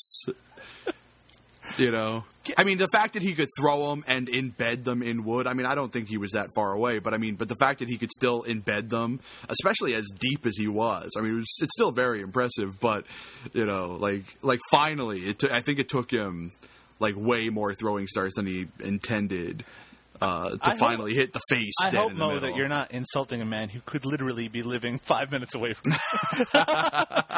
You 1.78 1.90
know, 1.90 2.24
I 2.56 2.64
mean, 2.64 2.78
the 2.78 2.88
fact 2.92 3.14
that 3.14 3.22
he 3.22 3.34
could 3.34 3.48
throw 3.58 3.90
them 3.90 4.04
and 4.08 4.28
embed 4.28 4.84
them 4.84 5.02
in 5.02 5.24
wood. 5.24 5.46
I 5.46 5.54
mean, 5.54 5.66
I 5.66 5.74
don't 5.74 5.92
think 5.92 6.08
he 6.08 6.18
was 6.18 6.32
that 6.32 6.48
far 6.54 6.72
away, 6.72 6.98
but 6.98 7.14
I 7.14 7.18
mean, 7.18 7.36
but 7.36 7.48
the 7.48 7.56
fact 7.56 7.78
that 7.78 7.88
he 7.88 7.96
could 7.96 8.10
still 8.10 8.42
embed 8.42 8.88
them, 8.88 9.20
especially 9.48 9.94
as 9.94 10.06
deep 10.18 10.44
as 10.46 10.56
he 10.56 10.68
was, 10.68 11.10
I 11.16 11.20
mean, 11.20 11.32
it 11.32 11.36
was, 11.36 11.58
it's 11.62 11.72
still 11.72 11.92
very 11.92 12.20
impressive. 12.20 12.80
But 12.80 13.06
you 13.52 13.64
know, 13.64 13.96
like 14.00 14.24
like 14.42 14.60
finally, 14.70 15.28
it 15.28 15.38
took 15.38 15.52
I 15.52 15.60
think 15.60 15.78
it 15.78 15.88
took 15.88 16.10
him 16.10 16.52
like 16.98 17.14
way 17.16 17.48
more 17.48 17.74
throwing 17.74 18.06
stars 18.06 18.34
than 18.34 18.46
he 18.46 18.68
intended 18.80 19.64
uh, 20.22 20.50
to 20.50 20.58
I 20.62 20.70
hope- 20.70 20.78
finally 20.78 21.14
hit 21.14 21.32
the 21.32 21.40
face. 21.48 21.74
I 21.82 21.90
hope, 21.90 22.12
Mo, 22.14 22.38
that 22.38 22.54
you're 22.56 22.68
not 22.68 22.92
insulting 22.92 23.42
a 23.42 23.44
man 23.44 23.68
who 23.68 23.80
could 23.84 24.04
literally 24.04 24.48
be 24.48 24.62
living 24.62 24.98
five 25.02 25.30
minutes 25.30 25.54
away 25.54 25.74
from 25.74 25.94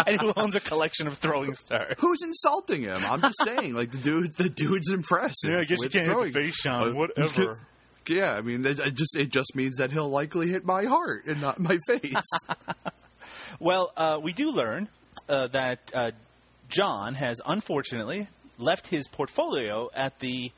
and 0.07 0.20
who 0.20 0.32
owns 0.37 0.55
a 0.55 0.61
collection 0.61 1.07
of 1.07 1.16
throwing 1.18 1.55
stars. 1.55 1.95
Who's 1.99 2.22
insulting 2.22 2.82
him? 2.82 2.99
I'm 3.11 3.20
just 3.20 3.43
saying, 3.43 3.74
like 3.74 3.91
the 3.91 3.99
dude, 3.99 4.37
the 4.37 4.49
dude's 4.49 4.91
impressive. 4.91 5.51
Yeah, 5.51 5.59
I 5.61 5.64
guess 5.64 5.78
you 5.82 5.89
can't 5.89 6.07
hit 6.07 6.12
throwing. 6.12 6.32
the 6.32 6.41
face, 6.41 6.55
Sean. 6.57 6.91
Uh, 6.91 6.95
Whatever. 6.95 7.61
Yeah, 8.07 8.35
I 8.35 8.43
mean, 8.43 8.66
it, 8.66 8.78
it 8.78 8.95
just 8.95 9.16
it 9.16 9.30
just 9.30 9.57
means 9.57 9.76
that 9.78 9.91
he'll 9.91 10.11
likely 10.11 10.49
hit 10.49 10.64
my 10.64 10.85
heart 10.85 11.24
and 11.26 11.41
not 11.41 11.59
my 11.59 11.78
face. 11.89 12.12
Well, 13.59 13.93
uh, 13.97 14.20
we 14.22 14.32
do 14.32 14.51
learn 14.51 14.89
uh, 15.28 15.47
that 15.49 15.91
uh, 15.95 16.11
John 16.68 17.14
has 17.14 17.41
unfortunately 17.47 18.28
left 18.59 18.87
his 18.89 19.09
portfolio 19.09 19.89
at 19.95 20.18
the 20.20 20.53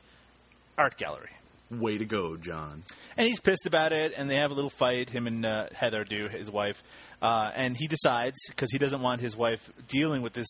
art 0.77 0.97
gallery. 0.97 1.29
Way 1.69 1.97
to 1.97 2.05
go, 2.05 2.37
John. 2.37 2.83
And 3.17 3.27
he's 3.27 3.41
pissed 3.41 3.65
about 3.65 3.91
it, 3.91 4.13
and 4.15 4.29
they 4.29 4.37
have 4.37 4.51
a 4.51 4.53
little 4.53 4.69
fight, 4.69 5.09
him 5.09 5.27
and 5.27 5.45
uh, 5.45 5.67
Heather 5.73 6.05
do, 6.05 6.29
his 6.29 6.49
wife. 6.49 6.81
Uh, 7.21 7.51
and 7.53 7.75
he 7.75 7.87
decides, 7.87 8.37
because 8.47 8.71
he 8.71 8.77
doesn't 8.77 9.01
want 9.01 9.19
his 9.19 9.35
wife 9.35 9.69
dealing 9.89 10.21
with 10.21 10.31
this 10.31 10.47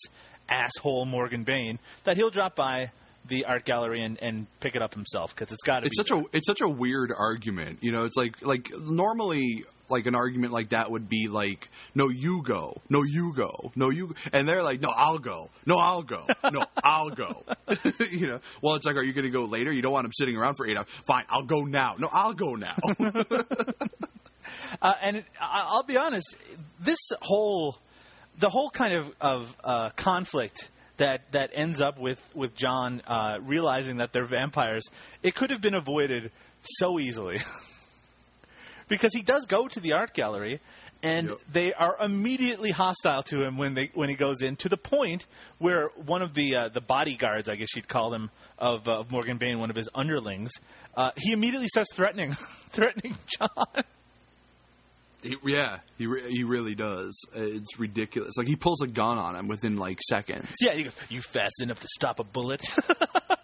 asshole 0.47 1.05
Morgan 1.05 1.43
Bain, 1.43 1.79
that 2.03 2.17
he'll 2.17 2.29
drop 2.29 2.55
by 2.55 2.91
the 3.27 3.45
art 3.45 3.65
gallery 3.65 4.01
and, 4.01 4.21
and 4.21 4.47
pick 4.59 4.75
it 4.75 4.81
up 4.81 4.93
himself, 4.93 5.35
because 5.35 5.51
it's 5.51 5.63
got 5.63 5.81
to 5.81 5.81
be. 5.83 5.87
It's 5.87 5.97
such 5.97 6.11
a 6.11 6.23
it's 6.33 6.47
such 6.47 6.61
a 6.61 6.69
weird 6.69 7.11
argument. 7.17 7.79
You 7.81 7.91
know, 7.91 8.05
it's 8.05 8.15
like 8.15 8.41
like 8.41 8.71
normally 8.77 9.65
like 9.89 10.05
an 10.05 10.15
argument 10.15 10.51
like 10.51 10.69
that 10.69 10.91
would 10.91 11.07
be 11.07 11.27
like, 11.27 11.69
no, 11.95 12.09
you 12.09 12.43
go, 12.43 12.81
no, 12.89 13.03
you 13.05 13.33
go, 13.33 13.71
no, 13.75 13.89
you, 13.89 14.13
and 14.33 14.47
they're 14.47 14.63
like, 14.63 14.81
no, 14.81 14.89
I'll 14.89 15.19
go, 15.19 15.49
no, 15.65 15.77
I'll 15.77 16.03
go, 16.03 16.25
no, 16.51 16.65
I'll 16.83 17.09
go. 17.09 17.43
you 18.11 18.27
know, 18.27 18.39
well, 18.61 18.75
it's 18.75 18.85
like, 18.85 18.95
are 18.95 19.03
you 19.03 19.13
going 19.13 19.25
to 19.25 19.31
go 19.31 19.45
later? 19.45 19.71
You 19.71 19.81
don't 19.81 19.93
want 19.93 20.05
him 20.05 20.11
sitting 20.13 20.35
around 20.35 20.55
for 20.55 20.67
eight 20.67 20.77
hours. 20.77 20.87
Fine, 21.05 21.23
I'll 21.29 21.45
go 21.45 21.61
now. 21.61 21.95
No, 21.97 22.09
I'll 22.11 22.33
go 22.33 22.55
now. 22.55 22.75
Uh, 24.81 24.93
and 25.01 25.17
it, 25.17 25.25
I'll 25.39 25.83
be 25.83 25.97
honest, 25.97 26.35
this 26.79 26.99
whole, 27.21 27.77
the 28.39 28.49
whole 28.49 28.69
kind 28.69 28.93
of 28.93 29.11
of 29.19 29.55
uh, 29.63 29.89
conflict 29.91 30.69
that 30.97 31.31
that 31.31 31.51
ends 31.53 31.81
up 31.81 31.99
with 31.99 32.21
with 32.35 32.55
John 32.55 33.01
uh, 33.07 33.39
realizing 33.41 33.97
that 33.97 34.13
they're 34.13 34.25
vampires, 34.25 34.83
it 35.23 35.35
could 35.35 35.49
have 35.51 35.61
been 35.61 35.75
avoided 35.75 36.31
so 36.63 36.99
easily. 36.99 37.39
because 38.87 39.13
he 39.13 39.21
does 39.21 39.45
go 39.45 39.67
to 39.67 39.79
the 39.79 39.93
art 39.93 40.13
gallery, 40.13 40.59
and 41.03 41.29
Yep. 41.29 41.39
they 41.51 41.73
are 41.73 41.95
immediately 41.99 42.71
hostile 42.71 43.21
to 43.23 43.43
him 43.43 43.57
when 43.57 43.73
they 43.73 43.91
when 43.93 44.09
he 44.09 44.15
goes 44.15 44.41
in. 44.41 44.55
To 44.57 44.69
the 44.69 44.77
point 44.77 45.27
where 45.57 45.89
one 46.05 46.21
of 46.21 46.33
the 46.33 46.55
uh, 46.55 46.69
the 46.69 46.81
bodyguards, 46.81 47.49
I 47.49 47.55
guess 47.55 47.69
you'd 47.75 47.87
call 47.87 48.09
them, 48.09 48.31
of, 48.57 48.87
uh, 48.87 48.99
of 48.99 49.11
Morgan 49.11 49.37
Bain, 49.37 49.59
one 49.59 49.69
of 49.69 49.75
his 49.75 49.89
underlings, 49.93 50.51
uh, 50.95 51.11
he 51.17 51.31
immediately 51.33 51.67
starts 51.67 51.93
threatening 51.93 52.31
threatening 52.69 53.15
John. 53.27 53.83
He, 55.23 55.35
yeah, 55.45 55.79
he 55.97 56.05
re- 56.07 56.29
he 56.29 56.43
really 56.43 56.75
does. 56.75 57.19
It's 57.33 57.79
ridiculous. 57.79 58.37
Like 58.37 58.47
he 58.47 58.55
pulls 58.55 58.81
a 58.81 58.87
gun 58.87 59.17
on 59.17 59.35
him 59.35 59.47
within 59.47 59.77
like 59.77 59.99
seconds. 60.07 60.53
Yeah, 60.61 60.73
he 60.73 60.83
goes, 60.83 60.95
"You 61.09 61.21
fast 61.21 61.61
enough 61.61 61.79
to 61.79 61.87
stop 61.95 62.19
a 62.19 62.23
bullet?" 62.23 62.61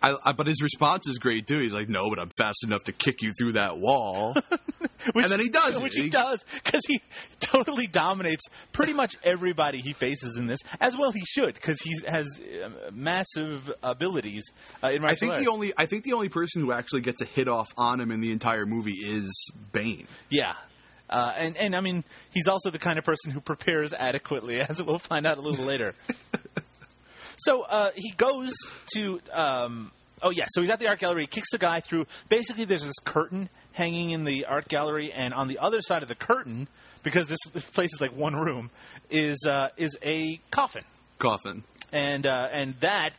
I, 0.00 0.14
I, 0.24 0.32
but 0.32 0.46
his 0.46 0.62
response 0.62 1.08
is 1.08 1.18
great 1.18 1.46
too. 1.46 1.58
He's 1.58 1.72
like, 1.72 1.88
"No, 1.88 2.08
but 2.08 2.18
I'm 2.20 2.30
fast 2.38 2.62
enough 2.64 2.84
to 2.84 2.92
kick 2.92 3.20
you 3.20 3.32
through 3.36 3.52
that 3.54 3.78
wall." 3.78 4.34
which, 5.12 5.24
And 5.24 5.32
then 5.32 5.40
he 5.40 5.48
does 5.48 5.80
which 5.80 5.94
he, 5.96 6.02
He- 6.04 6.08
does 6.08 6.44
because 6.62 6.82
he 6.86 7.00
totally 7.40 7.86
dominates 7.88 8.44
pretty 8.72 8.92
much 8.92 9.16
everybody 9.24 9.78
he 9.78 9.92
faces 9.92 10.36
in 10.38 10.46
this. 10.46 10.60
As 10.80 10.96
well, 10.96 11.10
he 11.10 11.22
should 11.26 11.54
because 11.54 11.80
he 11.80 11.94
has 12.06 12.40
um, 12.64 12.74
massive 12.92 13.72
abilities 13.82 14.44
uh, 14.84 14.88
in 14.88 15.04
I 15.04 15.14
think 15.14 15.32
arts. 15.32 15.44
the 15.44 15.50
only 15.50 15.72
I 15.76 15.86
think 15.86 16.04
the 16.04 16.12
only 16.12 16.28
person 16.28 16.62
who 16.62 16.72
actually 16.72 17.00
gets 17.00 17.20
a 17.22 17.26
hit 17.26 17.48
off 17.48 17.68
on 17.76 18.00
him 18.00 18.10
in 18.12 18.20
the 18.20 18.30
entire 18.30 18.66
movie 18.66 18.92
is 19.04 19.50
Bain. 19.72 20.06
yeah. 20.30 20.54
Uh, 21.10 21.32
and, 21.38 21.56
and 21.56 21.74
I 21.74 21.80
mean, 21.80 22.04
he's 22.34 22.48
also 22.48 22.68
the 22.68 22.78
kind 22.78 22.98
of 22.98 23.04
person 23.04 23.32
who 23.32 23.40
prepares 23.40 23.94
adequately, 23.94 24.60
as 24.68 24.82
we'll 24.82 24.98
find 24.98 25.26
out 25.26 25.38
a 25.38 25.40
little 25.40 25.64
later. 25.64 25.94
so 27.38 27.62
uh, 27.62 27.90
he 27.94 28.10
goes 28.16 28.52
to, 28.94 29.20
um, 29.32 29.90
oh 30.22 30.30
yeah, 30.30 30.46
so 30.48 30.60
he's 30.60 30.70
at 30.70 30.78
the 30.78 30.88
art 30.88 30.98
gallery. 30.98 31.22
He 31.22 31.26
kicks 31.26 31.50
the 31.50 31.58
guy 31.58 31.80
through. 31.80 32.06
Basically, 32.28 32.64
there's 32.64 32.84
this 32.84 32.98
curtain 33.04 33.48
hanging 33.72 34.10
in 34.10 34.24
the 34.24 34.46
art 34.46 34.68
gallery, 34.68 35.12
and 35.12 35.32
on 35.34 35.48
the 35.48 35.58
other 35.58 35.80
side 35.80 36.02
of 36.02 36.08
the 36.08 36.14
curtain, 36.14 36.68
because 37.02 37.28
this, 37.28 37.38
this 37.52 37.64
place 37.64 37.92
is 37.92 38.00
like 38.00 38.14
one 38.16 38.34
room, 38.34 38.70
is 39.10 39.46
uh, 39.46 39.70
is 39.76 39.96
a 40.02 40.40
coffin. 40.50 40.84
Coffin. 41.18 41.64
and 41.92 42.26
uh, 42.26 42.48
and 42.52 42.74
that 42.74 43.10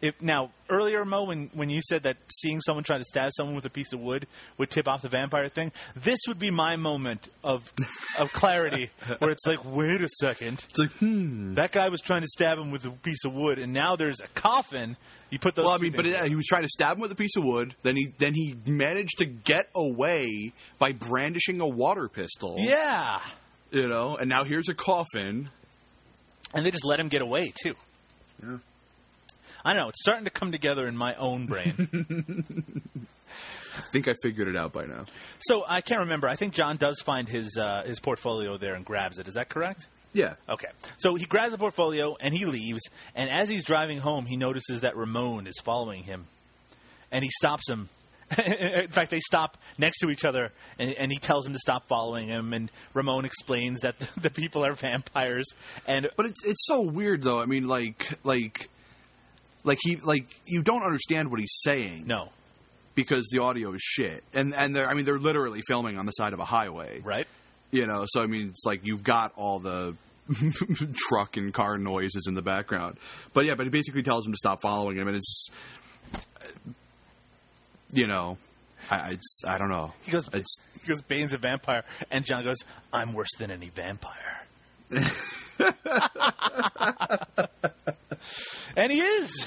if 0.00 0.20
now 0.22 0.50
earlier 0.70 1.04
Mo 1.04 1.24
when 1.24 1.50
when 1.54 1.70
you 1.70 1.80
said 1.82 2.04
that 2.04 2.16
seeing 2.32 2.60
someone 2.60 2.84
try 2.84 2.98
to 2.98 3.04
stab 3.04 3.30
someone 3.36 3.56
with 3.56 3.64
a 3.64 3.70
piece 3.70 3.92
of 3.92 4.00
wood 4.00 4.26
would 4.56 4.70
tip 4.70 4.86
off 4.86 5.02
the 5.02 5.08
vampire 5.08 5.48
thing, 5.48 5.72
this 5.96 6.20
would 6.28 6.38
be 6.38 6.50
my 6.50 6.76
moment 6.76 7.28
of 7.42 7.72
of 8.18 8.32
clarity 8.32 8.90
where 9.18 9.30
it's 9.30 9.46
like, 9.46 9.58
wait 9.64 10.00
a 10.00 10.08
second, 10.08 10.64
It's 10.70 10.78
like, 10.78 10.92
hmm. 10.92 11.54
that 11.54 11.72
guy 11.72 11.88
was 11.88 12.00
trying 12.00 12.22
to 12.22 12.28
stab 12.28 12.58
him 12.58 12.70
with 12.70 12.84
a 12.84 12.90
piece 12.90 13.24
of 13.24 13.34
wood, 13.34 13.58
and 13.58 13.72
now 13.72 13.96
there's 13.96 14.20
a 14.20 14.28
coffin. 14.28 14.96
You 15.30 15.38
put 15.38 15.54
those. 15.56 15.66
Well, 15.66 15.74
I 15.74 15.78
mean, 15.78 15.92
but 15.92 16.04
things- 16.04 16.16
yeah, 16.16 16.26
he 16.26 16.36
was 16.36 16.46
trying 16.46 16.62
to 16.62 16.68
stab 16.68 16.96
him 16.96 17.00
with 17.02 17.12
a 17.12 17.16
piece 17.16 17.36
of 17.36 17.44
wood. 17.44 17.74
Then 17.82 17.96
he 17.96 18.12
then 18.18 18.34
he 18.34 18.56
managed 18.66 19.18
to 19.18 19.26
get 19.26 19.68
away 19.74 20.52
by 20.78 20.92
brandishing 20.92 21.60
a 21.60 21.66
water 21.66 22.08
pistol. 22.08 22.56
yeah, 22.58 23.20
you 23.70 23.88
know. 23.88 24.16
And 24.16 24.28
now 24.28 24.44
here's 24.44 24.68
a 24.68 24.74
coffin. 24.74 25.50
and 26.54 26.64
they 26.64 26.70
just 26.70 26.84
let 26.86 26.98
him 27.00 27.08
get 27.08 27.20
away 27.20 27.52
too. 27.62 27.74
I 29.64 29.72
don't 29.74 29.82
know. 29.82 29.88
It's 29.88 30.00
starting 30.00 30.24
to 30.24 30.30
come 30.30 30.52
together 30.52 30.86
in 30.86 30.96
my 30.96 31.14
own 31.16 31.46
brain. 31.46 32.82
I 33.76 33.80
think 33.92 34.08
I 34.08 34.14
figured 34.22 34.48
it 34.48 34.56
out 34.56 34.72
by 34.72 34.86
now. 34.86 35.04
so 35.38 35.64
I 35.66 35.80
can't 35.80 36.00
remember. 36.00 36.28
I 36.28 36.34
think 36.36 36.52
John 36.52 36.76
does 36.76 37.00
find 37.00 37.28
his 37.28 37.56
uh, 37.58 37.84
his 37.84 38.00
portfolio 38.00 38.58
there 38.58 38.74
and 38.74 38.84
grabs 38.84 39.18
it. 39.18 39.28
Is 39.28 39.34
that 39.34 39.48
correct? 39.48 39.86
Yeah. 40.12 40.34
Okay. 40.48 40.68
So 40.98 41.14
he 41.14 41.26
grabs 41.26 41.52
the 41.52 41.58
portfolio 41.58 42.16
and 42.18 42.34
he 42.34 42.44
leaves. 42.44 42.80
And 43.14 43.30
as 43.30 43.48
he's 43.48 43.64
driving 43.64 43.98
home, 43.98 44.26
he 44.26 44.36
notices 44.36 44.80
that 44.80 44.96
Ramon 44.96 45.46
is 45.46 45.58
following 45.62 46.02
him. 46.02 46.26
And 47.12 47.22
he 47.22 47.30
stops 47.30 47.68
him. 47.68 47.88
In 48.46 48.88
fact, 48.88 49.10
they 49.10 49.20
stop 49.20 49.56
next 49.78 50.00
to 50.00 50.10
each 50.10 50.22
other, 50.26 50.52
and, 50.78 50.92
and 50.92 51.10
he 51.10 51.16
tells 51.16 51.46
him 51.46 51.54
to 51.54 51.58
stop 51.58 51.88
following 51.88 52.28
him. 52.28 52.52
And 52.52 52.70
Ramon 52.92 53.24
explains 53.24 53.80
that 53.80 53.98
the 54.20 54.28
people 54.28 54.66
are 54.66 54.72
vampires. 54.74 55.46
And 55.86 56.10
But 56.16 56.26
it's 56.26 56.44
it's 56.44 56.66
so 56.66 56.82
weird 56.82 57.22
though. 57.22 57.40
I 57.40 57.46
mean, 57.46 57.66
like 57.68 58.18
like 58.24 58.68
like 59.64 59.78
he 59.82 59.96
like 59.96 60.26
you 60.46 60.62
don't 60.62 60.82
understand 60.82 61.30
what 61.30 61.40
he's 61.40 61.54
saying. 61.62 62.04
no, 62.06 62.30
because 62.94 63.28
the 63.30 63.40
audio 63.40 63.72
is 63.74 63.82
shit. 63.82 64.24
And 64.34 64.54
and 64.54 64.74
they're 64.74 64.88
I 64.88 64.94
mean 64.94 65.04
they're 65.04 65.18
literally 65.18 65.62
filming 65.66 65.98
on 65.98 66.06
the 66.06 66.12
side 66.12 66.32
of 66.32 66.40
a 66.40 66.44
highway. 66.44 67.00
right? 67.02 67.26
You 67.70 67.86
know, 67.86 68.04
so 68.06 68.22
I 68.22 68.26
mean 68.26 68.48
it's 68.48 68.64
like 68.64 68.80
you've 68.82 69.04
got 69.04 69.32
all 69.36 69.58
the 69.58 69.94
truck 71.08 71.36
and 71.36 71.52
car 71.52 71.78
noises 71.78 72.26
in 72.26 72.34
the 72.34 72.42
background. 72.42 72.96
But 73.32 73.44
yeah, 73.44 73.54
but 73.54 73.64
he 73.64 73.70
basically 73.70 74.02
tells 74.02 74.26
him 74.26 74.32
to 74.32 74.38
stop 74.38 74.60
following 74.62 74.96
him 74.96 75.08
and 75.08 75.16
it's 75.16 75.48
you 77.92 78.06
know, 78.06 78.36
I 78.90 78.96
I, 78.96 79.12
just, 79.14 79.44
I 79.46 79.58
don't 79.58 79.70
know. 79.70 79.92
He 80.02 80.12
goes, 80.12 80.28
It's 80.32 80.56
he 80.80 80.88
goes, 80.88 81.00
Bain's 81.02 81.32
a 81.32 81.38
vampire, 81.38 81.84
and 82.10 82.24
John 82.24 82.44
goes, 82.44 82.58
I'm 82.92 83.12
worse 83.12 83.34
than 83.38 83.50
any 83.50 83.70
vampire. 83.70 84.44
and 88.76 88.92
he 88.92 89.00
is. 89.00 89.46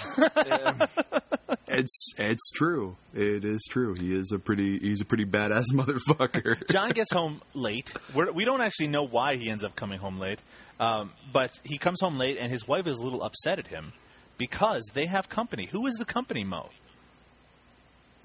it's 1.67 2.13
it's 2.17 2.51
true. 2.51 2.97
It 3.13 3.45
is 3.45 3.61
true. 3.69 3.93
He 3.93 4.13
is 4.13 4.31
a 4.31 4.39
pretty 4.39 4.79
he's 4.79 5.01
a 5.01 5.05
pretty 5.05 5.25
badass 5.25 5.65
motherfucker. 5.73 6.69
John 6.69 6.91
gets 6.91 7.11
home 7.11 7.41
late. 7.53 7.93
We're, 8.13 8.31
we 8.31 8.45
don't 8.45 8.61
actually 8.61 8.87
know 8.87 9.03
why 9.03 9.35
he 9.35 9.49
ends 9.49 9.63
up 9.63 9.75
coming 9.75 9.99
home 9.99 10.19
late, 10.19 10.41
um, 10.79 11.11
but 11.31 11.51
he 11.63 11.77
comes 11.77 12.01
home 12.01 12.17
late, 12.17 12.37
and 12.37 12.51
his 12.51 12.67
wife 12.67 12.87
is 12.87 12.97
a 12.97 13.03
little 13.03 13.23
upset 13.23 13.59
at 13.59 13.67
him 13.67 13.93
because 14.37 14.89
they 14.93 15.05
have 15.05 15.29
company. 15.29 15.65
Who 15.67 15.87
is 15.87 15.95
the 15.95 16.05
company, 16.05 16.43
Mo? 16.43 16.69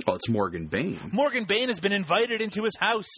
well, 0.07 0.17
it's 0.17 0.29
Morgan 0.29 0.67
Bain. 0.67 0.99
Morgan 1.13 1.45
Bain 1.45 1.69
has 1.69 1.81
been 1.81 1.93
invited 1.93 2.41
into 2.43 2.65
his 2.65 2.77
house. 2.77 3.09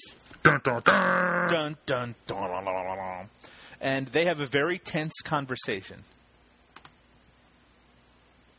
Dun 0.42 0.60
dun 0.62 0.80
dun. 0.84 1.48
Dun 1.48 1.76
dun 1.86 2.14
dun. 2.26 2.38
dun, 2.38 2.64
dun, 2.64 2.64
dun. 2.64 3.28
And 3.80 4.08
they 4.08 4.24
have 4.24 4.40
a 4.40 4.46
very 4.46 4.78
tense 4.78 5.14
conversation. 5.22 6.02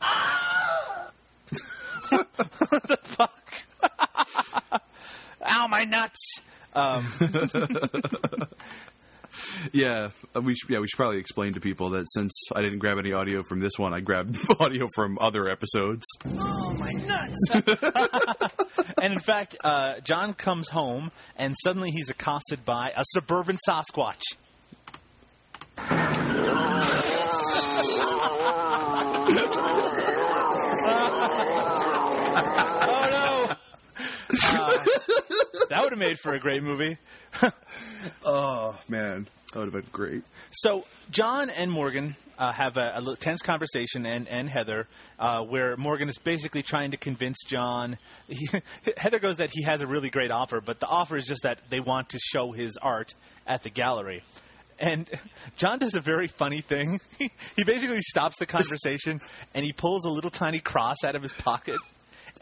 what 0.00 1.12
the 2.38 2.98
fuck? 3.02 3.52
Ow, 5.46 5.66
my 5.68 5.84
nuts! 5.84 6.40
Um, 6.74 7.06
Yeah, 9.72 10.10
uh, 10.34 10.40
we 10.40 10.54
should, 10.54 10.70
yeah 10.70 10.80
we 10.80 10.88
should 10.88 10.96
probably 10.96 11.18
explain 11.18 11.54
to 11.54 11.60
people 11.60 11.90
that 11.90 12.06
since 12.10 12.32
I 12.54 12.62
didn't 12.62 12.78
grab 12.78 12.98
any 12.98 13.12
audio 13.12 13.42
from 13.42 13.60
this 13.60 13.78
one, 13.78 13.94
I 13.94 14.00
grabbed 14.00 14.38
audio 14.60 14.88
from 14.94 15.18
other 15.20 15.48
episodes. 15.48 16.04
Oh 16.26 16.76
my 16.78 16.92
nuts! 16.92 18.94
and 19.02 19.12
in 19.12 19.18
fact, 19.18 19.56
uh, 19.62 20.00
John 20.00 20.34
comes 20.34 20.68
home 20.68 21.10
and 21.36 21.54
suddenly 21.62 21.90
he's 21.90 22.10
accosted 22.10 22.64
by 22.64 22.92
a 22.96 23.04
suburban 23.06 23.58
Sasquatch 23.68 24.22
oh 32.82 33.08
no! 33.10 33.56
Uh, 34.42 34.78
that 35.68 35.82
would 35.82 35.92
have 35.92 35.98
made 35.98 36.18
for 36.18 36.32
a 36.32 36.38
great 36.38 36.62
movie. 36.62 36.96
oh 38.24 38.78
man, 38.88 39.28
that 39.52 39.58
would 39.58 39.72
have 39.72 39.72
been 39.72 39.90
great. 39.92 40.22
So 40.50 40.84
John 41.10 41.50
and 41.50 41.70
Morgan 41.70 42.16
uh, 42.38 42.52
have 42.52 42.76
a, 42.76 43.02
a, 43.04 43.16
tense 43.16 43.42
conversation, 43.42 44.06
and 44.06 44.26
and 44.28 44.48
Heather, 44.48 44.88
uh, 45.18 45.42
where 45.42 45.76
Morgan 45.76 46.08
is 46.08 46.16
basically 46.18 46.62
trying 46.62 46.92
to 46.92 46.96
convince 46.96 47.44
John. 47.44 47.98
He, 48.28 48.48
Heather 48.96 49.18
goes 49.18 49.36
that 49.36 49.50
he 49.52 49.64
has 49.64 49.82
a 49.82 49.86
really 49.86 50.08
great 50.08 50.30
offer, 50.30 50.60
but 50.60 50.80
the 50.80 50.86
offer 50.86 51.16
is 51.16 51.26
just 51.26 51.42
that 51.42 51.60
they 51.68 51.80
want 51.80 52.10
to 52.10 52.18
show 52.18 52.52
his 52.52 52.78
art 52.80 53.14
at 53.46 53.62
the 53.62 53.70
gallery. 53.70 54.22
And 54.80 55.08
John 55.56 55.78
does 55.78 55.94
a 55.94 56.00
very 56.00 56.26
funny 56.26 56.62
thing. 56.62 57.00
he 57.18 57.64
basically 57.64 58.00
stops 58.00 58.38
the 58.38 58.46
conversation 58.46 59.20
and 59.54 59.64
he 59.64 59.72
pulls 59.72 60.06
a 60.06 60.10
little 60.10 60.30
tiny 60.30 60.60
cross 60.60 61.04
out 61.04 61.14
of 61.14 61.22
his 61.22 61.34
pocket. 61.34 61.76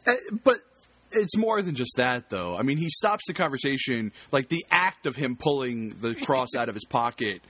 Uh, 0.06 0.14
but 0.44 0.58
it's 1.12 1.36
more 1.36 1.60
than 1.62 1.74
just 1.74 1.92
that, 1.96 2.30
though. 2.30 2.56
I 2.56 2.62
mean, 2.62 2.78
he 2.78 2.88
stops 2.88 3.24
the 3.26 3.34
conversation. 3.34 4.12
Like 4.30 4.48
the 4.48 4.64
act 4.70 5.06
of 5.06 5.16
him 5.16 5.36
pulling 5.36 5.96
the 6.00 6.14
cross 6.14 6.54
out 6.56 6.68
of 6.68 6.74
his 6.74 6.84
pocket 6.84 7.42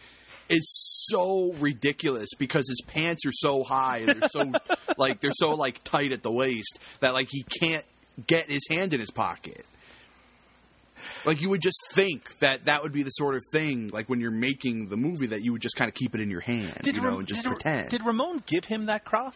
is 0.48 0.66
so 1.10 1.52
ridiculous 1.58 2.30
because 2.38 2.66
his 2.68 2.80
pants 2.86 3.26
are 3.26 3.32
so 3.32 3.62
high 3.62 3.98
and 3.98 4.22
they're 4.22 4.28
so 4.30 4.52
like 4.96 5.20
they're 5.20 5.30
so 5.36 5.50
like 5.50 5.84
tight 5.84 6.12
at 6.12 6.22
the 6.22 6.32
waist 6.32 6.78
that 7.00 7.12
like 7.12 7.28
he 7.30 7.44
can't 7.60 7.84
get 8.26 8.50
his 8.50 8.62
hand 8.70 8.94
in 8.94 9.00
his 9.00 9.10
pocket. 9.10 9.66
Like 11.24 11.40
you 11.40 11.50
would 11.50 11.60
just 11.62 11.78
think 11.94 12.22
that 12.40 12.64
that 12.66 12.82
would 12.82 12.92
be 12.92 13.02
the 13.02 13.10
sort 13.10 13.34
of 13.34 13.42
thing, 13.52 13.88
like 13.92 14.08
when 14.08 14.20
you're 14.20 14.30
making 14.30 14.88
the 14.88 14.96
movie, 14.96 15.26
that 15.28 15.42
you 15.42 15.52
would 15.52 15.62
just 15.62 15.76
kind 15.76 15.88
of 15.88 15.94
keep 15.94 16.14
it 16.14 16.20
in 16.20 16.30
your 16.30 16.40
hand, 16.40 16.72
you 16.84 16.92
know, 16.94 17.02
Ram- 17.08 17.18
and 17.18 17.26
just 17.28 17.42
did, 17.42 17.48
pretend. 17.50 17.88
did 17.90 18.04
Ramon 18.04 18.42
give 18.46 18.64
him 18.64 18.86
that 18.86 19.04
cross? 19.04 19.34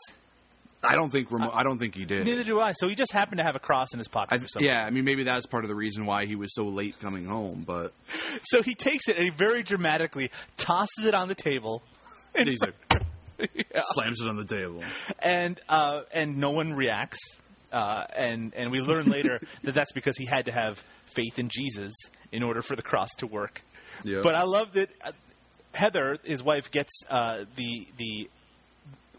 I 0.85 0.97
don't 0.97 1.11
think 1.11 1.31
Ramo- 1.31 1.53
I 1.53 1.63
don't 1.63 1.79
think 1.79 1.95
he 1.95 2.05
did. 2.05 2.25
Neither 2.27 2.43
do 2.43 2.59
I. 2.59 2.73
So 2.73 2.89
he 2.89 2.97
just 2.97 3.13
happened 3.13 3.39
to 3.39 3.45
have 3.45 3.55
a 3.55 3.61
cross 3.61 3.93
in 3.93 3.99
his 3.99 4.09
pocket. 4.09 4.35
I, 4.35 4.39
for 4.39 4.49
some 4.49 4.65
yeah, 4.65 4.85
I 4.85 4.91
mean, 4.91 5.05
maybe 5.05 5.23
that's 5.23 5.47
part 5.47 5.63
of 5.65 5.69
the 5.69 5.77
reason 5.77 6.07
why 6.07 6.27
he 6.27 6.35
was 6.35 6.53
so 6.55 6.65
late 6.67 6.99
coming 7.01 7.25
home. 7.25 7.63
But 7.65 7.93
So 8.43 8.63
he 8.63 8.75
takes 8.75 9.07
it 9.09 9.17
and 9.17 9.25
he 9.25 9.31
very 9.31 9.63
dramatically 9.63 10.31
tosses 10.57 11.05
it 11.05 11.15
on 11.15 11.29
the 11.29 11.37
table, 11.37 11.83
and 12.35 12.49
he's 12.49 12.61
like, 12.63 12.75
slams 13.93 14.21
it 14.21 14.29
on 14.29 14.37
the 14.37 14.45
table. 14.45 14.83
and 15.21 15.61
uh, 15.69 16.03
and 16.13 16.39
no 16.39 16.51
one 16.51 16.73
reacts. 16.73 17.21
Uh, 17.73 18.05
and 18.15 18.53
and 18.55 18.71
we 18.71 18.81
learn 18.81 19.07
later 19.07 19.41
that 19.63 19.73
that's 19.73 19.93
because 19.93 20.17
he 20.17 20.27
had 20.27 20.47
to 20.47 20.53
have 20.53 20.85
faith 21.07 21.39
in 21.39 21.49
Jesus 21.49 21.93
in 22.31 22.43
order 22.43 22.63
for 22.63 22.77
the 22.77 22.83
cross 22.83 23.11
to 23.19 23.27
work. 23.27 23.63
Yeah. 24.05 24.21
But 24.23 24.35
I 24.35 24.43
love 24.43 24.73
that 24.73 24.91
uh, 25.03 25.13
Heather, 25.73 26.19
his 26.25 26.43
wife, 26.43 26.71
gets 26.71 26.93
uh, 27.09 27.45
the 27.57 27.87
the 27.97 28.29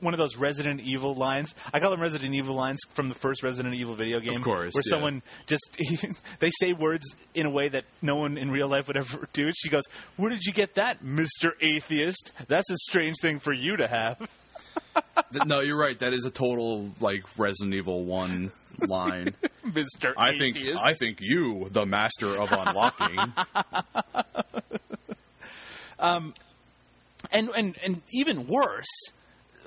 one 0.04 0.14
of 0.14 0.18
those 0.18 0.36
Resident 0.36 0.82
Evil 0.82 1.16
lines. 1.16 1.56
I 1.74 1.80
call 1.80 1.89
them 1.89 2.01
Resident 2.01 2.36
Evil 2.36 2.56
lines 2.56 2.82
from 2.93 3.10
the 3.10 3.16
first 3.16 3.41
Resident 3.41 3.74
Evil 3.74 3.95
video 3.95 4.20
game. 4.20 4.43
course, 4.43 4.74
where 4.74 4.84
yeah. 4.86 4.89
someone 4.89 5.24
just 5.47 5.78
they 6.39 6.51
say 6.60 6.74
words 6.74 7.06
in 7.34 7.45
a 7.45 7.49
way 7.49 7.70
that 7.70 7.86
no 8.01 8.18
one 8.18 8.38
in 8.38 8.51
real 8.51 8.68
life 8.68 8.88
would 8.88 8.97
ever 8.97 9.28
do. 9.34 9.51
She 9.56 9.70
goes, 9.70 9.84
"Where 10.18 10.30
did 10.30 10.43
you 10.43 10.54
get 10.54 10.76
that, 10.76 11.04
Mister 11.04 11.54
Atheist? 11.60 12.34
That's 12.47 12.70
a 12.70 12.78
strange 12.78 13.16
thing 13.22 13.39
for 13.39 13.54
you 13.54 13.78
to 13.78 13.88
have." 13.88 14.30
No, 15.45 15.61
you're 15.61 15.80
right. 15.80 15.97
That 15.99 16.13
is 16.13 16.26
a 16.26 16.32
total 16.32 16.91
like 16.99 17.24
Resident 17.38 17.74
Evil 17.74 18.03
One 18.05 18.51
line. 18.88 19.34
Mister 19.74 20.13
I 20.17 20.38
think 20.38 20.57
Atheist. 20.57 20.80
I 20.80 20.93
think 20.93 21.17
you, 21.21 21.69
the 21.71 21.86
master 21.86 22.28
of 22.28 22.51
unlocking. 22.51 23.19
um, 25.99 26.34
and 27.32 27.49
and 27.49 27.78
and 27.84 28.01
even 28.13 28.47
worse, 28.47 28.89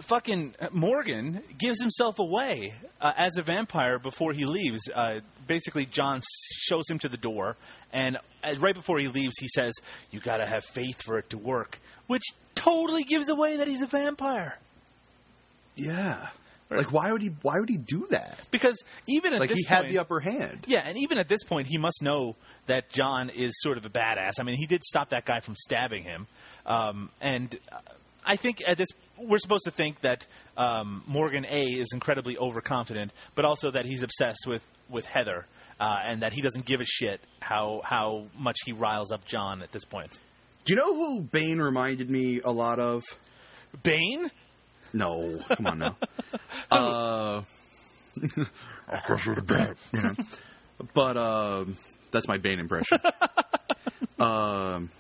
fucking 0.02 0.54
Morgan 0.72 1.42
gives 1.59 1.80
himself 1.80 2.18
away 2.18 2.72
uh, 3.00 3.12
as 3.16 3.36
a 3.36 3.42
vampire 3.42 3.98
before 3.98 4.32
he 4.32 4.46
leaves. 4.46 4.82
Uh, 4.92 5.20
basically, 5.46 5.86
John 5.86 6.22
shows 6.52 6.88
him 6.88 6.98
to 7.00 7.09
the 7.09 7.16
door, 7.16 7.57
and 7.92 8.18
uh, 8.44 8.54
right 8.59 8.74
before 8.74 8.98
he 8.98 9.09
leaves, 9.09 9.34
he 9.38 9.48
says, 9.48 9.74
"You 10.11 10.20
got 10.20 10.38
to 10.38 10.46
have 10.46 10.64
faith 10.64 11.02
for 11.02 11.18
it 11.18 11.30
to 11.30 11.38
work," 11.38 11.78
which 12.07 12.24
totally 12.54 13.04
gives 13.04 13.28
away 13.28 13.57
that 13.57 13.68
he's 13.68 13.82
a 13.82 13.86
vampire. 13.86 14.59
Yeah. 15.77 16.29
Like 16.68 16.93
why 16.93 17.12
would 17.12 17.22
he? 17.22 17.31
Why 17.43 17.61
would 17.61 17.68
he 17.68 17.77
do 17.77 18.09
that? 18.11 18.49
Because 18.51 18.83
even 19.07 19.33
at 19.33 19.39
Like 19.39 19.51
this 19.51 19.61
he 19.61 19.64
had 19.66 19.89
the 19.89 19.99
upper 19.99 20.18
hand. 20.18 20.64
Yeah, 20.66 20.83
and 20.85 20.99
even 20.99 21.18
at 21.18 21.29
this 21.29 21.45
point, 21.45 21.68
he 21.68 21.79
must 21.79 22.03
know 22.03 22.35
that 22.66 22.91
John 22.91 23.31
is 23.31 23.53
sort 23.61 23.79
of 23.79 23.87
a 23.87 23.89
badass. 23.89 24.33
I 24.41 24.43
mean, 24.43 24.57
he 24.57 24.66
did 24.66 24.83
stop 24.83 25.11
that 25.11 25.24
guy 25.24 25.39
from 25.39 25.55
stabbing 25.55 26.03
him, 26.03 26.27
um, 26.64 27.11
and 27.20 27.57
I 28.24 28.35
think 28.35 28.62
at 28.66 28.79
this 28.79 28.89
we're 29.16 29.39
supposed 29.39 29.64
to 29.64 29.70
think 29.70 30.01
that 30.01 30.27
um, 30.57 31.05
Morgan 31.07 31.47
A 31.49 31.66
is 31.66 31.91
incredibly 31.95 32.37
overconfident, 32.37 33.12
but 33.37 33.45
also 33.45 33.70
that 33.70 33.87
he's 33.87 34.03
obsessed 34.03 34.45
with 34.47 34.64
with 34.89 35.07
Heather, 35.07 35.47
uh, 35.79 35.99
and 36.05 36.22
that 36.22 36.33
he 36.33 36.43
doesn't 36.43 36.64
give 36.64 36.81
a 36.81 36.85
shit 36.85 37.20
how 37.41 37.81
how 37.85 38.24
much 38.37 38.57
he 38.64 38.72
riles 38.72 39.12
up 39.12 39.24
John 39.24 39.62
at 39.62 39.70
this 39.70 39.85
point. 39.85 40.18
Do 40.64 40.72
you 40.72 40.81
know 40.81 40.95
who 40.97 41.20
Bain 41.20 41.59
reminded 41.59 42.11
me 42.11 42.41
a 42.45 42.51
lot 42.51 42.81
of? 42.81 43.05
Bane, 43.83 44.31
No, 44.93 45.39
come 45.49 45.66
on 45.66 45.78
now. 45.78 45.97
uh, 46.70 47.43
of 48.89 49.03
course 49.07 49.26
with. 49.26 49.51
You 49.93 50.03
know. 50.03 50.14
But 50.95 51.16
um, 51.16 51.76
that's 52.11 52.28
my 52.28 52.39
Bane 52.39 52.61
impression. 52.61 52.99
um, 54.18 54.91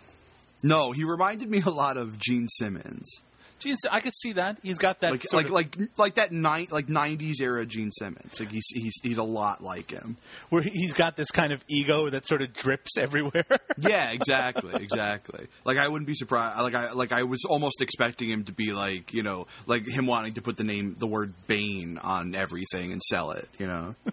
no, 0.62 0.92
he 0.92 1.04
reminded 1.04 1.48
me 1.48 1.62
a 1.64 1.70
lot 1.70 1.96
of 1.96 2.18
Gene 2.18 2.48
Simmons, 2.48 3.20
Gene, 3.58 3.76
I 3.90 4.00
could 4.00 4.14
see 4.14 4.32
that 4.34 4.58
he's 4.62 4.76
got 4.78 5.00
that 5.00 5.12
like 5.12 5.22
sort 5.22 5.48
like 5.50 5.74
of- 5.76 5.80
like 5.80 5.90
like 5.98 6.14
that 6.16 6.30
ni- 6.32 6.68
like 6.70 6.88
'90s 6.88 7.40
era 7.40 7.64
Gene 7.64 7.90
Simmons. 7.90 8.38
Like 8.38 8.50
he's 8.50 8.66
he's 8.68 8.92
he's 9.02 9.18
a 9.18 9.22
lot 9.22 9.62
like 9.62 9.90
him. 9.90 10.16
where 10.50 10.60
he's 10.62 10.92
got 10.92 11.16
this 11.16 11.30
kind 11.30 11.52
of 11.52 11.64
ego 11.66 12.10
that 12.10 12.26
sort 12.26 12.42
of 12.42 12.52
drips 12.52 12.96
everywhere. 12.98 13.46
Yeah, 13.78 14.10
exactly, 14.10 14.74
exactly. 14.82 15.46
Like 15.64 15.78
I 15.78 15.88
wouldn't 15.88 16.06
be 16.06 16.14
surprised. 16.14 16.58
Like 16.60 16.74
I 16.74 16.92
like 16.92 17.12
I 17.12 17.22
was 17.22 17.44
almost 17.48 17.80
expecting 17.80 18.28
him 18.30 18.44
to 18.44 18.52
be 18.52 18.72
like 18.72 19.12
you 19.14 19.22
know 19.22 19.46
like 19.66 19.86
him 19.88 20.06
wanting 20.06 20.34
to 20.34 20.42
put 20.42 20.56
the 20.58 20.64
name 20.64 20.96
the 20.98 21.06
word 21.06 21.32
Bain 21.46 21.98
on 21.98 22.34
everything 22.34 22.92
and 22.92 23.02
sell 23.02 23.30
it. 23.30 23.48
You 23.58 23.66
know. 23.68 23.94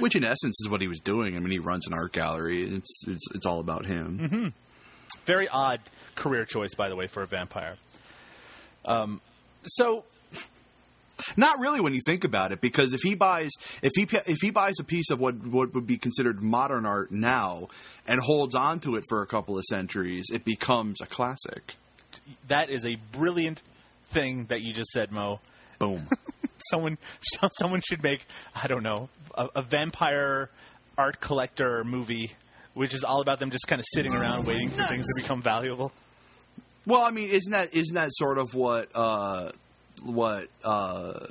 Which, 0.00 0.14
in 0.16 0.22
essence, 0.22 0.54
is 0.62 0.68
what 0.68 0.82
he 0.82 0.88
was 0.88 1.00
doing. 1.00 1.34
I 1.34 1.40
mean, 1.40 1.50
he 1.50 1.58
runs 1.58 1.86
an 1.86 1.94
art 1.94 2.12
gallery. 2.12 2.62
It's 2.62 3.04
it's, 3.06 3.24
it's 3.34 3.46
all 3.46 3.58
about 3.58 3.86
him. 3.86 4.18
Mm-hmm. 4.18 4.48
Very 5.24 5.48
odd 5.48 5.80
career 6.14 6.44
choice, 6.44 6.74
by 6.74 6.88
the 6.88 6.96
way, 6.96 7.06
for 7.06 7.22
a 7.22 7.26
vampire. 7.26 7.76
Um, 8.84 9.20
so 9.64 10.04
Not 11.36 11.60
really 11.60 11.80
when 11.80 11.94
you 11.94 12.00
think 12.04 12.24
about 12.24 12.52
it, 12.52 12.60
because 12.60 12.94
if 12.94 13.00
he 13.02 13.14
buys 13.14 13.50
if 13.80 13.92
he 13.94 14.08
if 14.26 14.38
he 14.40 14.50
buys 14.50 14.74
a 14.80 14.84
piece 14.84 15.10
of 15.10 15.20
what 15.20 15.34
what 15.46 15.74
would 15.74 15.86
be 15.86 15.96
considered 15.98 16.42
modern 16.42 16.86
art 16.86 17.10
now 17.12 17.68
and 18.06 18.20
holds 18.20 18.54
on 18.54 18.80
to 18.80 18.96
it 18.96 19.04
for 19.08 19.22
a 19.22 19.26
couple 19.26 19.56
of 19.56 19.64
centuries, 19.64 20.26
it 20.32 20.44
becomes 20.44 21.00
a 21.00 21.06
classic. 21.06 21.74
that 22.48 22.70
is 22.70 22.84
a 22.84 22.96
brilliant 23.12 23.62
thing 24.10 24.46
that 24.46 24.62
you 24.62 24.72
just 24.72 24.90
said, 24.90 25.12
Mo. 25.12 25.40
Boom. 25.78 26.06
Someone, 26.70 26.96
someone 27.58 27.80
should 27.84 28.04
make 28.04 28.24
I 28.54 28.68
don't 28.68 28.84
know 28.84 29.08
a, 29.34 29.48
a 29.56 29.62
vampire 29.62 30.48
art 30.96 31.20
collector 31.20 31.82
movie, 31.82 32.30
which 32.74 32.94
is 32.94 33.04
all 33.04 33.20
about 33.20 33.38
them 33.38 33.50
just 33.50 33.66
kind 33.66 33.80
of 33.80 33.86
sitting 33.92 34.14
around 34.14 34.46
waiting 34.46 34.68
for 34.70 34.82
things 34.82 35.06
to 35.06 35.22
become 35.22 35.42
valuable. 35.42 35.92
Well, 36.86 37.02
I 37.02 37.10
mean, 37.10 37.30
isn't 37.30 37.52
that 37.52 37.74
isn't 37.74 37.94
that 37.94 38.08
sort 38.12 38.38
of 38.38 38.54
what 38.54 38.88
uh, 38.94 39.52
what 40.02 40.48
uh, 40.64 41.26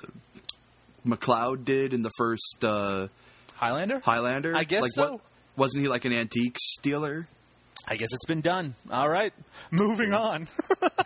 MacLeod 1.04 1.66
did 1.66 1.94
in 1.94 2.02
the 2.02 2.12
first 2.18 2.64
uh, 2.64 3.08
Highlander. 3.56 4.00
Highlander? 4.00 4.56
I 4.56 4.64
guess 4.64 4.82
like, 4.82 4.92
so. 4.92 5.12
What, 5.14 5.22
wasn't 5.56 5.84
he 5.84 5.90
like 5.90 6.06
an 6.06 6.14
antiques 6.14 6.78
dealer? 6.82 7.28
I 7.88 7.96
guess 7.96 8.10
it's 8.14 8.26
been 8.26 8.42
done. 8.42 8.76
All 8.92 9.10
right, 9.10 9.34
moving 9.72 10.14
on. 10.14 10.48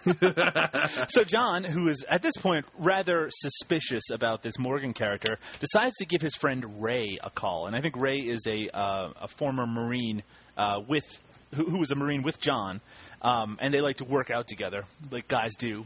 so 1.10 1.24
John, 1.24 1.64
who 1.64 1.88
is 1.88 2.06
at 2.08 2.22
this 2.22 2.36
point 2.38 2.66
rather 2.78 3.30
suspicious 3.32 4.10
about 4.12 4.42
this 4.42 4.60
Morgan 4.60 4.94
character, 4.94 5.40
decides 5.60 5.96
to 5.98 6.06
give 6.06 6.22
his 6.22 6.36
friend 6.36 6.84
Ray 6.84 7.18
a 7.24 7.30
call, 7.30 7.68
and 7.68 7.76
I 7.76 7.82
think 7.82 7.96
Ray 7.98 8.20
is 8.20 8.46
a 8.48 8.70
uh, 8.70 9.12
a 9.22 9.28
former 9.28 9.66
Marine 9.66 10.24
uh, 10.58 10.82
with 10.86 11.06
who, 11.54 11.66
who 11.66 11.78
was 11.78 11.92
a 11.92 11.96
Marine 11.96 12.24
with 12.24 12.40
John, 12.40 12.82
um, 13.22 13.58
and 13.62 13.74
they 13.74 13.82
like 13.82 13.98
to 13.98 14.06
work 14.06 14.30
out 14.30 14.48
together, 14.48 14.84
like 15.12 15.28
guys 15.28 15.56
do. 15.56 15.86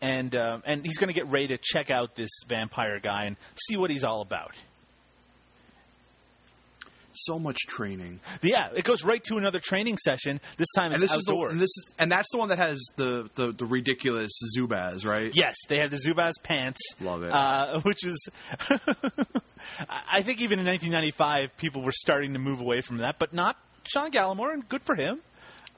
And 0.00 0.32
uh, 0.34 0.60
and 0.64 0.86
he's 0.86 0.98
going 0.98 1.08
to 1.08 1.14
get 1.14 1.30
Ray 1.30 1.48
to 1.48 1.58
check 1.60 1.90
out 1.90 2.14
this 2.14 2.30
vampire 2.46 3.00
guy 3.00 3.24
and 3.24 3.36
see 3.66 3.76
what 3.76 3.90
he's 3.90 4.04
all 4.04 4.20
about. 4.20 4.52
So 7.14 7.38
much 7.38 7.56
training, 7.66 8.20
Yeah, 8.42 8.68
it 8.76 8.84
goes 8.84 9.02
right 9.02 9.22
to 9.24 9.38
another 9.38 9.58
training 9.60 9.96
session. 9.98 10.40
This 10.56 10.68
time 10.76 10.92
and 10.92 11.02
it's 11.02 11.10
this 11.10 11.18
is 11.20 11.24
the, 11.24 11.32
outdoors. 11.32 11.52
and 11.52 11.60
this 11.60 11.66
is, 11.66 11.84
and 11.98 12.12
that's 12.12 12.28
the 12.30 12.38
one 12.38 12.48
that 12.50 12.58
has 12.58 12.78
the 12.96 13.28
the, 13.34 13.52
the 13.52 13.64
ridiculous 13.64 14.30
Zubaz, 14.56 15.04
right? 15.04 15.30
Yes, 15.34 15.56
they 15.68 15.78
have 15.78 15.90
the 15.90 15.96
Zubaz 15.96 16.34
pants. 16.42 16.80
Love 17.00 17.22
it. 17.24 17.30
Uh, 17.32 17.80
which 17.80 18.04
is, 18.06 18.28
I 19.90 20.22
think 20.22 20.40
even 20.40 20.58
in 20.58 20.66
1995, 20.66 21.56
people 21.56 21.82
were 21.82 21.92
starting 21.92 22.34
to 22.34 22.38
move 22.38 22.60
away 22.60 22.80
from 22.80 22.98
that, 22.98 23.18
but 23.18 23.32
not 23.32 23.56
Sean 23.84 24.10
Gallimore, 24.10 24.52
and 24.52 24.68
good 24.68 24.82
for 24.82 24.94
him. 24.94 25.20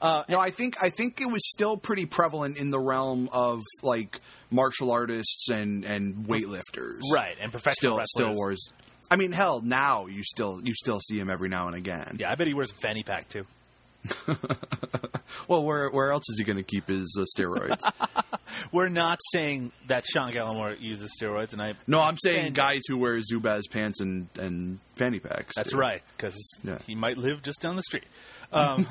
Uh, 0.01 0.23
No, 0.29 0.39
I 0.39 0.49
think 0.49 0.77
I 0.81 0.89
think 0.89 1.21
it 1.21 1.31
was 1.31 1.47
still 1.47 1.77
pretty 1.77 2.05
prevalent 2.05 2.57
in 2.57 2.71
the 2.71 2.79
realm 2.79 3.29
of 3.31 3.61
like 3.83 4.19
martial 4.49 4.91
artists 4.91 5.49
and 5.49 5.85
and 5.85 6.25
weightlifters. 6.27 7.01
right, 7.11 7.35
and 7.39 7.51
professional 7.51 7.99
Still, 8.05 8.27
wrestlers. 8.27 8.33
still 8.35 8.47
was. 8.49 8.71
I 9.11 9.17
mean, 9.17 9.33
hell, 9.33 9.61
now 9.61 10.05
you 10.05 10.23
still 10.23 10.61
you 10.63 10.73
still 10.73 11.01
see 11.01 11.19
him 11.19 11.29
every 11.29 11.49
now 11.49 11.67
and 11.67 11.75
again. 11.75 12.15
Yeah, 12.17 12.31
I 12.31 12.35
bet 12.35 12.47
he 12.47 12.53
wears 12.53 12.71
a 12.71 12.75
fanny 12.75 13.03
pack 13.03 13.27
too. 13.27 13.45
Well, 15.47 15.63
where 15.63 15.89
where 15.89 16.11
else 16.11 16.23
is 16.29 16.37
he 16.37 16.43
going 16.45 16.57
to 16.57 16.63
keep 16.63 16.87
his 16.87 17.17
uh, 17.19 17.25
steroids? 17.37 17.79
We're 18.71 18.89
not 18.89 19.19
saying 19.31 19.71
that 19.87 20.05
Sean 20.05 20.31
Gallimore 20.31 20.79
uses 20.79 21.11
steroids, 21.19 21.51
and 21.53 21.61
I. 21.61 21.73
no, 21.87 21.99
I'm 21.99 22.17
saying 22.17 22.53
guys 22.53 22.81
who 22.87 22.97
wear 22.97 23.19
Zubaz 23.19 23.63
pants 23.69 23.99
and 24.01 24.27
and 24.37 24.79
fanny 24.97 25.19
packs. 25.19 25.55
That's 25.55 25.71
too. 25.71 25.77
right, 25.77 26.01
because 26.15 26.37
Yeah. 26.63 26.77
he 26.85 26.95
might 26.95 27.17
live 27.17 27.41
just 27.41 27.59
down 27.61 27.75
the 27.75 27.83
street. 27.83 28.05
Um, 28.53 28.85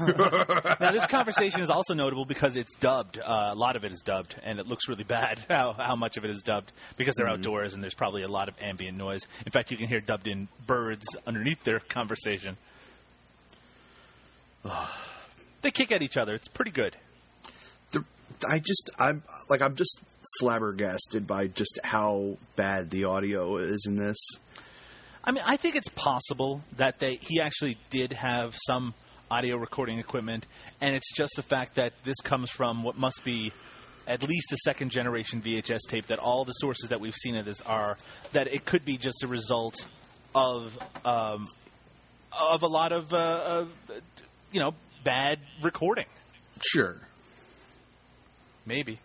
now, 0.81 0.91
this 0.91 1.05
conversation 1.05 1.61
is 1.61 1.69
also 1.69 1.93
notable 1.93 2.25
because 2.25 2.57
it's 2.57 2.75
dubbed. 2.77 3.19
Uh, 3.19 3.51
a 3.53 3.55
lot 3.55 3.77
of 3.77 3.85
it 3.85 3.93
is 3.93 4.01
dubbed, 4.01 4.35
and 4.43 4.59
it 4.59 4.67
looks 4.67 4.89
really 4.89 5.05
bad 5.05 5.39
how, 5.51 5.75
how 5.75 5.97
much 5.97 6.17
of 6.17 6.25
it 6.25 6.31
is 6.31 6.43
dubbed 6.43 6.73
because 6.97 7.15
they're 7.17 7.29
outdoors 7.29 7.75
and 7.75 7.83
there's 7.83 7.93
probably 7.93 8.23
a 8.23 8.29
lot 8.29 8.49
of 8.49 8.55
ambient 8.63 8.97
noise. 8.97 9.21
In 9.45 9.53
fact, 9.53 9.71
you 9.71 9.77
can 9.77 9.87
hear 9.87 10.01
dubbed 10.01 10.27
in 10.29 10.49
birds 10.67 11.05
underneath 11.27 11.63
their 11.63 11.79
conversation. 11.79 12.57
They 15.63 15.71
kick 15.71 15.93
at 15.93 16.03
each 16.03 16.17
other. 16.17 16.35
It's 16.35 16.49
pretty 16.49 16.71
good. 16.71 16.97
The, 17.93 18.05
I 18.49 18.59
just 18.59 18.91
I'm 18.99 19.23
like 19.49 19.63
I'm 19.63 19.77
just 19.77 20.01
flabbergasted 20.39 21.27
by 21.27 21.47
just 21.47 21.79
how 21.83 22.37
bad 22.57 22.91
the 22.91 23.05
audio 23.05 23.57
is 23.57 23.85
in 23.87 23.97
this. 23.97 24.19
I 25.23 25.33
mean, 25.33 25.45
I 25.47 25.57
think 25.57 25.77
it's 25.77 25.89
possible 25.89 26.63
that 26.77 26.99
they 26.99 27.17
he 27.21 27.41
actually 27.41 27.77
did 27.91 28.13
have 28.13 28.57
some 28.67 28.95
audio 29.31 29.57
recording 29.57 29.99
equipment, 29.99 30.47
and 30.81 30.97
it's 30.97 31.13
just 31.15 31.33
the 31.37 31.43
fact 31.43 31.77
that 31.77 31.93
this 32.05 32.17
comes 32.21 32.51
from 32.51 32.83
what 32.83 32.97
must 32.97 33.25
be 33.25 33.53
at 34.07 34.23
least 34.23 34.51
a 34.53 34.57
second 34.65 34.91
generation 34.91 35.41
VHS 35.41 35.81
tape. 35.89 36.07
That 36.09 36.19
all 36.19 36.45
the 36.45 36.53
sources 36.53 36.89
that 36.89 37.01
we've 37.01 37.15
seen 37.15 37.37
of 37.37 37.45
this 37.45 37.61
are 37.63 37.99
that 38.33 38.49
it 38.49 38.65
could 38.65 38.85
be 38.85 38.97
just 38.97 39.23
a 39.23 39.27
result 39.27 39.87
of 40.35 40.77
um, 41.05 41.49
of 42.39 42.63
a 42.63 42.67
lot 42.67 42.93
of 42.93 43.13
uh, 43.13 43.17
uh, 43.17 43.65
you 44.53 44.61
know 44.61 44.75
bad 45.05 45.39
recording. 45.63 46.07
Sure, 46.67 46.97
Maybe. 48.67 48.99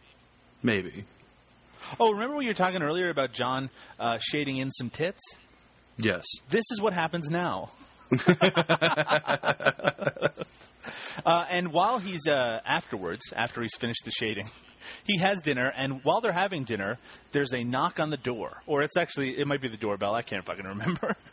maybe. 0.61 1.05
Oh, 1.99 2.11
remember 2.11 2.35
when 2.35 2.43
you 2.45 2.49
were 2.49 2.55
talking 2.55 2.81
earlier 2.81 3.09
about 3.09 3.31
John 3.33 3.69
uh, 3.99 4.17
shading 4.19 4.57
in 4.57 4.71
some 4.71 4.89
tits? 4.89 5.21
Yes. 5.97 6.25
This 6.49 6.63
is 6.71 6.81
what 6.81 6.93
happens 6.93 7.29
now. 7.29 7.69
uh, 11.25 11.45
and 11.49 11.71
while 11.71 11.99
he's 11.99 12.27
uh, 12.27 12.59
afterwards, 12.65 13.21
after 13.35 13.61
he's 13.61 13.75
finished 13.75 14.01
the 14.05 14.11
shading, 14.11 14.47
he 15.05 15.17
has 15.19 15.41
dinner. 15.41 15.71
And 15.75 16.03
while 16.03 16.21
they're 16.21 16.31
having 16.31 16.63
dinner, 16.63 16.97
there's 17.31 17.53
a 17.53 17.63
knock 17.63 17.99
on 17.99 18.09
the 18.09 18.17
door, 18.17 18.61
or 18.65 18.81
it's 18.81 18.97
actually 18.97 19.37
it 19.37 19.47
might 19.47 19.61
be 19.61 19.67
the 19.67 19.77
doorbell. 19.77 20.13
I 20.15 20.21
can't 20.21 20.43
fucking 20.43 20.65
remember. 20.65 21.15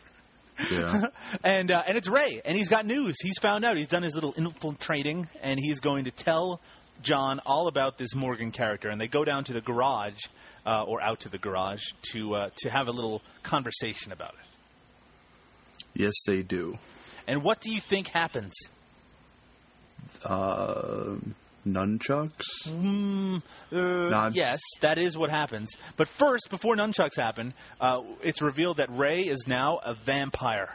Yeah. 0.71 1.07
and 1.43 1.71
uh, 1.71 1.83
and 1.85 1.97
it's 1.97 2.07
Ray, 2.07 2.41
and 2.45 2.57
he's 2.57 2.69
got 2.69 2.85
news. 2.85 3.15
He's 3.21 3.37
found 3.39 3.65
out. 3.65 3.77
He's 3.77 3.87
done 3.87 4.03
his 4.03 4.15
little 4.15 4.33
infiltrating, 4.33 5.27
and 5.41 5.59
he's 5.59 5.79
going 5.79 6.05
to 6.05 6.11
tell 6.11 6.61
John 7.01 7.39
all 7.45 7.67
about 7.67 7.97
this 7.97 8.15
Morgan 8.15 8.51
character. 8.51 8.89
And 8.89 8.99
they 8.99 9.07
go 9.07 9.25
down 9.25 9.43
to 9.45 9.53
the 9.53 9.61
garage, 9.61 10.19
uh, 10.65 10.83
or 10.83 11.01
out 11.01 11.21
to 11.21 11.29
the 11.29 11.37
garage, 11.37 11.83
to 12.11 12.35
uh, 12.35 12.49
to 12.57 12.69
have 12.69 12.87
a 12.87 12.91
little 12.91 13.21
conversation 13.43 14.11
about 14.11 14.33
it. 14.33 16.01
yes, 16.01 16.13
they 16.25 16.41
do. 16.41 16.77
And 17.27 17.41
what 17.43 17.61
do 17.61 17.71
you 17.71 17.79
think 17.79 18.09
happens? 18.09 18.53
Uh, 20.23 21.15
nunchucks. 21.65 22.43
Mm, 22.67 23.41
uh, 23.71 24.31
yes, 24.33 24.59
that 24.81 24.97
is 24.97 25.17
what 25.17 25.29
happens. 25.29 25.71
But 25.97 26.07
first, 26.07 26.49
before 26.49 26.75
nunchucks 26.75 27.17
happen, 27.17 27.53
uh, 27.79 28.01
it's 28.21 28.41
revealed 28.41 28.77
that 28.77 28.89
Ray 28.91 29.21
is 29.21 29.45
now 29.47 29.79
a 29.83 29.93
vampire. 29.93 30.73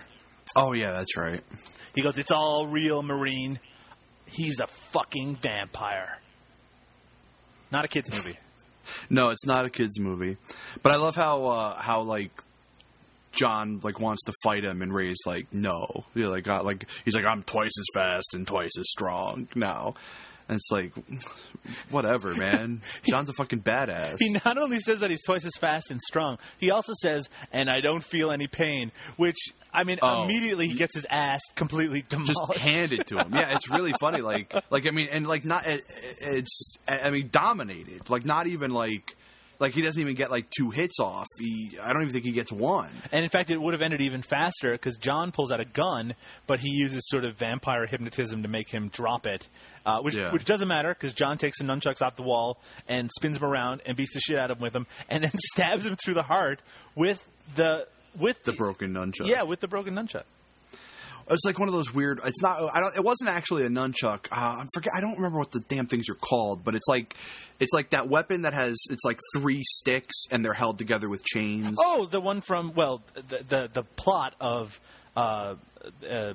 Oh 0.57 0.73
yeah, 0.73 0.93
that's 0.93 1.17
right. 1.17 1.43
He 1.95 2.03
goes, 2.03 2.19
"It's 2.19 2.31
all 2.33 2.67
real, 2.67 3.03
Marine. 3.03 3.61
He's 4.27 4.61
a 4.61 4.67
fucking 4.67 5.37
vampire." 5.37 6.19
Not 7.71 7.85
a 7.85 7.89
kids 7.89 8.11
movie. 8.11 8.39
No, 9.11 9.29
it's 9.29 9.45
not 9.45 9.67
a 9.67 9.69
kids 9.69 10.01
movie. 10.01 10.39
But 10.83 10.93
I 10.93 10.97
love 10.97 11.15
how 11.15 11.45
uh, 11.45 11.79
how 11.79 12.01
like 12.05 12.31
John 13.33 13.81
like 13.83 14.01
wants 14.01 14.23
to 14.25 14.33
fight 14.43 14.65
him, 14.65 14.81
and 14.81 14.93
Ray's 14.93 15.19
like, 15.27 15.53
no, 15.53 16.05
like 16.15 16.49
uh, 16.49 16.63
like 16.63 16.87
he's 17.05 17.15
like 17.15 17.27
I'm 17.27 17.43
twice 17.43 17.73
as 17.79 17.85
fast 17.93 18.33
and 18.33 18.47
twice 18.47 18.73
as 18.79 18.89
strong 18.89 19.47
now. 19.55 19.95
And 20.49 20.57
it's 20.57 20.71
like, 20.71 20.93
whatever, 21.91 22.35
man. 22.35 22.81
John's 23.09 23.29
a 23.29 23.33
fucking 23.35 23.61
badass. 23.63 24.17
He 24.19 24.31
not 24.45 24.59
only 24.59 24.81
says 24.81 25.01
that 25.01 25.11
he's 25.11 25.23
twice 25.25 25.45
as 25.45 25.55
fast 25.57 25.91
and 25.91 26.01
strong, 26.01 26.39
he 26.59 26.71
also 26.71 26.93
says, 27.01 27.29
"And 27.53 27.69
I 27.71 27.81
don't 27.81 28.03
feel 28.03 28.31
any 28.31 28.47
pain." 28.47 28.91
Which 29.17 29.37
I 29.73 29.85
mean, 29.85 29.99
Oh. 30.03 30.25
immediately 30.25 30.67
he 30.69 30.75
gets 30.75 30.95
his 30.95 31.07
ass 31.11 31.41
completely 31.55 32.03
demolished. 32.09 32.33
just 32.49 32.59
handed 32.63 33.07
to 33.09 33.19
him. 33.19 33.35
Yeah, 33.35 33.51
it's 33.55 33.71
really 33.71 33.93
funny. 34.01 34.21
Like, 34.23 34.55
like 34.71 34.87
I 34.87 34.91
mean, 34.91 35.09
and 35.13 35.27
like 35.27 35.45
not. 35.45 35.67
It, 35.67 35.85
it's 36.21 36.77
I 36.89 37.11
mean, 37.11 37.29
dominated. 37.31 38.09
Like 38.11 38.25
not 38.25 38.47
even 38.47 38.71
like. 38.71 39.17
Like 39.61 39.75
he 39.75 39.83
doesn't 39.83 40.01
even 40.01 40.15
get 40.15 40.31
like 40.31 40.49
two 40.51 40.71
hits 40.71 41.01
off. 41.01 41.27
He, 41.39 41.77
I 41.83 41.93
don't 41.93 42.03
even 42.03 42.13
think 42.13 42.25
he 42.25 42.31
gets 42.33 42.53
one. 42.53 42.91
And 43.11 43.25
in 43.25 43.31
fact, 43.31 43.51
it 43.51 43.61
would 43.61 43.75
have 43.75 43.83
ended 43.83 44.01
even 44.01 44.23
faster 44.23 44.71
because 44.73 44.97
John 44.99 45.33
pulls 45.33 45.51
out 45.51 45.59
a 45.59 45.65
gun, 45.65 46.15
but 46.47 46.61
he 46.61 46.71
uses 46.71 47.03
sort 47.09 47.25
of 47.25 47.35
vampire 47.35 47.85
hypnotism 47.87 48.43
to 48.45 48.49
make 48.49 48.69
him 48.71 48.89
drop 48.89 49.27
it, 49.27 49.49
uh, 49.85 50.01
which 50.01 50.15
Yeah. 50.15 50.31
which 50.33 50.45
doesn't 50.45 50.69
matter 50.69 50.91
because 50.91 51.13
John 51.13 51.39
takes 51.39 51.59
the 51.59 51.65
nunchucks 51.65 52.03
off 52.03 52.15
the 52.15 52.23
wall 52.23 52.59
and 52.87 53.11
spins 53.19 53.37
him 53.39 53.45
around 53.45 53.83
and 53.85 53.97
beats 53.97 54.15
the 54.15 54.21
shit 54.21 54.39
out 54.39 54.51
of 54.53 54.59
him 54.59 54.63
with 54.63 54.73
them, 54.75 54.87
and 55.09 55.25
then 55.25 55.33
stabs 55.55 55.85
him 55.85 55.97
through 55.97 56.15
the 56.15 56.23
heart 56.23 56.63
with 56.95 57.27
the 57.57 57.89
with 58.17 58.43
The 58.45 58.53
broken 58.53 58.95
nunchuck. 58.95 59.27
yeah 59.27 59.43
with 59.43 59.61
the 59.61 59.69
broken 59.69 59.95
nunchuck. 59.95 60.23
It's 61.31 61.45
like 61.45 61.59
one 61.59 61.69
of 61.69 61.75
those 61.75 61.93
weird. 61.93 62.21
It's 62.25 62.41
not. 62.43 62.71
I 62.75 62.81
don't. 62.81 62.97
It 62.97 63.05
wasn't 63.05 63.31
actually 63.31 63.65
a 63.65 63.69
nunchuck. 63.69 64.27
Uh, 64.33 64.37
I 64.63 64.65
forget. 64.75 64.93
I 64.97 65.01
don't 65.01 65.17
remember 65.17 65.39
what 65.39 65.51
the 65.51 65.61
damn 65.61 65.87
things 65.87 66.09
are 66.09 66.15
called. 66.15 66.65
But 66.65 66.75
it's 66.75 66.87
like, 66.89 67.15
it's 67.61 67.73
like 67.73 67.91
that 67.91 68.09
weapon 68.09 68.43
that 68.43 68.55
has. 68.55 68.77
It's 68.91 69.05
like 69.05 69.19
three 69.37 69.63
sticks 69.65 70.25
and 70.31 70.45
they're 70.45 70.53
held 70.55 70.79
together 70.79 71.09
with 71.09 71.25
chains. 71.25 71.77
Oh, 71.81 72.07
the 72.07 72.21
one 72.21 72.41
from 72.41 72.73
well, 72.75 73.03
the 73.15 73.45
the, 73.49 73.71
the 73.73 73.83
plot 73.83 74.35
of 74.41 74.81
uh, 75.17 75.55
uh, 76.09 76.35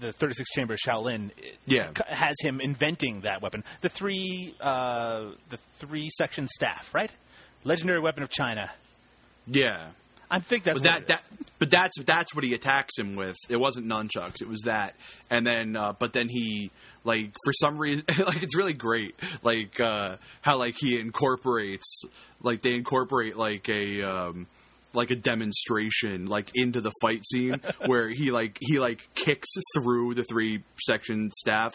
the 0.00 0.12
36 0.12 0.50
Chamber 0.50 0.76
Shaolin 0.76 1.30
Yeah. 1.66 1.90
has 2.08 2.34
him 2.40 2.60
inventing 2.60 3.20
that 3.20 3.40
weapon. 3.42 3.62
The 3.82 3.88
three 3.88 4.54
uh, 4.60 5.30
the 5.50 5.58
three 5.78 6.08
section 6.10 6.48
staff, 6.48 6.92
right? 6.94 7.10
Legendary 7.64 8.00
weapon 8.00 8.22
of 8.24 8.28
China. 8.30 8.70
Yeah. 9.46 9.90
I 10.32 10.40
think 10.40 10.64
that's 10.64 10.80
But 10.80 10.90
what 10.90 11.06
that 11.06 11.08
that. 11.08 11.24
But 11.58 11.70
that's 11.70 11.94
that's 12.04 12.34
what 12.34 12.42
he 12.42 12.54
attacks 12.54 12.98
him 12.98 13.12
with. 13.14 13.36
It 13.48 13.56
wasn't 13.56 13.86
nunchucks. 13.86 14.40
It 14.40 14.48
was 14.48 14.62
that. 14.62 14.96
And 15.30 15.46
then, 15.46 15.76
uh, 15.76 15.92
but 15.92 16.12
then 16.12 16.28
he 16.28 16.72
like 17.04 17.32
for 17.44 17.52
some 17.52 17.76
reason, 17.76 18.04
like 18.18 18.42
it's 18.42 18.56
really 18.56 18.72
great. 18.72 19.14
Like 19.42 19.78
uh, 19.78 20.16
how 20.40 20.58
like 20.58 20.74
he 20.76 20.98
incorporates 20.98 22.02
like 22.42 22.62
they 22.62 22.72
incorporate 22.74 23.36
like 23.36 23.68
a. 23.68 24.02
Um, 24.02 24.46
like 24.94 25.10
a 25.10 25.16
demonstration 25.16 26.26
like 26.26 26.50
into 26.54 26.82
the 26.82 26.92
fight 27.00 27.22
scene 27.24 27.58
where 27.86 28.10
he 28.10 28.30
like 28.30 28.58
he 28.60 28.78
like 28.78 29.00
kicks 29.14 29.48
through 29.74 30.12
the 30.12 30.22
three 30.22 30.62
section 30.84 31.30
staff 31.34 31.72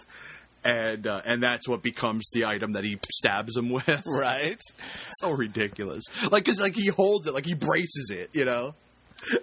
and 0.67 1.07
uh, 1.07 1.21
and 1.25 1.41
that's 1.41 1.67
what 1.67 1.81
becomes 1.81 2.29
the 2.33 2.45
item 2.45 2.73
that 2.73 2.83
he 2.83 2.99
stabs 3.11 3.55
him 3.55 3.69
with 3.69 4.03
right. 4.05 4.59
so 5.19 5.31
ridiculous 5.31 6.03
like 6.31 6.45
cuz 6.45 6.59
like 6.59 6.75
he 6.75 6.87
holds 6.87 7.27
it 7.27 7.33
like 7.33 7.45
he 7.45 7.53
braces 7.53 8.11
it 8.11 8.29
you 8.33 8.45
know 8.45 8.75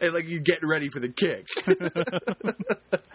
and 0.00 0.12
like 0.12 0.28
you 0.28 0.38
get 0.38 0.60
ready 0.62 0.88
for 0.88 1.00
the 1.00 1.08
kick 1.08 1.46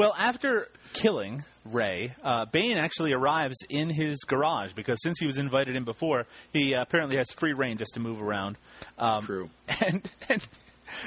Well, 0.00 0.14
after 0.16 0.66
killing 0.94 1.44
Ray, 1.66 2.14
uh, 2.22 2.46
Bain 2.46 2.78
actually 2.78 3.12
arrives 3.12 3.58
in 3.68 3.90
his 3.90 4.20
garage 4.26 4.72
because 4.72 4.98
since 5.02 5.18
he 5.18 5.26
was 5.26 5.38
invited 5.38 5.76
in 5.76 5.84
before, 5.84 6.26
he 6.54 6.74
uh, 6.74 6.80
apparently 6.80 7.18
has 7.18 7.30
free 7.32 7.52
reign 7.52 7.76
just 7.76 7.92
to 7.94 8.00
move 8.00 8.22
around. 8.22 8.56
Um, 8.98 9.24
True. 9.24 9.50
And, 9.86 10.10
and 10.30 10.46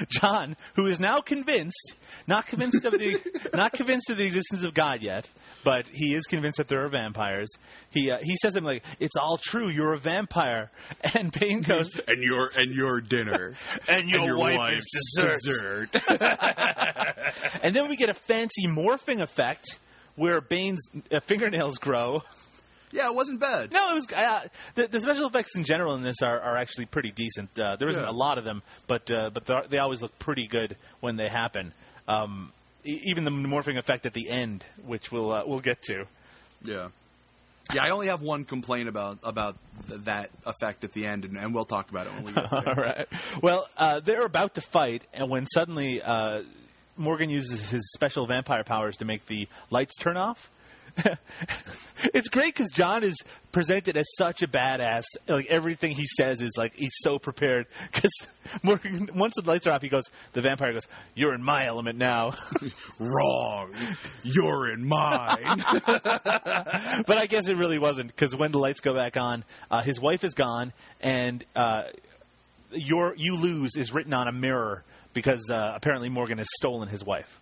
John, 0.08 0.56
who 0.74 0.86
is 0.86 1.00
now 1.00 1.20
convinced, 1.20 1.94
not 2.26 2.46
convinced 2.46 2.84
of 2.84 2.92
the, 2.92 3.20
not 3.54 3.72
convinced 3.72 4.10
of 4.10 4.16
the 4.16 4.24
existence 4.24 4.62
of 4.62 4.74
God 4.74 5.02
yet, 5.02 5.28
but 5.64 5.86
he 5.86 6.14
is 6.14 6.24
convinced 6.24 6.58
that 6.58 6.68
there 6.68 6.84
are 6.84 6.88
vampires. 6.88 7.50
He 7.90 8.10
uh, 8.10 8.18
he 8.22 8.36
says 8.36 8.54
something 8.54 8.74
like, 8.74 8.84
"It's 9.00 9.16
all 9.16 9.38
true. 9.38 9.68
You're 9.68 9.94
a 9.94 9.98
vampire." 9.98 10.70
And 11.14 11.30
Bain 11.30 11.60
goes, 11.60 12.00
and 12.08 12.22
your 12.22 12.50
and 12.56 12.72
your 12.72 13.00
dinner 13.00 13.54
"And 13.88 14.08
your, 14.08 14.36
wife, 14.36 14.72
is 14.72 14.86
dessert." 15.22 15.92
dessert 15.92 16.34
And 17.62 17.74
then 17.74 17.88
we 17.88 17.96
get 17.96 18.08
a 18.08 18.14
fancy 18.14 18.66
morphing 18.66 19.20
effect 19.20 19.78
where 20.16 20.40
Bain's 20.40 20.88
uh, 21.10 21.20
fingernails 21.20 21.78
grow. 21.78 22.22
Yeah 22.94 23.08
it 23.08 23.14
wasn't 23.14 23.38
bad 23.40 23.70
No, 23.72 23.90
it 23.90 23.94
was 23.94 24.06
uh, 24.12 24.48
the, 24.76 24.86
the 24.88 25.00
special 25.00 25.26
effects 25.26 25.56
in 25.56 25.64
general 25.64 25.94
in 25.94 26.02
this 26.02 26.22
are, 26.22 26.40
are 26.40 26.56
actually 26.56 26.86
pretty 26.86 27.10
decent. 27.10 27.50
Uh, 27.58 27.76
there 27.76 27.88
isn't 27.88 28.02
Yeah. 28.02 28.10
a 28.10 28.12
lot 28.12 28.38
of 28.38 28.44
them, 28.44 28.62
but 28.86 29.10
uh, 29.10 29.28
but 29.34 29.44
they're- 29.44 29.80
always 29.82 30.00
look 30.00 30.18
pretty 30.18 30.46
good 30.46 30.76
when 31.00 31.16
they 31.16 31.28
happen. 31.28 31.74
Um, 32.08 32.52
e- 32.86 33.00
even 33.04 33.24
the 33.24 33.30
morphing 33.30 33.76
effect 33.78 34.06
at 34.06 34.14
the 34.14 34.30
end, 34.30 34.64
which 34.86 35.10
we'll 35.12 35.30
uh, 35.32 35.42
we'll 35.46 35.60
get 35.60 35.82
to. 35.82 36.06
yeah 36.62 36.88
Yeah, 37.74 37.82
I 37.84 37.90
only 37.90 38.06
have 38.08 38.20
one 38.22 38.44
complaint 38.44 38.88
about 38.88 39.18
about 39.22 39.56
th- 39.88 40.00
that 40.04 40.30
effect 40.46 40.84
at 40.84 40.92
the 40.92 41.06
end, 41.06 41.24
and, 41.24 41.36
and 41.36 41.54
we'll 41.54 41.64
talk 41.64 41.90
about 41.90 42.06
it 42.06 42.12
when 42.14 42.24
we 42.26 42.32
get 42.32 42.50
there. 42.50 42.68
All 42.68 42.74
right. 42.74 43.06
Well, 43.42 43.66
uh, 43.76 44.00
they're 44.00 44.24
about 44.26 44.54
to 44.56 44.60
fight, 44.60 45.02
and 45.12 45.28
when 45.30 45.46
suddenly 45.46 46.00
uh, 46.02 46.42
Morgan 46.96 47.30
uses 47.30 47.70
his 47.70 47.90
special 47.94 48.26
vampire 48.26 48.64
powers 48.64 48.98
to 48.98 49.04
make 49.04 49.26
the 49.26 49.48
lights 49.70 49.94
turn 49.96 50.16
off. 50.16 50.50
it's 52.14 52.28
great 52.28 52.54
because 52.54 52.70
John 52.70 53.02
is 53.02 53.16
presented 53.52 53.96
as 53.96 54.06
such 54.16 54.42
a 54.42 54.48
badass. 54.48 55.04
Like 55.28 55.46
everything 55.46 55.92
he 55.92 56.06
says 56.06 56.40
is 56.40 56.52
like 56.56 56.74
he's 56.74 56.94
so 56.96 57.18
prepared. 57.18 57.66
Because 57.92 58.12
Morgan, 58.62 59.08
once 59.14 59.34
the 59.36 59.42
lights 59.48 59.66
are 59.66 59.70
off, 59.70 59.80
he 59.82 59.88
goes. 59.88 60.04
The 60.32 60.42
vampire 60.42 60.72
goes, 60.72 60.86
"You're 61.14 61.34
in 61.34 61.42
my 61.42 61.66
element 61.66 61.98
now." 61.98 62.32
Wrong. 62.98 63.72
You're 64.22 64.70
in 64.70 64.86
mine. 64.86 65.62
but 65.86 67.18
I 67.18 67.26
guess 67.26 67.48
it 67.48 67.56
really 67.56 67.78
wasn't 67.78 68.08
because 68.08 68.36
when 68.36 68.52
the 68.52 68.58
lights 68.58 68.80
go 68.80 68.94
back 68.94 69.16
on, 69.16 69.44
uh, 69.70 69.82
his 69.82 69.98
wife 69.98 70.24
is 70.24 70.34
gone, 70.34 70.72
and 71.00 71.44
uh, 71.56 71.84
your 72.72 73.14
"you 73.16 73.36
lose" 73.36 73.76
is 73.76 73.92
written 73.92 74.12
on 74.12 74.28
a 74.28 74.32
mirror 74.32 74.84
because 75.14 75.48
uh, 75.50 75.72
apparently 75.74 76.10
Morgan 76.10 76.38
has 76.38 76.48
stolen 76.58 76.88
his 76.88 77.02
wife. 77.04 77.40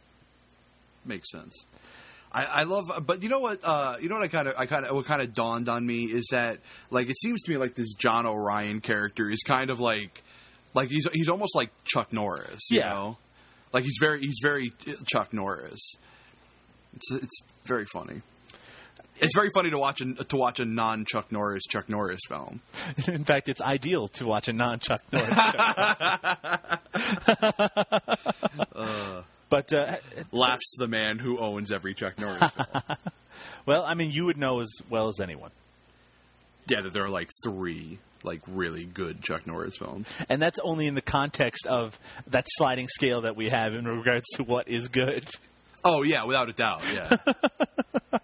Makes 1.05 1.33
sense. 1.33 1.55
I, 2.35 2.45
I 2.45 2.63
love, 2.65 2.91
uh, 2.91 3.01
but 3.01 3.23
you 3.23 3.29
know 3.29 3.41
what? 3.41 3.61
Uh, 3.63 3.97
you 4.01 4.09
know 4.09 4.15
what? 4.17 4.25
I 4.25 4.29
kind 4.29 4.49
of, 4.49 4.55
I 4.57 4.65
kind 4.67 4.87
of, 4.87 4.97
what 4.97 5.05
kind 5.05 5.21
of 5.21 5.35
dawned 5.35 5.69
on 5.69 5.85
me 5.87 6.05
is 6.05 6.29
that, 6.33 6.59
like, 6.91 7.09
it 7.11 7.17
seems 7.21 7.43
to 7.43 7.51
me 7.51 7.59
like 7.59 7.75
this 7.75 7.93
John 7.95 8.27
O'Ryan 8.27 8.81
character 8.81 9.31
is 9.31 9.41
kind 9.47 9.69
of 9.71 9.81
like, 9.81 10.23
like 10.75 10.89
he's 10.89 11.07
he's 11.13 11.29
almost 11.29 11.55
like 11.55 11.71
Chuck 11.85 12.13
Norris. 12.13 12.63
You 12.71 12.79
Yeah. 12.79 12.89
know? 12.95 13.19
like 13.75 13.85
he's 13.85 13.97
very 14.01 14.21
he's 14.21 14.39
very 14.43 14.73
uh, 14.89 14.93
Chuck 15.07 15.33
Norris. 15.33 15.95
It's 16.95 17.11
it's 17.13 17.41
very 17.67 17.85
funny. 17.93 18.21
It's 19.21 19.35
very 19.37 19.51
funny 19.55 19.71
to 19.71 19.79
watch 19.79 20.01
a, 20.01 20.15
to 20.15 20.37
watch 20.37 20.59
a 20.59 20.65
non 20.65 21.05
Chuck 21.05 21.31
Norris 21.33 21.63
Chuck 21.71 21.89
Norris 21.89 22.21
film. 22.29 22.61
In 23.09 23.25
fact, 23.25 23.49
it's 23.49 23.61
ideal 23.61 24.09
to 24.09 24.27
watch 24.27 24.49
a 24.49 24.53
non-Chuck 24.53 25.01
Norris. 25.13 25.31
Uh, 28.75 29.23
but 29.53 29.71
uh, 29.75 29.97
Laughs 30.33 30.75
the 30.79 30.89
man 30.89 31.19
who 31.19 31.37
owns 31.39 31.71
every 31.73 31.93
Chuck 31.93 32.19
Norris 32.19 32.51
film. 32.53 32.97
well, 33.67 33.85
I 33.85 33.93
mean, 33.93 34.11
you 34.11 34.25
would 34.25 34.39
know 34.39 34.61
as 34.61 34.71
well 34.89 35.09
as 35.09 35.21
anyone, 35.21 35.51
yeah, 36.69 36.81
that 36.81 36.95
there 36.95 37.05
are 37.05 37.11
like 37.11 37.29
three 37.45 37.99
like 38.25 38.41
really 38.49 38.85
good 38.85 39.21
Chuck 39.21 39.47
Norris 39.47 39.77
films. 39.77 40.09
and 40.31 40.41
that's 40.41 40.59
only 40.61 40.87
in 40.87 40.95
the 40.95 41.03
context 41.03 41.67
of 41.67 41.99
that 42.29 42.47
sliding 42.49 42.89
scale 42.89 43.21
that 43.23 43.37
we 43.37 43.51
have 43.51 43.75
in 43.75 43.85
regards 43.87 44.25
to 44.37 44.43
what 44.43 44.69
is 44.69 44.89
good. 44.89 45.29
Oh 45.85 46.03
yeah, 46.03 46.25
without 46.25 46.49
a 46.49 46.53
doubt. 46.55 46.83
Yeah. 46.95 47.17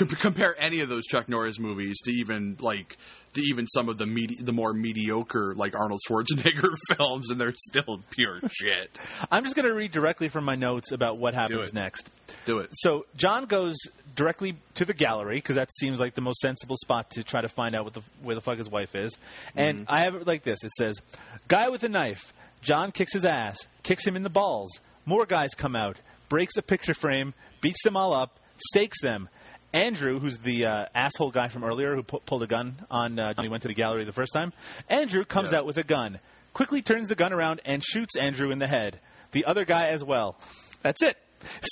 Com- 0.00 0.16
compare 0.16 0.56
any 0.58 0.80
of 0.80 0.88
those 0.88 1.04
Chuck 1.04 1.28
Norris 1.28 1.58
movies 1.58 1.98
to 2.04 2.10
even 2.10 2.56
like 2.58 2.96
to 3.34 3.42
even 3.42 3.66
some 3.66 3.88
of 3.88 3.98
the 3.98 4.06
medi- 4.06 4.38
the 4.40 4.52
more 4.52 4.72
mediocre 4.72 5.54
like 5.54 5.74
Arnold 5.78 6.00
Schwarzenegger 6.08 6.74
films, 6.96 7.30
and 7.30 7.40
they're 7.40 7.54
still 7.54 8.00
pure 8.10 8.40
shit. 8.50 8.90
I'm 9.30 9.44
just 9.44 9.54
going 9.54 9.68
to 9.68 9.74
read 9.74 9.92
directly 9.92 10.28
from 10.28 10.44
my 10.44 10.56
notes 10.56 10.90
about 10.92 11.18
what 11.18 11.34
happens 11.34 11.68
it. 11.68 11.74
next. 11.74 12.08
Do 12.46 12.58
it. 12.58 12.70
So 12.72 13.04
John 13.14 13.44
goes 13.44 13.76
directly 14.16 14.56
to 14.74 14.84
the 14.84 14.94
gallery 14.94 15.36
because 15.36 15.56
that 15.56 15.72
seems 15.74 16.00
like 16.00 16.14
the 16.14 16.22
most 16.22 16.40
sensible 16.40 16.76
spot 16.76 17.10
to 17.10 17.22
try 17.22 17.42
to 17.42 17.48
find 17.48 17.74
out 17.74 17.84
what 17.84 17.94
the, 17.94 18.02
where 18.22 18.34
the 18.34 18.40
fuck 18.40 18.58
his 18.58 18.70
wife 18.70 18.94
is. 18.94 19.16
And 19.54 19.80
mm-hmm. 19.80 19.94
I 19.94 20.00
have 20.00 20.14
it 20.14 20.26
like 20.26 20.42
this: 20.42 20.64
it 20.64 20.72
says, 20.72 21.00
"Guy 21.48 21.68
with 21.68 21.84
a 21.84 21.88
knife. 21.88 22.32
John 22.62 22.90
kicks 22.90 23.12
his 23.12 23.24
ass, 23.24 23.58
kicks 23.82 24.06
him 24.06 24.16
in 24.16 24.22
the 24.22 24.30
balls. 24.30 24.70
More 25.06 25.26
guys 25.26 25.50
come 25.56 25.74
out, 25.76 25.98
breaks 26.28 26.56
a 26.56 26.62
picture 26.62 26.94
frame, 26.94 27.32
beats 27.60 27.82
them 27.84 27.98
all 27.98 28.14
up, 28.14 28.40
stakes 28.70 29.02
them." 29.02 29.28
Andrew, 29.72 30.18
who's 30.18 30.38
the 30.38 30.66
uh, 30.66 30.86
asshole 30.94 31.30
guy 31.30 31.48
from 31.48 31.64
earlier 31.64 31.94
who 31.94 32.02
pu- 32.02 32.20
pulled 32.26 32.42
a 32.42 32.46
gun 32.46 32.74
on 32.90 33.18
uh, 33.18 33.34
when 33.36 33.44
he 33.44 33.50
went 33.50 33.62
to 33.62 33.68
the 33.68 33.74
gallery 33.74 34.04
the 34.04 34.12
first 34.12 34.32
time, 34.32 34.52
Andrew 34.88 35.24
comes 35.24 35.52
Yeah. 35.52 35.58
out 35.58 35.66
with 35.66 35.76
a 35.78 35.84
gun, 35.84 36.18
quickly 36.54 36.82
turns 36.82 37.08
the 37.08 37.14
gun 37.14 37.32
around 37.32 37.60
and 37.64 37.82
shoots 37.84 38.16
Andrew 38.16 38.50
in 38.50 38.58
the 38.58 38.66
head. 38.66 38.98
The 39.32 39.44
other 39.44 39.64
guy 39.64 39.88
as 39.88 40.02
well. 40.02 40.36
That's 40.82 41.02
it. 41.02 41.16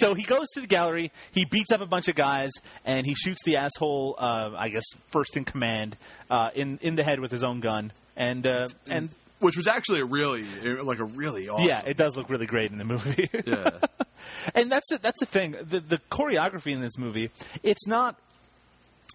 So 0.01 0.15
he 0.15 0.23
goes 0.23 0.47
to 0.55 0.61
the 0.63 0.67
gallery, 0.67 1.13
he 1.33 1.45
beats 1.45 1.73
up 1.73 1.81
a 1.83 1.87
bunch 1.87 2.09
of 2.09 2.15
guys, 2.15 2.51
and 2.87 3.05
he 3.05 3.15
shoots 3.15 3.43
the 3.45 3.57
asshole, 3.57 4.15
uh, 4.19 4.51
I 4.57 4.71
guess, 4.71 4.85
first 5.11 5.37
in 5.37 5.45
command, 5.45 5.97
uh, 6.31 6.51
in 6.55 6.79
in 6.81 6.95
the 6.95 7.03
head 7.05 7.21
with 7.21 7.31
his 7.31 7.43
own 7.43 7.61
gun. 7.61 7.93
And 8.17 8.47
uh, 8.47 8.69
and 8.87 9.11
Which 9.41 9.57
was 9.59 9.67
actually 9.67 10.01
a 10.01 10.05
really 10.07 10.45
like 10.83 11.01
a 11.01 11.05
really 11.05 11.49
awesome. 11.51 11.69
yeah, 11.69 11.83
it 11.85 11.97
does 11.99 12.17
look 12.17 12.31
really 12.31 12.47
great 12.47 12.71
in 12.71 12.79
the 12.79 12.85
movie. 12.85 13.29
yeah. 13.47 13.71
and 14.55 14.71
that's 14.71 14.89
the, 14.91 14.99
that's 14.99 15.21
the 15.21 15.27
thing. 15.27 15.57
The 15.61 15.81
the 15.81 16.01
choreography 16.11 16.73
in 16.73 16.81
this 16.81 16.99
movie, 16.99 17.31
it's 17.63 17.87
not 17.87 18.17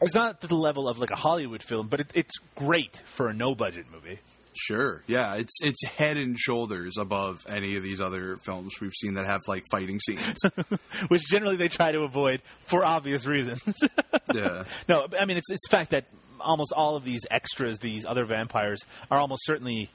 it's 0.01 0.15
not 0.15 0.41
to 0.41 0.47
the 0.47 0.55
level 0.55 0.87
of 0.87 0.99
like 0.99 1.11
a 1.11 1.15
Hollywood 1.15 1.63
film, 1.63 1.87
but 1.87 1.99
it, 1.99 2.11
it's 2.13 2.37
great 2.55 3.01
for 3.05 3.27
a 3.29 3.33
no 3.33 3.55
budget 3.55 3.85
movie. 3.91 4.19
Sure. 4.55 5.03
Yeah, 5.07 5.35
it's 5.35 5.59
it's 5.61 5.83
head 5.85 6.17
and 6.17 6.37
shoulders 6.37 6.97
above 6.99 7.39
any 7.47 7.75
of 7.75 7.83
these 7.83 8.01
other 8.01 8.37
films 8.37 8.71
we've 8.79 8.93
seen 8.93 9.15
that 9.15 9.25
have 9.25 9.41
like 9.47 9.63
fighting 9.71 9.99
scenes. 9.99 10.37
which 11.07 11.23
generally 11.29 11.55
they 11.55 11.69
try 11.69 11.91
to 11.91 12.01
avoid 12.01 12.41
for 12.65 12.85
obvious 12.85 13.25
reasons. 13.25 13.61
yeah. 14.33 14.63
no, 14.87 15.07
I 15.19 15.25
mean 15.25 15.37
it's 15.37 15.49
it's 15.49 15.67
the 15.67 15.75
fact 15.75 15.91
that 15.91 16.05
almost 16.39 16.73
all 16.73 16.95
of 16.95 17.03
these 17.03 17.21
extras, 17.31 17.79
these 17.79 18.05
other 18.05 18.25
vampires, 18.25 18.83
are 19.09 19.19
almost 19.19 19.45
certainly 19.45 19.89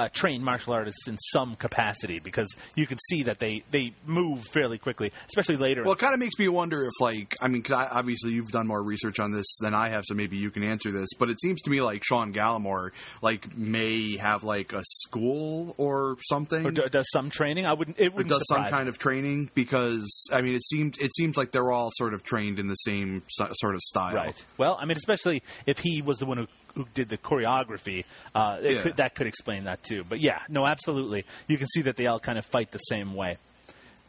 uh, 0.00 0.08
trained 0.08 0.42
martial 0.42 0.72
artists 0.72 1.06
in 1.08 1.18
some 1.18 1.54
capacity 1.54 2.18
because 2.20 2.48
you 2.74 2.86
can 2.86 2.98
see 3.08 3.24
that 3.24 3.38
they 3.38 3.62
they 3.70 3.92
move 4.06 4.44
fairly 4.46 4.78
quickly, 4.78 5.12
especially 5.28 5.56
later. 5.56 5.84
Well, 5.84 5.92
it 5.92 5.98
kind 5.98 6.14
of 6.14 6.20
makes 6.20 6.38
me 6.38 6.48
wonder 6.48 6.84
if, 6.84 6.92
like, 7.00 7.34
I 7.42 7.48
mean, 7.48 7.62
because 7.62 7.88
obviously 7.92 8.32
you've 8.32 8.50
done 8.50 8.66
more 8.66 8.82
research 8.82 9.20
on 9.20 9.30
this 9.30 9.46
than 9.60 9.74
I 9.74 9.90
have, 9.90 10.04
so 10.06 10.14
maybe 10.14 10.38
you 10.38 10.50
can 10.50 10.64
answer 10.64 10.90
this. 10.90 11.08
But 11.18 11.30
it 11.30 11.40
seems 11.40 11.60
to 11.62 11.70
me 11.70 11.82
like 11.82 12.02
Sean 12.04 12.32
Gallimore, 12.32 12.92
like, 13.22 13.56
may 13.56 14.16
have 14.16 14.42
like 14.42 14.72
a 14.72 14.82
school 14.84 15.74
or 15.76 16.16
something, 16.28 16.64
or 16.64 16.70
do, 16.70 16.88
does 16.88 17.08
some 17.10 17.30
training. 17.30 17.66
I 17.66 17.74
wouldn't. 17.74 18.00
It 18.00 18.12
wouldn't 18.14 18.30
does 18.30 18.44
some 18.48 18.64
kind 18.70 18.88
of 18.88 18.98
training. 18.98 19.50
Because 19.54 20.28
I 20.32 20.40
mean, 20.40 20.54
it 20.54 20.64
seems 20.64 20.96
it 20.98 21.14
seems 21.14 21.36
like 21.36 21.52
they're 21.52 21.70
all 21.70 21.90
sort 21.94 22.14
of 22.14 22.22
trained 22.22 22.58
in 22.58 22.68
the 22.68 22.74
same 22.74 23.22
so- 23.28 23.50
sort 23.52 23.74
of 23.74 23.80
style. 23.82 24.14
Right. 24.14 24.46
Well, 24.56 24.78
I 24.80 24.86
mean, 24.86 24.96
especially 24.96 25.42
if 25.66 25.78
he 25.78 26.00
was 26.00 26.18
the 26.18 26.26
one 26.26 26.38
who, 26.38 26.46
who 26.74 26.86
did 26.94 27.08
the 27.08 27.18
choreography, 27.18 28.04
uh, 28.34 28.58
it 28.62 28.74
Yeah. 28.76 28.82
could, 28.82 28.96
that 28.96 29.14
could 29.14 29.26
explain 29.26 29.64
that 29.64 29.82
too. 29.82 30.04
But 30.08 30.20
yeah, 30.20 30.40
no, 30.48 30.66
absolutely. 30.66 31.24
You 31.48 31.58
can 31.58 31.66
see 31.68 31.82
that 31.82 31.96
they 31.96 32.06
all 32.06 32.20
kind 32.20 32.38
of 32.38 32.46
fight 32.46 32.70
the 32.70 32.78
same 32.78 33.14
way. 33.14 33.38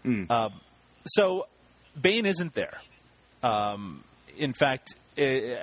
Um, 0.03 0.53
so 1.05 1.47
Bain 1.99 2.25
isn't 2.25 2.53
there. 2.53 2.77
Um, 3.43 4.03
in 4.37 4.53
fact, 4.53 4.95
i- 5.17 5.57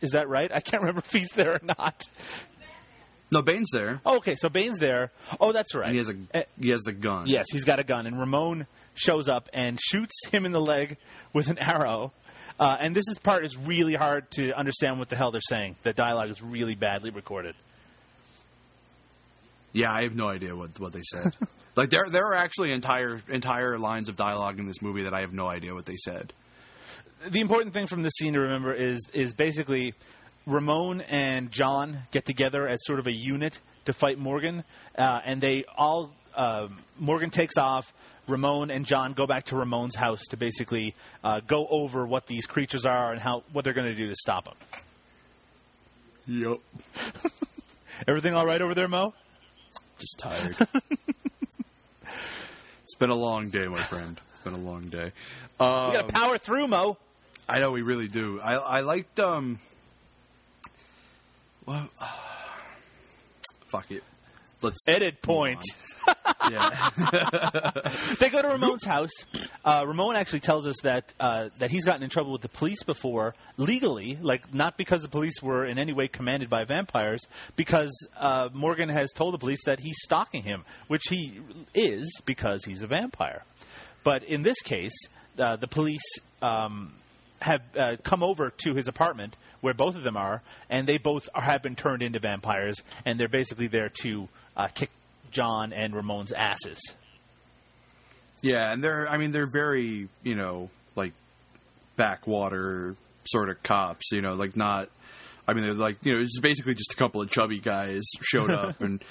is 0.00 0.10
that 0.12 0.28
right? 0.28 0.50
I 0.52 0.60
can't 0.60 0.82
remember 0.82 1.02
if 1.04 1.12
he's 1.12 1.30
there 1.30 1.54
or 1.54 1.60
not. 1.62 2.02
No, 3.32 3.42
Bain's 3.42 3.70
there. 3.72 4.00
Oh, 4.06 4.18
okay, 4.18 4.36
so 4.36 4.48
Bain's 4.48 4.78
there. 4.78 5.10
Oh, 5.40 5.50
that's 5.50 5.74
right. 5.74 5.86
And 5.86 5.92
he 5.92 5.98
has 5.98 6.08
a 6.10 6.16
Eh, 6.32 6.42
he 6.60 6.68
has 6.70 6.82
the 6.82 6.92
gun. 6.92 7.26
Yes, 7.26 7.46
he's 7.50 7.64
got 7.64 7.80
a 7.80 7.84
gun, 7.84 8.06
and 8.06 8.16
Ramon 8.18 8.68
shows 8.94 9.28
up 9.28 9.48
and 9.52 9.80
shoots 9.82 10.14
him 10.30 10.46
in 10.46 10.52
the 10.52 10.60
leg 10.60 10.96
with 11.32 11.48
an 11.48 11.58
arrow. 11.58 12.12
Uh, 12.58 12.76
and 12.80 12.96
this 12.96 13.04
is 13.08 13.18
part 13.18 13.44
is 13.44 13.56
really 13.56 13.94
hard 13.94 14.30
to 14.30 14.52
understand 14.52 14.98
what 14.98 15.08
the 15.08 15.16
hell 15.16 15.30
they're 15.30 15.40
saying. 15.42 15.76
The 15.82 15.92
dialogue 15.92 16.30
is 16.30 16.42
really 16.42 16.74
badly 16.74 17.10
recorded. 17.10 17.54
Yeah, 19.72 19.92
I 19.92 20.04
have 20.04 20.14
no 20.14 20.28
idea 20.28 20.56
what 20.56 20.78
what 20.80 20.92
they 20.94 21.02
said. 21.02 21.34
like 21.76 21.90
there 21.90 22.06
there 22.10 22.24
are 22.24 22.36
actually 22.36 22.72
entire 22.72 23.22
entire 23.28 23.78
lines 23.78 24.08
of 24.08 24.16
dialogue 24.16 24.58
in 24.58 24.66
this 24.66 24.80
movie 24.80 25.02
that 25.02 25.12
I 25.12 25.20
have 25.20 25.34
no 25.34 25.46
idea 25.46 25.74
what 25.74 25.84
they 25.84 25.96
said. 26.02 26.32
The 27.28 27.40
important 27.40 27.74
thing 27.74 27.86
from 27.86 28.02
this 28.02 28.12
scene 28.18 28.32
to 28.32 28.40
remember 28.40 28.72
is 28.72 29.00
is 29.12 29.34
basically 29.34 29.92
Ramon 30.46 31.02
and 31.02 31.50
John 31.50 32.04
get 32.10 32.24
together 32.24 32.66
as 32.66 32.78
sort 32.84 33.00
of 33.00 33.06
a 33.06 33.12
unit 33.12 33.60
to 33.84 33.92
fight 33.92 34.18
Morgan, 34.18 34.64
uh, 34.96 35.20
and 35.24 35.42
they 35.42 35.64
all 35.76 36.14
um 36.34 36.78
Morgan 36.98 37.28
takes 37.28 37.58
off. 37.58 37.92
Ramon 38.28 38.70
and 38.70 38.84
John 38.86 39.12
go 39.12 39.26
back 39.26 39.44
to 39.46 39.56
Ramon's 39.56 39.94
house 39.94 40.22
to 40.30 40.36
basically 40.36 40.94
uh, 41.22 41.40
go 41.46 41.66
over 41.68 42.06
what 42.06 42.26
these 42.26 42.46
creatures 42.46 42.84
are 42.84 43.12
and 43.12 43.20
how 43.20 43.42
what 43.52 43.64
they're 43.64 43.72
going 43.74 43.86
to 43.88 43.94
do 43.94 44.08
to 44.08 44.14
stop 44.14 44.44
them. 44.44 44.54
Yep. 46.26 46.58
Everything 48.08 48.34
all 48.34 48.44
right 48.44 48.60
over 48.60 48.74
there, 48.74 48.88
Mo? 48.88 49.14
Just 49.98 50.18
tired. 50.18 50.56
it's 52.82 52.94
been 52.98 53.10
a 53.10 53.16
long 53.16 53.48
day, 53.48 53.66
my 53.66 53.82
friend. 53.82 54.20
It's 54.30 54.40
been 54.40 54.54
a 54.54 54.58
long 54.58 54.86
day. 54.86 55.12
Um, 55.60 55.90
We 55.90 55.96
got 55.96 56.08
to 56.08 56.12
power 56.14 56.38
through, 56.38 56.66
Mo. 56.66 56.98
I 57.48 57.60
know 57.60 57.70
we 57.70 57.82
really 57.82 58.08
do. 58.08 58.40
I 58.40 58.54
I 58.54 58.80
liked 58.80 59.20
um. 59.20 59.58
Well, 61.64 61.88
fuck 63.66 63.90
it. 63.90 64.02
Let's 64.66 64.88
Edit 64.88 65.22
point. 65.22 65.62
yeah. 66.50 66.90
They 68.18 68.30
go 68.30 68.42
to 68.42 68.48
Ramon's 68.48 68.84
house. 68.84 69.12
Uh, 69.64 69.84
Ramon 69.86 70.16
actually 70.16 70.40
tells 70.40 70.66
us 70.66 70.76
that 70.82 71.12
uh, 71.20 71.50
that 71.58 71.70
he's 71.70 71.84
gotten 71.84 72.02
in 72.02 72.10
trouble 72.10 72.32
with 72.32 72.42
the 72.42 72.48
police 72.48 72.82
before, 72.82 73.34
legally, 73.56 74.18
like 74.20 74.52
not 74.52 74.76
because 74.76 75.02
the 75.02 75.08
police 75.08 75.40
were 75.40 75.64
in 75.64 75.78
any 75.78 75.92
way 75.92 76.08
commanded 76.08 76.50
by 76.50 76.64
vampires, 76.64 77.20
because 77.54 77.92
uh, 78.18 78.48
Morgan 78.52 78.88
has 78.88 79.12
told 79.12 79.34
the 79.34 79.38
police 79.38 79.64
that 79.66 79.78
he's 79.78 79.96
stalking 80.02 80.42
him, 80.42 80.64
which 80.88 81.04
he 81.08 81.40
is 81.74 82.20
because 82.24 82.64
he's 82.64 82.82
a 82.82 82.86
vampire. 82.88 83.44
But 84.02 84.24
in 84.24 84.42
this 84.42 84.60
case, 84.62 84.96
uh, 85.38 85.56
the 85.56 85.68
police 85.68 86.18
um, 86.42 86.94
have 87.40 87.62
uh, 87.76 87.96
come 88.02 88.22
over 88.22 88.50
to 88.50 88.74
his 88.74 88.88
apartment 88.88 89.36
where 89.60 89.74
both 89.74 89.96
of 89.96 90.02
them 90.02 90.16
are, 90.16 90.42
and 90.70 90.86
they 90.86 90.98
both 90.98 91.28
are, 91.34 91.42
have 91.42 91.62
been 91.62 91.76
turned 91.76 92.02
into 92.02 92.18
vampires, 92.18 92.82
and 93.04 93.18
they're 93.18 93.28
basically 93.28 93.66
there 93.66 93.90
to 94.02 94.28
uh, 94.56 94.68
kick 94.68 94.90
John 95.30 95.72
and 95.72 95.94
Ramon's 95.94 96.32
asses. 96.32 96.80
Yeah, 98.42 98.72
and 98.72 98.82
they're 98.82 99.08
I 99.08 99.16
mean 99.16 99.32
they're 99.32 99.50
very 99.50 100.08
you 100.22 100.34
know 100.34 100.70
like 100.94 101.12
backwater 101.96 102.94
sort 103.24 103.50
of 103.50 103.62
cops. 103.62 104.12
You 104.12 104.20
know, 104.20 104.34
like 104.34 104.56
not. 104.56 104.88
I 105.48 105.52
mean, 105.52 105.64
they're 105.64 105.74
like 105.74 105.98
you 106.02 106.14
know 106.14 106.20
it's 106.20 106.38
basically 106.40 106.74
just 106.74 106.92
a 106.92 106.96
couple 106.96 107.20
of 107.22 107.30
chubby 107.30 107.60
guys 107.60 108.04
showed 108.22 108.50
up 108.50 108.80
and. 108.80 109.02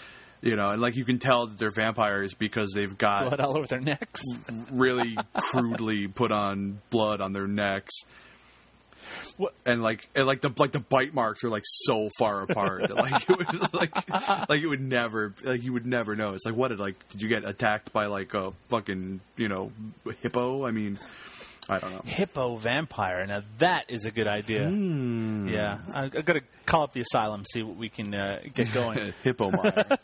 You 0.42 0.56
know, 0.56 0.70
and 0.70 0.82
like 0.82 0.96
you 0.96 1.06
can 1.06 1.18
tell 1.18 1.48
that 1.48 1.58
they're 1.58 1.72
vampires 1.72 2.34
because 2.36 2.72
they've 2.76 2.96
got 2.98 3.28
Blood 3.30 3.40
all 3.40 3.58
over 3.58 3.66
their 3.68 3.80
necks. 3.80 4.22
really 4.72 5.18
crudely 5.34 6.08
put 6.08 6.32
on 6.32 6.82
blood 6.92 7.20
on 7.22 7.34
their 7.34 7.48
necks. 7.48 7.94
What- 9.38 9.54
And 9.66 9.82
like, 9.82 10.08
and 10.16 10.26
like 10.28 10.42
the 10.42 10.52
like 10.58 10.72
the 10.72 10.80
bite 10.80 11.14
marks 11.14 11.44
are 11.44 11.50
like 11.50 11.64
so 11.66 12.10
far 12.20 12.42
apart 12.42 12.82
that 12.88 12.96
like 12.96 13.30
it 13.30 13.38
would 13.38 13.74
like 13.74 14.50
like 14.50 14.62
it 14.62 14.68
would 14.68 14.82
never 14.82 15.34
like 15.44 15.64
you 15.64 15.74
would 15.74 15.86
never 15.86 16.16
know. 16.16 16.34
It's 16.36 16.46
like 16.46 16.56
what 16.56 16.70
did 16.70 16.80
like 16.80 16.96
did 17.10 17.22
you 17.22 17.28
get 17.28 17.44
attacked 17.46 17.92
by 17.94 18.06
like 18.06 18.34
a 18.34 18.52
fucking 18.70 19.22
you 19.38 19.48
know 19.48 19.72
hippo? 20.22 20.66
I 20.66 20.72
mean, 20.72 20.98
I 21.70 21.80
don't 21.80 21.91
know. 21.91 22.01
Hippo 22.05 22.55
vampire. 22.57 23.26
Now 23.26 23.41
that 23.57 23.86
is 23.89 24.05
a 24.05 24.11
good 24.11 24.28
idea. 24.28 24.68
Hmm. 24.68 25.47
Yeah, 25.47 25.80
I, 25.93 26.05
I 26.05 26.09
got 26.09 26.34
to 26.34 26.41
call 26.66 26.84
up 26.84 26.93
the 26.93 27.01
asylum, 27.01 27.43
see 27.51 27.63
what 27.63 27.78
we 27.78 27.89
can 27.89 28.13
uh, 28.13 28.41
get 28.53 28.72
going. 28.72 29.13
hippo 29.24 29.51
mire. 29.51 29.97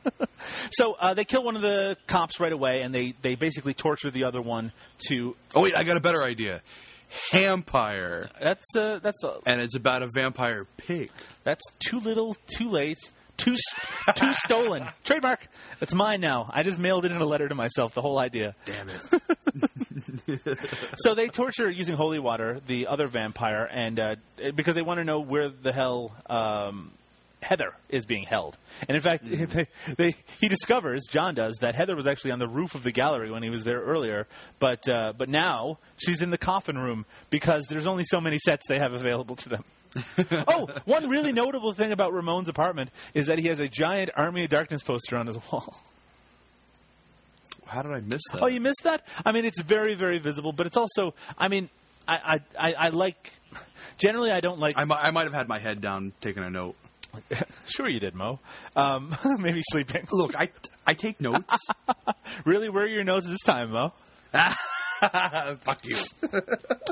so 0.70 0.94
uh, 0.94 1.14
they 1.14 1.24
kill 1.24 1.44
one 1.44 1.56
of 1.56 1.62
the 1.62 1.96
cops 2.06 2.40
right 2.40 2.52
away, 2.52 2.82
and 2.82 2.94
they 2.94 3.14
they 3.22 3.36
basically 3.36 3.74
torture 3.74 4.10
the 4.10 4.24
other 4.24 4.40
one 4.40 4.72
to. 5.08 5.36
oh 5.54 5.62
wait, 5.62 5.76
I 5.76 5.84
got 5.84 5.96
a 5.96 6.00
better 6.00 6.24
idea. 6.24 6.62
Vampire. 7.32 8.30
That's 8.40 8.76
uh, 8.76 8.98
that's 9.02 9.22
uh, 9.24 9.38
and 9.46 9.60
it's 9.60 9.76
about 9.76 10.02
a 10.02 10.08
vampire 10.12 10.66
pig. 10.76 11.10
that's 11.44 11.64
too 11.78 12.00
little, 12.00 12.36
too 12.56 12.68
late. 12.68 12.98
Too, 13.38 13.54
too 14.16 14.32
stolen. 14.34 14.84
Trademark. 15.04 15.46
It's 15.80 15.94
mine 15.94 16.20
now. 16.20 16.50
I 16.52 16.64
just 16.64 16.80
mailed 16.80 17.04
it 17.04 17.12
in 17.12 17.18
a 17.18 17.24
letter 17.24 17.48
to 17.48 17.54
myself. 17.54 17.94
The 17.94 18.02
whole 18.02 18.18
idea. 18.18 18.56
Damn 18.64 18.88
it! 18.88 19.37
So 20.98 21.14
they 21.14 21.28
torture 21.28 21.70
using 21.70 21.94
holy 21.94 22.18
water 22.18 22.60
the 22.66 22.86
other 22.86 23.06
vampire, 23.06 23.68
and 23.70 24.00
uh, 24.00 24.16
because 24.54 24.74
they 24.74 24.82
want 24.82 24.98
to 24.98 25.04
know 25.04 25.20
where 25.20 25.48
the 25.48 25.72
hell 25.72 26.12
um, 26.28 26.92
Heather 27.40 27.72
is 27.88 28.04
being 28.04 28.24
held. 28.24 28.56
And 28.88 28.96
in 28.96 29.00
fact, 29.00 29.24
they, 29.24 29.66
they, 29.96 30.16
he 30.40 30.48
discovers 30.48 31.04
John 31.10 31.34
does 31.34 31.56
that 31.60 31.74
Heather 31.74 31.96
was 31.96 32.06
actually 32.06 32.32
on 32.32 32.38
the 32.38 32.48
roof 32.48 32.74
of 32.74 32.82
the 32.82 32.92
gallery 32.92 33.30
when 33.30 33.42
he 33.42 33.50
was 33.50 33.64
there 33.64 33.80
earlier, 33.80 34.26
but 34.58 34.88
uh, 34.88 35.12
but 35.16 35.28
now 35.28 35.78
she's 35.96 36.22
in 36.22 36.30
the 36.30 36.38
coffin 36.38 36.78
room 36.78 37.06
because 37.30 37.66
there's 37.66 37.86
only 37.86 38.04
so 38.04 38.20
many 38.20 38.38
sets 38.38 38.66
they 38.68 38.78
have 38.78 38.92
available 38.92 39.36
to 39.36 39.48
them. 39.48 39.64
oh, 40.48 40.68
one 40.84 41.08
really 41.08 41.32
notable 41.32 41.72
thing 41.72 41.92
about 41.92 42.12
Ramon's 42.12 42.48
apartment 42.48 42.90
is 43.14 43.28
that 43.28 43.38
he 43.38 43.48
has 43.48 43.58
a 43.58 43.68
giant 43.68 44.10
Army 44.14 44.44
of 44.44 44.50
Darkness 44.50 44.82
poster 44.82 45.16
on 45.16 45.26
his 45.26 45.38
wall. 45.50 45.80
How 47.68 47.82
did 47.82 47.92
I 47.92 48.00
miss 48.00 48.22
that? 48.32 48.42
Oh, 48.42 48.46
you 48.46 48.60
missed 48.60 48.82
that? 48.84 49.02
I 49.24 49.32
mean, 49.32 49.44
it's 49.44 49.60
very, 49.60 49.94
very 49.94 50.18
visible, 50.18 50.52
but 50.52 50.66
it's 50.66 50.76
also, 50.76 51.14
I 51.36 51.48
mean, 51.48 51.68
I, 52.06 52.40
I, 52.58 52.70
I, 52.70 52.74
I 52.86 52.88
like. 52.88 53.32
Generally, 53.98 54.32
I 54.32 54.40
don't 54.40 54.58
like. 54.58 54.76
I, 54.78 54.84
mi- 54.84 54.94
I 54.96 55.10
might 55.10 55.24
have 55.24 55.34
had 55.34 55.48
my 55.48 55.58
head 55.58 55.80
down 55.80 56.12
taking 56.20 56.42
a 56.42 56.50
note. 56.50 56.76
sure, 57.66 57.88
you 57.88 58.00
did, 58.00 58.14
Mo. 58.14 58.38
Um, 58.76 59.14
maybe 59.38 59.62
sleeping. 59.70 60.06
Look, 60.10 60.34
I 60.36 60.50
I 60.86 60.94
take 60.94 61.20
notes. 61.20 61.56
Really, 62.44 62.68
where 62.68 62.84
are 62.84 62.88
your 62.88 63.04
notes 63.04 63.26
this 63.26 63.40
time, 63.40 63.70
Mo? 63.70 63.92
Fuck 65.00 65.84
you. 65.84 65.96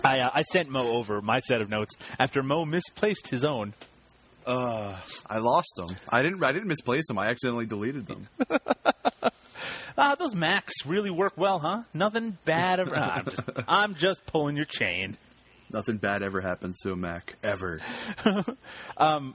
I, 0.03 0.20
uh, 0.20 0.31
I 0.33 0.43
sent 0.43 0.68
Mo 0.70 0.89
over 0.93 1.20
my 1.20 1.41
set 1.41 1.61
of 1.61 1.68
notes 1.68 1.95
after 2.18 2.43
Mo 2.43 2.64
misplaced 2.64 3.29
his 3.29 3.45
own. 3.45 3.74
Uh, 4.47 4.97
I 5.29 5.39
lost 5.39 5.72
them. 5.77 5.89
I 6.11 6.22
didn't. 6.22 6.43
I 6.43 6.53
didn't 6.53 6.68
misplace 6.68 7.07
them. 7.09 7.18
I 7.18 7.29
accidentally 7.29 7.66
deleted 7.66 8.07
them. 8.07 8.29
Ah, 9.99 10.14
those 10.18 10.34
Macs 10.34 10.84
really 10.84 11.11
work 11.11 11.34
well, 11.36 11.59
huh? 11.59 11.82
Nothing 11.94 12.36
bad 12.44 12.80
ever. 12.80 12.94
I'm, 12.97 13.24
just, 13.24 13.42
I'm 13.68 13.94
just 13.94 14.26
pulling 14.26 14.57
your 14.57 14.66
chain. 14.66 15.16
Nothing 15.72 15.97
bad 15.97 16.22
ever 16.22 16.40
happens 16.40 16.76
to 16.82 16.92
a 16.92 16.97
Mac 16.97 17.36
ever. 17.42 17.80
um, 18.97 19.34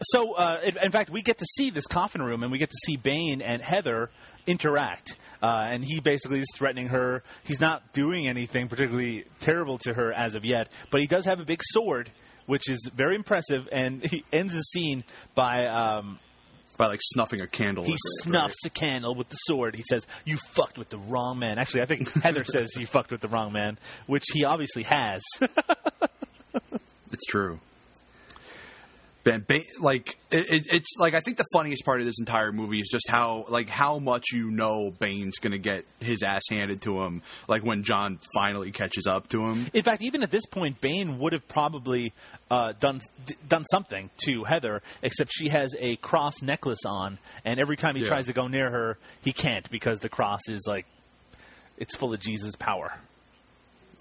So, 0.00 0.32
uh, 0.32 0.60
in, 0.64 0.76
in 0.82 0.90
fact, 0.90 1.10
we 1.10 1.22
get 1.22 1.38
to 1.38 1.46
see 1.56 1.70
this 1.70 1.86
coffin 1.86 2.20
room, 2.22 2.42
and 2.42 2.50
we 2.50 2.58
get 2.58 2.70
to 2.70 2.76
see 2.84 2.96
Bain 2.96 3.42
and 3.42 3.62
Heather 3.62 4.10
interact. 4.46 5.16
Uh, 5.42 5.66
and 5.68 5.84
he 5.84 6.00
basically 6.00 6.40
is 6.40 6.48
threatening 6.56 6.88
her. 6.88 7.22
He's 7.44 7.60
not 7.60 7.92
doing 7.92 8.26
anything 8.26 8.68
particularly 8.68 9.24
terrible 9.40 9.78
to 9.78 9.92
her 9.94 10.12
as 10.12 10.34
of 10.34 10.44
yet, 10.44 10.68
but 10.90 11.00
he 11.00 11.06
does 11.06 11.26
have 11.26 11.40
a 11.40 11.44
big 11.44 11.60
sword, 11.62 12.10
which 12.46 12.68
is 12.68 12.90
very 12.94 13.14
impressive. 13.14 13.68
And 13.70 14.02
he 14.10 14.24
ends 14.32 14.52
the 14.52 14.62
scene 14.62 15.04
by 15.34 15.66
um, 15.66 16.18
By 16.76 16.86
like 16.86 17.00
snuffing 17.02 17.40
a 17.40 17.46
candle. 17.46 17.84
he 17.84 17.92
it, 17.92 17.98
snuffs 18.22 18.64
a 18.64 18.70
candle 18.70 19.14
with 19.14 19.28
the 19.28 19.36
sword. 19.36 19.76
He 19.76 19.84
says, 19.88 20.06
"You 20.24 20.36
fucked 20.36 20.76
with 20.78 20.88
the 20.88 20.98
wrong 20.98 21.38
man." 21.38 21.58
Actually, 21.58 21.82
I 21.82 21.86
think 21.86 22.12
Heather 22.22 22.44
says 22.44 22.74
you 22.76 22.86
fucked 22.86 23.12
with 23.12 23.20
the 23.20 23.28
wrong 23.28 23.52
man, 23.52 23.78
which 24.06 24.24
he 24.32 24.44
obviously 24.44 24.82
has. 24.84 25.22
It's 27.12 27.26
true. 27.26 27.60
Ben, 29.24 29.42
ba- 29.48 29.60
like 29.80 30.18
it, 30.30 30.50
it, 30.52 30.66
it's 30.70 30.88
like 30.98 31.14
I 31.14 31.20
think 31.20 31.38
the 31.38 31.46
funniest 31.54 31.82
part 31.84 32.00
of 32.00 32.06
this 32.06 32.18
entire 32.18 32.52
movie 32.52 32.78
is 32.78 32.88
just 32.92 33.08
how 33.08 33.46
like 33.48 33.70
how 33.70 33.98
much 33.98 34.26
you 34.34 34.50
know 34.50 34.90
Bain's 34.98 35.38
gonna 35.38 35.56
get 35.58 35.86
his 35.98 36.22
ass 36.22 36.42
handed 36.50 36.82
to 36.82 37.00
him. 37.02 37.22
Like 37.48 37.64
when 37.64 37.84
John 37.84 38.18
finally 38.34 38.70
catches 38.70 39.06
up 39.06 39.28
to 39.30 39.42
him. 39.46 39.66
In 39.72 39.82
fact, 39.82 40.02
even 40.02 40.22
at 40.22 40.30
this 40.30 40.44
point, 40.44 40.78
Bain 40.82 41.18
would 41.20 41.32
have 41.32 41.48
probably 41.48 42.12
uh, 42.50 42.72
done 42.78 43.00
d- 43.24 43.34
done 43.48 43.64
something 43.64 44.10
to 44.26 44.44
Heather, 44.44 44.82
except 45.02 45.32
she 45.32 45.48
has 45.48 45.74
a 45.78 45.96
cross 45.96 46.42
necklace 46.42 46.84
on, 46.86 47.18
and 47.46 47.58
every 47.58 47.76
time 47.78 47.96
he 47.96 48.02
Yeah. 48.02 48.08
tries 48.08 48.26
to 48.26 48.34
go 48.34 48.46
near 48.46 48.70
her, 48.70 48.98
he 49.22 49.32
can't 49.32 49.68
because 49.70 50.00
the 50.00 50.10
cross 50.10 50.40
is 50.50 50.66
like 50.68 50.84
it's 51.78 51.96
full 51.96 52.12
of 52.12 52.20
Jesus' 52.20 52.54
power, 52.56 52.92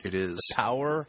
It 0.03 0.13
is. 0.13 0.37
power 0.53 1.07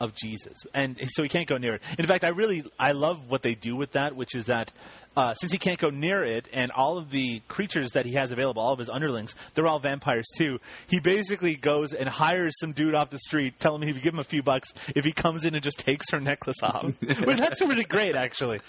of 0.00 0.14
Jesus, 0.14 0.64
and 0.74 0.98
so 1.10 1.22
he 1.22 1.28
can't 1.28 1.46
go 1.48 1.58
near 1.58 1.74
it. 1.74 1.82
In 1.98 2.06
fact, 2.06 2.24
I 2.24 2.30
really 2.30 2.64
I 2.78 2.92
love 2.92 3.28
what 3.28 3.42
they 3.42 3.54
do 3.54 3.76
with 3.76 3.92
that, 3.92 4.16
which 4.16 4.34
is 4.34 4.46
that. 4.46 4.72
Uh, 5.16 5.34
since 5.34 5.50
he 5.50 5.58
can't 5.58 5.78
go 5.78 5.90
near 5.90 6.22
it, 6.22 6.48
and 6.52 6.70
all 6.70 6.96
of 6.96 7.10
the 7.10 7.40
creatures 7.48 7.90
that 7.92 8.06
he 8.06 8.12
has 8.12 8.30
available, 8.30 8.62
all 8.62 8.72
of 8.72 8.78
his 8.78 8.88
underlings, 8.88 9.34
they're 9.54 9.66
all 9.66 9.80
vampires 9.80 10.26
too. 10.36 10.60
He 10.86 11.00
basically 11.00 11.56
goes 11.56 11.92
and 11.92 12.08
hires 12.08 12.54
some 12.60 12.70
dude 12.72 12.94
off 12.94 13.10
the 13.10 13.18
street, 13.18 13.58
telling 13.58 13.82
him 13.82 13.88
he 13.88 13.92
would 13.94 14.02
give 14.02 14.14
him 14.14 14.20
a 14.20 14.24
few 14.24 14.42
bucks 14.42 14.72
if 14.94 15.04
he 15.04 15.10
comes 15.10 15.44
in 15.44 15.54
and 15.56 15.64
just 15.64 15.80
takes 15.80 16.10
her 16.12 16.20
necklace 16.20 16.62
off. 16.62 16.84
Which 17.00 17.38
that's 17.38 17.60
really 17.60 17.84
great, 17.84 18.14
actually. 18.14 18.60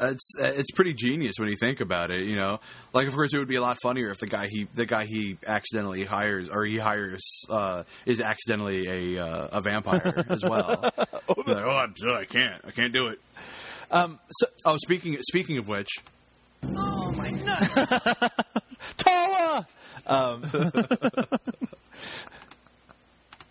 It's 0.00 0.32
it's 0.38 0.70
pretty 0.70 0.94
genius 0.94 1.34
when 1.38 1.48
you 1.48 1.56
think 1.60 1.80
about 1.80 2.10
it. 2.10 2.26
You 2.26 2.36
know, 2.36 2.60
like 2.94 3.06
of 3.06 3.14
course 3.14 3.34
it 3.34 3.38
would 3.38 3.48
be 3.48 3.56
a 3.56 3.60
lot 3.60 3.76
funnier 3.82 4.10
if 4.10 4.18
the 4.18 4.26
guy 4.26 4.46
he 4.48 4.66
the 4.74 4.86
guy 4.86 5.04
he 5.04 5.36
accidentally 5.46 6.04
hires 6.04 6.48
or 6.48 6.64
he 6.64 6.78
hires 6.78 7.22
uh, 7.50 7.82
is 8.06 8.20
accidentally 8.20 9.16
a 9.16 9.22
uh, 9.24 9.48
a 9.52 9.60
vampire 9.60 10.24
as 10.28 10.42
well. 10.42 10.90
Like, 11.46 11.64
oh, 11.64 11.76
I'm 11.76 11.94
sorry, 11.96 12.22
I 12.22 12.24
can't, 12.24 12.60
I 12.66 12.70
can't 12.70 12.92
do 12.92 13.06
it. 13.08 13.20
Um, 13.90 14.18
so, 14.30 14.46
Oh, 14.66 14.76
speaking 14.84 15.16
speaking 15.22 15.58
of 15.58 15.68
which, 15.68 15.88
Oh, 16.64 17.12
my 17.16 17.30
God. 17.30 18.30
Tala! 18.96 19.66
Um, 20.06 20.42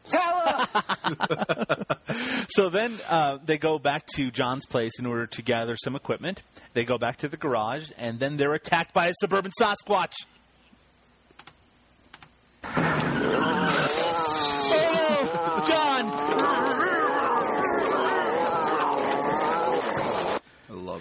so 2.49 2.69
then 2.69 2.93
uh, 3.07 3.37
they 3.45 3.57
go 3.57 3.79
back 3.79 4.05
to 4.15 4.31
John's 4.31 4.65
place 4.65 4.99
in 4.99 5.05
order 5.05 5.27
to 5.27 5.41
gather 5.41 5.75
some 5.83 5.95
equipment. 5.95 6.41
They 6.73 6.85
go 6.85 6.97
back 6.97 7.17
to 7.17 7.27
the 7.27 7.37
garage, 7.37 7.91
and 7.97 8.19
then 8.19 8.37
they're 8.37 8.53
attacked 8.53 8.93
by 8.93 9.07
a 9.07 9.13
suburban 9.19 9.51
Sasquatch. 9.59 10.13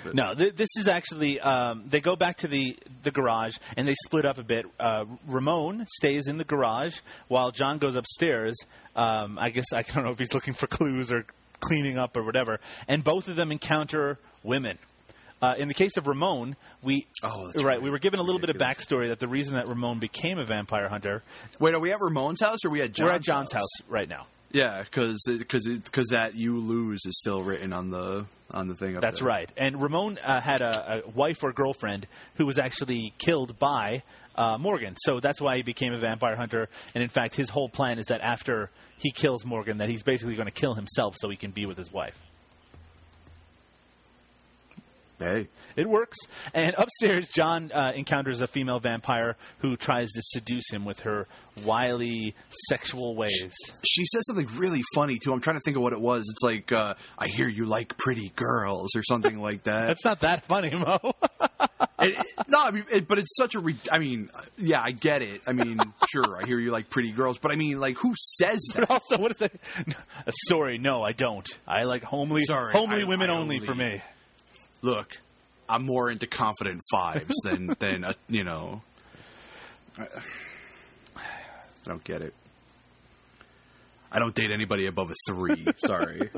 It. 0.08 0.14
No, 0.14 0.34
th- 0.34 0.54
this 0.56 0.68
is 0.78 0.88
actually. 0.88 1.40
Um, 1.40 1.84
they 1.86 2.00
go 2.00 2.16
back 2.16 2.38
to 2.38 2.48
the 2.48 2.76
the 3.02 3.10
garage 3.10 3.56
and 3.76 3.86
they 3.88 3.94
split 4.04 4.24
up 4.24 4.38
a 4.38 4.42
bit. 4.42 4.66
Uh, 4.78 5.04
Ramon 5.26 5.86
stays 5.96 6.28
in 6.28 6.38
the 6.38 6.44
garage 6.44 6.98
while 7.28 7.50
John 7.50 7.78
goes 7.78 7.96
upstairs. 7.96 8.56
Um, 8.96 9.38
I 9.38 9.50
guess 9.50 9.72
I 9.72 9.82
don't 9.82 10.04
know 10.04 10.10
if 10.10 10.18
he's 10.18 10.34
looking 10.34 10.54
for 10.54 10.66
clues 10.66 11.12
or 11.12 11.24
cleaning 11.60 11.98
up 11.98 12.16
or 12.16 12.22
whatever. 12.22 12.60
And 12.86 13.02
both 13.04 13.28
of 13.28 13.36
them 13.36 13.50
encounter 13.52 14.18
women. 14.42 14.78
Uh, 15.40 15.54
in 15.56 15.68
the 15.68 15.74
case 15.74 15.96
of 15.96 16.08
Ramon, 16.08 16.56
we 16.82 17.06
Oh, 17.24 17.52
right, 17.54 17.64
right. 17.64 17.82
we 17.82 17.90
were 17.90 18.00
given 18.00 18.18
a 18.18 18.24
little 18.24 18.40
bit 18.40 18.50
of 18.50 18.56
backstory 18.56 19.08
that 19.08 19.20
the 19.20 19.28
reason 19.28 19.54
that 19.54 19.68
Ramon 19.68 20.00
became 20.00 20.38
a 20.38 20.44
vampire 20.44 20.88
hunter. 20.88 21.22
Wait, 21.60 21.74
are 21.74 21.78
we 21.80 21.92
at 21.92 22.00
Ramon's 22.00 22.40
house 22.40 22.58
or 22.64 22.68
are 22.68 22.70
we 22.72 22.82
at 22.82 22.92
John's 22.92 23.08
we're 23.08 23.14
at 23.14 23.22
John's 23.22 23.52
house 23.52 23.68
right 23.88 24.08
now. 24.08 24.26
Yeah, 24.50 24.82
because 24.82 25.22
because 25.28 25.68
because 25.68 26.06
that 26.08 26.34
you 26.34 26.58
lose 26.58 27.00
is 27.04 27.16
still 27.18 27.42
written 27.44 27.72
on 27.72 27.90
the 27.90 28.26
on 28.52 28.68
the 28.68 28.74
thing. 28.74 28.98
That's 29.00 29.20
there. 29.20 29.28
right. 29.28 29.52
And 29.56 29.80
Ramon 29.80 30.18
uh, 30.18 30.40
had 30.40 30.60
a, 30.60 31.02
a 31.04 31.08
wife 31.10 31.42
or 31.42 31.52
girlfriend 31.52 32.06
who 32.36 32.46
was 32.46 32.58
actually 32.58 33.12
killed 33.18 33.58
by 33.58 34.02
uh, 34.34 34.56
Morgan. 34.58 34.94
So 34.96 35.20
that's 35.20 35.40
why 35.40 35.56
he 35.56 35.62
became 35.62 35.92
a 35.92 35.98
vampire 35.98 36.36
hunter. 36.36 36.68
And 36.94 37.02
in 37.02 37.08
fact, 37.08 37.34
his 37.34 37.50
whole 37.50 37.68
plan 37.68 37.98
is 37.98 38.06
that 38.06 38.20
after 38.22 38.70
he 38.96 39.10
kills 39.10 39.44
Morgan, 39.44 39.78
that 39.78 39.88
he's 39.88 40.02
basically 40.02 40.34
going 40.34 40.46
to 40.46 40.52
kill 40.52 40.74
himself 40.74 41.16
so 41.18 41.28
he 41.28 41.36
can 41.36 41.50
be 41.50 41.66
with 41.66 41.76
his 41.76 41.92
wife. 41.92 42.18
Hey, 45.18 45.48
It 45.78 45.88
works. 45.88 46.18
And 46.52 46.74
upstairs, 46.78 47.28
John 47.28 47.70
uh, 47.72 47.92
encounters 47.94 48.40
a 48.40 48.46
female 48.46 48.78
vampire 48.80 49.36
who 49.60 49.76
tries 49.76 50.10
to 50.10 50.20
seduce 50.22 50.68
him 50.70 50.84
with 50.84 51.00
her 51.00 51.26
wily 51.64 52.34
sexual 52.68 53.14
ways. 53.16 53.52
she 53.86 54.04
says 54.06 54.24
something 54.26 54.46
really 54.58 54.82
funny 54.94 55.18
too. 55.18 55.32
I'm 55.32 55.40
trying 55.40 55.56
to 55.56 55.62
think 55.64 55.76
of 55.76 55.82
what 55.82 55.92
it 55.92 56.00
was. 56.00 56.24
It's 56.30 56.42
like 56.42 56.72
uh, 56.72 56.94
I 57.18 57.28
hear 57.28 57.48
you 57.48 57.66
like 57.66 57.96
pretty 57.96 58.30
girls 58.36 58.94
or 58.96 59.02
something 59.04 59.38
like 59.40 59.62
that. 59.64 59.86
That's 59.86 60.04
not 60.04 60.20
that 60.20 60.44
funny, 60.46 60.70
Mo. 60.72 60.98
It- 62.00 62.14
it- 62.16 62.26
no, 62.48 62.62
I 62.62 62.70
mean, 62.70 62.84
it, 62.92 63.08
but 63.08 63.18
it's 63.18 63.36
such 63.36 63.56
a. 63.56 63.60
Re- 63.60 63.76
I 63.90 63.98
mean, 63.98 64.30
yeah, 64.56 64.80
I 64.80 64.92
get 64.92 65.20
it. 65.20 65.40
I 65.48 65.52
mean, 65.52 65.78
sure, 66.12 66.36
I 66.40 66.46
hear 66.46 66.60
you 66.60 66.70
like 66.70 66.88
pretty 66.90 67.10
girls, 67.10 67.38
but 67.38 67.50
I 67.50 67.56
mean, 67.56 67.80
like, 67.80 67.96
who 67.96 68.14
says 68.16 68.60
that? 68.74 68.86
But 68.86 68.90
also, 68.90 69.18
what 69.18 69.32
is 69.32 69.38
that? 69.38 69.52
Sorry, 70.48 70.78
no, 70.78 71.02
I 71.02 71.10
don't. 71.12 71.46
I 71.66 71.82
like 71.84 72.04
homely, 72.04 72.44
Sorry, 72.44 72.72
homely 72.72 73.02
I- 73.02 73.04
women 73.04 73.30
I 73.30 73.32
only, 73.34 73.56
only- 73.56 73.66
for 73.66 73.74
me. 73.74 74.00
Look, 74.80 75.16
I'm 75.68 75.84
more 75.84 76.10
into 76.10 76.26
confident 76.26 76.82
fives 76.90 77.34
than 77.44 77.66
than 77.78 78.04
uh, 78.04 78.12
you 78.28 78.44
know. 78.44 78.82
I, 79.98 80.06
don't 81.84 82.04
get 82.04 82.22
it. 82.22 82.34
I 84.12 84.18
don't 84.18 84.34
date 84.34 84.50
anybody 84.52 84.86
above 84.86 85.10
a 85.10 85.14
three. 85.28 85.66
Sorry. 85.78 86.30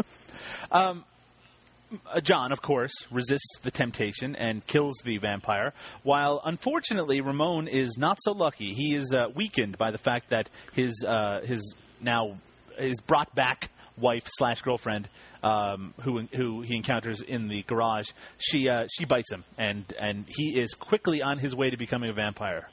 Uh, 0.71 2.21
John, 2.23 2.53
of 2.53 2.63
course, 2.63 2.93
resists 3.11 3.59
the 3.63 3.71
temptation 3.71 4.37
and 4.37 4.65
kills 4.65 4.95
the 5.05 5.19
vampire, 5.19 5.73
while 6.05 6.41
unfortunately 6.45 7.21
Ramon 7.21 7.67
is 7.67 7.97
not 7.99 8.19
so 8.21 8.33
lucky. 8.33 8.73
He 8.75 8.95
is 8.95 9.13
uh, 9.13 9.27
weakened 9.35 9.77
by 9.77 9.91
the 9.91 9.99
fact 9.99 10.31
that 10.31 10.49
his 10.73 11.05
uh, 11.07 11.41
his 11.45 11.75
now 12.01 12.37
is 12.79 13.01
brought 13.01 13.35
back 13.35 13.71
wife 14.01 14.29
slash 14.29 14.63
girlfriend, 14.63 15.09
um, 15.43 15.95
who 16.01 16.27
who 16.35 16.63
he 16.63 16.77
encounters 16.77 17.23
in 17.23 17.49
the 17.49 17.63
garage, 17.63 18.09
she 18.39 18.69
uh, 18.69 18.87
she 18.93 19.05
bites 19.05 19.33
him, 19.33 19.45
and 19.59 19.85
and 19.99 20.25
he 20.29 20.59
is 20.61 20.75
quickly 20.75 21.23
on 21.23 21.39
his 21.39 21.55
way 21.55 21.71
to 21.71 21.77
becoming 21.77 22.11
a 22.11 22.13
vampire. 22.13 22.69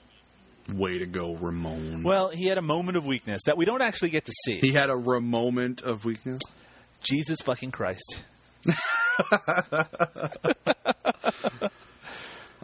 Way 0.73 0.99
to 0.99 1.05
go, 1.05 1.33
Ramon. 1.33 2.03
Well, 2.03 2.27
he 2.27 2.47
had 2.47 2.57
a 2.57 2.61
moment 2.61 2.97
of 2.97 3.05
weakness 3.05 3.41
that 3.45 3.57
we 3.57 3.63
don't 3.63 3.81
actually 3.81 4.09
get 4.09 4.25
to 4.25 4.33
see. 4.45 4.59
he 4.59 4.73
had 4.73 4.89
a 4.89 4.97
moment 4.97 5.81
of 5.81 6.03
weakness. 6.03 6.41
Jesus 7.01 7.39
fucking 7.41 7.71
Christ. 7.71 8.23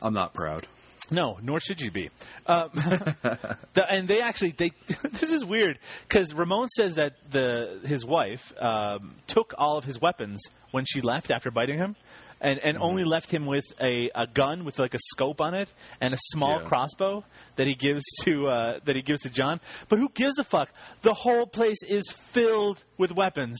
I'm 0.01 0.13
not 0.13 0.33
proud. 0.33 0.67
No, 1.11 1.37
nor 1.41 1.59
should 1.59 1.81
you 1.81 1.91
be. 1.91 2.09
Um, 2.47 2.69
the, 2.73 3.85
and 3.89 4.07
they 4.07 4.21
actually 4.21 4.51
they 4.51 4.71
this 5.11 5.31
is 5.31 5.43
weird 5.45 5.77
because 6.07 6.33
Ramon 6.33 6.69
says 6.69 6.95
that 6.95 7.13
the 7.29 7.79
his 7.85 8.05
wife 8.05 8.53
um, 8.59 9.15
took 9.27 9.53
all 9.57 9.77
of 9.77 9.83
his 9.85 9.99
weapons 9.99 10.41
when 10.71 10.85
she 10.85 11.01
left 11.01 11.29
after 11.31 11.51
biting 11.51 11.77
him. 11.77 11.95
And, 12.41 12.59
and 12.59 12.75
Mm-hmm. 12.75 12.83
only 12.83 13.03
left 13.05 13.31
him 13.31 13.45
with 13.45 13.63
a, 13.79 14.09
a 14.13 14.27
gun 14.27 14.65
with 14.65 14.77
like 14.77 14.93
a 14.93 14.99
scope 14.99 15.39
on 15.39 15.53
it 15.53 15.71
and 16.01 16.13
a 16.13 16.17
small 16.33 16.59
Yeah. 16.61 16.67
crossbow 16.67 17.23
that 17.55 17.67
he 17.67 17.73
gives 17.75 18.03
to 18.23 18.47
uh, 18.49 18.79
that 18.83 18.97
he 18.97 19.01
gives 19.01 19.21
to 19.21 19.29
John. 19.29 19.61
But 19.87 19.99
who 19.99 20.09
gives 20.09 20.37
a 20.39 20.43
fuck? 20.43 20.69
The 21.03 21.13
whole 21.13 21.47
place 21.47 21.81
is 21.87 22.03
filled 22.33 22.83
with 22.97 23.13
weapons. 23.13 23.57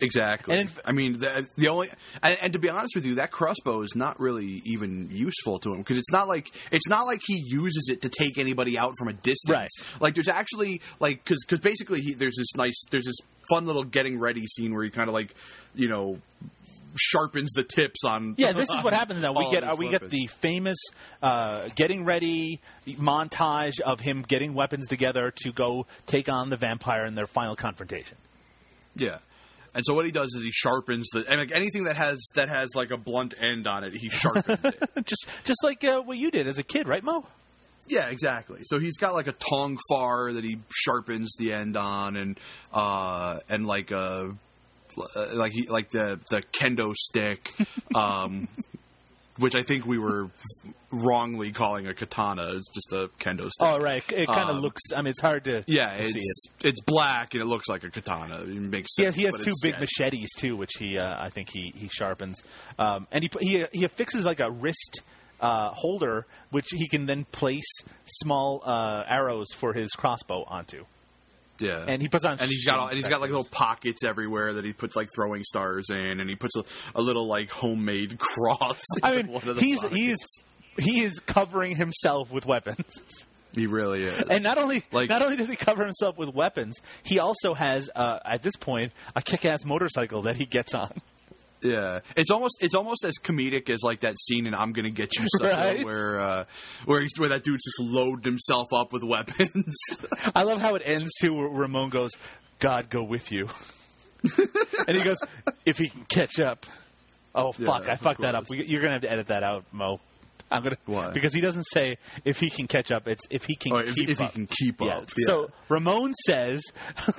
Exactly. 0.00 0.58
And 0.58 0.70
I 0.84 0.92
mean, 0.92 1.18
the, 1.18 1.46
the 1.56 1.68
only 1.68 1.90
and, 2.22 2.38
and 2.40 2.52
to 2.52 2.58
be 2.58 2.68
honest 2.68 2.94
with 2.94 3.04
you, 3.04 3.16
that 3.16 3.30
crossbow 3.30 3.82
is 3.82 3.96
not 3.96 4.20
really 4.20 4.62
even 4.64 5.08
useful 5.10 5.58
to 5.60 5.72
him 5.72 5.78
because 5.78 5.98
it's 5.98 6.12
not 6.12 6.28
like 6.28 6.48
it's 6.70 6.88
not 6.88 7.06
like 7.06 7.20
he 7.26 7.42
uses 7.44 7.88
it 7.90 8.02
to 8.02 8.08
take 8.08 8.38
anybody 8.38 8.78
out 8.78 8.92
from 8.98 9.08
a 9.08 9.12
distance. 9.12 9.50
Right. 9.50 10.00
Like 10.00 10.14
there's 10.14 10.28
actually 10.28 10.82
like 11.00 11.24
because 11.24 11.44
because 11.44 11.60
basically 11.60 12.00
he, 12.00 12.14
there's 12.14 12.36
this 12.36 12.54
nice 12.56 12.80
there's 12.90 13.06
this 13.06 13.16
fun 13.48 13.66
little 13.66 13.84
getting 13.84 14.18
ready 14.18 14.46
scene 14.46 14.74
where 14.74 14.84
he 14.84 14.90
kind 14.90 15.08
of 15.08 15.14
like 15.14 15.34
you 15.74 15.88
know 15.88 16.18
sharpens 16.96 17.50
the 17.54 17.64
tips 17.64 18.00
on. 18.06 18.34
Yeah, 18.36 18.52
this 18.56 18.70
is 18.70 18.82
what 18.82 18.92
happens 18.92 19.20
now. 19.20 19.32
We 19.32 19.50
get 19.50 19.64
uh, 19.64 19.76
we 19.76 19.88
get 19.88 20.08
the 20.08 20.26
famous 20.40 20.78
uh, 21.22 21.68
getting 21.74 22.04
ready 22.04 22.60
montage 22.86 23.80
of 23.80 24.00
him 24.00 24.22
getting 24.22 24.54
weapons 24.54 24.86
together 24.86 25.32
to 25.42 25.52
go 25.52 25.86
take 26.06 26.28
on 26.28 26.50
the 26.50 26.56
vampire 26.56 27.04
in 27.04 27.14
their 27.14 27.26
final 27.26 27.56
confrontation. 27.56 28.16
Yeah. 28.94 29.18
And 29.74 29.84
so 29.84 29.94
what 29.94 30.06
he 30.06 30.12
does 30.12 30.34
is 30.34 30.42
he 30.42 30.50
sharpens 30.50 31.08
the 31.12 31.24
and 31.28 31.38
like 31.38 31.54
anything 31.54 31.84
that 31.84 31.96
has 31.96 32.20
that 32.34 32.48
has 32.48 32.70
like 32.74 32.90
a 32.90 32.96
blunt 32.96 33.34
end 33.40 33.66
on 33.66 33.84
it, 33.84 33.92
he 33.94 34.08
sharpens 34.08 34.64
it. 34.64 34.82
just 35.04 35.26
just 35.44 35.62
like 35.62 35.84
uh, 35.84 36.00
what 36.00 36.18
you 36.18 36.30
did 36.30 36.46
as 36.46 36.58
a 36.58 36.62
kid, 36.62 36.88
right, 36.88 37.04
Mo? 37.04 37.26
Yeah, 37.86 38.08
exactly. 38.08 38.60
So 38.64 38.78
he's 38.78 38.96
got 38.96 39.14
like 39.14 39.26
a 39.26 39.32
tong 39.32 39.78
far 39.88 40.32
that 40.32 40.44
he 40.44 40.58
sharpens 40.74 41.34
the 41.38 41.52
end 41.52 41.76
on, 41.76 42.16
and 42.16 42.38
uh, 42.72 43.40
and 43.48 43.66
like 43.66 43.90
a 43.90 44.34
uh, 45.16 45.26
like 45.34 45.52
he 45.52 45.66
like 45.68 45.90
the 45.90 46.20
the 46.30 46.42
kendo 46.52 46.94
stick, 46.94 47.50
um, 47.94 48.48
which 49.36 49.54
I 49.54 49.62
think 49.62 49.86
we 49.86 49.98
were 49.98 50.28
wrongly 50.90 51.52
calling 51.52 51.86
a 51.86 51.94
katana. 51.94 52.52
It's 52.54 52.68
just 52.72 52.92
a 52.92 53.08
kendo 53.20 53.50
stick. 53.50 53.60
Oh, 53.60 53.78
right. 53.78 54.02
It 54.12 54.26
kind 54.28 54.48
of 54.50 54.56
Um, 54.56 54.62
looks. 54.62 54.80
I 54.94 55.02
mean, 55.02 55.10
it's 55.10 55.20
hard 55.20 55.44
to 55.44 55.62
yeah, 55.66 55.96
to 55.96 56.02
it's 56.02 56.12
see 56.14 56.20
it. 56.20 56.66
it's 56.68 56.80
black 56.80 57.34
and 57.34 57.42
it 57.42 57.46
looks 57.46 57.68
like 57.68 57.84
a 57.84 57.90
katana. 57.90 58.40
It 58.42 58.46
makes 58.48 58.88
He 58.96 59.02
sense. 59.02 59.14
has, 59.14 59.16
he 59.16 59.24
has 59.24 59.36
two 59.38 59.52
big 59.62 59.74
yeah. 59.74 59.80
machetes 59.80 60.30
too, 60.36 60.56
which 60.56 60.72
he 60.78 60.98
uh, 60.98 61.22
I 61.22 61.28
think 61.30 61.50
he 61.50 61.72
he 61.76 61.88
sharpens, 61.88 62.42
um, 62.78 63.06
and 63.12 63.22
he 63.24 63.30
he 63.40 63.64
he 63.72 63.84
affixes 63.84 64.24
like 64.24 64.40
a 64.40 64.50
wrist. 64.50 65.02
Uh, 65.40 65.70
holder, 65.70 66.26
which 66.50 66.66
he 66.72 66.88
can 66.88 67.06
then 67.06 67.24
place 67.26 67.62
small 68.06 68.60
uh, 68.66 69.04
arrows 69.06 69.46
for 69.56 69.72
his 69.72 69.92
crossbow 69.92 70.42
onto, 70.48 70.84
Yeah, 71.60 71.84
and 71.86 72.02
he 72.02 72.08
puts 72.08 72.24
on. 72.24 72.40
and 72.40 72.48
he's 72.48 72.64
got 72.66 72.80
all, 72.80 72.88
and 72.88 72.96
he's 72.96 73.06
got 73.06 73.20
like 73.20 73.30
little 73.30 73.46
pockets 73.48 74.02
everywhere 74.04 74.54
that 74.54 74.64
he 74.64 74.72
puts 74.72 74.96
like 74.96 75.06
throwing 75.14 75.44
stars 75.44 75.90
in, 75.90 76.20
and 76.20 76.28
he 76.28 76.34
puts 76.34 76.56
a, 76.56 76.64
a 76.96 77.00
little 77.00 77.28
like 77.28 77.50
homemade 77.50 78.18
cross. 78.18 78.82
I 79.00 79.14
mean, 79.14 79.28
one 79.28 79.46
of 79.48 79.54
the 79.54 79.60
he's 79.62 79.80
pockets. 79.80 79.94
he's 80.00 80.16
he 80.78 81.02
is 81.04 81.18
covering 81.20 81.76
himself 81.76 82.30
with 82.32 82.46
weapons, 82.46 83.24
he 83.54 83.66
really 83.66 84.04
is. 84.04 84.22
and 84.30 84.42
not 84.44 84.58
only 84.58 84.82
Like- 84.92 85.08
not 85.08 85.22
only 85.22 85.36
does 85.36 85.48
he 85.48 85.56
cover 85.56 85.84
himself 85.84 86.16
with 86.18 86.32
weapons, 86.34 86.76
he 87.02 87.18
also 87.18 87.54
has 87.54 87.90
uh, 87.94 88.18
at 88.24 88.42
this 88.42 88.56
point 88.56 88.92
a 89.16 89.22
kick-ass 89.22 89.64
motorcycle 89.64 90.22
that 90.22 90.36
he 90.36 90.44
gets 90.46 90.74
on. 90.74 90.92
Yeah, 91.60 92.00
it's 92.16 92.30
almost 92.30 92.54
it's 92.60 92.76
almost 92.76 93.04
as 93.04 93.14
comedic 93.20 93.68
as 93.68 93.82
like 93.82 94.00
that 94.02 94.16
scene 94.16 94.46
in 94.46 94.54
"I'm 94.54 94.72
Gonna 94.72 94.90
Get 94.90 95.08
You," 95.18 95.26
Right. 95.40 95.84
where 95.84 96.20
uh, 96.20 96.44
where 96.84 97.00
he's, 97.00 97.10
where 97.16 97.30
that 97.30 97.42
dude's 97.42 97.64
just 97.64 97.80
loaded 97.80 98.24
himself 98.24 98.68
up 98.72 98.92
with 98.92 99.02
weapons. 99.02 99.74
I 100.36 100.44
love 100.44 100.60
how 100.60 100.76
it 100.76 100.82
ends 100.84 101.10
too. 101.20 101.34
Where 101.34 101.48
Ramon 101.48 101.88
goes, 101.88 102.12
"God 102.60 102.88
go 102.90 103.02
with 103.02 103.32
you," 103.32 103.48
and 104.86 104.96
he 104.96 105.02
goes, 105.02 105.16
"If 105.66 105.78
he 105.78 105.88
can 105.88 106.04
catch 106.04 106.38
up." 106.38 106.64
Oh 107.34 107.50
fuck! 107.52 107.86
Yeah, 107.86 107.92
I 107.92 107.96
fucked 107.96 108.20
of 108.20 108.22
that 108.22 108.34
up. 108.36 108.48
We, 108.48 108.64
you're 108.64 108.80
gonna 108.80 108.92
have 108.94 109.02
to 109.02 109.10
edit 109.10 109.26
that 109.26 109.42
out, 109.42 109.64
Mo. 109.72 110.00
I'm 110.50 110.62
gonna 110.62 110.76
Why? 110.86 111.10
because 111.10 111.34
he 111.34 111.40
doesn't 111.40 111.64
say 111.64 111.98
if 112.24 112.38
he 112.40 112.48
can 112.50 112.66
catch 112.66 112.90
up. 112.90 113.06
It's 113.06 113.24
if 113.30 113.44
he 113.44 113.54
can 113.54 113.72
or 113.72 113.82
if, 113.84 113.94
keep 113.94 114.08
if 114.08 114.18
he 114.18 114.24
up. 114.24 114.32
can 114.32 114.46
keep 114.46 114.80
yeah. 114.80 114.98
up. 114.98 115.10
So 115.16 115.50
Ramon 115.68 116.14
says, 116.26 116.62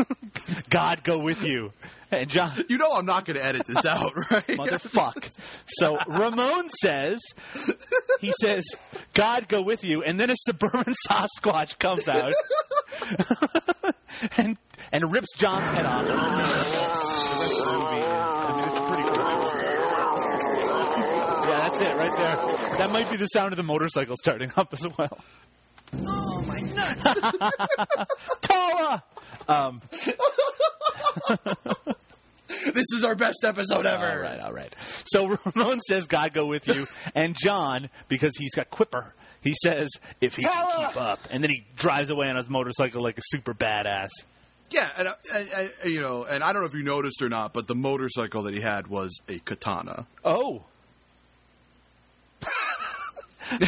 "God 0.70 1.04
go 1.04 1.20
with 1.20 1.44
you," 1.44 1.72
and 2.12 2.30
John, 2.30 2.52
you 2.70 2.78
know 2.78 2.92
I'm 2.92 3.06
not 3.06 3.26
going 3.26 3.38
to 3.38 3.46
edit 3.46 3.68
this 3.68 3.86
out, 3.86 4.12
right? 4.32 4.46
motherfuck. 4.48 5.30
So 5.68 5.98
Ramon 6.08 6.70
says, 6.70 7.20
he 8.20 8.32
says, 8.42 8.64
"God 9.14 9.48
go 9.48 9.62
with 9.62 9.84
you," 9.84 10.02
and 10.04 10.20
then 10.20 10.30
a 10.32 10.36
suburban 10.38 10.96
Sasquatch 11.08 11.78
comes 11.78 12.08
out 12.08 12.34
and 14.38 14.58
and 14.92 15.12
rips 15.12 15.28
John's 15.38 15.70
head 15.70 15.86
off. 15.86 16.06
The 16.08 16.14
rest 16.16 17.60
of 17.60 17.66
the 17.66 17.78
movie 17.78 18.02
is- 18.02 18.10
I 18.10 18.56
mean, 18.56 18.66
it's 18.70 18.80
pretty 18.90 19.04
cool. 19.04 19.20
Yeah, 21.50 21.58
that's 21.70 21.82
it 21.82 21.96
right 21.96 22.12
there. 22.38 22.78
That 22.78 22.92
might 22.92 23.10
be 23.10 23.18
the 23.18 23.28
sound 23.28 23.54
of 23.54 23.58
the 23.58 23.64
motorcycle 23.64 24.16
starting 24.20 24.52
up 24.56 24.74
as 24.74 24.88
well. 24.98 25.18
Oh, 26.06 26.44
my 26.48 26.60
nuts. 26.60 28.16
Tala! 28.42 29.04
Um, 29.48 29.82
this 32.74 32.86
is 32.96 33.04
our 33.04 33.16
best 33.16 33.44
episode 33.44 33.86
ever. 33.86 34.06
All 34.06 34.20
right, 34.20 34.40
all 34.40 34.54
right. 34.54 34.74
So 35.06 35.28
Ramon 35.56 35.80
says, 35.80 36.08
"God 36.08 36.34
go 36.34 36.46
with 36.46 36.68
you," 36.68 36.86
and 37.16 37.36
John, 37.36 37.90
because 38.08 38.36
he's 38.38 38.54
got 38.54 38.70
quipper, 38.70 39.14
he 39.42 39.56
says, 39.64 39.90
"If 40.22 40.36
he 40.36 40.44
can 40.44 40.68
keep 40.78 40.98
up," 40.98 41.20
and 41.32 41.44
then 41.44 41.50
he 41.50 41.66
drives 41.76 42.12
away 42.12 42.28
on 42.28 42.36
his 42.36 42.48
motorcycle 42.50 43.02
like 43.02 43.18
a 43.18 43.24
super 43.24 43.56
badass. 43.56 44.10
Yeah, 44.70 44.88
and, 44.98 45.08
uh, 45.08 45.16
and, 45.34 45.50
and 45.52 45.72
you 45.92 46.02
know, 46.02 46.26
and 46.26 46.44
I 46.44 46.54
don't 46.54 46.62
know 46.62 46.68
if 46.68 46.76
you 46.76 46.84
noticed 46.84 47.24
or 47.24 47.30
not, 47.30 47.54
but 47.54 47.66
the 47.66 47.74
motorcycle 47.74 48.44
that 48.44 48.54
he 48.54 48.62
had 48.62 48.86
was 48.88 49.20
a 49.28 49.40
katana. 49.40 50.06
Oh. 50.24 50.66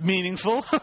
Meaningful. 0.00 0.64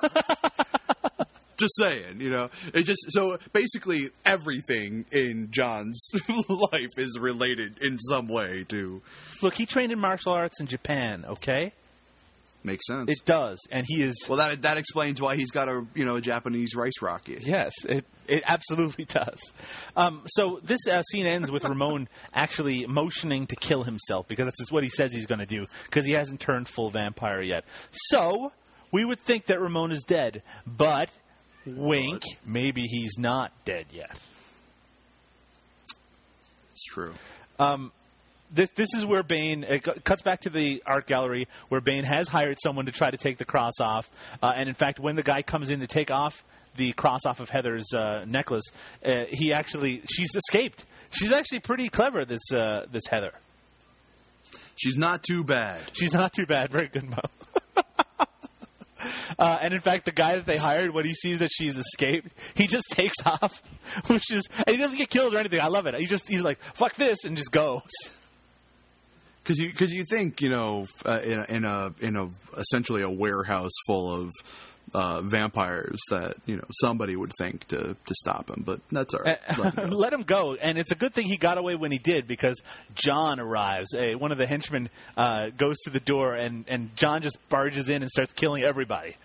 just 1.57 1.75
saying, 1.77 2.19
you 2.19 2.29
know, 2.29 2.49
it 2.73 2.83
just 2.83 3.05
so 3.09 3.37
basically 3.53 4.09
everything 4.25 5.05
in 5.11 5.49
John's 5.51 6.09
life 6.49 6.91
is 6.97 7.17
related 7.19 7.79
in 7.81 7.99
some 7.99 8.27
way 8.27 8.65
to 8.69 9.01
Look, 9.41 9.55
he 9.55 9.65
trained 9.65 9.91
in 9.91 9.99
martial 9.99 10.33
arts 10.33 10.59
in 10.59 10.67
Japan. 10.67 11.25
Okay, 11.27 11.73
makes 12.63 12.85
sense. 12.87 13.09
it 13.09 13.25
does, 13.25 13.59
and 13.71 13.85
he 13.87 14.03
is. 14.03 14.15
well, 14.27 14.37
that 14.37 14.61
that 14.63 14.77
explains 14.77 15.21
why 15.21 15.35
he's 15.35 15.51
got 15.51 15.67
a 15.67 15.85
you 15.93 16.05
know 16.05 16.15
a 16.15 16.21
Japanese 16.21 16.75
rice 16.75 17.01
rocket. 17.01 17.45
Yes, 17.45 17.73
it 17.85 18.05
it 18.27 18.43
absolutely 18.45 19.05
does. 19.09 19.53
Um, 19.95 20.23
so 20.27 20.59
this 20.63 20.87
uh, 20.87 21.01
scene 21.03 21.25
ends 21.25 21.51
with 21.51 21.63
Ramon 21.63 22.07
actually 22.33 22.85
motioning 22.87 23.47
to 23.47 23.55
kill 23.55 23.83
himself 23.83 24.27
because 24.27 24.45
that's 24.45 24.59
just 24.59 24.71
what 24.71 24.83
he 24.83 24.89
says 24.89 25.13
he's 25.13 25.25
going 25.25 25.39
to 25.39 25.45
do 25.45 25.65
because 25.85 26.05
he 26.05 26.13
hasn't 26.13 26.39
turned 26.39 26.67
full 26.67 26.89
vampire 26.89 27.41
yet. 27.41 27.65
So 27.91 28.51
we 28.91 29.03
would 29.03 29.19
think 29.19 29.45
that 29.47 29.59
Ramon 29.59 29.91
is 29.91 30.03
dead, 30.03 30.43
but 30.65 31.09
wink, 31.65 32.23
maybe 32.45 32.83
he's 32.83 33.17
not 33.17 33.51
dead 33.65 33.87
yet. 33.91 34.11
It's 36.71 36.83
true. 36.85 37.13
This 38.51 38.69
this 38.75 38.93
is 38.93 39.05
where 39.05 39.23
Bain 39.23 39.63
it 39.63 40.03
cuts 40.03 40.21
back 40.21 40.41
to 40.41 40.49
the 40.49 40.83
art 40.85 41.07
gallery 41.07 41.47
where 41.69 41.81
Bain 41.81 42.03
has 42.03 42.27
hired 42.27 42.57
someone 42.63 42.85
to 42.85 42.91
try 42.91 43.09
to 43.09 43.17
take 43.17 43.37
the 43.37 43.45
cross 43.45 43.79
off, 43.79 44.09
uh, 44.41 44.53
and 44.55 44.69
in 44.69 44.75
fact, 44.75 44.99
when 44.99 45.15
the 45.15 45.23
guy 45.23 45.41
comes 45.41 45.69
in 45.69 45.79
to 45.79 45.87
take 45.87 46.11
off 46.11 46.43
the 46.75 46.91
cross 46.93 47.25
off 47.25 47.39
of 47.39 47.49
Heather's 47.49 47.93
uh, 47.93 48.25
necklace, 48.27 48.65
uh, 49.05 49.25
he 49.29 49.53
actually 49.53 50.03
she's 50.11 50.35
escaped. 50.35 50.85
She's 51.09 51.31
actually 51.31 51.59
pretty 51.59 51.89
clever. 51.89 52.25
This 52.25 52.51
uh, 52.53 52.85
this 52.91 53.03
Heather. 53.09 53.33
She's 54.75 54.97
not 54.97 55.23
too 55.23 55.43
bad. 55.43 55.79
She's 55.93 56.13
not 56.13 56.33
too 56.33 56.45
bad. 56.45 56.71
Very 56.71 56.87
good, 56.87 57.09
Mo. 57.09 57.17
Uh, 59.37 59.57
and 59.61 59.73
in 59.73 59.79
fact, 59.79 60.05
the 60.05 60.11
guy 60.11 60.35
that 60.35 60.45
they 60.45 60.55
hired, 60.57 60.93
when 60.93 61.05
he 61.05 61.13
sees 61.13 61.39
that 61.39 61.49
she's 61.51 61.77
escaped, 61.77 62.31
he 62.53 62.67
just 62.67 62.85
takes 62.91 63.15
off, 63.25 63.61
which 64.07 64.31
is, 64.31 64.47
and 64.55 64.69
he 64.69 64.77
doesn't 64.77 64.97
get 64.97 65.09
killed 65.09 65.33
or 65.33 65.39
anything. 65.39 65.59
I 65.59 65.67
love 65.67 65.87
it. 65.87 65.95
He 65.95 66.05
just, 66.05 66.27
he's 66.27 66.43
like, 66.43 66.59
"Fuck 66.75 66.95
this," 66.95 67.25
and 67.25 67.35
just 67.35 67.51
goes. 67.51 67.81
Because 69.43 69.59
you, 69.59 69.73
cause 69.73 69.91
you 69.91 70.05
think 70.09 70.41
you 70.41 70.49
know 70.49 70.87
uh, 71.05 71.19
in, 71.19 71.39
a, 71.39 71.45
in 71.49 71.65
a 71.65 71.93
in 71.99 72.15
a 72.15 72.27
essentially 72.57 73.01
a 73.01 73.09
warehouse 73.09 73.73
full 73.85 74.13
of 74.13 74.31
uh, 74.93 75.21
vampires 75.21 75.99
that 76.09 76.35
you 76.45 76.55
know 76.55 76.63
somebody 76.81 77.15
would 77.15 77.31
think 77.37 77.67
to 77.67 77.95
to 78.05 78.13
stop 78.13 78.49
him, 78.49 78.63
but 78.65 78.79
that's 78.91 79.13
all 79.13 79.21
right. 79.25 79.39
Let 79.57 79.73
him 79.73 79.89
go. 79.89 79.95
let 79.95 80.13
him 80.13 80.21
go. 80.21 80.55
And 80.55 80.77
it's 80.77 80.91
a 80.91 80.95
good 80.95 81.13
thing 81.13 81.25
he 81.25 81.37
got 81.37 81.57
away 81.57 81.75
when 81.75 81.91
he 81.91 81.97
did 81.97 82.27
because 82.27 82.61
John 82.95 83.39
arrives. 83.39 83.93
Uh, 83.95 84.17
one 84.17 84.31
of 84.31 84.37
the 84.37 84.45
henchmen 84.45 84.89
uh, 85.17 85.49
goes 85.49 85.77
to 85.85 85.89
the 85.89 85.99
door, 85.99 86.35
and, 86.35 86.65
and 86.67 86.95
John 86.95 87.21
just 87.21 87.37
barges 87.49 87.89
in 87.89 88.01
and 88.01 88.09
starts 88.09 88.33
killing 88.33 88.63
everybody. 88.63 89.15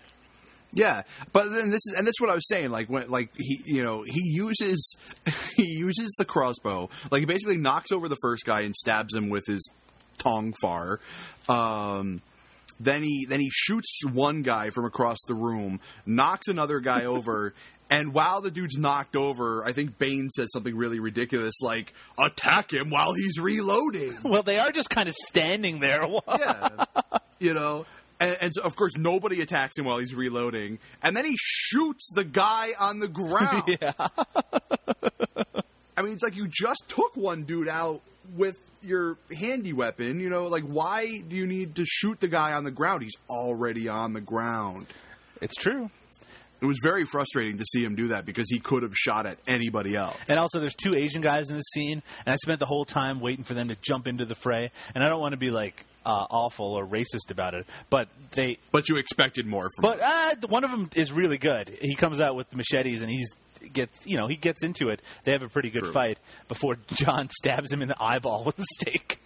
Yeah, 0.71 1.03
but 1.33 1.51
then 1.51 1.69
this 1.71 1.81
is 1.87 1.95
and 1.97 2.05
this 2.05 2.11
is 2.11 2.19
what 2.19 2.29
I 2.29 2.35
was 2.35 2.47
saying. 2.47 2.69
Like 2.69 2.89
when 2.89 3.09
like 3.09 3.31
he 3.35 3.61
you 3.65 3.83
know 3.83 4.03
he 4.05 4.21
uses 4.23 4.95
he 5.55 5.65
uses 5.65 6.13
the 6.17 6.25
crossbow. 6.25 6.89
Like 7.11 7.19
he 7.19 7.25
basically 7.25 7.57
knocks 7.57 7.91
over 7.91 8.07
the 8.07 8.17
first 8.21 8.45
guy 8.45 8.61
and 8.61 8.75
stabs 8.75 9.15
him 9.15 9.29
with 9.29 9.45
his 9.45 9.67
tonfa. 10.19 10.99
Um, 11.47 12.21
then 12.79 13.03
he 13.03 13.25
then 13.27 13.39
he 13.39 13.49
shoots 13.51 13.89
one 14.05 14.41
guy 14.41 14.69
from 14.69 14.85
across 14.85 15.17
the 15.27 15.35
room, 15.35 15.79
knocks 16.05 16.47
another 16.47 16.79
guy 16.79 17.05
over. 17.05 17.53
And 17.91 18.13
while 18.13 18.41
the 18.41 18.51
dude's 18.51 18.77
knocked 18.77 19.15
over, 19.15 19.65
I 19.65 19.73
think 19.73 19.97
Bain 19.97 20.29
says 20.29 20.49
something 20.53 20.75
really 20.75 20.99
ridiculous 20.99 21.55
like, 21.59 21.91
attack 22.23 22.71
him 22.71 22.91
while 22.91 23.13
he's 23.15 23.39
reloading. 23.39 24.15
Well, 24.23 24.43
they 24.43 24.59
are 24.59 24.71
just 24.71 24.91
kind 24.91 25.09
of 25.09 25.15
standing 25.15 25.79
there. 25.79 26.05
Yeah. 26.29 26.69
you 27.39 27.55
know? 27.55 27.87
And, 28.19 28.37
and 28.41 28.53
so, 28.53 28.61
of 28.61 28.75
course, 28.75 28.95
nobody 28.95 29.41
attacks 29.41 29.75
him 29.75 29.85
while 29.85 29.97
he's 29.97 30.13
reloading. 30.13 30.77
And 31.01 31.17
then 31.17 31.25
he 31.25 31.35
shoots 31.39 32.09
the 32.13 32.23
guy 32.23 32.73
on 32.79 32.99
the 32.99 33.07
ground. 33.07 33.75
yeah. 33.81 33.93
I 35.97 36.01
mean, 36.03 36.13
it's 36.13 36.21
like 36.23 36.35
you 36.35 36.47
just 36.47 36.83
took 36.89 37.15
one 37.17 37.43
dude 37.43 37.67
out 37.67 38.01
with 38.35 38.57
your 38.81 39.17
handy 39.35 39.73
weapon. 39.73 40.19
You 40.19 40.29
know, 40.29 40.45
like, 40.47 40.63
why 40.63 41.19
do 41.19 41.35
you 41.35 41.47
need 41.47 41.75
to 41.75 41.85
shoot 41.85 42.19
the 42.19 42.27
guy 42.27 42.53
on 42.53 42.63
the 42.63 42.71
ground? 42.71 43.03
He's 43.03 43.17
already 43.29 43.87
on 43.87 44.13
the 44.13 44.21
ground. 44.21 44.87
It's 45.41 45.55
true. 45.55 45.89
It 46.61 46.65
was 46.65 46.77
very 46.83 47.05
frustrating 47.05 47.57
to 47.57 47.65
see 47.65 47.83
him 47.83 47.95
do 47.95 48.09
that 48.09 48.25
because 48.25 48.49
he 48.49 48.59
could 48.59 48.83
have 48.83 48.93
shot 48.93 49.25
at 49.25 49.37
anybody 49.47 49.95
else. 49.95 50.17
And 50.27 50.37
also, 50.37 50.59
there's 50.59 50.75
two 50.75 50.93
Asian 50.93 51.21
guys 51.21 51.49
in 51.49 51.55
the 51.55 51.61
scene, 51.61 52.03
and 52.25 52.33
I 52.33 52.35
spent 52.35 52.59
the 52.59 52.65
whole 52.65 52.83
time 52.83 53.21
waiting 53.21 53.45
for 53.45 53.53
them 53.53 53.69
to 53.69 53.77
jump 53.81 54.07
into 54.07 54.25
the 54.25 54.35
fray. 54.35 54.71
And 54.93 55.01
I 55.01 55.07
don't 55.07 55.21
want 55.21 55.31
to 55.31 55.37
be 55.37 55.51
like 55.51 55.85
uh, 56.05 56.25
awful 56.29 56.73
or 56.73 56.85
racist 56.85 57.31
about 57.31 57.53
it, 57.53 57.65
but 57.89 58.09
they. 58.31 58.57
But 58.71 58.89
you 58.89 58.97
expected 58.97 59.45
more 59.45 59.69
from 59.75 59.81
But 59.83 60.01
uh, 60.01 60.47
one 60.49 60.65
of 60.65 60.71
them 60.71 60.89
is 60.95 61.13
really 61.13 61.37
good. 61.37 61.69
He 61.81 61.95
comes 61.95 62.19
out 62.19 62.35
with 62.35 62.53
machetes, 62.53 63.03
and 63.03 63.11
he's 63.11 63.29
gets 63.73 64.05
you 64.05 64.17
know 64.17 64.27
he 64.27 64.35
gets 64.35 64.63
into 64.63 64.89
it. 64.89 65.01
They 65.23 65.31
have 65.31 65.43
a 65.43 65.49
pretty 65.49 65.69
good 65.69 65.83
True. 65.83 65.91
fight 65.91 66.19
before 66.47 66.77
John 66.93 67.29
stabs 67.29 67.71
him 67.71 67.81
in 67.81 67.87
the 67.87 68.01
eyeball 68.01 68.43
with 68.43 68.59
a 68.59 68.65
stake. 68.79 69.19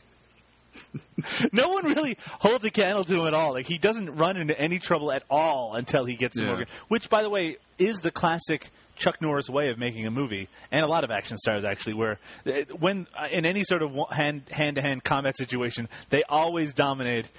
no 1.52 1.70
one 1.70 1.86
really 1.86 2.18
holds 2.40 2.66
a 2.66 2.72
candle 2.72 3.04
to 3.04 3.22
him 3.22 3.28
at 3.28 3.34
all. 3.34 3.54
Like 3.54 3.66
he 3.68 3.78
doesn't 3.78 4.16
run 4.16 4.38
into 4.38 4.60
any 4.60 4.80
trouble 4.80 5.12
at 5.12 5.24
all 5.30 5.76
until 5.76 6.06
he 6.06 6.16
gets 6.16 6.36
to 6.36 6.42
Yeah. 6.42 6.48
Morgan, 6.48 6.68
which, 6.88 7.10
by 7.10 7.22
the 7.22 7.30
way, 7.30 7.58
is 7.78 7.98
the 8.02 8.12
classic 8.12 8.70
Chuck 8.96 9.22
Norris 9.22 9.50
way 9.50 9.70
of 9.70 9.78
making 9.80 10.06
a 10.06 10.12
movie, 10.12 10.50
and 10.72 10.84
a 10.84 10.88
lot 10.88 11.04
of 11.04 11.10
action 11.12 11.38
stars 11.38 11.64
actually, 11.64 11.96
where 11.96 12.20
uh, 12.46 12.52
when 12.80 13.08
uh, 13.18 13.28
in 13.32 13.46
any 13.46 13.64
sort 13.64 13.82
of 13.82 13.92
hand 14.12 14.44
hand 14.50 14.76
to 14.76 14.82
hand 14.82 15.04
combat 15.04 15.36
situation, 15.38 15.90
they 16.10 16.24
always 16.24 16.74
dominate. 16.74 17.30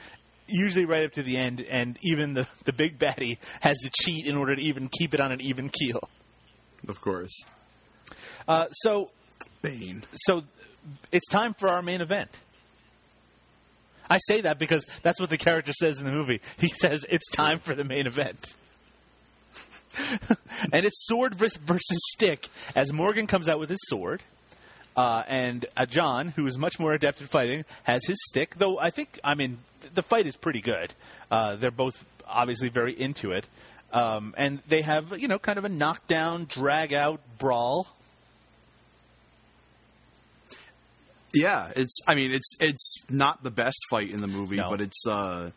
Usually 0.46 0.84
right 0.84 1.06
up 1.06 1.12
to 1.12 1.22
the 1.22 1.38
end, 1.38 1.62
and 1.62 1.96
even 2.02 2.34
the, 2.34 2.46
the 2.66 2.74
big 2.74 2.98
baddie 2.98 3.38
has 3.62 3.78
to 3.78 3.90
cheat 4.02 4.26
in 4.26 4.36
order 4.36 4.54
to 4.54 4.60
even 4.60 4.90
keep 4.90 5.14
it 5.14 5.20
on 5.20 5.32
an 5.32 5.40
even 5.40 5.70
keel. 5.70 6.06
Of 6.88 7.00
course. 7.00 7.32
Uh, 8.46 8.68
so, 8.70 9.08
Bain. 9.62 10.02
so 10.14 10.42
it's 11.10 11.28
time 11.28 11.54
for 11.54 11.68
our 11.68 11.82
main 11.82 12.00
event. 12.00 12.30
I 14.08 14.18
say 14.18 14.42
that 14.42 14.58
because 14.58 14.84
that's 15.02 15.18
what 15.18 15.30
the 15.30 15.38
character 15.38 15.72
says 15.72 15.98
in 15.98 16.06
the 16.06 16.12
movie. 16.12 16.40
He 16.58 16.68
says 16.68 17.06
it's 17.08 17.28
time 17.30 17.58
for 17.58 17.74
the 17.74 17.84
main 17.84 18.06
event. 18.06 18.54
and 20.72 20.84
it's 20.84 21.06
sword 21.06 21.36
vers- 21.36 21.56
versus 21.56 21.98
stick 22.12 22.48
as 22.74 22.92
Morgan 22.92 23.26
comes 23.26 23.48
out 23.48 23.58
with 23.58 23.70
his 23.70 23.80
sword. 23.88 24.22
Uh, 24.96 25.22
and 25.26 25.66
uh, 25.76 25.86
John, 25.86 26.28
who 26.28 26.46
is 26.46 26.56
much 26.56 26.78
more 26.78 26.92
adept 26.92 27.20
at 27.20 27.28
fighting, 27.28 27.64
has 27.82 28.04
his 28.06 28.16
stick. 28.28 28.54
Though 28.56 28.78
I 28.78 28.90
think, 28.90 29.18
I 29.24 29.34
mean, 29.34 29.58
th- 29.80 29.94
the 29.94 30.02
fight 30.02 30.26
is 30.26 30.36
pretty 30.36 30.60
good. 30.60 30.94
Uh, 31.30 31.56
they're 31.56 31.72
both 31.72 32.04
obviously 32.26 32.68
very 32.68 32.92
into 32.92 33.32
it, 33.32 33.48
um, 33.94 34.34
and 34.36 34.60
they 34.68 34.82
have 34.82 35.18
you 35.18 35.28
know 35.28 35.38
kind 35.38 35.56
of 35.58 35.64
a 35.64 35.68
knockdown, 35.70 36.46
drag 36.50 36.92
out 36.92 37.20
brawl. 37.38 37.86
Yeah, 41.32 41.72
it's. 41.74 41.98
I 42.06 42.14
mean, 42.14 42.32
it's 42.32 42.50
it's 42.60 42.96
not 43.08 43.42
the 43.42 43.50
best 43.50 43.78
fight 43.90 44.10
in 44.10 44.18
the 44.18 44.26
movie, 44.28 44.56
No. 44.56 44.70
but 44.70 44.80
it's 44.80 45.04
uh, 45.08 45.50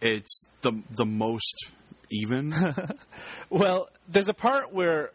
it's 0.00 0.44
the 0.62 0.72
the 0.90 1.04
most 1.06 1.66
even. 2.10 2.54
Well, 3.50 3.88
there's 4.08 4.28
a 4.28 4.34
part 4.34 4.72
where 4.72 5.10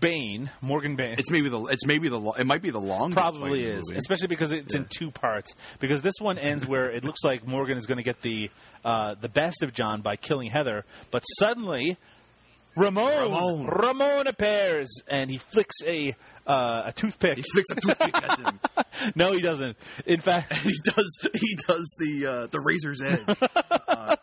Bain, 0.00 0.50
Morgan 0.62 0.96
Bain, 0.96 1.16
it's 1.18 1.30
maybe 1.30 1.50
the 1.50 1.60
it's 1.66 1.84
maybe 1.84 2.08
the 2.08 2.18
it 2.38 2.46
might 2.46 2.62
be 2.62 2.70
the 2.70 2.80
longest. 2.80 3.18
probably 3.18 3.64
is, 3.64 3.92
especially 3.94 4.28
because 4.28 4.52
it's 4.52 4.74
in 4.74 4.86
two 4.88 5.10
parts. 5.10 5.54
Because 5.78 6.00
this 6.00 6.14
one 6.20 6.38
ends 6.38 6.66
where 6.66 6.90
it 6.90 7.04
looks 7.04 7.20
like 7.22 7.46
Morgan 7.46 7.76
is 7.76 7.84
going 7.84 7.98
to 7.98 8.04
get 8.04 8.22
the 8.22 8.50
uh, 8.84 9.14
the 9.20 9.28
best 9.28 9.62
of 9.62 9.74
John 9.74 10.00
by 10.00 10.16
killing 10.16 10.50
Heather, 10.50 10.86
but 11.10 11.20
suddenly 11.38 11.98
Ramon 12.76 13.06
Ramon. 13.06 13.66
Ramon 13.66 14.26
appears 14.26 14.88
and 15.06 15.30
he 15.30 15.38
flicks 15.38 15.76
a 15.86 16.16
uh, 16.46 16.82
a 16.86 16.92
toothpick. 16.92 17.36
He 17.36 17.42
flicks 17.52 17.70
a 17.70 17.80
toothpick 17.80 18.14
at 18.16 18.38
him. 18.38 18.60
no, 19.14 19.32
he 19.32 19.40
doesn't. 19.40 19.76
In 20.06 20.20
fact, 20.20 20.50
And 20.50 20.60
he 20.62 20.74
does 20.84 21.18
he 21.34 21.56
does 21.66 21.94
the 21.98 22.26
uh, 22.26 22.46
the 22.48 22.60
razor's 22.60 23.00
edge 23.02 23.22
uh, 23.88 24.16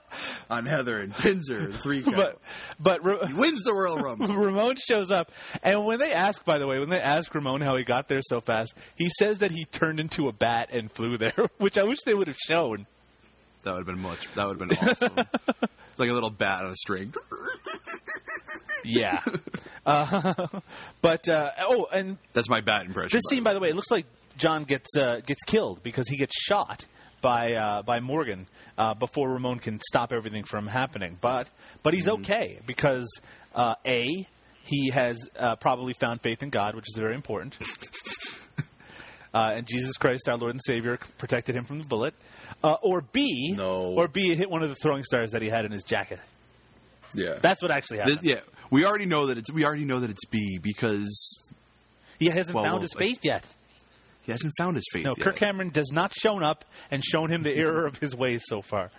on 0.49 0.65
Heather 0.65 0.99
and 0.99 1.13
pins 1.13 1.49
her 1.49 1.57
in 1.59 1.71
three 1.71 2.03
count. 2.03 2.15
but 2.15 2.39
but 2.79 3.03
Ra- 3.05 3.25
he 3.25 3.33
wins 3.33 3.63
the 3.63 3.73
Royal 3.73 3.97
Rumble. 3.97 4.27
Ramon 4.35 4.75
shows 4.87 5.09
up, 5.11 5.31
and 5.63 5.85
when 5.85 5.99
they 5.99 6.11
ask, 6.13 6.43
by 6.45 6.57
the 6.57 6.67
way, 6.67 6.79
when 6.79 6.89
they 6.89 6.99
ask 7.01 7.33
Ramon 7.33 7.61
how 7.61 7.75
he 7.75 7.83
got 7.83 8.07
there 8.07 8.21
so 8.21 8.39
fast, 8.41 8.73
he 8.95 9.09
says 9.09 9.39
that 9.39 9.51
he 9.51 9.65
turned 9.65 9.99
into 9.99 10.27
a 10.27 10.31
bat 10.33 10.69
and 10.71 10.91
flew 10.91 11.17
there, 11.17 11.33
which 11.57 11.77
I 11.77 11.83
wish 11.83 11.99
they 12.05 12.13
would 12.13 12.27
have 12.27 12.37
shown. 12.37 12.85
That 13.63 13.71
would 13.75 13.79
have 13.79 13.95
been 13.95 14.01
much. 14.01 14.19
That 14.35 14.47
would 14.47 14.59
have 14.59 14.69
been 14.69 14.77
awesome. 14.77 15.25
Like 16.01 16.09
a 16.09 16.13
little 16.13 16.29
bat 16.29 16.65
on 16.65 16.71
a 16.71 16.75
string. 16.75 17.13
Yeah. 18.83 19.23
uh, 19.85 20.47
but 21.01 21.29
uh, 21.29 21.51
oh, 21.61 21.87
and 21.93 22.17
That's 22.33 22.49
my 22.49 22.61
bat 22.61 22.85
impression. 22.85 23.09
this 23.13 23.21
by 23.29 23.35
scene, 23.35 23.43
by 23.43 23.53
the 23.53 23.59
way, 23.59 23.69
it 23.69 23.75
looks 23.75 23.91
like 23.91 24.07
John 24.37 24.63
gets 24.63 24.97
uh, 24.97 25.21
gets 25.23 25.43
killed 25.43 25.83
because 25.83 26.07
he 26.07 26.17
gets 26.17 26.33
shot 26.35 26.85
by 27.21 27.53
uh, 27.53 27.81
by 27.83 27.99
Morgan 27.99 28.47
uh, 28.77 28.95
before 28.95 29.29
Ramon 29.29 29.59
can 29.59 29.79
stop 29.79 30.11
everything 30.11 30.45
from 30.45 30.67
happening. 30.67 31.17
But 31.21 31.47
but 31.83 31.93
he's 31.93 32.07
okay 32.07 32.59
because 32.65 33.07
uh, 33.53 33.75
a 33.85 34.25
he 34.63 34.89
has 34.89 35.29
uh, 35.37 35.57
probably 35.57 35.93
found 35.93 36.21
faith 36.21 36.41
in 36.43 36.49
God, 36.49 36.75
which 36.75 36.85
is 36.87 36.95
very 36.97 37.15
important. 37.15 37.57
Uh, 39.33 39.53
and 39.55 39.65
Jesus 39.65 39.95
Christ, 39.95 40.27
our 40.27 40.35
Lord 40.35 40.51
and 40.51 40.61
Savior, 40.61 40.99
protected 41.17 41.55
him 41.55 41.63
from 41.63 41.79
the 41.79 41.85
bullet. 41.85 42.13
Uh, 42.63 42.75
or 42.81 43.01
B, 43.01 43.53
No. 43.55 43.93
or 43.97 44.07
B, 44.07 44.31
it 44.31 44.37
hit 44.37 44.49
one 44.49 44.63
of 44.63 44.69
the 44.69 44.75
throwing 44.75 45.03
stars 45.03 45.31
that 45.31 45.41
he 45.41 45.49
had 45.49 45.65
in 45.65 45.71
his 45.71 45.83
jacket. 45.83 46.19
Yeah. 47.13 47.39
That's 47.41 47.61
what 47.61 47.71
actually 47.71 47.99
happened. 47.99 48.19
yeah, 48.23 48.39
we 48.69 48.85
already 48.85 49.05
know 49.05 49.27
that 49.27 49.37
it's 49.37 49.51
we 49.51 49.65
already 49.65 49.83
know 49.85 49.99
that 49.99 50.09
it's 50.09 50.25
B 50.29 50.59
because 50.61 51.41
He 52.19 52.27
hasn't 52.29 52.55
Well, 52.55 52.63
found 52.63 52.73
well, 52.75 52.81
his 52.83 52.93
faith 52.93 53.19
yet. 53.23 53.45
he 54.23 54.31
hasn't 54.31 54.53
found 54.57 54.75
his 54.77 54.85
faith 54.93 55.03
No, 55.03 55.13
yet. 55.17 55.23
Kirk 55.25 55.35
Cameron 55.35 55.69
does 55.69 55.91
not 55.91 56.13
shown 56.13 56.41
up 56.43 56.63
and 56.89 57.03
shown 57.03 57.31
him 57.31 57.43
the 57.43 57.53
error 57.53 57.85
of 57.85 57.97
his 57.97 58.15
ways 58.15 58.43
so 58.45 58.61
far. 58.61 58.91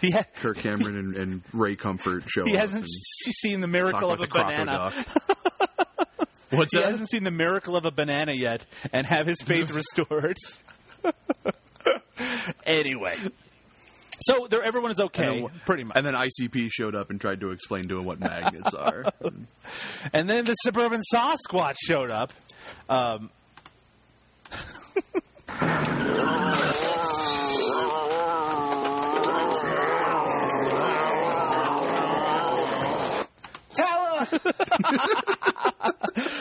He 0.00 0.10
ha- 0.10 0.24
Kirk 0.36 0.56
Cameron 0.56 0.96
and, 0.96 1.16
and 1.16 1.42
Ray 1.52 1.76
Comfort 1.76 2.24
show 2.26 2.44
he 2.44 2.54
up 2.54 2.60
hasn't 2.60 2.88
seen 2.88 3.60
the 3.60 3.66
miracle 3.68 4.10
of 4.10 4.20
a 4.20 4.26
banana. 4.26 4.90
What's 6.50 6.74
He 6.74 6.80
that? 6.80 6.90
hasn't 6.90 7.10
seen 7.10 7.22
the 7.22 7.30
miracle 7.30 7.76
of 7.76 7.84
a 7.86 7.92
banana 7.92 8.32
yet 8.32 8.66
and 8.92 9.06
have 9.06 9.26
his 9.26 9.40
faith 9.40 9.70
restored. 9.74 10.36
Anyway. 12.78 13.16
So 14.22 14.46
there, 14.48 14.62
everyone 14.62 14.90
is 14.90 15.00
okay, 15.00 15.40
then- 15.40 15.50
pretty 15.64 15.84
much. 15.84 15.96
And 15.96 16.04
then 16.06 16.14
ICP 16.14 16.68
showed 16.70 16.94
up 16.94 17.08
and 17.10 17.18
tried 17.20 17.40
to 17.40 17.50
explain 17.52 17.88
to 17.88 17.98
him 17.98 18.04
what 18.04 18.20
magnets 18.20 18.74
are. 18.74 19.04
And 20.12 20.28
then 20.28 20.44
the 20.44 20.54
suburban 20.54 21.00
Sasquatch 21.14 21.76
showed 21.86 22.10
up. 22.10 22.32
Um, 22.88 23.30
Tell 33.74 34.24
her! 34.24 35.22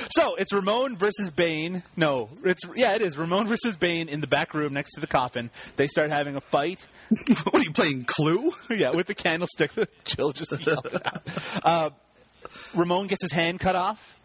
so 0.10 0.36
it's 0.36 0.54
Ramon 0.54 0.98
versus 0.98 1.32
Bain. 1.32 1.84
No, 1.96 2.30
it's 2.44 2.62
yeah, 2.76 2.96
it 2.96 3.02
is 3.02 3.18
Ramon 3.18 3.48
versus 3.48 3.76
Bain 3.76 4.10
in 4.10 4.22
the 4.22 4.28
back 4.28 4.54
room 4.54 4.74
next 4.74 4.94
to 4.94 5.02
the 5.02 5.08
coffin. 5.08 5.50
They 5.76 5.88
start 5.88 6.12
having 6.12 6.36
a 6.36 6.42
fight. 6.42 6.80
what 7.10 7.56
are 7.56 7.62
you 7.62 7.72
playing? 7.72 8.06
Clue? 8.06 8.52
yeah, 8.70 8.92
with 8.92 9.08
the 9.08 9.16
candlestick. 9.16 9.72
Jill 10.06 10.32
just 10.32 10.52
yelled 10.66 10.86
it 10.86 11.06
out. 11.06 11.22
Uh, 11.64 11.90
Ramon 12.76 13.08
gets 13.08 13.24
his 13.24 13.32
hand 13.32 13.60
cut 13.60 13.76
off 13.76 14.16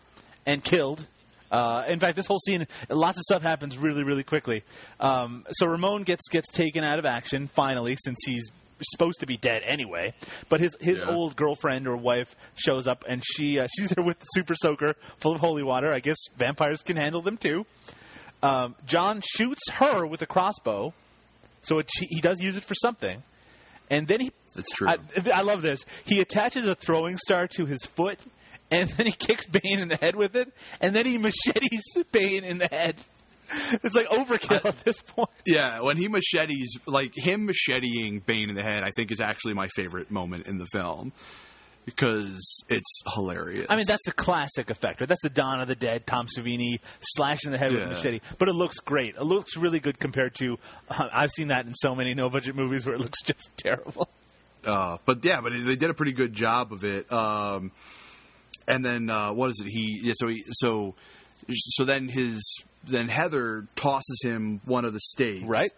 and 0.46 0.62
killed. 0.62 1.06
Uh, 1.50 1.84
in 1.86 2.00
fact, 2.00 2.16
this 2.16 2.26
whole 2.26 2.40
scene, 2.40 2.66
lots 2.88 3.18
of 3.18 3.22
stuff 3.22 3.42
happens 3.42 3.78
really, 3.78 4.02
really 4.02 4.24
quickly. 4.24 4.64
Um, 4.98 5.44
so 5.50 5.66
Ramon 5.66 6.02
gets 6.02 6.28
gets 6.28 6.50
taken 6.50 6.82
out 6.82 6.98
of 6.98 7.04
action 7.04 7.46
finally, 7.46 7.96
since 8.02 8.18
he's 8.26 8.50
supposed 8.82 9.20
to 9.20 9.26
be 9.26 9.36
dead 9.36 9.62
anyway. 9.64 10.14
But 10.48 10.60
his 10.60 10.76
his 10.80 11.00
Yeah. 11.00 11.14
old 11.14 11.36
girlfriend 11.36 11.86
or 11.86 11.96
wife 11.96 12.34
shows 12.56 12.86
up, 12.86 13.04
and 13.08 13.22
she 13.24 13.58
uh, 13.60 13.66
she's 13.78 13.90
there 13.90 14.04
with 14.04 14.18
the 14.18 14.26
super 14.34 14.54
soaker 14.56 14.94
full 15.18 15.34
of 15.34 15.40
holy 15.40 15.62
water. 15.62 15.92
I 15.92 16.00
guess 16.00 16.16
vampires 16.36 16.82
can 16.82 16.96
handle 16.96 17.22
them 17.22 17.36
too. 17.36 17.66
Um, 18.42 18.74
John 18.86 19.22
shoots 19.24 19.62
her 19.72 20.06
with 20.06 20.20
a 20.22 20.26
crossbow, 20.26 20.92
so 21.62 21.78
it, 21.78 21.88
he 21.94 22.20
does 22.20 22.40
use 22.42 22.56
it 22.56 22.64
for 22.64 22.74
something. 22.74 23.22
And 23.90 24.06
then 24.08 24.20
he 24.20 24.32
That's 24.54 24.70
true. 24.72 24.88
I, 24.88 24.96
I 25.32 25.42
love 25.42 25.62
this. 25.62 25.84
He 26.04 26.20
attaches 26.20 26.64
a 26.66 26.74
throwing 26.74 27.16
star 27.16 27.46
to 27.56 27.64
his 27.66 27.82
foot, 27.84 28.18
and 28.70 28.88
then 28.96 29.06
he 29.06 29.12
kicks 29.12 29.46
Bain 29.46 29.78
in 29.78 29.88
the 29.88 29.96
head 29.96 30.14
with 30.16 30.36
it, 30.36 30.52
and 30.80 30.94
then 30.94 31.06
he 31.06 31.16
machetes 31.26 31.82
Bain 32.12 32.44
in 32.44 32.58
the 32.58 32.66
head. 32.70 32.96
It's 33.82 33.94
like 33.94 34.06
overkill 34.08 34.64
at 34.64 34.78
this 34.84 35.00
point. 35.02 35.28
Yeah, 35.46 35.80
when 35.80 35.96
he 35.96 36.08
machetes, 36.08 36.76
like 36.86 37.12
him 37.16 37.48
macheteing 37.48 38.24
Bain 38.24 38.48
in 38.48 38.54
the 38.54 38.62
head, 38.62 38.82
I 38.82 38.90
think 38.96 39.10
is 39.12 39.20
actually 39.20 39.54
my 39.54 39.68
favorite 39.76 40.10
moment 40.10 40.46
in 40.46 40.58
the 40.58 40.66
film 40.66 41.12
because 41.84 42.64
it's 42.70 43.02
hilarious. 43.14 43.66
I 43.68 43.76
mean, 43.76 43.84
that's 43.86 44.06
a 44.08 44.12
classic 44.12 44.70
effect, 44.70 45.00
right? 45.00 45.08
That's 45.08 45.20
the 45.22 45.28
Dawn 45.30 45.60
of 45.60 45.68
the 45.68 45.74
Dead, 45.74 46.06
Tom 46.06 46.26
Savini 46.26 46.76
slashing 47.00 47.50
the 47.52 47.58
head 47.58 47.72
with 47.72 47.80
Yeah. 47.80 47.86
a 47.86 47.90
machete. 47.90 48.20
But 48.38 48.48
it 48.48 48.54
looks 48.54 48.76
great. 48.78 49.16
It 49.16 49.22
looks 49.22 49.56
really 49.56 49.80
good 49.80 49.98
compared 49.98 50.34
to. 50.36 50.56
Uh, 50.88 51.08
I've 51.12 51.30
seen 51.30 51.48
that 51.48 51.66
in 51.66 51.74
so 51.74 51.94
many 51.94 52.14
no 52.14 52.30
budget 52.30 52.56
movies 52.56 52.86
where 52.86 52.94
it 52.94 53.00
looks 53.00 53.20
just 53.22 53.50
terrible. 53.56 54.08
Uh, 54.64 54.96
but 55.04 55.22
yeah, 55.24 55.42
but 55.42 55.52
they 55.52 55.76
did 55.76 55.90
a 55.90 55.94
pretty 55.94 56.12
good 56.12 56.32
job 56.32 56.72
of 56.72 56.84
it. 56.84 57.12
Um, 57.12 57.70
and 58.66 58.82
then 58.82 59.10
uh, 59.10 59.32
what 59.34 59.50
is 59.50 59.60
it? 59.60 59.68
He 59.68 60.00
yeah, 60.04 60.14
so 60.16 60.28
he 60.28 60.42
so 60.52 60.94
so 61.50 61.84
then 61.84 62.08
his 62.08 62.42
then 62.86 63.08
Heather 63.08 63.66
tosses 63.76 64.20
him 64.22 64.60
one 64.64 64.84
of 64.84 64.92
the 64.92 65.00
stakes, 65.00 65.44
Right. 65.44 65.70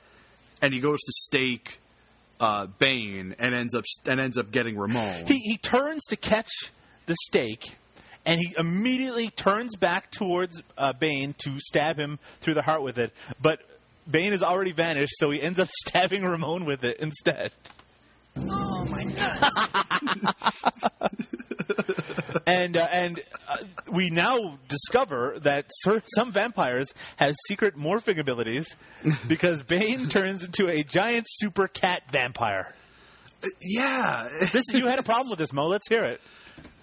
And 0.63 0.73
he 0.73 0.81
goes 0.81 0.99
to 1.01 1.13
stake 1.13 1.81
uh, 2.41 2.67
Bain 2.79 3.35
and 3.39 3.55
ends 3.55 3.75
up 3.75 3.85
and 4.07 4.21
ends 4.21 4.39
up 4.39 4.51
getting 4.51 4.77
Ramon. 4.77 5.27
He, 5.27 5.39
he 5.39 5.59
turns 5.59 6.05
to 6.07 6.17
catch 6.17 6.51
the 7.07 7.15
stake, 7.27 7.77
and 8.25 8.41
he 8.41 8.55
immediately 8.59 9.29
turns 9.29 9.77
back 9.77 10.11
towards 10.11 10.63
uh, 10.77 10.93
Bain 10.93 11.35
to 11.45 11.59
stab 11.61 11.99
him 11.99 12.19
through 12.41 12.55
the 12.55 12.63
heart 12.63 12.83
with 12.83 12.99
it. 12.99 13.13
But 13.41 13.61
Bain 14.11 14.33
has 14.33 14.43
already 14.43 14.73
vanished, 14.73 15.15
so 15.17 15.31
he 15.31 15.41
ends 15.41 15.59
up 15.59 15.69
stabbing 15.87 16.25
Ramon 16.25 16.65
with 16.65 16.85
it 16.85 16.99
instead. 17.01 17.53
and 22.47 22.77
uh, 22.77 22.89
and 22.91 23.21
uh, 23.49 23.57
we 23.93 24.11
now 24.11 24.59
discover 24.69 25.37
that 25.43 25.67
cer- 25.85 26.03
some 26.15 26.33
vampires 26.33 26.93
have 27.17 27.35
secret 27.49 27.77
morphing 27.77 28.19
abilities 28.19 28.77
because 29.29 29.63
Bain 29.63 30.09
turns 30.09 30.45
into 30.45 30.69
a 30.69 30.83
giant 30.83 31.27
super 31.29 31.69
cat 31.69 32.03
vampire. 32.11 32.75
yeah. 33.61 34.29
This 34.53 34.65
you 34.73 34.87
had 34.87 34.99
a 34.99 35.03
problem 35.03 35.31
with 35.31 35.39
this, 35.39 35.53
Mo. 35.53 35.67
Let's 35.67 35.89
hear 35.89 36.05
it. 36.05 36.21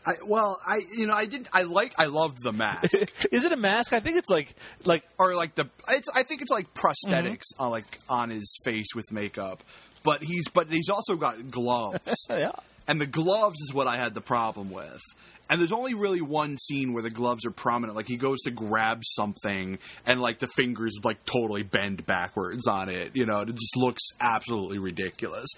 I, 0.05 0.15
well, 0.25 0.59
I 0.67 0.81
you 0.97 1.07
know 1.07 1.13
I 1.13 1.25
didn't 1.25 1.47
I 1.53 1.61
like 1.61 1.93
I 1.97 2.05
loved 2.07 2.43
the 2.43 2.51
mask 2.51 2.93
Is 3.31 3.45
it 3.45 3.53
a 3.53 3.57
mask? 3.57 3.93
I 3.93 4.01
think 4.01 4.17
it's 4.17 4.29
like 4.29 4.53
like 4.83 5.03
or 5.17 5.33
like 5.33 5.55
the 5.55 5.69
it's 5.89 6.09
I 6.13 6.23
think 6.23 6.41
it's 6.41 6.51
like 6.51 6.73
prosthetics 6.73 7.53
Mm-hmm. 7.55 7.63
on 7.63 7.71
like 7.71 7.99
on 8.09 8.29
his 8.29 8.53
face 8.65 8.87
with 8.95 9.05
makeup, 9.13 9.63
but 10.03 10.23
he's 10.23 10.47
but 10.49 10.69
he's 10.69 10.89
also 10.89 11.15
got 11.15 11.49
gloves. 11.49 12.25
yeah. 12.29 12.51
And 12.87 12.99
the 12.99 13.05
gloves 13.05 13.61
is 13.61 13.73
what 13.73 13.87
I 13.87 13.97
had 13.97 14.13
the 14.13 14.21
problem 14.21 14.69
with. 14.69 15.01
And 15.49 15.59
there's 15.59 15.71
only 15.71 15.93
really 15.93 16.21
one 16.21 16.57
scene 16.57 16.93
where 16.93 17.03
the 17.03 17.09
gloves 17.09 17.45
are 17.45 17.51
prominent. 17.51 17.95
Like 17.95 18.07
he 18.07 18.17
goes 18.17 18.41
to 18.41 18.51
grab 18.51 19.01
something 19.03 19.77
and 20.05 20.21
like 20.21 20.39
the 20.39 20.47
fingers 20.55 20.97
like 21.03 21.23
totally 21.25 21.63
bend 21.63 22.05
backwards 22.05 22.67
on 22.67 22.89
it. 22.89 23.11
You 23.15 23.25
know, 23.25 23.41
it 23.41 23.49
just 23.49 23.75
looks 23.75 24.01
absolutely 24.19 24.79
ridiculous. 24.79 25.49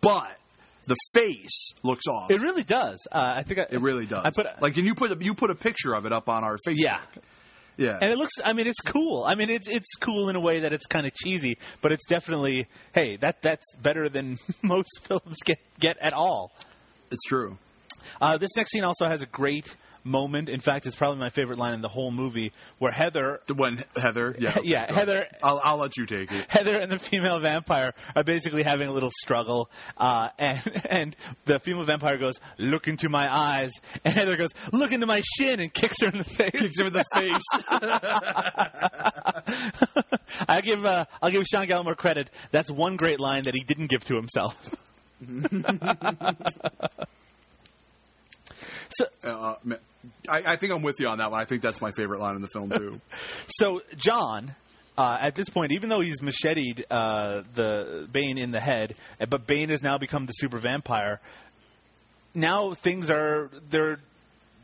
But 0.00 0.36
the 0.86 0.96
face 1.14 1.72
looks 1.82 2.06
off. 2.06 2.30
It 2.30 2.40
really 2.40 2.62
does. 2.62 3.06
Uh, 3.10 3.34
I 3.36 3.42
think 3.42 3.60
I, 3.60 3.66
It 3.70 3.80
really 3.80 4.06
does. 4.06 4.24
I 4.24 4.30
put 4.30 4.46
like, 4.60 4.76
and 4.76 4.86
you 4.86 4.94
put 4.94 5.12
a, 5.12 5.16
you 5.20 5.34
put 5.34 5.50
a 5.50 5.54
picture 5.54 5.94
of 5.94 6.06
it 6.06 6.12
up 6.12 6.28
on 6.28 6.44
our 6.44 6.56
Facebook. 6.58 6.74
yeah. 6.78 7.00
Yeah. 7.76 7.98
And 8.00 8.10
it 8.10 8.18
looks. 8.18 8.34
I 8.44 8.52
mean, 8.52 8.66
it's 8.66 8.80
cool. 8.80 9.24
I 9.24 9.34
mean, 9.34 9.50
it's 9.50 9.68
it's 9.68 9.94
cool 10.00 10.28
in 10.28 10.36
a 10.36 10.40
way 10.40 10.60
that 10.60 10.72
it's 10.72 10.86
kind 10.86 11.06
of 11.06 11.14
cheesy, 11.14 11.58
but 11.82 11.92
it's 11.92 12.06
definitely 12.06 12.66
hey 12.94 13.16
that 13.16 13.42
that's 13.42 13.74
better 13.76 14.08
than 14.08 14.38
most 14.62 15.00
films 15.02 15.36
get 15.44 15.58
get 15.78 15.96
at 16.00 16.12
all. 16.12 16.52
it's 17.10 17.22
true. 17.24 17.58
Uh, 18.20 18.38
this 18.38 18.50
next 18.56 18.70
scene 18.70 18.84
also 18.84 19.06
has 19.06 19.20
a 19.20 19.26
great 19.26 19.76
moment. 20.06 20.48
In 20.48 20.60
fact, 20.60 20.86
it's 20.86 20.96
probably 20.96 21.18
my 21.20 21.30
favorite 21.30 21.58
line 21.58 21.74
in 21.74 21.80
the 21.82 21.88
whole 21.88 22.10
movie, 22.10 22.52
where 22.78 22.92
Heather, 22.92 23.40
The 23.46 23.54
one 23.54 23.84
Heather. 23.96 24.34
Yeah. 24.38 24.56
Yeah. 24.64 24.90
Heather- 24.92 25.26
I'll, 25.42 25.60
I'll 25.62 25.76
let 25.78 25.96
you 25.96 26.06
take 26.06 26.30
it. 26.32 26.46
Heather 26.48 26.78
and 26.78 26.90
the 26.90 26.98
female 26.98 27.38
vampire 27.40 27.92
are 28.14 28.24
basically 28.24 28.62
having 28.62 28.88
a 28.88 28.92
little 28.92 29.10
struggle, 29.22 29.70
uh, 29.98 30.28
and 30.38 30.60
and 30.88 31.16
the 31.44 31.58
female 31.60 31.84
vampire 31.84 32.16
goes, 32.18 32.34
"Look 32.58 32.88
into 32.88 33.08
my 33.08 33.32
eyes," 33.32 33.72
and 34.04 34.14
Heather 34.14 34.36
goes, 34.36 34.50
"Look 34.72 34.92
into 34.92 35.06
my 35.06 35.20
shin," 35.36 35.60
and 35.60 35.72
kicks 35.72 36.00
her 36.00 36.08
in 36.08 36.18
the 36.18 36.24
face. 36.24 36.50
Kicks 36.52 36.78
her 36.78 36.86
in 36.86 36.92
the 36.92 37.04
face. 37.14 37.42
I 40.48 40.60
give 40.62 40.84
uh, 40.84 41.04
I'll 41.22 41.30
give 41.30 41.44
Sean 41.46 41.66
Gallimore 41.66 41.96
credit. 41.96 42.30
That's 42.50 42.70
one 42.70 42.96
great 42.96 43.18
line 43.20 43.42
that 43.44 43.54
he 43.54 43.62
didn't 43.64 43.86
give 43.88 44.04
to 44.06 44.14
himself. 44.16 44.74
so 48.90 49.06
uh, 49.24 49.54
I, 50.28 50.42
I 50.52 50.56
think 50.56 50.72
I'm 50.72 50.82
with 50.82 50.96
you 50.98 51.08
on 51.08 51.18
that 51.18 51.30
one. 51.30 51.40
I 51.40 51.44
think 51.44 51.62
that's 51.62 51.80
my 51.80 51.90
favorite 51.92 52.20
line 52.20 52.36
in 52.36 52.42
the 52.42 52.48
film 52.48 52.70
too. 52.70 53.00
so 53.48 53.82
John. 53.96 54.54
Uh, 54.98 55.18
at 55.20 55.34
this 55.34 55.50
point, 55.50 55.72
even 55.72 55.90
though 55.90 56.00
he's 56.00 56.22
macheted 56.22 56.86
uh, 56.90 57.42
the 57.52 58.08
Bain 58.10 58.38
in 58.38 58.50
the 58.50 58.60
head, 58.60 58.94
uh, 59.20 59.26
but 59.26 59.46
Bain 59.46 59.68
has 59.68 59.82
now 59.82 59.98
become 59.98 60.24
the 60.24 60.32
super 60.32 60.56
vampire. 60.56 61.20
Now 62.34 62.72
things 62.72 63.10
are 63.10 63.50
they're 63.68 63.98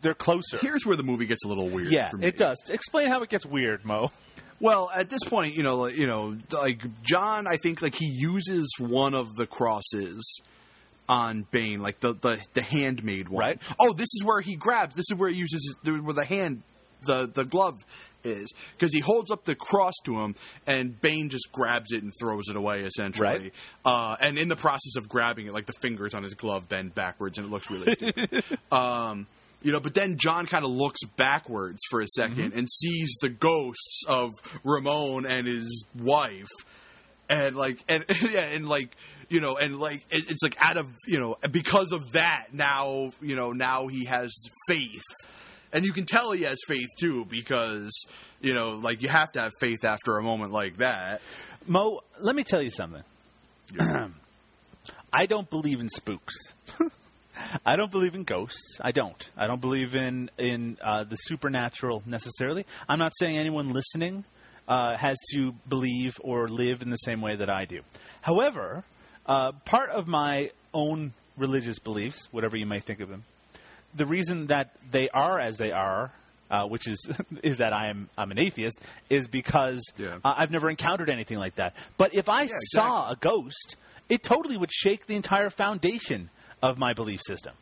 they're 0.00 0.14
closer. 0.14 0.56
Here's 0.58 0.86
where 0.86 0.96
the 0.96 1.02
movie 1.02 1.26
gets 1.26 1.44
a 1.44 1.48
little 1.48 1.68
weird. 1.68 1.92
yeah, 1.92 2.12
it 2.18 2.38
does. 2.38 2.56
Explain 2.70 3.08
how 3.08 3.20
it 3.20 3.28
gets 3.28 3.44
weird, 3.44 3.84
Mo. 3.84 4.10
Well, 4.58 4.90
at 4.94 5.10
this 5.10 5.22
point, 5.24 5.54
you 5.54 5.64
know, 5.64 5.88
you 5.88 6.06
know, 6.06 6.36
like 6.50 6.80
John, 7.02 7.46
I 7.46 7.56
think 7.56 7.82
like 7.82 7.96
he 7.96 8.06
uses 8.06 8.72
one 8.78 9.12
of 9.12 9.34
the 9.34 9.46
crosses 9.46 10.40
on 11.12 11.46
Bain, 11.50 11.80
like 11.80 12.00
the 12.00 12.14
the, 12.14 12.40
the 12.54 12.62
handmade 12.62 13.28
one. 13.28 13.40
Right. 13.40 13.62
Oh, 13.78 13.92
this 13.92 14.08
is 14.14 14.22
where 14.24 14.40
he 14.40 14.56
grabs. 14.56 14.94
This 14.94 15.04
is 15.10 15.18
where 15.18 15.28
he 15.28 15.36
uses 15.36 15.76
the, 15.84 15.92
where 15.92 16.14
the 16.14 16.24
hand, 16.24 16.62
the 17.02 17.30
the 17.32 17.44
glove 17.44 17.78
is 18.24 18.52
because 18.78 18.94
he 18.94 19.00
holds 19.00 19.30
up 19.30 19.44
the 19.44 19.54
cross 19.54 19.94
to 20.04 20.20
him 20.20 20.36
and 20.66 20.98
Bain 21.00 21.28
just 21.28 21.50
grabs 21.50 21.92
it 21.92 22.02
and 22.02 22.12
throws 22.20 22.44
it 22.48 22.56
away 22.56 22.82
essentially. 22.82 23.28
Right. 23.28 23.52
Uh, 23.84 24.16
and 24.20 24.38
in 24.38 24.48
the 24.48 24.56
process 24.56 24.96
of 24.96 25.08
grabbing 25.08 25.48
it, 25.48 25.52
like 25.52 25.66
the 25.66 25.74
fingers 25.82 26.14
on 26.14 26.22
his 26.22 26.34
glove 26.34 26.68
bend 26.68 26.94
backwards 26.94 27.38
and 27.38 27.48
it 27.48 27.50
looks 27.50 27.68
really 27.68 27.92
stupid. 27.94 28.44
um, 28.72 29.26
you 29.60 29.72
know, 29.72 29.80
but 29.80 29.94
then 29.94 30.16
John 30.18 30.46
kind 30.46 30.64
of 30.64 30.70
looks 30.70 31.00
backwards 31.16 31.80
for 31.90 32.00
a 32.00 32.06
2nd 32.06 32.56
and 32.56 32.68
sees 32.70 33.16
the 33.20 33.28
ghosts 33.28 34.02
of 34.06 34.30
Ramon 34.64 35.26
and 35.28 35.46
his 35.46 35.84
wife. 35.98 36.48
And 37.32 37.56
like 37.56 37.82
and 37.88 38.04
yeah 38.30 38.42
and 38.42 38.68
like 38.68 38.94
you 39.28 39.40
know 39.40 39.56
and 39.56 39.78
like 39.78 40.04
it, 40.10 40.30
it's 40.30 40.42
like 40.42 40.56
out 40.60 40.76
of 40.76 40.88
you 41.06 41.20
know 41.20 41.36
because 41.50 41.92
of 41.92 42.12
that 42.12 42.46
now 42.52 43.12
you 43.20 43.36
know 43.36 43.52
now 43.52 43.88
he 43.88 44.04
has 44.04 44.32
faith 44.68 45.02
and 45.72 45.84
you 45.84 45.92
can 45.92 46.04
tell 46.04 46.32
he 46.32 46.42
has 46.42 46.58
faith 46.66 46.88
too 46.98 47.24
because 47.24 47.90
you 48.40 48.54
know 48.54 48.72
like 48.72 49.02
you 49.02 49.08
have 49.08 49.32
to 49.32 49.40
have 49.40 49.52
faith 49.60 49.84
after 49.84 50.16
a 50.18 50.22
moment 50.22 50.52
like 50.52 50.76
that 50.78 51.20
Mo, 51.66 52.00
let 52.20 52.34
me 52.34 52.42
tell 52.42 52.60
you 52.60 52.70
something. 52.70 53.02
I 55.12 55.26
don't 55.26 55.48
believe 55.48 55.80
in 55.80 55.88
spooks. 55.88 56.34
I 57.66 57.76
don't 57.76 57.90
believe 57.90 58.14
in 58.14 58.24
ghosts. 58.24 58.78
I 58.80 58.90
don't. 58.90 59.30
I 59.36 59.46
don't 59.46 59.60
believe 59.60 59.94
in 59.94 60.30
in 60.38 60.76
uh, 60.82 61.04
the 61.04 61.16
supernatural 61.16 62.02
necessarily. 62.04 62.66
I'm 62.88 62.98
not 62.98 63.12
saying 63.18 63.38
anyone 63.38 63.72
listening 63.72 64.24
uh, 64.68 64.96
has 64.96 65.18
to 65.32 65.52
believe 65.68 66.18
or 66.22 66.48
live 66.48 66.82
in 66.82 66.90
the 66.90 66.96
same 66.96 67.20
way 67.20 67.36
that 67.36 67.50
I 67.50 67.64
do. 67.64 67.80
However, 68.20 68.84
uh, 69.26 69.52
part 69.64 69.90
of 69.90 70.06
my 70.06 70.50
own 70.74 71.12
religious 71.36 71.78
beliefs, 71.78 72.28
whatever 72.30 72.56
you 72.56 72.66
may 72.66 72.80
think 72.80 73.00
of 73.00 73.08
them, 73.08 73.24
the 73.94 74.06
reason 74.06 74.46
that 74.46 74.70
they 74.90 75.08
are 75.10 75.38
as 75.38 75.56
they 75.58 75.72
are, 75.72 76.12
uh, 76.50 76.66
which 76.66 76.86
is 76.86 77.10
is 77.42 77.58
that 77.58 77.72
I 77.72 77.88
am 77.88 78.08
I'm 78.16 78.30
an 78.30 78.38
atheist, 78.38 78.80
is 79.10 79.28
because 79.28 79.82
Yeah. 79.98 80.18
uh, 80.24 80.34
I've 80.36 80.50
never 80.50 80.70
encountered 80.70 81.10
anything 81.10 81.38
like 81.38 81.56
that. 81.56 81.74
But 81.98 82.14
if 82.14 82.28
I 82.28 82.46
saw 82.74 83.10
a 83.10 83.16
ghost, 83.16 83.76
it 84.08 84.22
totally 84.22 84.56
would 84.56 84.72
shake 84.72 85.06
the 85.06 85.16
entire 85.16 85.50
foundation 85.50 86.30
of 86.62 86.78
my 86.78 86.92
belief 86.92 87.20
system. 87.26 87.54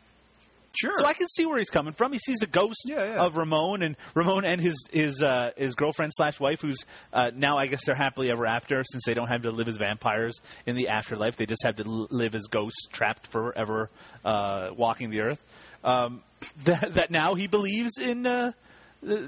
Sure 0.79 0.93
So 0.97 1.05
I 1.05 1.13
can 1.13 1.27
see 1.27 1.45
where 1.45 1.57
he's 1.57 1.69
coming 1.69 1.93
from. 1.93 2.11
He 2.13 2.19
sees 2.19 2.37
the 2.37 2.47
ghost 2.47 2.77
Yeah, 2.85 3.03
yeah. 3.03 3.23
of 3.25 3.35
Ramon 3.35 3.81
and 3.83 3.95
Ramon 4.15 4.45
and 4.45 4.59
his 4.61 4.75
his 4.91 5.21
uh, 5.21 5.51
his 5.57 5.75
girlfriend 5.75 6.11
slash 6.15 6.39
wife, 6.39 6.61
who's 6.61 6.85
uh, 7.13 7.31
now 7.35 7.57
I 7.57 7.67
guess 7.67 7.85
they're 7.85 7.95
happily 7.95 8.31
ever 8.31 8.45
after 8.45 8.83
since 8.83 9.03
they 9.05 9.13
don't 9.13 9.27
have 9.27 9.41
to 9.43 9.51
live 9.51 9.67
as 9.67 9.77
vampires 9.77 10.39
in 10.65 10.75
the 10.75 10.87
afterlife. 10.89 11.35
They 11.37 11.45
just 11.45 11.63
have 11.63 11.75
to 11.77 11.83
live 11.85 12.35
as 12.35 12.43
ghosts 12.47 12.87
trapped 12.91 13.27
forever, 13.27 13.89
uh, 14.25 14.69
walking 14.75 15.09
the 15.09 15.21
earth. 15.21 15.43
Um, 15.83 16.21
that, 16.65 16.93
that 16.93 17.11
now 17.11 17.33
he 17.35 17.47
believes 17.47 17.97
in 17.99 18.25
uh, 18.25 18.51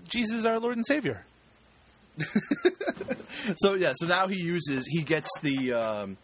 Jesus, 0.07 0.45
our 0.45 0.59
Lord 0.59 0.75
and 0.77 0.85
Savior. 0.85 1.25
so 3.57 3.73
yeah 3.73 3.93
so 3.95 4.05
now 4.05 4.27
he 4.27 4.35
uses 4.37 4.85
he 4.87 5.01
gets 5.01 5.27
the 5.41 5.73
um, 5.73 6.17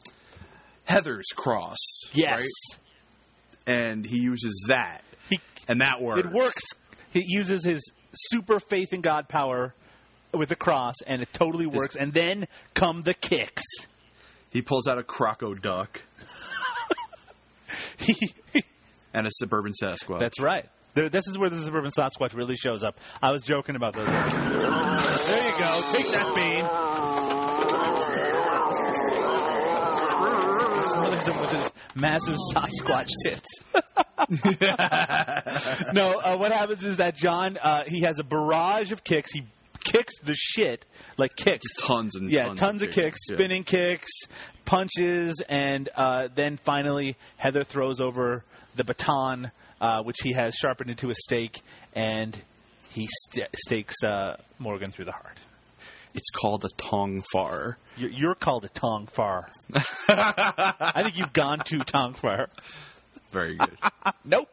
Heather's 0.84 1.26
cross 1.36 1.78
Yes, 2.14 2.42
right? 3.68 3.76
and 3.76 4.06
he 4.06 4.18
uses 4.20 4.66
that 4.68 5.02
and 5.70 5.80
that 5.82 6.02
works 6.02 6.20
it 6.20 6.32
works. 6.32 6.64
He 7.12 7.24
uses 7.26 7.64
his 7.64 7.82
super 8.14 8.60
faith 8.60 8.92
in 8.92 9.00
God 9.02 9.30
power 9.30 9.74
with 10.34 10.50
the 10.50 10.56
cross, 10.56 10.96
and 11.08 11.22
it 11.22 11.32
totally 11.32 11.66
works. 11.66 11.96
And 11.96 12.14
then 12.14 12.48
come 12.74 13.04
the 13.04 13.14
kicks. 13.14 13.64
he 14.52 14.62
pulls 14.62 14.88
out 14.88 14.98
a 15.00 15.04
croco 15.04 15.60
duck 15.60 16.02
and 19.14 19.28
a 19.28 19.32
suburban 19.34 19.74
Sasquatch 19.82 20.20
That's 20.20 20.40
right. 20.40 20.66
There, 20.96 21.10
this 21.10 21.28
is 21.28 21.38
where 21.38 21.50
the 21.50 21.58
suburban 21.58 21.92
Sasquatch 21.92 22.34
really 22.36 22.56
shows 22.56 22.84
up. 22.84 23.00
I 23.22 23.32
was 23.32 23.44
joking 23.44 23.76
about 23.76 23.94
those. 23.94 24.08
There 24.08 24.16
you 24.18 24.32
go. 25.60 25.82
Take 25.92 26.12
that, 26.12 26.34
Bain. 26.36 26.66
Smothers 30.90 31.28
him 31.28 31.40
with 31.40 31.52
his 31.52 31.72
massive 31.96 32.38
Sasquatch 32.54 33.10
tits. 33.26 33.48
no, 35.94 36.20
uh, 36.20 36.38
what 36.38 36.52
happens 36.52 36.84
is 36.84 36.98
that 36.98 37.16
John, 37.16 37.58
uh, 37.62 37.84
he 37.86 38.02
has 38.02 38.20
a 38.20 38.24
barrage 38.24 38.92
of 38.92 39.04
kicks. 39.04 39.32
He 39.32 39.44
kicks 39.84 40.14
the 40.24 40.36
shit, 40.36 40.86
like 41.18 41.36
kicks. 41.36 41.66
tons 41.82 42.16
and 42.16 42.30
yeah, 42.30 42.46
tons, 42.48 42.60
tons, 42.60 42.82
of 42.84 42.92
kicks, 42.92 43.20
Yeah. 43.30 43.36
spinning 43.36 43.64
kicks, 43.64 44.12
punches, 44.66 45.42
and 45.48 45.90
uh, 45.96 46.28
then 46.34 46.58
finally 46.58 47.16
Heather 47.38 47.64
throws 47.64 48.02
over 48.02 48.44
the 48.76 48.84
baton, 48.84 49.52
uh, 49.82 50.04
which 50.04 50.18
he 50.22 50.34
has 50.34 50.54
sharpened 50.56 50.90
into 50.90 51.10
a 51.10 51.16
stake, 51.16 51.60
and 51.94 52.38
he 52.90 53.08
st- 53.32 53.48
stakes 53.56 54.04
uh, 54.04 54.38
Morgan 54.60 54.92
through 54.92 55.06
the 55.06 55.12
heart. 55.12 55.38
It's 56.16 56.30
called 56.32 56.66
a 56.66 56.70
tonfa. 56.70 57.76
You're, 57.96 58.10
you're 58.10 58.36
called 58.36 58.66
a 58.66 58.70
Tong 58.70 59.06
Far. 59.06 59.48
I 60.10 61.04
think 61.04 61.18
you've 61.20 61.34
gone 61.34 61.60
to 61.66 61.80
Tong 61.80 62.16
Far. 62.16 62.50
Very 63.32 63.56
good. 63.56 63.78
Nope. 64.26 64.50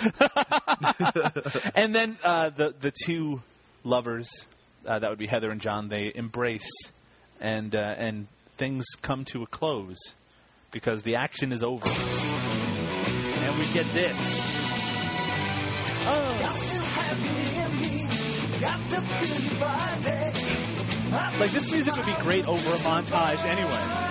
and 1.74 1.94
then 1.94 2.16
uh, 2.22 2.50
the 2.50 2.74
the 2.78 2.92
two 3.04 3.42
lovers, 3.84 4.28
uh, 4.86 4.98
that 4.98 5.08
would 5.10 5.18
be 5.18 5.26
Heather 5.26 5.50
and 5.50 5.60
John, 5.60 5.88
they 5.88 6.12
embrace, 6.14 6.70
and 7.40 7.74
uh, 7.74 7.94
and 7.96 8.26
things 8.56 8.84
come 9.02 9.24
to 9.26 9.42
a 9.42 9.46
close 9.46 9.98
because 10.70 11.02
the 11.02 11.16
action 11.16 11.52
is 11.52 11.62
over, 11.62 11.88
and 11.88 13.58
we 13.58 13.64
get 13.72 13.86
this. 13.92 14.18
Oh. 16.10 16.64
Like 21.38 21.50
this 21.52 21.72
music 21.72 21.96
would 21.96 22.06
be 22.06 22.14
great 22.22 22.46
over 22.46 22.70
a 22.70 22.78
montage 22.78 23.44
anyway. 23.44 24.08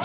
I 0.00 0.04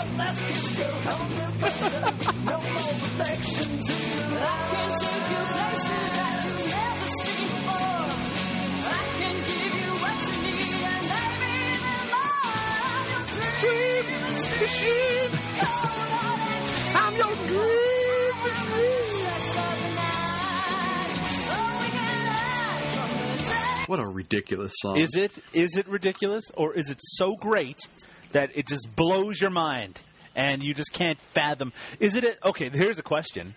can 4.70 4.90
take 5.00 5.26
you 5.30 5.42
places 5.54 6.10
that 6.14 6.34
you've 6.44 6.66
never 6.74 7.08
seen 7.22 7.48
before. 7.54 8.08
I 8.84 9.02
can 9.18 9.36
give 9.38 9.74
you 9.78 9.90
what 10.02 10.18
you 10.26 10.34
need 10.42 10.82
and 10.84 11.04
maybe 11.08 11.50
even 11.70 12.02
more. 12.10 12.42
I'm 12.86 13.06
your 13.12 13.24
dream. 13.84 15.30
I'm 16.96 17.14
your 17.16 17.34
dream. 17.48 17.74
What 23.86 24.00
a 24.00 24.06
ridiculous 24.06 24.72
song. 24.76 24.96
Is 24.96 25.14
it 25.14 25.32
is 25.52 25.76
it 25.76 25.86
ridiculous 25.86 26.44
or 26.56 26.74
is 26.74 26.88
it 26.90 26.98
so 27.00 27.36
great 27.36 27.78
that 28.34 28.50
it 28.54 28.68
just 28.68 28.88
blows 28.94 29.40
your 29.40 29.50
mind 29.50 30.00
and 30.36 30.62
you 30.62 30.74
just 30.74 30.92
can't 30.92 31.18
fathom? 31.32 31.72
Is 31.98 32.14
it 32.14 32.24
a, 32.24 32.48
okay? 32.48 32.68
Here's 32.68 32.98
a 32.98 33.02
question. 33.02 33.54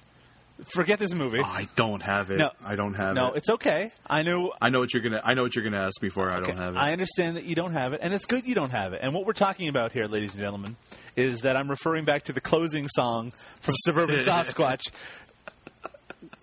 Forget 0.65 0.97
this 0.97 1.13
movie. 1.13 1.39
I 1.39 1.67
don't 1.75 2.01
have 2.01 2.31
it. 2.31 2.37
No. 2.39 2.49
I 2.65 2.75
don't 2.75 2.95
have 2.95 3.13
no, 3.13 3.27
it. 3.27 3.29
No, 3.29 3.33
it's 3.35 3.49
okay. 3.51 3.91
I 4.07 4.23
know. 4.23 4.53
I 4.59 4.69
know 4.69 4.79
what 4.79 4.91
you're 4.91 5.03
gonna. 5.03 5.21
I 5.23 5.35
know 5.35 5.43
what 5.43 5.55
you're 5.55 5.63
gonna 5.63 5.85
ask 5.85 6.01
before 6.01 6.31
I 6.31 6.39
don't 6.39 6.57
have 6.57 6.75
it. 6.75 6.79
I 6.79 6.93
understand 6.93 7.37
that 7.37 7.43
you 7.43 7.53
don't 7.53 7.73
have 7.73 7.93
it, 7.93 7.99
and 8.01 8.11
it's 8.11 8.25
good 8.25 8.47
you 8.47 8.55
don't 8.55 8.71
have 8.71 8.93
it. 8.93 9.01
And 9.03 9.13
what 9.13 9.27
we're 9.27 9.33
talking 9.33 9.67
about 9.67 9.91
here, 9.91 10.05
ladies 10.05 10.33
and 10.33 10.41
gentlemen, 10.41 10.75
is 11.15 11.41
that 11.41 11.55
I'm 11.55 11.69
referring 11.69 12.05
back 12.05 12.23
to 12.23 12.33
the 12.33 12.41
closing 12.41 12.87
song 12.87 13.31
from 13.59 13.75
Suburban 13.85 14.21
Sasquatch. 14.21 14.89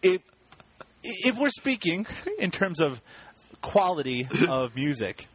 If, 0.01 0.21
if 1.03 1.37
we're 1.37 1.51
speaking 1.51 2.07
in 2.39 2.53
terms 2.53 2.81
of 2.81 3.03
quality 3.63 4.29
of 4.49 4.77
music, 4.77 5.27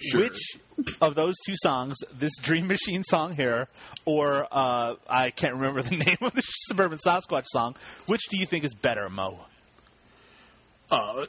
Sure. 0.00 0.22
which 0.22 0.58
of 1.00 1.14
those 1.14 1.34
two 1.46 1.54
songs, 1.56 1.96
this 2.12 2.32
Dream 2.40 2.66
Machine 2.66 3.02
song 3.02 3.34
here, 3.34 3.68
or 4.04 4.46
uh, 4.50 4.94
I 5.08 5.30
can't 5.30 5.54
remember 5.54 5.82
the 5.82 5.96
name 6.06 6.18
of 6.20 6.32
the 6.34 6.42
Suburban 6.42 6.98
Sasquatch 7.04 7.46
song, 7.46 7.76
which 8.06 8.22
do 8.30 8.38
you 8.38 8.46
think 8.46 8.64
is 8.64 8.74
better, 8.74 9.08
Mo? 9.08 9.38
Uh, 10.90 11.24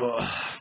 uh, 0.00 0.28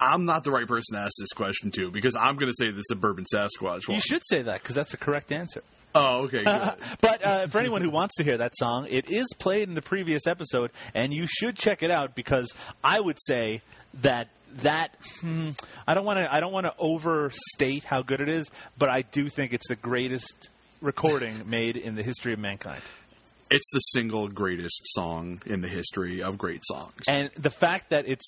I'm 0.00 0.24
not 0.24 0.44
the 0.44 0.50
right 0.50 0.66
person 0.66 0.96
to 0.96 1.00
ask 1.02 1.12
this 1.20 1.32
question 1.32 1.70
to 1.72 1.90
because 1.90 2.16
I'm 2.16 2.36
going 2.36 2.50
to 2.50 2.56
say 2.58 2.70
the 2.72 2.82
suburban 2.82 3.24
Sasquatch 3.32 3.86
one. 3.88 3.94
You 3.94 4.00
should 4.00 4.22
say 4.24 4.42
that 4.42 4.62
because 4.62 4.74
that's 4.74 4.90
the 4.90 4.96
correct 4.96 5.30
answer. 5.30 5.62
Oh, 5.94 6.24
okay, 6.24 6.42
but 7.00 7.24
uh, 7.24 7.46
for 7.46 7.58
anyone 7.58 7.82
who 7.82 7.90
wants 7.90 8.16
to 8.16 8.24
hear 8.24 8.38
that 8.38 8.52
song, 8.56 8.86
it 8.90 9.10
is 9.10 9.28
played 9.38 9.68
in 9.68 9.74
the 9.74 9.82
previous 9.82 10.26
episode, 10.26 10.72
and 10.94 11.12
you 11.12 11.26
should 11.28 11.56
check 11.56 11.82
it 11.82 11.90
out 11.90 12.14
because 12.14 12.52
I 12.82 12.98
would 13.00 13.18
say 13.20 13.62
that 14.02 14.28
that 14.56 14.96
hmm, 15.20 15.50
I 15.86 15.94
don't 15.94 16.04
want 16.04 16.18
to 16.18 16.32
I 16.32 16.40
don't 16.40 16.52
want 16.52 16.66
to 16.66 16.74
overstate 16.78 17.84
how 17.84 18.02
good 18.02 18.20
it 18.20 18.28
is, 18.28 18.50
but 18.78 18.88
I 18.88 19.02
do 19.02 19.28
think 19.28 19.52
it's 19.52 19.68
the 19.68 19.76
greatest 19.76 20.50
recording 20.80 21.42
made 21.48 21.76
in 21.76 21.94
the 21.94 22.02
history 22.02 22.32
of 22.32 22.38
mankind. 22.38 22.82
it's 23.50 23.68
the 23.72 23.78
single 23.80 24.28
greatest 24.28 24.80
song 24.94 25.40
in 25.46 25.60
the 25.60 25.68
history 25.68 26.22
of 26.22 26.38
great 26.38 26.62
songs. 26.64 26.94
And 27.08 27.30
the 27.36 27.50
fact 27.50 27.90
that 27.90 28.08
it's 28.08 28.26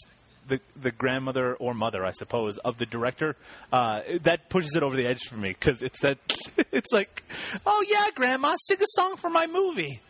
the 0.49 0.61
the 0.81 0.91
grandmother 0.91 1.55
or 1.55 1.75
mother, 1.75 2.05
I 2.05 2.13
suppose, 2.13 2.59
of 2.59 2.79
the 2.79 2.87
director, 2.87 3.37
uh, 3.73 4.03
that 4.23 4.49
pushes 4.49 4.75
it 4.77 4.83
over 4.83 4.97
the 4.97 5.07
edge 5.07 5.23
for 5.29 5.37
me 5.37 5.49
because 5.51 5.83
it's 5.83 6.01
that 6.01 6.19
it's 6.73 6.93
like, 6.93 7.23
oh 7.65 7.85
yeah, 7.89 8.11
grandma, 8.15 8.57
sing 8.59 8.79
a 8.81 8.87
song 8.89 9.17
for 9.17 9.31
my 9.31 9.47
movie. 9.47 10.01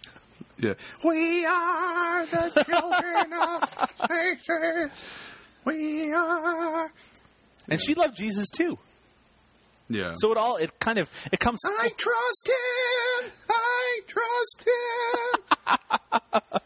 Yeah, 0.58 0.74
we 1.04 1.44
are 1.44 2.26
the 2.26 2.64
children 2.64 3.32
of 3.32 3.90
nature. 4.10 4.90
We 5.64 6.12
are. 6.12 6.90
And 7.68 7.80
she 7.80 7.94
loved 7.94 8.16
Jesus 8.16 8.48
too. 8.50 8.78
Yeah. 9.88 10.14
So 10.16 10.32
it 10.32 10.38
all 10.38 10.56
it 10.56 10.78
kind 10.78 10.98
of 10.98 11.10
it 11.32 11.38
comes. 11.40 11.60
I 11.64 11.90
trust 11.96 12.48
him. 12.48 13.32
I 13.50 14.00
trust 14.08 14.68
him. 16.52 16.60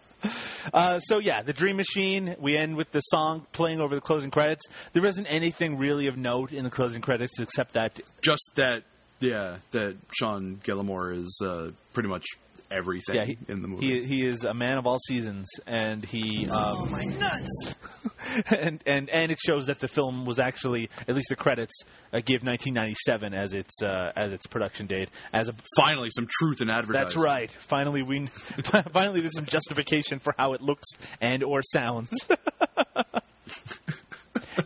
Uh, 0.72 1.00
so 1.00 1.18
yeah, 1.18 1.42
the 1.42 1.52
Dream 1.52 1.76
Machine. 1.76 2.36
We 2.38 2.56
end 2.56 2.76
with 2.76 2.90
the 2.92 3.00
song 3.00 3.46
playing 3.52 3.80
over 3.80 3.94
the 3.94 4.00
closing 4.00 4.30
credits. 4.30 4.66
There 4.92 5.04
isn't 5.04 5.26
anything 5.26 5.78
really 5.78 6.06
of 6.06 6.16
note 6.16 6.52
in 6.52 6.64
the 6.64 6.70
closing 6.70 7.00
credits 7.00 7.38
except 7.38 7.74
that 7.74 8.00
Just 8.22 8.50
that, 8.56 8.82
yeah, 9.20 9.56
that 9.70 9.96
Sean 10.18 10.60
Gallimore 10.64 11.14
is 11.14 11.40
uh, 11.44 11.70
pretty 11.92 12.08
much 12.08 12.24
everything 12.70 13.16
yeah, 13.16 13.24
he, 13.24 13.38
in 13.48 13.62
the 13.62 13.68
movie. 13.68 13.86
He, 13.86 14.04
he 14.04 14.26
is 14.26 14.44
a 14.44 14.54
man 14.54 14.78
of 14.78 14.86
all 14.86 14.98
seasons, 14.98 15.48
and 15.66 16.04
he. 16.04 16.48
Um, 16.48 16.50
oh 16.52 16.88
my 16.90 17.02
nuts! 17.04 17.74
and 18.52 18.82
and 18.86 19.10
and 19.10 19.32
it 19.32 19.38
shows 19.38 19.66
that 19.66 19.80
the 19.80 19.88
film 19.88 20.24
was 20.24 20.38
actually 20.38 20.88
at 21.08 21.14
least 21.14 21.28
the 21.28 21.36
credits 21.36 21.82
uh, 22.12 22.20
give 22.24 22.42
1997 22.42 23.34
as 23.34 23.52
its 23.52 23.82
uh, 23.82 24.12
as 24.16 24.32
its 24.32 24.46
production 24.46 24.86
date. 24.86 25.10
As 25.32 25.48
a 25.48 25.54
Finally, 25.76 26.10
some 26.14 26.26
truth 26.40 26.60
in 26.60 26.70
advertising. 26.70 27.06
that's 27.06 27.16
right. 27.16 27.50
Finally, 27.50 28.02
we 28.02 28.26
finally 28.92 29.20
there's 29.20 29.34
some 29.34 29.46
justification 29.46 30.18
for 30.18 30.34
how 30.38 30.52
it 30.52 30.60
looks 30.60 30.88
and 31.20 31.42
or 31.42 31.62
sounds. 31.62 32.10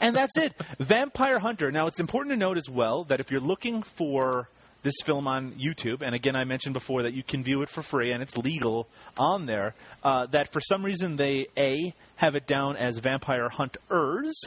and 0.00 0.14
that's 0.16 0.36
it. 0.36 0.54
Vampire 0.78 1.38
Hunter. 1.38 1.70
Now, 1.70 1.86
it's 1.86 2.00
important 2.00 2.32
to 2.32 2.38
note 2.38 2.56
as 2.56 2.68
well 2.68 3.04
that 3.04 3.20
if 3.20 3.30
you're 3.30 3.40
looking 3.40 3.82
for 3.82 4.48
this 4.82 4.94
film 5.04 5.26
on 5.26 5.52
YouTube, 5.52 6.02
and 6.02 6.14
again, 6.14 6.36
I 6.36 6.44
mentioned 6.44 6.74
before 6.74 7.04
that 7.04 7.14
you 7.14 7.22
can 7.22 7.42
view 7.42 7.62
it 7.62 7.70
for 7.70 7.82
free 7.82 8.12
and 8.12 8.22
it's 8.22 8.36
legal 8.36 8.86
on 9.18 9.46
there, 9.46 9.74
uh, 10.02 10.26
that 10.26 10.52
for 10.52 10.60
some 10.60 10.84
reason 10.84 11.16
they, 11.16 11.46
A, 11.56 11.94
have 12.16 12.34
it 12.34 12.46
down 12.46 12.76
as 12.76 12.98
Vampire 12.98 13.48
Hunters, 13.48 14.40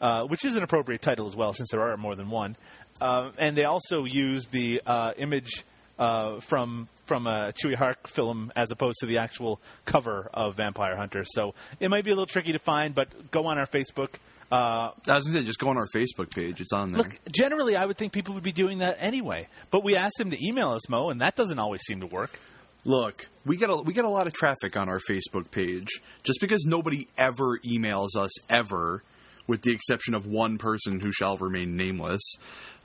uh, 0.00 0.24
which 0.24 0.44
is 0.44 0.56
an 0.56 0.62
appropriate 0.62 1.02
title 1.02 1.26
as 1.26 1.34
well, 1.34 1.52
since 1.52 1.70
there 1.70 1.82
are 1.82 1.96
more 1.96 2.14
than 2.14 2.30
one. 2.30 2.56
Uh, 3.00 3.30
and 3.38 3.56
they 3.56 3.64
also 3.64 4.04
use 4.04 4.46
the 4.46 4.80
uh, 4.86 5.12
image 5.16 5.64
uh, 5.98 6.40
from 6.40 6.88
from 7.06 7.26
a 7.26 7.52
Tsui 7.52 7.74
Hark 7.74 8.06
film 8.06 8.52
as 8.54 8.70
opposed 8.70 8.98
to 9.00 9.06
the 9.06 9.18
actual 9.18 9.60
cover 9.84 10.30
of 10.32 10.54
Vampire 10.54 10.96
Hunter. 10.96 11.24
So 11.26 11.54
it 11.80 11.90
might 11.90 12.04
be 12.04 12.12
a 12.12 12.14
little 12.14 12.24
tricky 12.24 12.52
to 12.52 12.60
find, 12.60 12.94
but 12.94 13.32
go 13.32 13.46
on 13.46 13.58
our 13.58 13.66
Facebook. 13.66 14.10
Uh, 14.50 14.90
I 15.06 15.14
was 15.14 15.26
gonna 15.26 15.40
say, 15.40 15.44
just 15.44 15.58
go 15.60 15.68
on 15.68 15.76
our 15.76 15.86
Facebook 15.94 16.34
page. 16.34 16.60
It's 16.60 16.72
on 16.72 16.88
there. 16.88 16.98
look, 17.04 17.18
generally, 17.30 17.76
I 17.76 17.86
would 17.86 17.96
think 17.96 18.12
people 18.12 18.34
would 18.34 18.42
be 18.42 18.52
doing 18.52 18.78
that 18.78 18.96
anyway, 18.98 19.46
but 19.70 19.84
we 19.84 19.94
asked 19.94 20.16
them 20.18 20.30
to 20.30 20.44
email 20.44 20.70
us, 20.70 20.88
Mo, 20.88 21.10
and 21.10 21.20
that 21.20 21.36
doesn't 21.36 21.58
always 21.58 21.82
seem 21.82 22.00
to 22.00 22.06
work. 22.06 22.38
Look, 22.84 23.28
we 23.46 23.56
get 23.56 23.70
a 23.70 23.76
we 23.76 23.92
get 23.92 24.04
a 24.04 24.08
lot 24.08 24.26
of 24.26 24.32
traffic 24.32 24.76
on 24.76 24.88
our 24.88 24.98
Facebook 24.98 25.50
page. 25.50 25.88
Just 26.24 26.40
because 26.40 26.64
nobody 26.66 27.06
ever 27.16 27.58
emails 27.64 28.16
us 28.16 28.30
ever, 28.50 29.04
with 29.46 29.62
the 29.62 29.72
exception 29.72 30.14
of 30.14 30.26
one 30.26 30.58
person 30.58 30.98
who 30.98 31.12
shall 31.12 31.36
remain 31.36 31.76
nameless. 31.76 32.22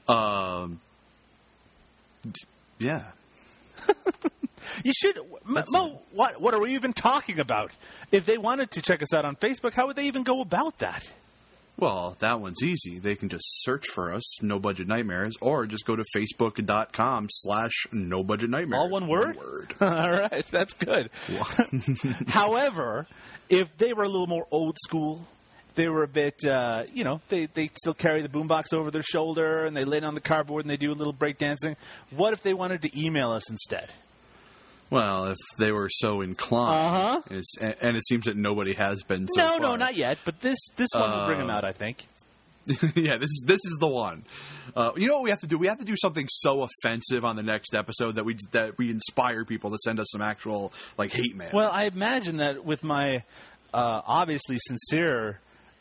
Um, 0.07 0.81
yeah, 2.77 3.05
You 4.83 4.93
should, 4.93 5.17
M- 5.17 5.63
Mo. 5.69 6.01
What 6.11 6.41
what 6.41 6.53
are 6.53 6.59
we 6.59 6.73
even 6.73 6.93
talking 6.93 7.39
about? 7.39 7.71
If 8.11 8.25
they 8.25 8.37
wanted 8.37 8.71
to 8.71 8.81
check 8.81 9.01
us 9.01 9.13
out 9.13 9.25
on 9.25 9.35
Facebook, 9.35 9.73
how 9.73 9.87
would 9.87 9.95
they 9.95 10.07
even 10.07 10.23
go 10.23 10.41
about 10.41 10.79
that? 10.79 11.03
Well, 11.77 12.15
that 12.19 12.39
one's 12.39 12.63
easy. 12.63 12.99
They 12.99 13.15
can 13.15 13.29
just 13.29 13.43
search 13.63 13.87
for 13.89 14.13
us, 14.13 14.41
No 14.41 14.59
Budget 14.59 14.87
Nightmares, 14.87 15.35
or 15.41 15.65
just 15.65 15.85
go 15.85 15.95
to 15.95 16.03
facebook.com 16.15 17.27
slash 17.29 17.73
No 17.91 18.23
Budget 18.23 18.49
Nightmares. 18.49 18.79
All 18.81 18.89
one 18.89 19.07
word? 19.07 19.35
word. 19.37 19.73
All 19.81 20.11
right, 20.11 20.45
that's 20.51 20.73
good. 20.73 21.09
However, 22.27 23.07
if 23.49 23.75
they 23.77 23.93
were 23.93 24.03
a 24.03 24.09
little 24.09 24.27
more 24.27 24.47
old 24.51 24.77
school, 24.83 25.27
they 25.75 25.89
were 25.89 26.03
a 26.03 26.07
bit, 26.07 26.45
uh, 26.45 26.85
you 26.93 27.03
know, 27.03 27.19
they, 27.29 27.47
they 27.47 27.69
still 27.77 27.93
carry 27.93 28.21
the 28.21 28.29
boombox 28.29 28.73
over 28.73 28.91
their 28.91 29.03
shoulder 29.03 29.65
and 29.65 29.75
they 29.75 29.83
lay 29.83 29.97
it 29.97 30.05
on 30.05 30.15
the 30.15 30.21
cardboard 30.21 30.63
and 30.63 30.69
they 30.71 30.77
do 30.77 30.91
a 30.91 30.95
little 30.95 31.11
break 31.13 31.37
dancing. 31.37 31.75
What 32.11 32.31
if 32.33 32.41
they 32.41 32.53
wanted 32.53 32.83
to 32.83 32.99
email 32.99 33.31
us 33.31 33.49
instead? 33.49 33.91
Well, 34.89 35.25
if 35.27 35.37
they 35.57 35.71
were 35.71 35.89
so 35.89 36.21
inclined, 36.21 37.21
Uh-huh. 37.29 37.41
and, 37.59 37.75
and 37.81 37.97
it 37.97 38.05
seems 38.07 38.25
that 38.25 38.35
nobody 38.37 38.73
has 38.75 39.01
been. 39.03 39.27
So 39.27 39.41
no, 39.41 39.57
no, 39.57 39.75
not 39.75 39.95
yet. 39.95 40.19
But 40.25 40.39
this 40.41 40.57
this 40.75 40.89
one 40.93 41.09
will 41.11 41.25
bring 41.25 41.39
them 41.39 41.49
Uh, 41.49 41.53
out, 41.53 41.65
I 41.65 41.71
think. 41.71 42.05
yeah, 42.95 43.17
this 43.17 43.29
is 43.29 43.43
this 43.45 43.61
is 43.65 43.77
the 43.79 43.87
one. 43.87 44.23
Uh, 44.75 44.91
you 44.97 45.07
know 45.07 45.15
what 45.15 45.23
we 45.23 45.29
have 45.29 45.41
to 45.41 45.47
do? 45.47 45.57
We 45.57 45.67
have 45.67 45.77
to 45.79 45.85
do 45.85 45.95
something 46.01 46.25
so 46.29 46.63
offensive 46.67 47.23
on 47.23 47.35
the 47.35 47.43
next 47.43 47.75
episode 47.75 48.15
that 48.15 48.25
we 48.25 48.37
that 48.51 48.77
we 48.77 48.89
inspire 48.89 49.45
people 49.45 49.69
to 49.71 49.77
send 49.83 49.99
us 49.99 50.07
some 50.11 50.21
actual 50.21 50.73
like 50.97 51.11
hate 51.13 51.35
mail. 51.35 51.49
Well, 51.53 51.69
I 51.71 51.85
imagine 51.85 52.37
that 52.37 52.65
with 52.65 52.83
my 52.83 53.23
uh, 53.73 54.01
obviously 54.05 54.57
sincere 54.59 55.39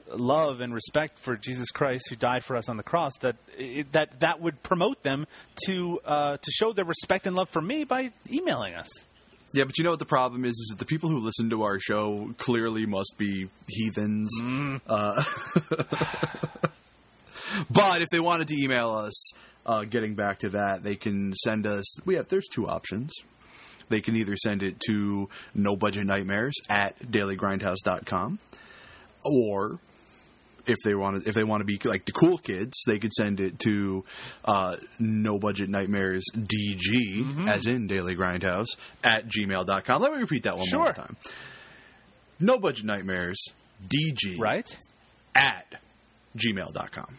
love 0.09 0.61
and 0.61 0.75
respect 0.75 1.19
for 1.19 1.37
Jesus 1.37 1.71
Christ 1.71 2.07
who 2.11 2.17
died 2.17 2.45
for 2.45 2.57
us 2.57 2.69
on 2.69 2.77
the 2.77 2.83
cross, 2.83 3.13
that 3.21 3.37
it, 3.57 3.93
that 3.93 4.21
that 4.21 4.41
would 4.41 4.63
promote 4.63 5.03
them 5.03 5.27
to 5.67 6.01
uh, 6.05 6.37
to 6.37 6.51
show 6.51 6.73
their 6.73 6.85
respect 6.85 7.27
and 7.27 7.37
love 7.37 7.49
for 7.51 7.63
me 7.63 7.85
by 7.85 8.13
emailing 8.31 8.75
us. 8.75 8.89
yeah, 9.53 9.65
but 9.65 9.79
you 9.79 9.85
know 9.85 9.91
what 9.91 9.99
the 9.99 10.05
problem 10.05 10.45
is? 10.45 10.53
Is 10.53 10.69
that 10.71 10.79
the 10.79 10.85
people 10.85 11.09
who 11.09 11.19
listen 11.19 11.51
to 11.51 11.63
our 11.63 11.79
show 11.79 12.35
clearly 12.39 12.87
must 12.87 13.15
be 13.19 13.49
heathens. 13.69 14.31
Uh, 14.87 15.25
but 17.71 18.03
if 18.03 18.11
they 18.11 18.21
wanted 18.21 18.49
to 18.49 18.63
email 18.63 18.91
us, 18.91 19.33
uh, 19.67 19.85
getting 19.85 20.15
back 20.15 20.41
to 20.41 20.51
that, 20.51 20.83
they 20.83 20.97
can 20.97 21.33
send 21.35 21.67
us. 21.67 21.85
We 22.05 22.17
have 22.17 22.29
there's 22.29 22.49
two 22.53 22.69
options. 22.69 23.13
They 23.89 24.01
can 24.01 24.17
either 24.17 24.37
send 24.37 24.63
it 24.63 24.81
to 24.87 25.29
no 25.55 25.77
budget 25.77 26.07
nightmares 26.07 26.55
at 26.71 26.99
dailygrindhouse.com 26.99 28.39
or 29.25 29.79
if 30.67 30.79
they 30.85 30.95
want 30.95 31.23
to 31.23 31.29
if 31.29 31.35
they 31.35 31.45
want 31.45 31.61
to 31.61 31.65
be 31.65 31.79
like 31.85 32.05
the 32.05 32.13
cool 32.13 32.39
kids 32.39 32.75
they 32.87 32.99
could 32.99 33.13
send 33.13 33.41
it 33.41 33.59
to 33.59 34.05
uh, 34.45 34.77
no 34.99 35.39
budget 35.39 35.69
nightmares 35.69 36.25
dg 36.37 37.49
as 37.49 37.67
in 37.67 37.87
daily 37.87 38.15
grindhouse 38.17 38.69
at 39.03 39.27
gmail.com 39.29 40.03
let 40.03 40.13
me 40.13 40.19
repeat 40.19 40.45
that 40.45 40.57
one 40.57 40.67
more 40.73 40.93
time. 40.93 41.17
No 42.41 42.59
budget 42.59 42.85
nightmares 42.85 43.43
dg 43.87 44.39
Right? 44.41 44.79
at 45.35 45.67
gmail.com 46.37 47.19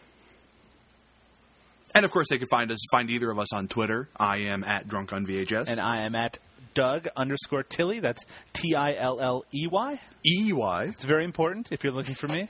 and 1.94 2.04
of 2.04 2.10
course 2.10 2.26
they 2.30 2.38
could 2.38 2.50
find 2.50 2.70
us 2.70 2.78
find 2.90 3.10
either 3.10 3.30
of 3.30 3.38
us 3.38 3.52
on 3.52 3.68
twitter. 3.68 4.08
I 4.16 4.38
am 4.38 4.64
at 4.64 4.88
drunk 4.88 5.12
on 5.12 5.24
vhs 5.26 5.68
And 5.68 5.80
I 5.80 5.98
am 6.02 6.14
at 6.14 6.38
Doug 6.74 7.08
underscore 7.16 7.62
Tilley. 7.62 8.00
That's 8.00 8.26
T 8.52 8.74
I 8.74 8.94
L 8.96 9.18
L 9.18 9.44
E 9.54 9.66
Y. 9.66 9.98
ey 10.26 10.88
It's 10.88 11.04
very 11.04 11.24
important 11.24 11.70
if 11.72 11.84
you're 11.84 11.92
looking 11.92 12.14
for 12.14 12.28
me. 12.28 12.48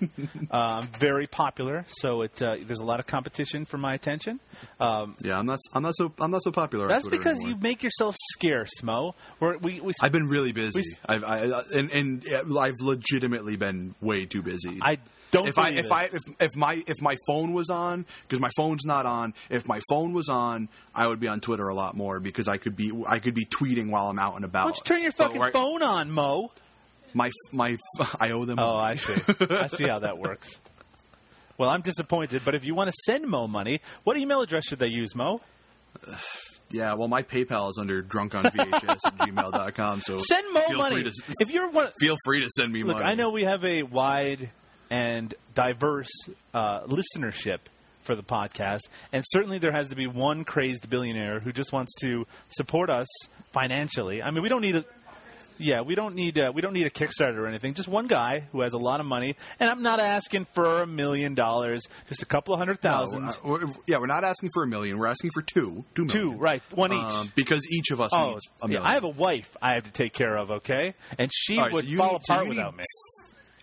uh, 0.51 0.57
I'm 0.83 0.89
very 0.99 1.27
popular, 1.27 1.85
so 1.89 2.23
it 2.23 2.41
uh, 2.43 2.57
there's 2.63 2.81
a 2.81 2.85
lot 2.85 3.01
of 3.01 3.07
competition 3.07 3.65
for 3.67 3.79
my 3.79 3.95
attention. 3.95 4.41
Um, 4.81 5.17
yeah 5.23 5.39
i'm 5.39 5.47
not 5.47 5.59
i'm 5.75 5.83
not 5.83 5.95
so 5.97 6.13
i'm 6.19 6.31
not 6.31 6.43
so 6.43 6.51
popular 6.51 6.89
that's 6.89 7.07
because 7.07 7.37
anymore. 7.41 7.51
you 7.59 7.63
make 7.63 7.83
yourself 7.83 8.15
scarce, 8.33 8.83
Mo. 8.83 9.15
We're, 9.41 9.57
we 9.59 9.81
we 9.81 9.93
I've 10.01 10.13
been 10.13 10.29
really 10.29 10.53
busy. 10.53 10.81
We- 10.81 10.97
I've 11.07 11.25
I, 11.25 11.37
I- 11.51 11.63
and 11.75 11.91
and 11.91 12.27
uh, 12.33 12.59
I've 12.59 12.81
legitimately 12.81 13.57
been 13.57 13.95
way 14.01 14.25
too 14.27 14.43
busy. 14.43 14.79
I 14.81 14.99
don't 15.33 15.49
if 15.49 15.59
I 15.59 15.69
if 15.71 15.87
it. 15.87 15.93
I 15.93 16.05
if, 16.05 16.23
if 16.41 16.57
my 16.57 16.83
if 16.87 17.01
my 17.03 17.17
phone 17.27 17.53
was 17.53 17.69
on 17.71 18.07
because 18.23 18.41
my 18.41 18.51
phone's 18.57 18.85
not 18.85 19.07
on. 19.07 19.35
If 19.51 19.67
my 19.67 19.81
phone 19.89 20.13
was 20.13 20.29
on, 20.29 20.69
I 20.95 21.07
would 21.09 21.21
be 21.21 21.29
on 21.29 21.41
Twitter 21.41 21.69
a 21.69 21.75
lot 21.75 21.97
more 21.97 22.21
because 22.21 22.49
I 22.49 22.57
could 22.59 22.77
be 22.77 22.93
I 23.07 23.19
could 23.19 23.35
be 23.35 23.45
tweeting 23.47 23.91
while 23.91 24.07
I'm 24.09 24.19
out 24.19 24.37
and 24.37 24.45
about. 24.45 24.65
Why 24.67 24.71
don't 24.71 24.79
you 24.79 24.85
turn 24.85 25.03
your 25.03 25.13
fucking 25.13 25.53
phone 25.53 25.83
on, 25.83 26.11
Mo? 26.11 26.53
My 27.15 27.31
my 27.53 27.77
I 28.21 28.31
owe 28.31 28.45
them. 28.45 28.59
Oh, 28.59 28.77
I 28.77 28.95
see. 28.95 29.15
I 29.51 29.69
see 29.69 29.85
how 29.87 30.01
that 30.01 30.19
works. 30.19 30.61
Well, 31.59 31.71
I'm 31.71 31.81
disappointed, 31.81 32.43
but 32.45 32.55
if 32.55 32.65
you 32.65 32.75
want 32.75 32.91
to 32.91 32.97
send 33.07 33.27
Mo 33.27 33.47
money, 33.47 33.81
what 34.05 34.19
email 34.19 34.43
address 34.43 34.65
should 34.65 34.79
they 34.79 34.89
use, 34.89 35.15
Mo? 35.15 35.41
yeah. 36.71 36.95
Well, 36.95 37.09
my 37.09 37.23
PayPal 37.23 37.71
is 37.71 37.79
under 37.81 38.03
drunkonvhs 38.03 38.85
at 38.85 38.99
gmail.com. 39.19 40.01
So 40.03 40.19
Send 40.19 40.53
Mo 40.53 40.63
money. 40.77 41.03
To, 41.05 41.13
If 41.41 41.51
you're 41.51 41.71
one, 41.71 41.89
feel 41.99 42.17
free 42.25 42.43
to 42.43 42.51
send 42.57 42.73
me 42.73 42.83
look, 42.83 42.97
money. 42.99 43.07
I 43.07 43.15
know 43.15 43.31
we 43.31 43.45
have 43.45 43.65
a 43.65 43.83
wide 43.85 44.51
and 44.91 45.35
diverse 45.55 46.11
uh, 46.53 46.83
listenership 46.83 47.59
for 48.03 48.15
the 48.15 48.23
podcast, 48.23 48.81
and 49.13 49.25
certainly 49.27 49.59
there 49.59 49.73
has 49.73 49.89
to 49.89 49.97
be 49.97 50.07
one 50.07 50.45
crazed 50.45 50.89
billionaire 50.89 51.41
who 51.41 51.53
just 51.53 51.73
wants 51.73 51.93
to 52.03 52.27
support 52.51 52.91
us 52.91 53.07
financially. 53.53 54.23
I 54.23 54.31
mean, 54.31 54.43
we 54.43 54.49
don't 54.49 54.61
need 54.63 54.77
a. 54.77 54.85
Yeah, 55.59 55.81
we 55.83 55.95
don't 55.95 56.15
need 56.15 56.39
uh, 56.39 56.53
we 56.55 56.63
don't 56.63 56.73
need 56.73 56.87
a 56.87 56.91
Kickstarter 56.91 57.37
or 57.39 57.47
anything. 57.47 57.75
Just 57.75 57.89
one 57.89 58.07
guy 58.07 58.41
who 58.53 58.61
has 58.61 58.73
a 58.73 58.79
lot 58.79 59.01
of 59.01 59.07
money, 59.07 59.37
and 59.61 59.71
I'm 59.71 59.83
not 59.83 60.01
asking 60.01 60.47
for 60.55 60.83
a 60.83 60.87
million 60.87 61.35
dollars. 61.35 61.83
Just 62.09 62.23
a 62.23 62.27
couple 62.27 62.55
of 62.55 62.59
hundred 62.59 62.81
thousand. 62.81 63.23
No, 63.23 63.29
uh, 63.29 63.33
we're- 63.45 63.75
yeah, 63.87 63.99
we're 63.99 64.07
not 64.07 64.25
asking 64.25 64.51
for 64.53 64.63
a 64.63 64.67
million. 64.67 64.99
We're 64.99 65.07
asking 65.07 65.31
for 65.33 65.43
two. 65.43 65.85
Two 65.95 66.05
million. 66.05 66.33
Two, 66.33 66.39
right? 66.39 66.63
One 66.75 66.93
each. 66.93 66.99
Um, 67.05 67.33
because 67.35 67.67
each 67.71 67.91
of 67.91 68.01
us 68.01 68.11
Oh, 68.15 68.31
needs 68.33 68.43
a 68.63 68.69
yeah. 68.71 68.83
I 68.83 68.95
have 68.95 69.05
a 69.05 69.09
wife 69.09 69.57
I 69.63 69.75
have 69.75 69.85
to 69.85 69.91
take 69.93 70.13
care 70.13 70.37
of, 70.37 70.51
okay? 70.51 70.95
And 71.19 71.31
she 71.35 71.59
right, 71.59 71.73
would 71.73 71.89
so 71.89 71.97
fall 71.97 72.13
need- 72.13 72.21
so 72.25 72.35
apart 72.35 72.45
you 72.45 72.49
without 72.51 72.77
me. 72.77 72.85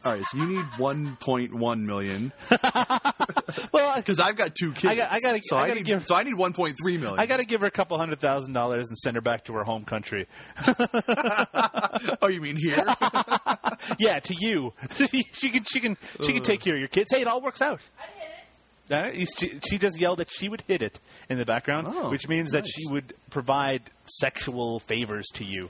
All 0.06 0.12
right, 0.12 0.24
so 0.32 0.38
you 0.38 0.46
need 0.48 0.66
1.1 0.78 1.80
million 1.82 2.34
Well, 3.72 3.96
because 3.96 4.20
I've 4.20 4.36
got 4.36 4.54
two 4.56 4.74
kids. 4.74 4.86
I 4.92 4.96
got- 4.96 5.12
I 5.12 5.20
gotta- 5.22 5.40
so 5.44 5.56
I 5.56 5.62
I, 5.64 5.68
gotta 5.68 5.80
need, 5.80 5.86
give- 5.86 6.06
so 6.06 6.16
I 6.16 6.24
need 6.24 6.36
1.3 6.36 6.76
million. 7.00 7.20
I 7.20 7.26
got 7.26 7.38
to 7.38 7.46
give 7.46 7.62
her 7.62 7.68
a 7.68 7.72
couple 7.72 7.98
hundred 7.98 8.20
thousand 8.20 8.54
dollars 8.54 8.90
and 8.90 8.98
send 8.98 9.16
her 9.16 9.22
back 9.22 9.46
to 9.46 9.54
her 9.54 9.64
home 9.64 9.86
country. 9.86 10.28
oh, 12.22 12.28
you 12.28 12.42
mean 12.42 12.58
here? 12.58 12.76
yeah, 14.00 14.20
to 14.20 14.36
you. 14.40 14.74
she 14.96 15.50
can, 15.50 15.64
she 15.64 15.80
can, 15.80 15.98
she 16.24 16.34
can 16.34 16.44
take 16.44 16.62
care 16.62 16.74
of 16.74 16.80
your 16.80 16.90
kids. 16.90 17.12
Hey, 17.14 17.22
it 17.22 17.28
all 17.28 17.42
works 17.42 17.62
out. 17.62 17.80
Uh, 18.92 19.12
she, 19.14 19.60
she 19.70 19.78
just 19.78 20.00
yelled 20.00 20.20
that 20.20 20.30
she 20.30 20.50
would 20.50 20.62
hit 20.68 20.82
it 20.82 21.00
in 21.30 21.38
the 21.38 21.46
background, 21.46 21.88
Oh, 21.90 22.10
which 22.10 22.28
means 22.28 22.52
that 22.52 22.66
she 22.68 22.86
would 22.92 23.14
provide 23.30 23.82
sexual 24.06 24.80
favors 24.82 25.26
to 25.36 25.46
you. 25.46 25.70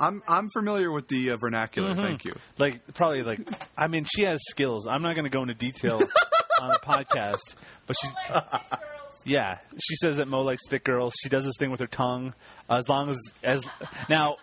I'm 0.00 0.22
I'm 0.28 0.48
familiar 0.50 0.90
with 0.90 1.08
the 1.08 1.30
uh, 1.30 1.36
vernacular. 1.36 1.94
Thank 1.94 2.24
you. 2.24 2.34
Like 2.58 2.94
probably 2.94 3.22
like 3.22 3.40
I 3.76 3.88
mean 3.88 4.04
she 4.04 4.22
has 4.22 4.40
skills. 4.48 4.86
I'm 4.86 5.02
not 5.02 5.14
going 5.14 5.24
to 5.24 5.30
go 5.30 5.42
into 5.42 5.54
detail 5.54 6.00
on 6.60 6.68
the 6.68 6.80
podcast, 6.82 7.56
but 7.86 7.96
she 8.00 8.08
yeah 9.24 9.58
she 9.78 9.96
says 9.96 10.18
that 10.18 10.28
Mo 10.28 10.42
likes 10.42 10.62
thick 10.68 10.84
girls. 10.84 11.14
She 11.22 11.28
does 11.28 11.44
this 11.44 11.54
thing 11.58 11.70
with 11.70 11.80
her 11.80 11.86
tongue. 11.86 12.34
Uh, 12.68 12.74
as 12.74 12.88
long 12.88 13.10
as 13.10 13.20
as 13.42 13.66
now. 14.08 14.36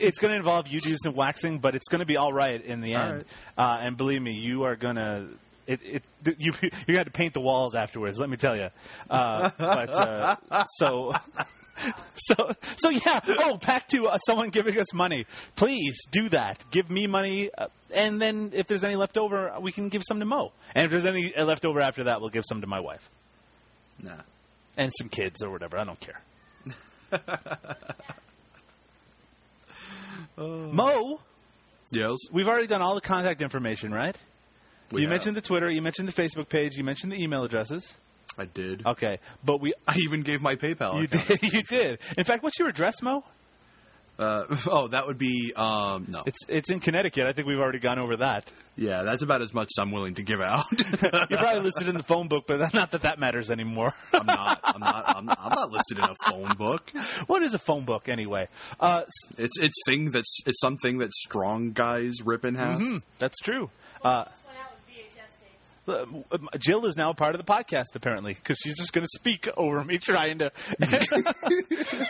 It's 0.00 0.18
going 0.20 0.30
to 0.30 0.38
involve 0.38 0.68
you 0.68 0.80
doing 0.80 0.96
some 0.96 1.14
waxing, 1.14 1.58
but 1.58 1.74
it's 1.74 1.88
going 1.88 1.98
to 1.98 2.06
be 2.06 2.16
all 2.16 2.32
right 2.32 2.64
in 2.64 2.80
the 2.80 2.94
All 2.94 3.02
end. 3.02 3.24
Uh, 3.58 3.78
and 3.82 3.94
believe 3.94 4.22
me, 4.22 4.32
you 4.32 4.62
are 4.62 4.74
going 4.74 4.96
to 4.96 5.26
it, 5.66 5.80
it 5.84 6.02
you 6.38 6.52
you 6.86 6.94
got 6.94 7.04
to 7.04 7.10
paint 7.10 7.34
the 7.34 7.40
walls 7.40 7.74
afterwards. 7.74 8.18
Let 8.18 8.30
me 8.30 8.36
tell 8.36 8.56
you. 8.56 8.68
Uh, 9.10 9.50
but 9.58 9.90
uh, 9.90 10.36
so 10.78 11.12
so 12.16 12.52
so 12.76 12.88
yeah. 12.90 13.20
Oh, 13.26 13.56
back 13.58 13.88
to 13.88 14.06
uh, 14.08 14.18
someone 14.18 14.48
giving 14.50 14.78
us 14.78 14.92
money. 14.94 15.26
Please 15.56 15.98
do 16.10 16.28
that. 16.30 16.64
Give 16.70 16.90
me 16.90 17.06
money, 17.06 17.50
uh, 17.56 17.68
and 17.92 18.20
then 18.20 18.50
if 18.54 18.66
there's 18.66 18.84
any 18.84 18.96
left 18.96 19.16
over, 19.18 19.54
we 19.60 19.72
can 19.72 19.88
give 19.88 20.02
some 20.06 20.18
to 20.20 20.26
Mo. 20.26 20.52
And 20.74 20.84
if 20.84 20.90
there's 20.90 21.06
any 21.06 21.34
uh, 21.34 21.44
left 21.44 21.64
over 21.64 21.80
after 21.80 22.04
that, 22.04 22.20
we'll 22.20 22.30
give 22.30 22.44
some 22.48 22.60
to 22.62 22.66
my 22.66 22.80
wife 22.80 23.08
Nah. 24.02 24.12
and 24.76 24.92
some 24.98 25.08
kids 25.08 25.42
or 25.42 25.50
whatever. 25.50 25.78
I 25.78 25.84
don't 25.84 26.00
care. 26.00 26.20
Mo, 30.36 31.20
Yes. 31.90 32.16
we've 32.32 32.48
already 32.48 32.66
done 32.66 32.82
all 32.82 32.94
the 32.94 33.00
contact 33.00 33.42
information, 33.42 33.92
right? 33.92 34.16
We 34.90 35.02
you 35.02 35.06
have. 35.08 35.14
mentioned 35.14 35.36
the 35.36 35.40
Twitter, 35.40 35.70
you 35.70 35.82
mentioned 35.82 36.08
the 36.08 36.12
Facebook 36.12 36.48
page, 36.48 36.76
you 36.76 36.84
mentioned 36.84 37.12
the 37.12 37.22
email 37.22 37.44
addresses. 37.44 37.94
I 38.38 38.44
did. 38.44 38.84
Okay, 38.86 39.18
but 39.44 39.60
we 39.60 39.72
I 39.86 39.96
even 39.98 40.22
gave 40.22 40.40
my 40.42 40.56
PayPal. 40.56 41.00
you 41.00 41.06
did 41.06 41.42
you 41.54 41.62
did. 41.62 41.98
In 42.16 42.24
fact, 42.24 42.42
what's 42.42 42.58
your 42.58 42.68
address, 42.68 43.02
Mo? 43.02 43.24
Uh, 44.18 44.44
oh, 44.66 44.88
that 44.88 45.06
would 45.06 45.18
be 45.18 45.52
um, 45.54 46.06
no. 46.08 46.22
It's 46.24 46.38
it's 46.48 46.70
in 46.70 46.80
Connecticut. 46.80 47.26
I 47.26 47.32
think 47.32 47.46
we've 47.46 47.58
already 47.58 47.80
gone 47.80 47.98
over 47.98 48.16
that. 48.18 48.50
yeah, 48.74 49.02
that's 49.02 49.22
about 49.22 49.42
as 49.42 49.52
much 49.52 49.66
as 49.66 49.78
I'm 49.78 49.90
willing 49.92 50.14
to 50.14 50.22
give 50.22 50.40
out. 50.40 50.64
You're 50.72 51.38
probably 51.38 51.60
listed 51.60 51.88
in 51.88 51.96
the 51.98 52.02
phone 52.02 52.28
book, 52.28 52.44
but 52.48 52.72
not 52.72 52.92
that 52.92 53.02
that 53.02 53.18
matters 53.18 53.50
anymore. 53.50 53.92
I'm 54.14 54.24
not. 54.24 54.60
I'm 54.64 54.80
not. 54.80 55.04
I'm, 55.16 55.28
I'm 55.28 55.50
not 55.52 55.70
listed 55.70 55.98
in 55.98 56.04
a 56.04 56.14
phone 56.30 56.54
book. 56.56 56.90
what 57.26 57.42
is 57.42 57.52
a 57.52 57.58
phone 57.58 57.84
book 57.84 58.08
anyway? 58.08 58.48
Uh, 58.80 59.02
It's 59.36 59.58
it's 59.58 59.76
thing 59.84 60.12
that's 60.12 60.38
it's 60.46 60.60
something 60.60 60.96
that 60.98 61.12
strong 61.12 61.72
guys 61.72 62.14
rip 62.24 62.46
in 62.46 62.54
half. 62.54 62.78
hmm, 62.78 62.98
that's 63.18 63.38
true. 63.40 63.68
Uh, 64.02 64.24
Jill 66.58 66.86
is 66.86 66.96
now 66.96 67.12
part 67.12 67.34
of 67.34 67.44
the 67.44 67.52
podcast 67.52 67.94
apparently 67.94 68.34
because 68.34 68.58
she's 68.58 68.76
just 68.76 68.92
going 68.92 69.04
to 69.04 69.10
speak 69.14 69.48
over 69.56 69.82
me 69.84 69.98
trying 69.98 70.38
to. 70.38 70.52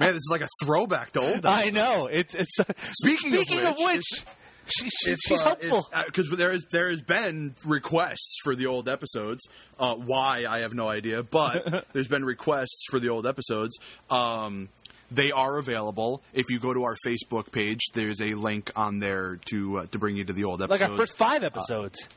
Man, 0.00 0.12
this 0.12 0.22
is 0.22 0.28
like 0.30 0.40
a 0.40 0.48
throwback 0.62 1.12
to 1.12 1.20
old. 1.20 1.46
I 1.46 1.70
know 1.70 2.06
it's 2.06 2.34
it's. 2.34 2.56
Speaking, 2.56 3.34
Speaking 3.34 3.66
of 3.66 3.76
which, 3.78 4.24
she, 4.66 4.88
she, 4.88 5.12
if, 5.12 5.18
she's 5.26 5.42
uh, 5.42 5.44
helpful. 5.44 5.86
because 6.06 6.30
there 6.36 6.52
is 6.52 6.66
there 6.70 6.90
has 6.90 7.02
been 7.02 7.54
requests 7.64 8.38
for 8.42 8.56
the 8.56 8.66
old 8.66 8.88
episodes. 8.88 9.42
Uh, 9.78 9.94
why 9.94 10.44
I 10.48 10.60
have 10.60 10.74
no 10.74 10.88
idea, 10.88 11.22
but 11.22 11.86
there's 11.92 12.08
been 12.08 12.24
requests 12.24 12.86
for 12.90 12.98
the 12.98 13.10
old 13.10 13.26
episodes. 13.26 13.76
Um, 14.10 14.68
they 15.14 15.30
are 15.32 15.58
available. 15.58 16.22
If 16.32 16.46
you 16.48 16.58
go 16.60 16.72
to 16.74 16.84
our 16.84 16.96
Facebook 17.06 17.50
page, 17.52 17.80
there's 17.92 18.20
a 18.20 18.34
link 18.34 18.70
on 18.76 18.98
there 18.98 19.38
to 19.50 19.78
uh, 19.78 19.86
to 19.86 19.98
bring 19.98 20.16
you 20.16 20.24
to 20.24 20.32
the 20.32 20.44
old 20.44 20.62
episodes. 20.62 20.80
like 20.80 20.90
our 20.90 20.96
first 20.96 21.16
five 21.18 21.42
episodes. 21.42 22.08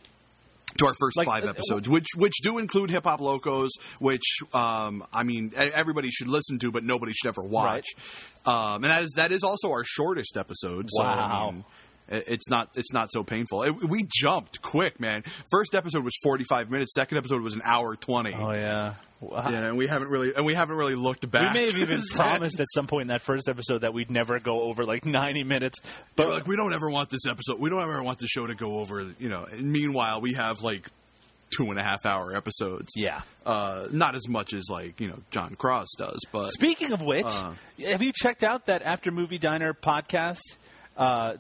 to 0.77 0.85
our 0.85 0.93
first 0.99 1.17
like, 1.17 1.27
five 1.27 1.45
uh, 1.45 1.49
episodes, 1.49 1.87
which 1.89 2.07
which 2.15 2.33
do 2.43 2.57
include 2.57 2.89
Hip 2.91 3.03
Hop 3.05 3.19
Locos, 3.21 3.71
which 3.99 4.39
um, 4.53 5.03
I 5.13 5.23
mean 5.23 5.53
everybody 5.55 6.09
should 6.11 6.27
listen 6.27 6.59
to, 6.59 6.71
but 6.71 6.83
nobody 6.83 7.13
should 7.13 7.29
ever 7.29 7.41
watch. 7.47 7.87
Um, 8.45 8.83
and 8.83 8.91
that 8.91 9.03
is 9.03 9.13
that 9.15 9.31
is 9.31 9.43
also 9.43 9.69
our 9.71 9.83
shortest 9.85 10.37
episode. 10.37 10.87
So, 10.89 11.03
I 11.03 11.15
Wow. 11.15 11.51
mean, 11.51 11.59
it- 11.59 11.65
it's 12.09 12.49
not 12.49 12.69
it's 12.75 12.93
not 12.93 13.11
so 13.11 13.23
painful. 13.23 13.63
It, 13.63 13.71
we 13.89 14.05
jumped 14.21 14.61
quick, 14.61 14.99
man. 14.99 15.23
First 15.51 15.75
episode 15.75 16.03
was 16.03 16.13
forty 16.23 16.43
five 16.49 16.69
minutes. 16.69 16.93
Second 16.95 17.17
episode 17.17 17.41
was 17.41 17.53
an 17.53 17.61
hour 17.63 17.95
twenty. 17.95 18.33
oh 18.33 18.51
yeah. 18.51 18.95
Wow. 19.19 19.49
Yeah, 19.49 19.65
and 19.69 19.77
we 19.77 19.87
haven't 19.87 20.09
really 20.09 20.33
and 20.35 20.45
we 20.45 20.53
haven't 20.53 20.75
really 20.77 20.93
looked 20.95 21.29
back. 21.31 21.53
We 21.53 21.59
may 21.61 21.65
have 21.65 21.77
even 21.79 22.01
promised 22.11 22.59
at 22.59 22.67
some 22.75 22.85
point 22.85 23.03
in 23.03 23.07
that 23.07 23.21
first 23.23 23.49
episode 23.49 23.79
that 23.81 23.91
we'd 23.93 24.11
never 24.11 24.39
go 24.39 24.61
over 24.61 24.83
like 24.83 25.05
90 25.05 25.43
minutes. 25.43 25.79
But 26.15 26.29
like, 26.29 26.45
we 26.47 26.55
don't 26.55 26.71
ever 26.73 26.87
want 26.87 27.09
this 27.09 27.25
episode. 27.27 27.59
We 27.59 27.71
don't 27.71 27.81
ever 27.81 28.03
want 28.03 28.19
the 28.19 28.27
show 28.27 28.45
to 28.45 28.53
go 28.53 28.77
over. 28.79 29.11
You 29.17 29.29
know. 29.29 29.45
And 29.45 29.71
meanwhile, 29.71 30.21
we 30.21 30.33
have 30.35 30.57
like 30.61 30.87
two 31.57 31.63
and 31.71 31.79
a 31.79 31.83
half 31.83 32.05
hour 32.05 32.35
episodes. 32.35 32.89
yeah. 32.95 33.21
Uh, 33.45 33.87
not 33.91 34.13
as 34.15 34.27
much 34.27 34.53
as 34.53 34.65
like 34.69 34.99
you 35.01 35.07
know 35.07 35.17
John 35.31 35.55
Cross 35.55 35.87
does, 35.97 36.19
but 36.31 36.49
Speaking 36.49 36.91
of 36.91 37.01
which, 37.01 37.25
Uh. 37.25 37.53
have 37.85 38.03
you 38.03 38.11
checked 38.13 38.43
out 38.43 38.67
that 38.67 38.83
After 38.83 39.09
Movie 39.09 39.39
Diner 39.39 39.73
podcast? 39.73 40.41
Uh, 40.95 41.37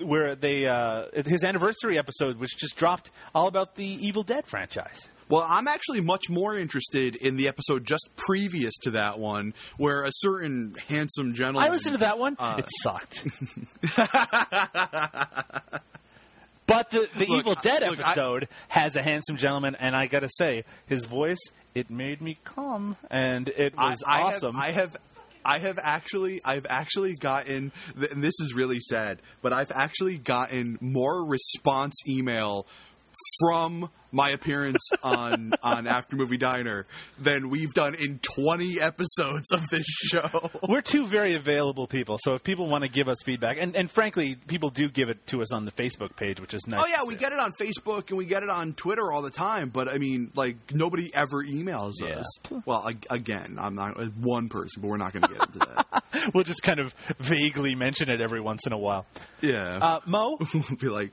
where 0.00 0.34
they 0.34 0.66
uh, 0.66 1.04
his 1.26 1.44
anniversary 1.44 1.98
episode, 1.98 2.38
which 2.38 2.56
just 2.56 2.76
dropped, 2.76 3.10
all 3.34 3.46
about 3.48 3.74
the 3.74 3.84
Evil 3.86 4.22
Dead 4.22 4.46
franchise. 4.46 5.08
well, 5.28 5.46
I'm 5.48 5.68
actually 5.68 6.00
much 6.00 6.28
more 6.28 6.56
interested 6.58 7.16
in 7.16 7.36
the 7.36 7.48
episode 7.48 7.86
just 7.86 8.08
previous 8.16 8.74
to 8.82 8.90
that 8.92 9.18
one, 9.18 9.54
where 9.78 10.02
a 10.04 10.10
certain 10.12 10.74
handsome 10.88 11.34
gentleman. 11.34 11.64
I 11.64 11.68
listened 11.72 11.94
to 11.94 12.00
that 12.00 12.18
one; 12.18 12.36
Uh. 12.38 12.56
it 12.58 12.68
sucked. 12.82 13.24
but 16.66 16.90
the 16.90 17.08
the 17.16 17.26
Look, 17.26 17.38
Evil 17.40 17.54
Dead 17.60 17.82
I- 17.82 17.88
look, 17.90 17.98
I- 18.00 18.10
episode 18.10 18.48
has 18.68 18.96
a 18.96 19.02
handsome 19.02 19.36
gentleman, 19.36 19.76
and 19.78 19.94
I 19.94 20.06
gotta 20.06 20.28
say, 20.30 20.64
his 20.86 21.04
voice 21.04 21.38
it 21.74 21.90
made 21.90 22.20
me 22.20 22.38
come, 22.44 22.96
and 23.10 23.48
it 23.48 23.76
was 23.76 24.02
I, 24.06 24.18
I 24.18 24.22
awesome. 24.22 24.54
Have, 24.54 24.64
I 24.64 24.70
have. 24.70 24.96
I 25.44 25.58
have 25.58 25.78
actually, 25.82 26.40
I've 26.44 26.66
actually 26.68 27.14
gotten, 27.14 27.72
and 28.10 28.22
this 28.22 28.34
is 28.40 28.54
really 28.54 28.80
sad, 28.80 29.20
but 29.42 29.52
I've 29.52 29.72
actually 29.72 30.18
gotten 30.18 30.78
more 30.80 31.24
response 31.24 31.94
email 32.08 32.66
from 33.38 33.90
my 34.12 34.30
appearance 34.30 34.82
on 35.02 35.52
on 35.62 35.86
After 35.86 36.14
Movie 36.16 36.36
Diner 36.36 36.86
than 37.18 37.50
we've 37.50 37.72
done 37.74 37.94
in 37.94 38.20
20 38.36 38.80
episodes 38.80 39.46
of 39.52 39.68
this 39.70 39.86
show. 39.86 40.50
We're 40.68 40.82
two 40.82 41.04
very 41.06 41.34
available 41.34 41.86
people, 41.86 42.18
so 42.22 42.34
if 42.34 42.44
people 42.44 42.68
want 42.68 42.84
to 42.84 42.90
give 42.90 43.08
us 43.08 43.16
feedback, 43.24 43.56
and, 43.60 43.74
and 43.76 43.90
frankly, 43.90 44.36
people 44.46 44.70
do 44.70 44.88
give 44.88 45.08
it 45.08 45.26
to 45.28 45.42
us 45.42 45.52
on 45.52 45.64
the 45.64 45.72
Facebook 45.72 46.16
page, 46.16 46.40
which 46.40 46.54
is 46.54 46.66
nice. 46.68 46.80
Oh 46.82 46.86
yeah, 46.86 47.02
we 47.06 47.16
get 47.16 47.32
it 47.32 47.40
on 47.40 47.52
Facebook 47.60 48.08
and 48.10 48.18
we 48.18 48.24
get 48.24 48.42
it 48.42 48.50
on 48.50 48.74
Twitter 48.74 49.10
all 49.12 49.22
the 49.22 49.30
time. 49.30 49.70
But 49.70 49.88
I 49.88 49.98
mean, 49.98 50.30
like 50.36 50.56
nobody 50.72 51.12
ever 51.14 51.42
emails 51.44 51.94
Yeah. 52.00 52.20
us. 52.20 52.38
Well, 52.66 52.88
again, 53.10 53.58
I'm 53.60 53.74
not 53.74 53.96
one 54.16 54.48
person, 54.48 54.80
but 54.82 54.88
we're 54.88 54.96
not 54.96 55.12
going 55.12 55.22
to 55.24 55.28
get 55.34 55.46
into 55.46 55.58
that. 55.60 56.04
We'll 56.32 56.44
just 56.44 56.62
kind 56.62 56.78
of 56.78 56.94
vaguely 57.18 57.74
mention 57.74 58.08
it 58.08 58.20
every 58.20 58.40
once 58.40 58.66
in 58.66 58.72
a 58.72 58.78
while. 58.78 59.04
yeah, 59.42 59.78
Uh, 59.82 60.00
Mo, 60.06 60.38
we'll 60.54 60.62
be 60.80 60.88
like, 60.88 61.12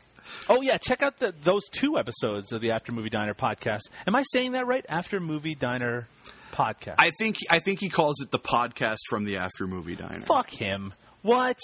oh 0.49 0.61
yeah, 0.61 0.77
check 0.77 1.01
out 1.01 1.17
the, 1.17 1.33
those 1.43 1.67
two 1.69 1.97
episodes 1.97 2.51
of 2.51 2.61
the 2.61 2.71
After 2.71 2.91
Movie 2.91 3.09
Diner 3.09 3.33
podcast. 3.33 3.81
Am 4.07 4.15
I 4.15 4.23
saying 4.31 4.53
that 4.53 4.67
right? 4.67 4.85
After 4.89 5.19
Movie 5.19 5.55
Diner 5.55 6.07
podcast. 6.51 6.95
I 6.97 7.11
think 7.17 7.37
I 7.49 7.59
think 7.59 7.79
he 7.79 7.89
calls 7.89 8.21
it 8.21 8.31
the 8.31 8.39
podcast 8.39 8.99
from 9.09 9.25
the 9.25 9.37
After 9.37 9.67
Movie 9.67 9.95
Diner. 9.95 10.25
Fuck 10.25 10.49
him. 10.49 10.93
What? 11.21 11.59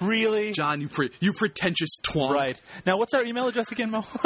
Really? 0.00 0.52
John, 0.52 0.80
you 0.80 0.88
pre- 0.88 1.10
you 1.20 1.34
pretentious 1.34 1.90
twonk. 2.02 2.32
Right 2.32 2.60
now, 2.86 2.96
what's 2.96 3.12
our 3.12 3.22
email 3.22 3.46
address 3.48 3.70
again, 3.70 3.90
Mo? 3.90 4.02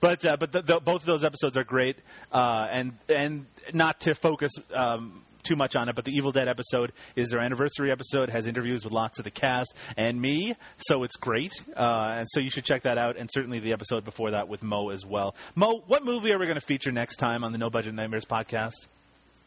but 0.00 0.24
uh, 0.24 0.38
but 0.38 0.52
the, 0.52 0.62
the, 0.64 0.80
both 0.82 1.02
of 1.02 1.06
those 1.06 1.24
episodes 1.24 1.58
are 1.58 1.64
great, 1.64 1.96
uh, 2.32 2.66
and 2.70 2.92
and 3.08 3.44
not 3.74 4.00
to 4.00 4.14
focus 4.14 4.52
um, 4.74 5.24
too 5.48 5.56
much 5.56 5.74
on 5.76 5.88
it, 5.88 5.94
but 5.96 6.04
the 6.04 6.12
Evil 6.12 6.30
Dead 6.30 6.46
episode 6.46 6.92
is 7.16 7.30
their 7.30 7.40
anniversary 7.40 7.90
episode, 7.90 8.28
has 8.28 8.46
interviews 8.46 8.84
with 8.84 8.92
lots 8.92 9.18
of 9.18 9.24
the 9.24 9.30
cast 9.30 9.74
and 9.96 10.20
me, 10.20 10.54
so 10.78 11.02
it's 11.04 11.16
great, 11.16 11.52
uh, 11.76 12.16
and 12.18 12.28
so 12.30 12.40
you 12.40 12.50
should 12.50 12.64
check 12.64 12.82
that 12.82 12.98
out, 12.98 13.16
and 13.16 13.30
certainly 13.32 13.58
the 13.60 13.72
episode 13.72 14.04
before 14.04 14.32
that 14.32 14.48
with 14.48 14.62
Mo 14.62 14.90
as 14.90 15.06
well. 15.06 15.34
Mo, 15.54 15.82
what 15.86 16.04
movie 16.04 16.32
are 16.32 16.38
we 16.38 16.46
going 16.46 16.58
to 16.58 16.64
feature 16.64 16.92
next 16.92 17.16
time 17.16 17.44
on 17.44 17.52
the 17.52 17.58
No 17.58 17.70
Budget 17.70 17.94
Nightmares 17.94 18.24
podcast? 18.26 18.86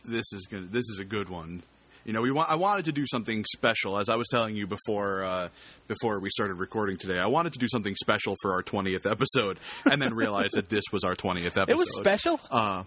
This 0.04 0.26
is 0.34 0.48
good. 0.50 0.72
This 0.72 0.90
is 0.90 0.98
a 1.00 1.06
good 1.06 1.30
one. 1.30 1.62
You 2.06 2.14
know, 2.14 2.22
we 2.22 2.32
want. 2.32 2.50
I 2.50 2.56
wanted 2.56 2.86
to 2.86 2.92
do 2.92 3.06
something 3.06 3.46
special, 3.46 4.00
as 4.00 4.10
I 4.10 4.16
was 4.16 4.28
telling 4.28 4.56
you 4.56 4.66
before. 4.66 5.24
Uh, 5.24 5.50
before 5.88 6.20
we 6.20 6.32
started 6.32 6.56
recording 6.56 6.98
today, 6.98 7.20
I 7.20 7.28
wanted 7.28 7.54
to 7.54 7.60
do 7.60 7.68
something 7.72 7.94
special 7.96 8.36
for 8.42 8.54
our 8.54 8.64
twentieth 8.64 9.06
episode, 9.06 9.60
and 9.86 10.02
then 10.02 10.16
realized 10.16 10.54
that 10.54 10.68
this 10.68 10.86
was 10.92 11.04
our 11.04 11.14
twentieth 11.14 11.58
episode. 11.58 11.70
It 11.76 11.78
was 11.78 11.96
special. 11.96 12.40
Uh, 12.50 12.84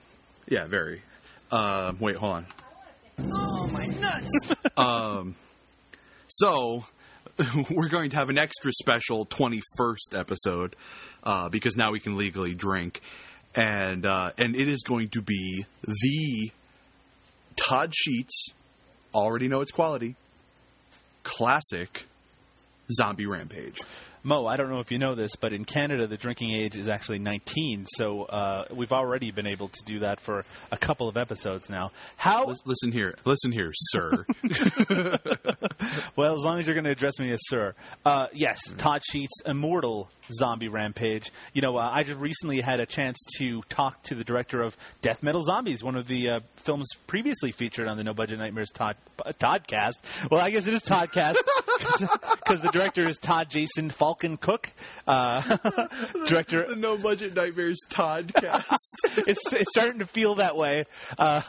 yeah, 0.49 0.67
very. 0.67 1.03
Uh, 1.53 1.93
wait, 2.01 2.17
hold 2.17 2.33
on. 2.33 2.47
Oh, 3.19 3.69
my 3.73 3.87
nuts! 3.87 4.55
Um, 4.77 5.37
so 6.27 6.85
we're 7.71 7.89
going 7.89 8.11
to 8.11 8.17
have 8.17 8.29
an 8.29 8.39
extra 8.39 8.73
special 8.73 9.27
21st 9.27 10.19
episode 10.19 10.75
uh, 11.23 11.49
because 11.49 11.77
now 11.77 11.93
we 11.93 12.01
can 12.01 12.17
legally 12.17 12.55
drink, 12.55 13.01
and 13.57 14.05
uh, 14.05 14.33
and 14.39 14.57
it 14.57 14.69
is 14.69 14.83
going 14.83 15.11
to 15.11 15.23
be 15.23 15.65
the 15.83 16.51
Todd 17.57 17.95
Sheets. 17.95 18.47
Already 19.15 19.47
know 19.47 19.61
its 19.61 19.71
quality. 19.71 20.17
Classic 21.23 22.07
zombie 22.93 23.27
rampage. 23.27 23.79
Mo, 24.25 24.47
I 24.47 24.57
don't 24.57 24.71
know 24.71 24.81
if 24.81 24.91
you 24.91 24.99
know 24.99 25.15
this, 25.15 25.37
but 25.37 25.53
in 25.53 25.67
Canada, 25.67 26.07
the 26.07 26.17
drinking 26.17 26.51
age 26.53 26.77
is 26.79 26.89
actually 26.89 27.19
19. 27.19 27.85
So 27.87 28.23
uh, 28.23 28.65
we've 28.73 28.93
already 28.93 29.31
been 29.31 29.47
able 29.47 29.69
to 29.69 29.85
do 29.85 29.99
that 30.01 30.19
for 30.19 30.47
a 30.73 30.79
couple 30.79 31.09
of 31.09 31.17
episodes 31.19 31.69
now. 31.69 31.93
How? 32.17 32.47
Lis- 32.47 32.63
Listen 32.65 32.91
here, 32.91 33.15
listen 33.27 33.53
here, 33.53 33.71
sir. 33.75 34.25
Well, 36.17 36.35
as 36.35 36.43
long 36.43 36.61
as 36.61 36.67
you're 36.67 36.75
going 36.75 36.85
to 36.85 36.91
address 36.91 37.19
me 37.19 37.33
as 37.33 37.41
sir. 37.49 37.75
Uh, 38.05 38.29
yes, 38.33 38.61
Todd 38.79 39.03
Sheets' 39.05 39.43
immortal 39.45 40.09
zombie 40.33 40.69
rampage. 40.69 41.31
You 41.53 41.63
know, 41.63 41.77
uh, 41.77 41.91
I 41.93 42.03
just 42.03 42.19
recently 42.19 42.61
had 42.61 42.81
a 42.81 42.87
chance 42.87 43.19
to 43.39 43.63
talk 43.69 44.03
to 44.05 44.15
the 44.15 44.25
director 44.25 44.63
of 44.63 44.77
Death 45.03 45.23
Metal 45.23 45.43
Zombies, 45.43 45.83
one 45.83 45.97
of 45.97 46.07
the 46.07 46.31
uh, 46.31 46.41
films 46.57 46.89
previously 47.07 47.53
featured 47.53 47.89
on 47.89 47.97
the 47.97 48.05
No 48.05 48.15
Budget 48.15 48.39
Nightmares 48.39 48.71
Todd 48.71 48.97
uh, 49.25 49.33
Toddcast. 49.33 49.99
Well, 50.31 50.41
I 50.41 50.51
guess 50.51 50.67
it 50.67 50.75
is 50.75 50.83
Toddcast 50.83 51.37
because 52.45 52.61
the 52.61 52.71
director 52.73 53.09
is 53.09 53.19
Todd 53.19 53.51
Jason 53.51 53.91
Falcon 53.91 54.37
Cook. 54.37 54.71
Uh, 55.07 55.57
director 56.27 56.75
no 56.77 56.97
budget 56.97 57.35
nightmares 57.35 57.79
Toddcast. 57.91 58.65
it's, 59.27 59.53
it's 59.53 59.71
starting 59.71 60.01
to 60.01 60.07
feel 60.07 60.37
that 60.37 60.57
way. 60.57 60.85
Uh, 61.19 61.43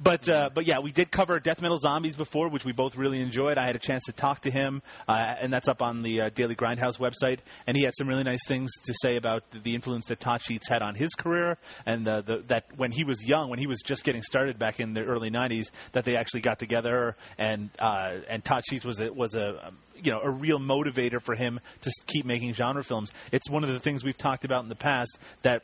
but 0.00 0.28
uh, 0.28 0.50
but 0.54 0.66
yeah, 0.66 0.80
we 0.80 0.92
did 0.92 1.10
cover 1.10 1.38
Death 1.40 1.60
Metal 1.60 1.78
Zombies 1.78 2.16
before, 2.16 2.48
which 2.48 2.64
we 2.64 2.72
both 2.72 2.96
really 2.96 3.20
enjoyed. 3.20 3.58
I 3.58 3.66
had 3.66 3.76
a 3.76 3.80
chance 3.80 4.04
to 4.06 4.12
talk 4.12 4.40
to 4.40 4.50
him, 4.50 4.82
uh, 5.06 5.34
and 5.40 5.52
that's 5.52 5.68
up 5.68 5.82
on 5.82 6.02
the 6.02 6.22
uh, 6.22 6.30
Daily 6.30 6.54
Grindhouse 6.54 6.98
website. 6.98 7.38
And 7.66 7.76
he 7.76 7.84
had 7.88 7.96
some 7.96 8.06
really 8.06 8.22
nice 8.22 8.46
things 8.46 8.70
to 8.84 8.94
say 9.00 9.16
about 9.16 9.44
the, 9.50 9.74
influence 9.74 10.06
that 10.06 10.20
Todd 10.20 10.42
Sheets 10.42 10.68
had 10.68 10.82
on 10.82 10.94
his 10.94 11.14
career, 11.14 11.56
and 11.86 12.06
the, 12.06 12.20
the, 12.20 12.38
that 12.48 12.66
when 12.76 12.92
he 12.92 13.04
was 13.04 13.24
young, 13.24 13.48
when 13.48 13.58
he 13.58 13.66
was 13.66 13.80
just 13.82 14.04
getting 14.04 14.22
started 14.22 14.58
back 14.58 14.78
in 14.78 14.92
the 14.92 15.04
early 15.04 15.30
'90s, 15.30 15.70
that 15.92 16.04
they 16.04 16.16
actually 16.16 16.40
got 16.40 16.58
together, 16.58 17.16
and 17.38 17.70
uh, 17.78 18.16
and 18.28 18.44
Todd 18.44 18.64
Sheets 18.68 18.84
was 18.84 19.00
a, 19.00 19.10
was 19.12 19.34
a 19.34 19.68
um, 19.68 19.78
you 19.96 20.10
know 20.10 20.20
a 20.20 20.30
real 20.30 20.58
motivator 20.58 21.20
for 21.22 21.34
him 21.34 21.60
to 21.82 21.92
keep 22.06 22.26
making 22.26 22.52
genre 22.52 22.84
films. 22.84 23.10
It's 23.32 23.48
one 23.48 23.64
of 23.64 23.70
the 23.70 23.80
things 23.80 24.04
we've 24.04 24.18
talked 24.18 24.44
about 24.44 24.62
in 24.62 24.68
the 24.68 24.76
past 24.76 25.18
that 25.42 25.62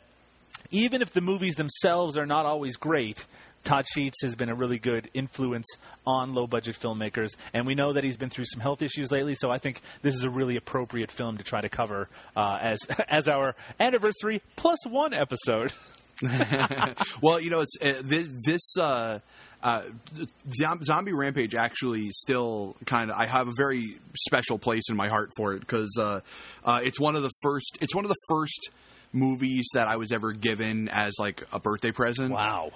even 0.71 1.03
if 1.03 1.13
the 1.13 1.21
movies 1.21 1.57
themselves 1.57 2.17
are 2.17 2.27
not 2.27 2.47
always 2.47 2.77
great, 2.77 3.27
Todd 3.65 3.87
Sheets 3.93 4.23
has 4.23 4.37
been 4.37 4.49
a 4.49 4.55
really 4.55 4.79
good 4.79 5.11
influence 5.15 5.67
on 6.07 6.35
low 6.35 6.47
budget 6.47 6.77
filmmakers, 6.79 7.31
and 7.53 7.67
we 7.67 7.75
know 7.75 7.95
that 7.95 8.05
he's 8.05 8.17
been 8.17 8.31
through 8.31 8.45
some 8.47 8.61
health 8.61 8.83
issues 8.83 9.11
lately. 9.11 9.35
So 9.35 9.51
I 9.51 9.59
think 9.59 9.81
this 10.03 10.15
is 10.15 10.23
a 10.23 10.31
really 10.31 10.57
appropriate 10.57 11.11
film 11.11 11.39
to 11.39 11.45
try 11.45 11.61
to 11.61 11.69
cover 11.69 12.09
uh, 12.37 12.59
as 12.61 12.79
as 13.09 13.29
our 13.29 13.55
anniversary 13.81 14.43
plus 14.57 14.87
one 14.87 15.15
episode. 15.15 15.73
well, 17.23 17.41
you 17.41 17.51
know, 17.51 17.63
it's 17.63 17.77
uh, 17.83 18.03
this. 18.05 18.29
this 18.45 18.77
uh, 18.79 19.19
uh, 19.63 19.83
Zombie 20.85 21.15
Rampage 21.15 21.55
actually 21.55 22.11
still 22.11 22.77
kind 22.85 23.11
of. 23.11 23.17
I 23.17 23.27
have 23.27 23.49
a 23.49 23.53
very 23.57 23.99
special 24.27 24.59
place 24.59 24.85
in 24.91 24.97
my 24.97 25.09
heart 25.09 25.31
for 25.37 25.55
it 25.55 25.61
because 25.61 25.97
uh, 25.99 26.21
uh, 26.65 26.81
it's 26.85 27.01
one 27.01 27.17
of 27.17 27.23
the 27.23 27.33
first. 27.43 27.79
It's 27.81 27.95
one 27.95 28.05
of 28.05 28.11
the 28.11 28.17
first 28.29 28.71
movies 29.13 29.67
that 29.73 29.89
I 29.89 29.97
was 29.97 30.13
ever 30.13 30.33
given 30.33 30.89
as 30.89 31.15
like 31.19 31.45
a 31.53 31.59
birthday 31.59 31.93
present. 31.93 32.31
Wow. 32.31 32.73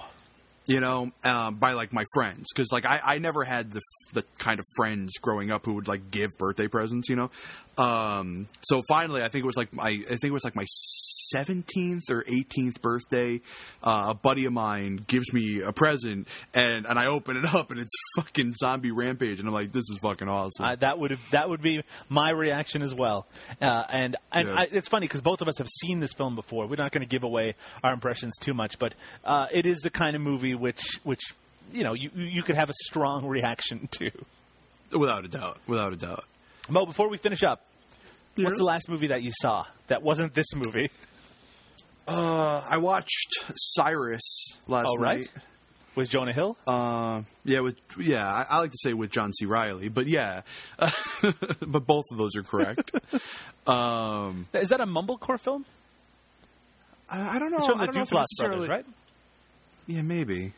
You 0.69 0.81
know, 0.81 1.11
um, 1.24 1.57
by 1.57 1.73
like 1.73 1.93
my 1.93 2.05
friends, 2.15 2.47
because 2.55 2.70
like 2.73 2.85
I, 2.85 3.01
I 3.03 3.19
never 3.19 3.45
had 3.45 3.73
the 3.73 3.81
the 4.12 4.24
kind 4.39 4.61
of 4.61 4.66
friends 4.77 5.15
growing 5.20 5.51
up 5.51 5.65
who 5.65 5.74
would 5.74 5.89
like 5.89 6.11
give 6.11 6.31
birthday 6.39 6.69
presents, 6.69 7.09
you 7.09 7.16
know. 7.16 7.31
Um, 7.79 8.49
so 8.63 8.83
finally, 8.89 9.23
I 9.23 9.29
think 9.29 9.45
it 9.45 9.47
was 9.47 9.57
like 9.57 9.73
my 9.73 9.89
I 9.89 10.09
think 10.09 10.25
it 10.25 10.33
was 10.33 10.45
like 10.45 10.57
my 10.57 10.65
seventeenth 10.67 12.11
or 12.11 12.25
eighteenth 12.27 12.81
birthday. 12.83 13.41
Uh, 13.83 14.07
a 14.09 14.15
buddy 14.15 14.45
of 14.47 14.53
mine 14.53 15.05
gives 15.07 15.33
me 15.33 15.61
a 15.65 15.73
present, 15.73 16.27
and 16.55 16.87
and 16.87 16.99
I 16.99 17.07
open 17.07 17.37
it 17.37 17.55
up, 17.55 17.71
and 17.71 17.79
it's 17.81 17.93
fucking 18.17 18.55
Zombie 18.59 18.91
Rampage, 18.91 19.39
and 19.39 19.47
I'm 19.49 19.55
like, 19.55 19.71
this 19.73 19.85
is 19.91 19.99
fucking 20.03 20.29
awesome. 20.29 20.65
Uh, 20.65 20.77
that 20.77 20.99
would 20.99 21.19
that 21.31 21.49
would 21.49 21.63
be 21.63 21.83
my 22.09 22.31
reaction 22.31 22.83
as 22.83 22.95
well. 22.95 23.27
Uh, 23.61 23.85
and 23.91 24.17
and 24.33 24.49
Yeah. 24.49 24.55
I, 24.55 24.69
it's 24.71 24.89
funny 24.89 25.07
because 25.07 25.21
both 25.21 25.41
of 25.41 25.49
us 25.49 25.59
have 25.59 25.69
seen 25.69 26.01
this 26.01 26.13
film 26.13 26.35
before. 26.35 26.67
We're 26.67 26.77
not 26.77 26.93
going 26.93 27.03
to 27.07 27.09
give 27.09 27.25
away 27.25 27.55
our 27.85 27.93
impressions 27.93 28.35
too 28.41 28.55
much, 28.55 28.79
but 28.79 28.95
uh, 29.25 29.47
it 29.53 29.67
is 29.67 29.79
the 29.81 29.91
kind 29.91 30.17
of 30.17 30.23
movie 30.23 30.55
which 30.55 30.99
which 31.05 31.21
you 31.73 31.85
know 31.85 31.95
you 31.95 32.11
you 32.15 32.43
could 32.43 32.57
have 32.57 32.71
a 32.71 32.75
strong 32.85 33.27
reaction 33.29 33.89
to. 33.93 34.11
without 34.93 35.25
a 35.25 35.29
doubt, 35.29 35.59
without 35.67 35.93
a 35.93 35.97
doubt. 35.97 36.25
Mo, 36.71 36.85
before 36.85 37.09
we 37.09 37.17
finish 37.17 37.43
up. 37.43 37.65
What's 38.44 38.59
the 38.59 38.65
last 38.65 38.89
movie 38.89 39.09
that 39.09 39.23
you 39.23 39.32
saw 39.40 39.66
that 39.89 40.02
wasn't 40.02 40.35
this 40.35 40.55
movie? 40.55 40.90
Uh, 42.06 42.62
I 42.66 42.78
watched 42.78 43.44
Cyrus 43.55 44.56
last 44.66 44.86
Oh, 44.89 44.97
right. 44.97 45.19
night. 45.20 45.31
Was 45.94 46.09
Jonah 46.09 46.32
Hill? 46.32 46.56
Uh, 46.66 47.23
yeah, 47.44 47.60
with 47.60 47.77
yeah, 47.98 48.24
I, 48.27 48.47
I 48.48 48.59
like 48.60 48.70
to 48.70 48.78
say 48.81 48.93
with 48.93 49.10
John 49.10 49.32
C. 49.32 49.47
Reilly, 49.47 49.89
but 49.89 50.06
yeah, 50.06 50.43
but 50.78 51.86
both 51.86 52.05
of 52.12 52.19
those 52.19 52.36
are 52.36 52.44
correct. 52.44 52.93
um, 53.66 54.47
Is 54.55 54.69
that 54.69 54.81
a 54.81 54.86
mumblecore 54.86 55.40
film? 55.40 55.65
I, 57.10 57.36
I 57.36 57.39
don't 57.40 57.51
know. 57.51 57.56
It's 57.59 57.66
from 57.66 57.81
I 57.81 57.86
the 57.86 57.93
don't 57.93 57.97
know 57.97 58.02
if 58.20 58.27
Duplass 58.28 58.47
brothers, 58.47 58.69
right? 58.69 58.86
Yeah, 59.89 60.02
maybe. 60.02 60.52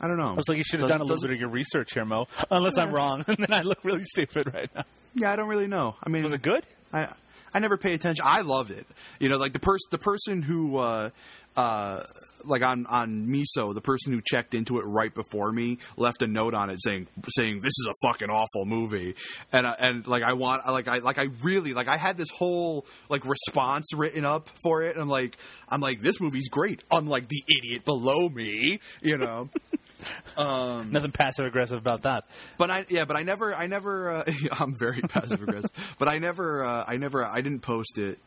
I 0.00 0.08
don't 0.08 0.16
know. 0.16 0.30
I 0.30 0.32
was 0.32 0.48
like, 0.48 0.56
you 0.56 0.64
should 0.64 0.80
have 0.80 0.88
Doesn't- 0.88 1.00
done 1.06 1.10
a 1.10 1.12
little 1.12 1.28
bit 1.28 1.34
of 1.34 1.40
your 1.40 1.50
research 1.50 1.92
here, 1.92 2.06
Mo. 2.06 2.26
Unless 2.50 2.78
I'm 2.78 2.90
wrong, 2.90 3.22
and 3.28 3.36
then 3.36 3.52
I 3.52 3.60
look 3.62 3.84
really 3.84 4.04
stupid 4.04 4.52
right 4.54 4.70
now. 4.74 4.84
Yeah, 5.14 5.30
I 5.32 5.36
don't 5.36 5.48
really 5.48 5.66
know. 5.66 5.96
I 6.02 6.08
mean, 6.08 6.22
Was 6.24 6.32
it 6.32 6.40
good? 6.40 6.64
I 6.92 7.08
I 7.52 7.58
never 7.58 7.76
pay 7.76 7.94
attention. 7.94 8.24
I 8.26 8.42
loved 8.42 8.70
it. 8.70 8.86
You 9.18 9.28
know, 9.28 9.36
like 9.36 9.52
the 9.52 9.58
person 9.58 9.88
the 9.90 9.98
person 9.98 10.42
who 10.42 10.76
uh 10.76 11.10
uh 11.56 12.04
like 12.44 12.62
on 12.62 12.86
on 12.86 13.26
Miso, 13.26 13.74
the 13.74 13.80
person 13.80 14.12
who 14.12 14.20
checked 14.24 14.54
into 14.54 14.78
it 14.78 14.82
right 14.82 15.14
before 15.14 15.52
me 15.52 15.78
left 15.96 16.22
a 16.22 16.26
note 16.26 16.54
on 16.54 16.70
it 16.70 16.78
saying 16.82 17.06
saying 17.36 17.60
this 17.60 17.72
is 17.78 17.88
a 17.88 18.06
fucking 18.06 18.30
awful 18.30 18.64
movie, 18.64 19.14
and 19.52 19.66
and 19.78 20.06
like 20.06 20.22
I 20.22 20.34
want 20.34 20.66
like 20.66 20.88
I 20.88 20.98
like 20.98 21.18
I 21.18 21.28
really 21.42 21.72
like 21.72 21.88
I 21.88 21.96
had 21.96 22.16
this 22.16 22.30
whole 22.30 22.86
like 23.08 23.24
response 23.24 23.92
written 23.94 24.24
up 24.24 24.48
for 24.62 24.82
it, 24.82 24.92
and 24.92 25.02
I'm 25.02 25.08
like 25.08 25.36
I'm 25.68 25.80
like 25.80 26.00
this 26.00 26.20
movie's 26.20 26.48
great, 26.48 26.82
unlike 26.90 27.28
the 27.28 27.42
idiot 27.58 27.84
below 27.84 28.28
me, 28.28 28.80
you 29.02 29.18
know. 29.18 29.48
um, 30.36 30.90
Nothing 30.92 31.12
passive 31.12 31.46
aggressive 31.46 31.78
about 31.78 32.02
that. 32.02 32.24
but 32.58 32.70
I 32.70 32.86
yeah, 32.88 33.04
but 33.04 33.16
I 33.16 33.22
never 33.22 33.54
I 33.54 33.66
never 33.66 34.10
uh, 34.10 34.32
I'm 34.52 34.74
very 34.78 35.00
passive 35.02 35.42
aggressive. 35.42 35.70
but 35.98 36.08
I 36.08 36.18
never 36.18 36.64
uh, 36.64 36.84
I 36.86 36.96
never 36.96 37.24
I 37.24 37.40
didn't 37.40 37.60
post 37.60 37.98
it 37.98 38.18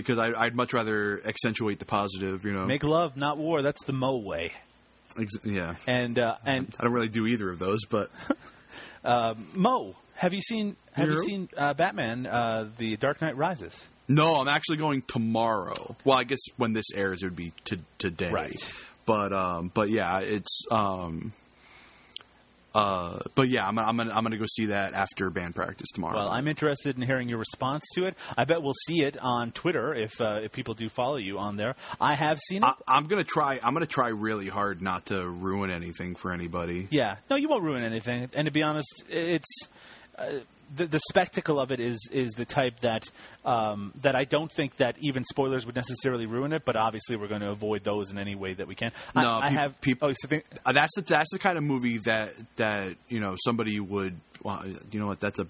because 0.00 0.18
I, 0.18 0.32
I'd 0.32 0.54
much 0.54 0.72
rather 0.72 1.20
accentuate 1.24 1.78
the 1.78 1.84
positive. 1.84 2.44
You 2.44 2.52
know, 2.52 2.66
Make 2.66 2.84
love, 2.84 3.16
not 3.16 3.38
war. 3.38 3.62
That's 3.62 3.84
the 3.84 3.92
Mo 3.92 4.16
way. 4.16 4.52
Ex- 5.18 5.44
yeah. 5.44 5.74
And 5.86 6.18
uh, 6.18 6.36
and 6.44 6.74
I 6.78 6.84
don't 6.84 6.92
really 6.92 7.08
do 7.08 7.26
either 7.26 7.50
of 7.50 7.58
those, 7.58 7.84
but 7.86 8.10
Mo, 9.54 9.96
have 10.14 10.32
you 10.34 10.42
seen 10.42 10.76
have 10.92 11.08
you 11.08 11.22
seen 11.24 11.48
uh, 11.56 11.74
Batman: 11.74 12.26
uh, 12.26 12.68
The 12.78 12.96
Dark 12.96 13.20
Knight 13.20 13.36
Rises? 13.36 13.86
no, 14.08 14.36
I'm 14.36 14.48
actually 14.48 14.76
going 14.76 15.02
tomorrow. 15.02 15.96
Well, 16.04 16.18
I 16.18 16.24
guess 16.24 16.38
when 16.56 16.72
this 16.72 16.86
airs, 16.94 17.22
it 17.22 17.26
would 17.26 17.36
be 17.36 17.52
to, 17.66 17.80
today. 17.98 18.30
Right. 18.30 18.72
But 19.04 19.32
um, 19.32 19.70
but 19.72 19.88
yeah, 19.90 20.20
it's 20.20 20.62
um, 20.70 21.32
uh, 22.76 23.20
but 23.34 23.48
yeah, 23.48 23.66
I'm 23.66 23.78
I'm 23.78 23.96
gonna 23.96 24.12
I'm 24.12 24.22
gonna 24.22 24.36
go 24.36 24.44
see 24.46 24.66
that 24.66 24.92
after 24.92 25.30
band 25.30 25.54
practice 25.54 25.88
tomorrow. 25.94 26.16
Well, 26.16 26.28
I'm 26.28 26.46
interested 26.46 26.96
in 26.96 27.02
hearing 27.02 27.28
your 27.28 27.38
response 27.38 27.84
to 27.94 28.04
it. 28.04 28.16
I 28.36 28.44
bet 28.44 28.62
we'll 28.62 28.74
see 28.86 29.02
it 29.02 29.16
on 29.18 29.52
Twitter 29.52 29.94
if 29.94 30.20
uh, 30.20 30.40
if 30.42 30.52
people 30.52 30.74
do 30.74 30.90
follow 30.90 31.16
you 31.16 31.38
on 31.38 31.56
there. 31.56 31.74
I 32.00 32.14
have 32.14 32.38
seen 32.38 32.62
it. 32.62 32.66
I, 32.66 32.74
I'm 32.86 33.06
gonna 33.06 33.24
try. 33.24 33.58
I'm 33.62 33.72
gonna 33.72 33.86
try 33.86 34.08
really 34.08 34.48
hard 34.48 34.82
not 34.82 35.06
to 35.06 35.26
ruin 35.26 35.70
anything 35.70 36.16
for 36.16 36.32
anybody. 36.32 36.86
Yeah, 36.90 37.16
no, 37.30 37.36
you 37.36 37.48
won't 37.48 37.64
ruin 37.64 37.82
anything. 37.82 38.28
And 38.34 38.44
to 38.44 38.52
be 38.52 38.62
honest, 38.62 39.04
it's 39.08 39.68
uh, 40.18 40.40
the 40.74 40.86
the 40.86 41.00
spectacle 41.10 41.60
of 41.60 41.70
it 41.70 41.80
is 41.80 42.08
is 42.10 42.32
the 42.32 42.44
type 42.44 42.80
that 42.80 43.04
um, 43.44 43.92
that 44.02 44.16
I 44.16 44.24
don't 44.24 44.50
think 44.52 44.76
that 44.78 44.96
even 45.00 45.24
spoilers 45.24 45.64
would 45.66 45.76
necessarily 45.76 46.26
ruin 46.26 46.52
it. 46.52 46.64
But 46.64 46.76
obviously, 46.76 47.16
we're 47.16 47.28
going 47.28 47.42
to 47.42 47.50
avoid 47.50 47.84
those 47.84 48.10
in 48.10 48.18
any 48.18 48.34
way 48.34 48.54
that 48.54 48.66
we 48.66 48.74
can. 48.74 48.92
I- 49.14 49.22
No, 49.24 49.38
I, 49.38 49.50
have 49.50 49.80
people. 49.80 50.08
Oh, 50.08 50.14
so 50.16 50.40
Uh, 50.64 50.72
that's 50.72 50.94
the 50.96 51.02
that's 51.02 51.30
the 51.32 51.38
kind 51.38 51.56
of 51.58 51.64
movie 51.64 51.98
that 51.98 52.34
that 52.56 52.96
you 53.08 53.20
know 53.20 53.36
somebody 53.44 53.78
would. 53.80 54.18
Well, 54.42 54.64
you 54.90 55.00
know 55.00 55.06
what? 55.06 55.20
That's 55.20 55.38
a. 55.38 55.46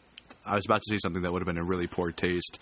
I 0.48 0.54
was 0.54 0.64
about 0.64 0.80
to 0.82 0.94
say 0.94 0.98
something 1.02 1.22
that 1.22 1.32
would 1.32 1.42
have 1.42 1.46
been 1.46 1.58
a 1.58 1.64
really 1.64 1.88
poor 1.88 2.12
taste. 2.12 2.60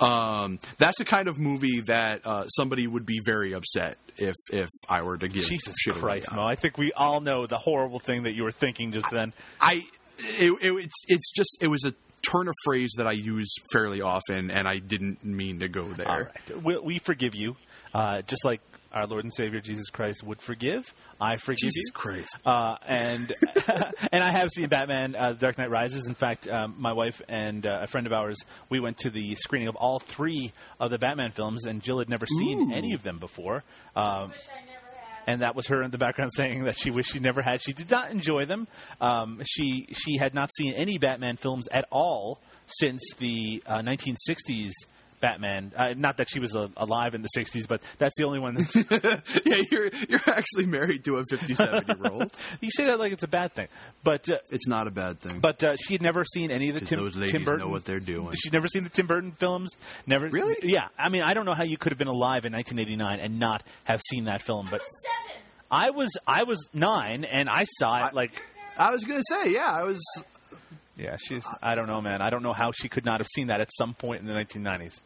Um, 0.00 0.58
that's 0.78 0.96
the 0.98 1.04
kind 1.04 1.28
of 1.28 1.38
movie 1.38 1.80
that 1.82 2.26
uh, 2.26 2.46
somebody 2.48 2.86
would 2.86 3.04
be 3.04 3.20
very 3.24 3.52
upset 3.52 3.98
if 4.16 4.34
if 4.50 4.68
I 4.88 5.02
were 5.02 5.18
to 5.18 5.28
give. 5.28 5.44
Jesus 5.44 5.74
Christ. 5.92 6.32
Mo! 6.32 6.42
I 6.42 6.54
think 6.54 6.78
we 6.78 6.92
all 6.92 7.20
know 7.20 7.46
the 7.46 7.58
horrible 7.58 7.98
thing 7.98 8.22
that 8.22 8.32
you 8.32 8.44
were 8.44 8.52
thinking 8.52 8.92
just 8.92 9.10
then. 9.10 9.34
I 9.60 9.82
it, 10.18 10.52
it, 10.62 10.72
it's 10.72 11.04
it's 11.08 11.32
just 11.32 11.58
it 11.60 11.68
was 11.68 11.84
a 11.84 11.94
turn 12.30 12.48
of 12.48 12.54
phrase 12.64 12.92
that 12.96 13.06
I 13.06 13.12
use 13.12 13.52
fairly 13.72 14.00
often, 14.00 14.50
and 14.50 14.66
I 14.66 14.78
didn't 14.78 15.24
mean 15.24 15.60
to 15.60 15.68
go 15.68 15.84
there. 15.84 16.08
All 16.08 16.20
right, 16.20 16.62
we, 16.62 16.78
we 16.78 16.98
forgive 16.98 17.34
you, 17.34 17.56
uh, 17.94 18.22
just 18.22 18.44
like 18.44 18.60
our 18.92 19.06
Lord 19.06 19.24
and 19.24 19.34
Savior 19.34 19.60
Jesus 19.60 19.90
Christ 19.90 20.22
would 20.24 20.40
forgive. 20.40 20.92
I 21.20 21.36
forgive 21.36 21.70
Jesus 21.70 21.84
you. 21.86 21.92
Christ. 21.92 22.38
Uh, 22.46 22.76
and 22.86 23.32
and 24.12 24.24
I 24.24 24.30
have 24.30 24.50
seen 24.50 24.68
Batman: 24.68 25.14
uh, 25.14 25.32
Dark 25.34 25.58
Knight 25.58 25.70
Rises. 25.70 26.08
In 26.08 26.14
fact, 26.14 26.48
um, 26.48 26.76
my 26.78 26.92
wife 26.92 27.20
and 27.28 27.66
uh, 27.66 27.80
a 27.82 27.86
friend 27.86 28.06
of 28.06 28.12
ours, 28.12 28.38
we 28.70 28.80
went 28.80 28.98
to 28.98 29.10
the 29.10 29.34
screening 29.36 29.68
of 29.68 29.76
all 29.76 29.98
three 29.98 30.52
of 30.80 30.90
the 30.90 30.98
Batman 30.98 31.32
films, 31.32 31.66
and 31.66 31.82
Jill 31.82 31.98
had 31.98 32.08
never 32.08 32.26
seen 32.26 32.72
any 32.72 32.94
of 32.94 33.02
them 33.02 33.18
before. 33.18 33.64
Um, 33.94 34.32
and 35.26 35.42
that 35.42 35.54
was 35.54 35.66
her 35.68 35.82
in 35.82 35.90
the 35.90 35.98
background 35.98 36.30
saying 36.36 36.64
that 36.64 36.78
she 36.78 36.90
wished 36.90 37.12
she 37.12 37.20
never 37.20 37.42
had. 37.42 37.62
She 37.62 37.72
did 37.72 37.90
not 37.90 38.10
enjoy 38.10 38.44
them. 38.44 38.68
Um, 39.00 39.42
she 39.44 39.88
she 39.92 40.16
had 40.18 40.34
not 40.34 40.50
seen 40.52 40.74
any 40.74 40.98
Batman 40.98 41.36
films 41.36 41.68
at 41.70 41.86
all 41.90 42.40
since 42.66 43.02
the 43.18 43.62
uh, 43.66 43.80
1960s 43.80 44.72
Batman. 45.26 45.72
Uh, 45.76 45.94
not 45.96 46.18
that 46.18 46.28
she 46.30 46.38
was 46.38 46.54
uh, 46.54 46.68
alive 46.76 47.14
in 47.16 47.22
the 47.22 47.28
'60s, 47.36 47.66
but 47.66 47.82
that's 47.98 48.14
the 48.16 48.24
only 48.24 48.38
one. 48.38 48.56
That, 48.96 49.22
yeah, 49.44 49.62
you're 49.70 49.90
you're 50.08 50.20
actually 50.28 50.66
married 50.66 51.04
to 51.06 51.16
a 51.16 51.24
57 51.28 51.84
year 51.88 51.96
old. 52.12 52.30
you 52.60 52.70
say 52.70 52.84
that 52.86 52.98
like 53.00 53.12
it's 53.12 53.24
a 53.24 53.28
bad 53.28 53.52
thing, 53.54 53.66
but 54.04 54.30
uh, 54.30 54.36
It's 54.50 54.68
not 54.68 54.86
a 54.86 54.90
bad 54.92 55.20
thing. 55.20 55.40
but 55.40 55.62
uh, 55.64 55.74
she 55.76 55.94
had 55.94 56.02
never 56.02 56.24
seen 56.24 56.50
any 56.50 56.68
of 56.68 56.74
the 56.74 56.80
Tim, 56.80 57.00
those 57.00 57.16
ladies 57.16 57.32
Tim 57.32 57.44
Burton. 57.44 57.66
know 57.66 57.72
what 57.72 57.84
they're 57.84 57.98
doing. 57.98 58.32
She'd 58.34 58.52
never 58.52 58.68
seen 58.68 58.84
the 58.84 58.90
Tim 58.90 59.06
Burton 59.06 59.32
films. 59.32 59.70
Never 60.06 60.28
Really? 60.28 60.56
Yeah. 60.62 60.88
I 60.98 61.08
mean, 61.08 61.22
I 61.22 61.34
don't 61.34 61.44
know 61.44 61.54
how 61.54 61.64
you 61.64 61.76
could 61.76 61.90
have 61.92 61.98
been 61.98 62.06
alive 62.08 62.44
in 62.44 62.52
1989 62.52 63.18
and 63.20 63.40
not 63.40 63.62
have 63.84 64.00
seen 64.08 64.26
that 64.26 64.42
film, 64.42 64.68
but 64.70 64.82
I 65.70 65.90
was 65.90 66.10
I 66.26 66.44
was 66.44 66.68
nine 66.72 67.24
and 67.24 67.48
I 67.48 67.64
saw 67.64 68.06
it 68.08 68.14
like. 68.14 68.30
I 68.78 68.92
was 68.92 69.02
gonna 69.04 69.22
say, 69.28 69.52
yeah, 69.52 69.70
I 69.70 69.82
was. 69.82 70.00
Yeah, 70.96 71.16
she's. 71.18 71.44
I 71.62 71.74
don't 71.74 71.88
know, 71.88 72.00
man. 72.00 72.22
I 72.22 72.30
don't 72.30 72.42
know 72.42 72.52
how 72.52 72.72
she 72.72 72.88
could 72.88 73.04
not 73.04 73.20
have 73.20 73.26
seen 73.34 73.48
that 73.48 73.60
at 73.60 73.70
some 73.76 73.92
point 73.94 74.20
in 74.22 74.26
the 74.26 74.34
1990s. 74.34 75.00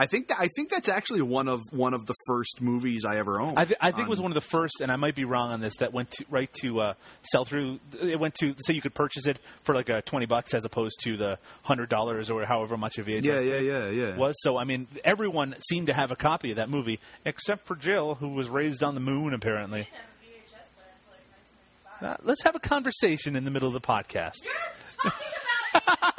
I 0.00 0.06
think 0.06 0.28
that, 0.28 0.38
I 0.40 0.48
think 0.56 0.70
that's 0.70 0.88
actually 0.88 1.20
one 1.20 1.46
of 1.46 1.60
one 1.72 1.92
of 1.92 2.06
the 2.06 2.14
first 2.26 2.62
movies 2.62 3.04
I 3.04 3.18
ever 3.18 3.38
owned. 3.38 3.58
I, 3.58 3.66
th- 3.66 3.76
I 3.82 3.90
think 3.90 4.06
it 4.06 4.08
was 4.08 4.18
one 4.18 4.30
of 4.30 4.34
the 4.34 4.40
first, 4.40 4.80
and 4.80 4.90
I 4.90 4.96
might 4.96 5.14
be 5.14 5.24
wrong 5.24 5.50
on 5.50 5.60
this. 5.60 5.76
That 5.76 5.92
went 5.92 6.10
to, 6.12 6.24
right 6.30 6.50
to 6.62 6.80
uh, 6.80 6.94
sell 7.30 7.44
through. 7.44 7.80
It 8.02 8.18
went 8.18 8.34
to 8.36 8.54
so 8.60 8.72
you 8.72 8.80
could 8.80 8.94
purchase 8.94 9.26
it 9.26 9.38
for 9.64 9.74
like 9.74 9.90
a 9.90 10.00
twenty 10.00 10.24
bucks 10.24 10.54
as 10.54 10.64
opposed 10.64 10.94
to 11.02 11.18
the 11.18 11.38
hundred 11.62 11.90
dollars 11.90 12.30
or 12.30 12.46
however 12.46 12.78
much 12.78 12.96
a 12.96 13.02
VHS 13.02 13.24
Yeah, 13.24 13.40
yeah, 13.40 13.58
yeah, 13.58 13.88
yeah. 13.90 14.16
was. 14.16 14.36
So 14.40 14.56
I 14.56 14.64
mean, 14.64 14.88
everyone 15.04 15.54
seemed 15.68 15.88
to 15.88 15.92
have 15.92 16.10
a 16.10 16.16
copy 16.16 16.52
of 16.52 16.56
that 16.56 16.70
movie 16.70 16.98
except 17.26 17.66
for 17.66 17.76
Jill, 17.76 18.14
who 18.14 18.28
was 18.28 18.48
raised 18.48 18.82
on 18.82 18.94
the 18.94 19.00
moon 19.00 19.34
apparently. 19.34 19.86
Uh, 22.02 22.16
let's 22.22 22.42
have 22.44 22.56
a 22.56 22.60
conversation 22.60 23.36
in 23.36 23.44
the 23.44 23.50
middle 23.50 23.68
of 23.68 23.74
the 23.74 23.80
podcast. 23.80 24.38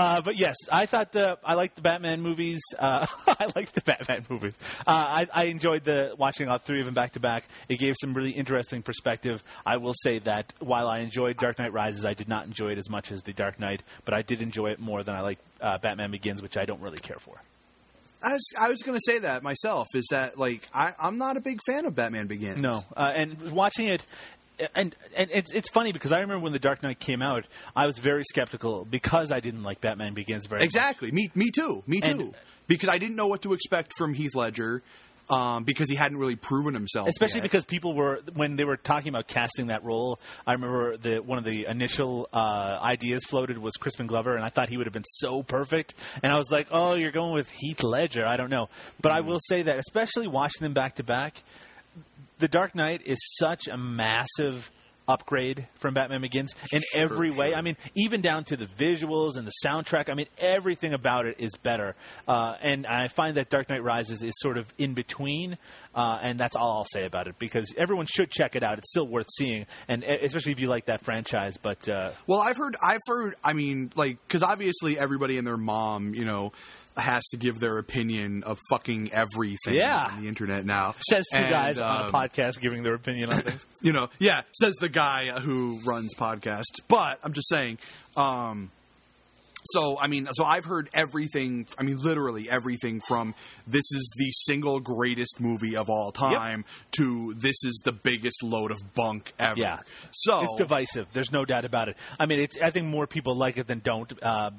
Uh, 0.00 0.22
but 0.22 0.36
yes, 0.36 0.56
I 0.72 0.86
thought 0.86 1.12
the 1.12 1.38
I 1.44 1.52
liked 1.54 1.76
the 1.76 1.82
Batman 1.82 2.22
movies. 2.22 2.62
Uh, 2.78 3.06
I 3.26 3.48
liked 3.54 3.74
the 3.74 3.82
Batman 3.82 4.24
movies. 4.30 4.54
Uh, 4.86 4.92
I, 4.92 5.28
I 5.30 5.44
enjoyed 5.44 5.84
the 5.84 6.14
watching 6.16 6.48
all 6.48 6.56
three 6.56 6.80
of 6.80 6.86
them 6.86 6.94
back 6.94 7.12
to 7.12 7.20
back. 7.20 7.44
It 7.68 7.78
gave 7.78 7.96
some 8.00 8.14
really 8.14 8.30
interesting 8.30 8.82
perspective. 8.82 9.42
I 9.66 9.76
will 9.76 9.92
say 9.92 10.18
that 10.20 10.54
while 10.58 10.88
I 10.88 11.00
enjoyed 11.00 11.36
Dark 11.36 11.58
Knight 11.58 11.74
Rises, 11.74 12.06
I 12.06 12.14
did 12.14 12.28
not 12.28 12.46
enjoy 12.46 12.68
it 12.72 12.78
as 12.78 12.88
much 12.88 13.12
as 13.12 13.22
the 13.24 13.34
Dark 13.34 13.60
Knight, 13.60 13.82
but 14.06 14.14
I 14.14 14.22
did 14.22 14.40
enjoy 14.40 14.68
it 14.68 14.80
more 14.80 15.02
than 15.02 15.14
I 15.14 15.20
like 15.20 15.38
uh, 15.60 15.76
Batman 15.76 16.12
Begins, 16.12 16.40
which 16.40 16.56
I 16.56 16.64
don't 16.64 16.80
really 16.80 16.96
care 16.96 17.18
for. 17.18 17.34
I 18.22 18.32
was 18.32 18.42
I 18.58 18.68
was 18.70 18.82
gonna 18.82 18.98
say 19.04 19.18
that 19.18 19.42
myself. 19.42 19.88
Is 19.94 20.06
that 20.10 20.38
like 20.38 20.66
I, 20.74 20.94
I'm 20.98 21.18
not 21.18 21.36
a 21.36 21.40
big 21.40 21.58
fan 21.66 21.84
of 21.84 21.94
Batman 21.94 22.26
Begins. 22.26 22.58
No, 22.58 22.84
uh, 22.96 23.12
and 23.14 23.52
watching 23.52 23.88
it. 23.88 24.06
And 24.74 24.94
and 25.16 25.30
it's 25.32 25.52
it's 25.52 25.68
funny 25.68 25.92
because 25.92 26.12
I 26.12 26.20
remember 26.20 26.42
when 26.44 26.52
the 26.52 26.58
Dark 26.58 26.82
Knight 26.82 26.98
came 26.98 27.22
out, 27.22 27.46
I 27.74 27.86
was 27.86 27.98
very 27.98 28.24
skeptical 28.24 28.84
because 28.84 29.32
I 29.32 29.40
didn't 29.40 29.62
like 29.62 29.80
Batman 29.80 30.14
Begins 30.14 30.46
very 30.46 30.60
much. 30.60 30.64
Exactly. 30.64 31.10
Me, 31.10 31.30
me 31.34 31.50
too. 31.50 31.82
Me 31.86 32.00
too. 32.00 32.32
Because 32.66 32.88
I 32.88 32.98
didn't 32.98 33.16
know 33.16 33.26
what 33.26 33.42
to 33.42 33.52
expect 33.52 33.94
from 33.96 34.14
Heath 34.14 34.36
Ledger, 34.36 34.82
um, 35.30 35.64
because 35.64 35.88
he 35.88 35.96
hadn't 35.96 36.18
really 36.18 36.36
proven 36.36 36.74
himself. 36.74 37.08
especially 37.08 37.38
yet. 37.38 37.44
because 37.44 37.64
people 37.64 37.94
were 37.94 38.20
when 38.34 38.56
they 38.56 38.64
were 38.64 38.76
talking 38.76 39.08
about 39.08 39.28
casting 39.28 39.68
that 39.68 39.84
role. 39.84 40.18
I 40.46 40.52
remember 40.52 40.96
the 40.96 41.18
one 41.18 41.38
of 41.38 41.44
the 41.44 41.66
initial 41.66 42.28
uh, 42.32 42.78
ideas 42.82 43.24
floated 43.24 43.56
was 43.58 43.74
Crispin 43.74 44.06
Glover, 44.06 44.34
and 44.34 44.44
I 44.44 44.48
thought 44.48 44.68
he 44.68 44.76
would 44.76 44.86
have 44.86 44.92
been 44.92 45.04
so 45.06 45.42
perfect. 45.42 45.94
And 46.22 46.32
I 46.32 46.36
was 46.36 46.50
like, 46.50 46.68
"Oh, 46.70 46.94
you're 46.94 47.12
going 47.12 47.32
with 47.32 47.48
Heath 47.50 47.82
Ledger." 47.82 48.26
I 48.26 48.36
don't 48.36 48.50
know, 48.50 48.68
but 49.00 49.12
I 49.12 49.20
will 49.20 49.40
say 49.48 49.62
that, 49.62 49.78
especially 49.78 50.26
watching 50.26 50.64
them 50.64 50.74
back 50.74 50.96
to 50.96 51.04
back, 51.04 51.42
The 52.40 52.48
Dark 52.48 52.74
Knight 52.74 53.02
is 53.04 53.18
such 53.38 53.68
a 53.68 53.76
massive 53.76 54.70
upgrade 55.06 55.66
from 55.74 55.92
Batman 55.92 56.22
Begins 56.22 56.54
in 56.72 56.82
every 56.94 57.30
way. 57.30 57.50
sure. 57.50 57.58
I 57.58 57.62
mean, 57.62 57.76
even 57.94 58.22
down 58.22 58.44
to 58.44 58.56
the 58.56 58.66
visuals 58.66 59.36
and 59.36 59.46
the 59.46 59.52
soundtrack. 59.64 60.08
I 60.08 60.14
mean, 60.14 60.28
everything 60.38 60.94
about 60.94 61.26
it 61.26 61.36
is 61.38 61.52
better. 61.62 61.96
Uh, 62.26 62.54
and 62.62 62.86
I 62.86 63.08
find 63.08 63.36
that 63.36 63.50
Dark 63.50 63.68
Knight 63.68 63.82
Rises 63.82 64.22
is 64.22 64.32
sort 64.38 64.56
of 64.56 64.72
in 64.78 64.94
between, 64.94 65.58
uh, 65.94 66.18
and 66.22 66.38
that's 66.38 66.56
all 66.56 66.78
I'll 66.78 66.86
say 66.90 67.04
about 67.04 67.26
it 67.26 67.38
because 67.38 67.74
everyone 67.76 68.06
should 68.06 68.30
check 68.30 68.56
it 68.56 68.62
out. 68.62 68.78
It's 68.78 68.88
still 68.88 69.06
worth 69.06 69.28
seeing, 69.36 69.66
and 69.86 70.02
especially 70.02 70.52
if 70.52 70.60
you 70.60 70.68
like 70.68 70.86
that 70.86 71.04
franchise. 71.04 71.58
But 71.58 71.88
uh, 71.88 72.12
Well, 72.26 72.40
I've 72.40 72.56
heard, 72.56 72.76
I've 72.82 73.00
heard. 73.06 73.34
I 73.44 73.52
mean, 73.52 73.92
like, 73.96 74.16
because 74.26 74.42
obviously 74.42 74.98
everybody 74.98 75.36
and 75.36 75.46
their 75.46 75.58
mom, 75.58 76.14
you 76.14 76.24
know, 76.24 76.52
has 76.96 77.22
to 77.28 77.36
give 77.36 77.58
their 77.60 77.78
opinion 77.78 78.42
of 78.44 78.58
fucking 78.70 79.12
everything 79.12 79.74
Yeah. 79.74 80.08
on 80.12 80.22
the 80.22 80.28
internet 80.28 80.64
now. 80.64 80.94
says 81.08 81.24
two 81.32 81.38
And, 81.38 81.50
guys 81.50 81.80
on 81.80 82.02
a 82.02 82.04
um, 82.06 82.12
podcast 82.12 82.60
giving 82.60 82.82
their 82.82 82.94
opinion 82.94 83.32
on 83.32 83.42
things. 83.42 83.66
you 83.82 83.92
know, 83.92 84.08
yeah, 84.18 84.42
says 84.60 84.74
the 84.80 84.88
guy 84.88 85.30
who 85.40 85.78
runs 85.86 86.14
podcasts. 86.14 86.64
But 86.88 87.18
I'm 87.22 87.32
just 87.32 87.48
saying, 87.48 87.78
um, 88.16 88.70
so 89.72 89.98
I 89.98 90.06
mean, 90.06 90.28
so 90.32 90.44
I've 90.44 90.64
heard 90.64 90.88
everything. 90.94 91.66
I 91.78 91.82
mean, 91.82 91.96
literally 91.96 92.48
everything 92.50 93.00
from 93.06 93.34
this 93.66 93.84
is 93.92 94.12
the 94.16 94.30
single 94.30 94.80
greatest 94.80 95.40
movie 95.40 95.76
of 95.76 95.88
all 95.88 96.12
time 96.12 96.64
to 96.92 97.34
this 97.36 97.56
is 97.64 97.80
the 97.84 97.92
biggest 97.92 98.42
load 98.42 98.70
of 98.70 98.78
bunk 98.94 99.32
ever. 99.38 99.58
Yeah. 99.58 99.80
so 100.12 100.40
it's 100.42 100.54
divisive. 100.56 101.06
There's 101.12 101.32
no 101.32 101.44
doubt 101.44 101.64
about 101.64 101.88
it. 101.88 101.96
I 102.18 102.26
mean, 102.26 102.40
it's. 102.40 102.56
I 102.60 102.70
think 102.70 102.86
more 102.86 103.06
people 103.06 103.36
like 103.36 103.58
it 103.58 103.66
than 103.66 103.80
don't. 103.80 104.12
Uh, 104.22 104.50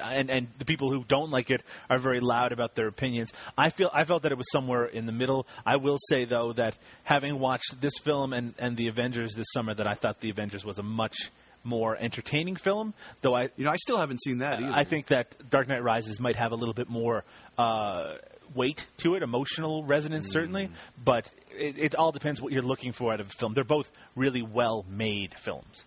and 0.00 0.30
and 0.30 0.48
the 0.58 0.64
people 0.64 0.90
who 0.90 1.04
don't 1.04 1.30
like 1.30 1.50
it 1.50 1.62
are 1.90 1.98
very 1.98 2.20
loud 2.20 2.52
about 2.52 2.74
their 2.74 2.86
opinions. 2.86 3.32
I 3.58 3.70
feel. 3.70 3.90
I 3.92 4.04
felt 4.04 4.22
that 4.22 4.32
it 4.32 4.38
was 4.38 4.50
somewhere 4.50 4.84
in 4.86 5.06
the 5.06 5.12
middle. 5.12 5.46
I 5.66 5.76
will 5.76 5.98
say 6.08 6.24
though 6.24 6.52
that 6.54 6.76
having 7.02 7.38
watched 7.38 7.80
this 7.80 7.94
film 8.02 8.32
and 8.32 8.54
and 8.58 8.76
the 8.76 8.88
Avengers 8.88 9.34
this 9.34 9.46
summer, 9.52 9.74
that 9.74 9.86
I 9.86 9.94
thought 9.94 10.20
the 10.20 10.30
Avengers 10.30 10.64
was 10.64 10.78
a 10.78 10.82
much 10.82 11.16
more 11.64 11.96
entertaining 11.98 12.56
film. 12.56 12.94
Though 13.22 13.34
I 13.34 13.48
you 13.56 13.64
know, 13.64 13.70
I 13.70 13.76
still 13.76 13.96
haven't 13.98 14.22
seen 14.22 14.38
that. 14.38 14.62
Either. 14.62 14.72
I 14.72 14.84
think 14.84 15.06
that 15.06 15.50
Dark 15.50 15.66
Knight 15.68 15.82
Rises 15.82 16.20
might 16.20 16.36
have 16.36 16.52
a 16.52 16.56
little 16.56 16.74
bit 16.74 16.88
more 16.88 17.24
uh, 17.58 18.14
weight 18.54 18.86
to 18.98 19.14
it, 19.14 19.22
emotional 19.22 19.82
resonance 19.84 20.30
certainly, 20.30 20.70
but 21.02 21.28
it, 21.58 21.78
it 21.78 21.94
all 21.94 22.12
depends 22.12 22.40
what 22.40 22.52
you're 22.52 22.62
looking 22.62 22.92
for 22.92 23.12
out 23.12 23.20
of 23.20 23.28
a 23.28 23.30
film. 23.30 23.54
They're 23.54 23.64
both 23.64 23.90
really 24.14 24.42
well 24.42 24.84
made 24.88 25.34
films. 25.38 25.84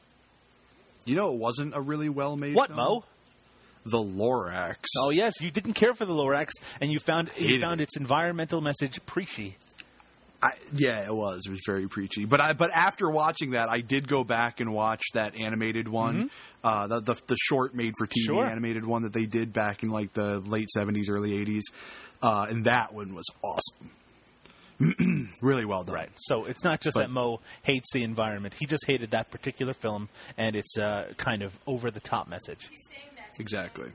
you 1.06 1.16
know, 1.16 1.32
it 1.32 1.38
wasn't 1.38 1.76
a 1.76 1.82
really 1.82 2.10
well 2.10 2.36
made. 2.36 2.56
What, 2.56 2.68
film? 2.68 2.80
Mo? 2.80 3.04
The 3.86 4.00
Lorax. 4.00 4.76
Oh 4.98 5.12
yes, 5.12 5.40
you 5.40 5.50
didn't 5.50 5.74
care 5.74 5.94
for 5.94 6.04
the 6.06 6.12
Lorax, 6.14 6.50
and 6.82 6.92
you 6.92 7.00
found 7.00 7.32
you 7.38 7.62
found 7.62 7.80
it. 7.80 7.84
its 7.84 7.96
environmental 7.96 8.60
message 8.60 9.00
preachy. 9.06 9.56
I, 10.42 10.52
yeah, 10.76 11.04
it 11.06 11.14
was. 11.16 11.44
It 11.48 11.50
was 11.50 11.62
very 11.66 11.88
preachy. 11.88 12.26
But 12.26 12.40
I, 12.42 12.54
but 12.54 12.70
after 12.72 13.10
watching 13.10 13.52
that, 13.52 13.70
I 13.70 13.82
did 13.82 14.08
go 14.08 14.24
back 14.24 14.60
and 14.60 14.72
watch 14.72 15.02
that 15.16 15.34
animated 15.40 15.88
one, 15.88 16.30
uh, 16.64 16.86
the, 16.88 17.00
the 17.00 17.16
the 17.28 17.38
short 17.42 17.74
made 17.74 17.94
for 17.98 18.06
TV 18.06 18.28
Mm-hmm. 18.28 18.36
Sure. 18.36 18.46
animated 18.46 18.86
one 18.86 19.02
that 19.04 19.14
they 19.14 19.26
did 19.26 19.52
back 19.52 19.82
in 19.84 19.90
like 19.90 20.14
the 20.14 20.40
late 20.40 20.70
seventies, 20.70 21.10
early 21.10 21.36
eighties, 21.36 21.64
uh, 22.22 22.46
and 22.50 22.66
that 22.66 22.94
one 22.94 23.16
was 23.16 23.26
awesome. 23.44 23.92
really 25.42 25.66
well 25.66 25.84
done. 25.84 25.96
Right. 25.96 26.10
So 26.18 26.46
it's 26.46 26.64
not 26.64 26.82
just 26.82 26.94
But- 26.96 27.02
that 27.08 27.10
Mo 27.10 27.40
hates 27.64 27.92
the 27.92 28.04
environment; 28.04 28.54
he 28.54 28.68
just 28.68 28.86
hated 28.86 29.12
that 29.12 29.32
particular 29.32 29.74
film 29.74 30.08
and 30.38 30.56
its 30.56 30.78
uh, 30.78 31.14
kind 31.18 31.42
of 31.42 31.58
over 31.66 31.90
the 31.90 32.00
top 32.00 32.28
message. 32.28 32.70
Exactly. 33.40 33.92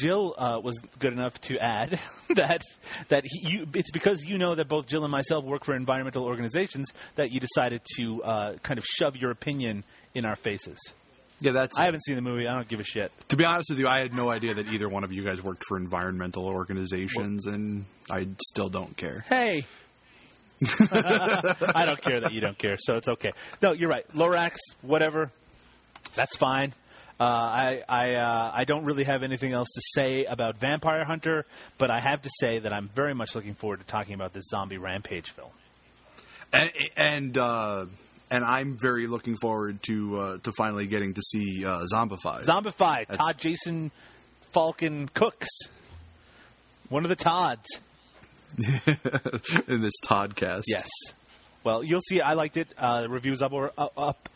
Jill 0.00 0.34
uh, 0.36 0.60
was 0.62 0.80
good 0.98 1.12
enough 1.12 1.40
to 1.42 1.58
add 1.58 2.00
that 2.34 2.62
that 3.08 3.24
he, 3.26 3.48
you, 3.48 3.66
it's 3.74 3.90
because 3.90 4.24
you 4.24 4.38
know 4.38 4.54
that 4.54 4.68
both 4.68 4.86
Jill 4.86 5.04
and 5.04 5.12
myself 5.12 5.44
work 5.44 5.64
for 5.64 5.74
environmental 5.74 6.24
organizations 6.24 6.92
that 7.16 7.30
you 7.30 7.40
decided 7.40 7.82
to 7.96 8.22
uh, 8.22 8.54
kind 8.62 8.78
of 8.78 8.84
shove 8.84 9.16
your 9.16 9.30
opinion 9.30 9.84
in 10.14 10.24
our 10.24 10.36
faces. 10.36 10.78
Yeah, 11.40 11.52
that's. 11.52 11.78
I 11.78 11.86
haven't 11.86 12.04
seen 12.04 12.16
the 12.16 12.22
movie. 12.22 12.46
I 12.46 12.54
don't 12.54 12.68
give 12.68 12.80
a 12.80 12.84
shit. 12.84 13.12
to 13.28 13.36
be 13.36 13.44
honest 13.44 13.70
with 13.70 13.78
you, 13.78 13.88
I 13.88 14.00
had 14.00 14.12
no 14.14 14.30
idea 14.30 14.54
that 14.54 14.66
either 14.68 14.88
one 14.88 15.04
of 15.04 15.12
you 15.12 15.24
guys 15.24 15.42
worked 15.42 15.64
for 15.66 15.78
environmental 15.78 16.46
organizations, 16.46 17.46
and 17.46 17.86
I 18.10 18.28
still 18.42 18.68
don't 18.68 18.96
care. 18.96 19.24
Hey. 19.28 19.64
I 20.90 21.84
don't 21.86 22.00
care 22.02 22.20
that 22.20 22.32
you 22.32 22.42
don't 22.42 22.58
care, 22.58 22.76
so 22.78 22.96
it's 22.96 23.08
okay. 23.08 23.30
No, 23.62 23.72
you're 23.72 23.88
right. 23.88 24.06
Lorax, 24.12 24.58
whatever. 24.82 25.30
That's 26.14 26.36
fine. 26.36 26.74
Uh, 27.20 27.24
I 27.24 27.82
I 27.86 28.14
uh, 28.14 28.50
I 28.54 28.64
don't 28.64 28.84
really 28.86 29.04
have 29.04 29.22
anything 29.22 29.52
else 29.52 29.68
to 29.74 29.82
say 29.94 30.24
about 30.24 30.56
Vampire 30.56 31.04
Hunter, 31.04 31.44
but 31.76 31.90
I 31.90 32.00
have 32.00 32.22
to 32.22 32.30
say 32.40 32.60
that 32.60 32.72
I'm 32.72 32.88
very 32.94 33.12
much 33.14 33.34
looking 33.34 33.54
forward 33.54 33.80
to 33.80 33.86
talking 33.86 34.14
about 34.14 34.32
this 34.32 34.44
zombie 34.50 34.78
rampage 34.78 35.30
film. 35.30 35.50
and 36.54 36.70
and 36.96 37.36
uh, 37.36 37.84
and 38.30 38.42
I'm 38.42 38.78
very 38.80 39.06
looking 39.06 39.36
forward 39.42 39.82
to 39.82 40.18
uh, 40.18 40.38
to 40.38 40.52
finally 40.52 40.86
getting 40.86 41.12
to 41.12 41.20
see 41.20 41.62
uh, 41.64 41.84
Zombified. 41.92 42.44
Zombify, 42.44 43.06
That's- 43.06 43.16
Todd 43.18 43.36
Jason 43.38 43.90
Falcon 44.52 45.06
Cooks. 45.08 45.48
One 46.88 47.04
of 47.04 47.10
the 47.10 47.16
Todds. 47.16 47.68
in 49.68 49.80
this 49.80 49.94
Toddcast. 50.04 50.64
Yes. 50.66 50.88
Well, 51.62 51.84
you'll 51.84 52.00
see. 52.00 52.20
I 52.20 52.34
liked 52.34 52.56
it. 52.56 52.68
Uh, 52.76 53.02
the 53.02 53.08
reviews 53.08 53.42
up 53.42 53.52
or 53.52 53.72
up. 53.76 53.92
up 53.96 54.28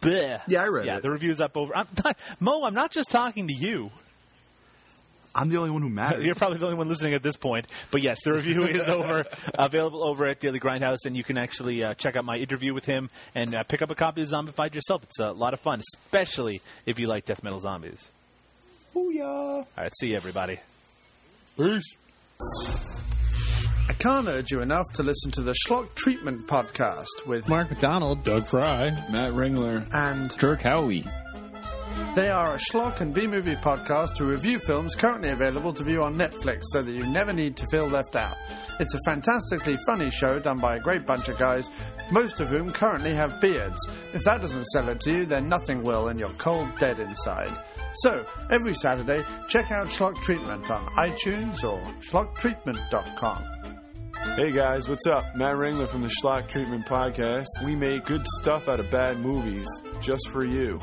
bleh. 0.00 0.40
Yeah, 0.46 0.62
I 0.62 0.68
read 0.68 0.86
yeah, 0.86 0.96
it. 0.96 1.02
the 1.02 1.10
reviews 1.10 1.40
up 1.40 1.56
over. 1.56 1.76
I'm 1.76 1.88
not, 2.04 2.16
Mo, 2.38 2.64
I'm 2.64 2.74
not 2.74 2.90
just 2.90 3.10
talking 3.10 3.48
to 3.48 3.54
you. 3.54 3.90
I'm 5.34 5.48
the 5.48 5.58
only 5.58 5.70
one 5.70 5.82
who 5.82 5.88
matters. 5.88 6.24
You're 6.24 6.34
probably 6.34 6.58
the 6.58 6.66
only 6.66 6.78
one 6.78 6.88
listening 6.88 7.14
at 7.14 7.22
this 7.22 7.36
point. 7.36 7.66
But 7.92 8.02
yes, 8.02 8.18
the 8.24 8.32
review 8.32 8.64
is 8.64 8.88
over, 8.88 9.26
available 9.54 10.02
over 10.02 10.26
at 10.26 10.40
Daily 10.40 10.58
Grindhouse, 10.58 11.06
and 11.06 11.16
you 11.16 11.22
can 11.22 11.38
actually 11.38 11.84
uh, 11.84 11.94
check 11.94 12.16
out 12.16 12.24
my 12.24 12.36
interview 12.36 12.74
with 12.74 12.84
him 12.84 13.10
and 13.34 13.54
uh, 13.54 13.62
pick 13.62 13.80
up 13.80 13.90
a 13.90 13.94
copy 13.94 14.22
of 14.22 14.28
Zombified 14.28 14.74
yourself. 14.74 15.04
It's 15.04 15.20
a 15.20 15.30
lot 15.30 15.54
of 15.54 15.60
fun, 15.60 15.80
especially 15.80 16.62
if 16.84 16.98
you 16.98 17.06
like 17.06 17.26
death 17.26 17.44
metal 17.44 17.60
zombies. 17.60 18.08
Booyah. 18.94 19.24
All 19.24 19.66
right, 19.76 19.92
see 20.00 20.08
you, 20.08 20.16
everybody. 20.16 20.58
Peace. 21.56 22.99
I 23.90 23.92
can't 23.94 24.28
urge 24.28 24.52
you 24.52 24.60
enough 24.60 24.86
to 24.92 25.02
listen 25.02 25.32
to 25.32 25.42
the 25.42 25.52
Schlock 25.66 25.92
Treatment 25.96 26.46
Podcast 26.46 27.26
with 27.26 27.48
Mark 27.48 27.70
McDonald, 27.70 28.22
Doug 28.22 28.46
Fry, 28.46 28.90
Matt 29.10 29.32
Ringler, 29.32 29.84
and 29.92 30.30
Kirk 30.38 30.60
Howey. 30.60 31.02
They 32.14 32.28
are 32.28 32.54
a 32.54 32.58
schlock 32.58 33.00
and 33.00 33.12
B-movie 33.12 33.56
podcast 33.56 34.14
to 34.14 34.24
review 34.24 34.60
films 34.64 34.94
currently 34.94 35.30
available 35.30 35.72
to 35.72 35.82
view 35.82 36.04
on 36.04 36.14
Netflix 36.14 36.60
so 36.66 36.82
that 36.82 36.92
you 36.92 37.04
never 37.04 37.32
need 37.32 37.56
to 37.56 37.66
feel 37.72 37.88
left 37.88 38.14
out. 38.14 38.36
It's 38.78 38.94
a 38.94 39.00
fantastically 39.04 39.76
funny 39.88 40.08
show 40.08 40.38
done 40.38 40.58
by 40.58 40.76
a 40.76 40.80
great 40.80 41.04
bunch 41.04 41.28
of 41.28 41.36
guys, 41.36 41.68
most 42.12 42.38
of 42.38 42.48
whom 42.48 42.72
currently 42.72 43.12
have 43.12 43.40
beards. 43.40 43.88
If 44.12 44.22
that 44.22 44.40
doesn't 44.40 44.66
sell 44.66 44.88
it 44.90 45.00
to 45.00 45.10
you, 45.10 45.26
then 45.26 45.48
nothing 45.48 45.82
will 45.82 46.08
and 46.08 46.20
you're 46.20 46.28
cold 46.30 46.68
dead 46.78 47.00
inside. 47.00 47.58
So, 47.94 48.24
every 48.50 48.74
Saturday, 48.74 49.24
check 49.48 49.72
out 49.72 49.88
Schlock 49.88 50.14
Treatment 50.22 50.70
on 50.70 50.86
iTunes 50.90 51.64
or 51.64 51.80
schlocktreatment.com. 52.00 53.59
Hey 54.22 54.52
guys, 54.52 54.86
what's 54.86 55.06
up? 55.06 55.34
Matt 55.34 55.56
Ringler 55.56 55.88
from 55.88 56.02
the 56.02 56.08
Schlock 56.08 56.46
Treatment 56.48 56.84
Podcast. 56.84 57.46
We 57.64 57.74
make 57.74 58.04
good 58.04 58.24
stuff 58.40 58.68
out 58.68 58.78
of 58.78 58.90
bad 58.90 59.18
movies 59.18 59.66
just 60.02 60.28
for 60.30 60.44
you. 60.44 60.78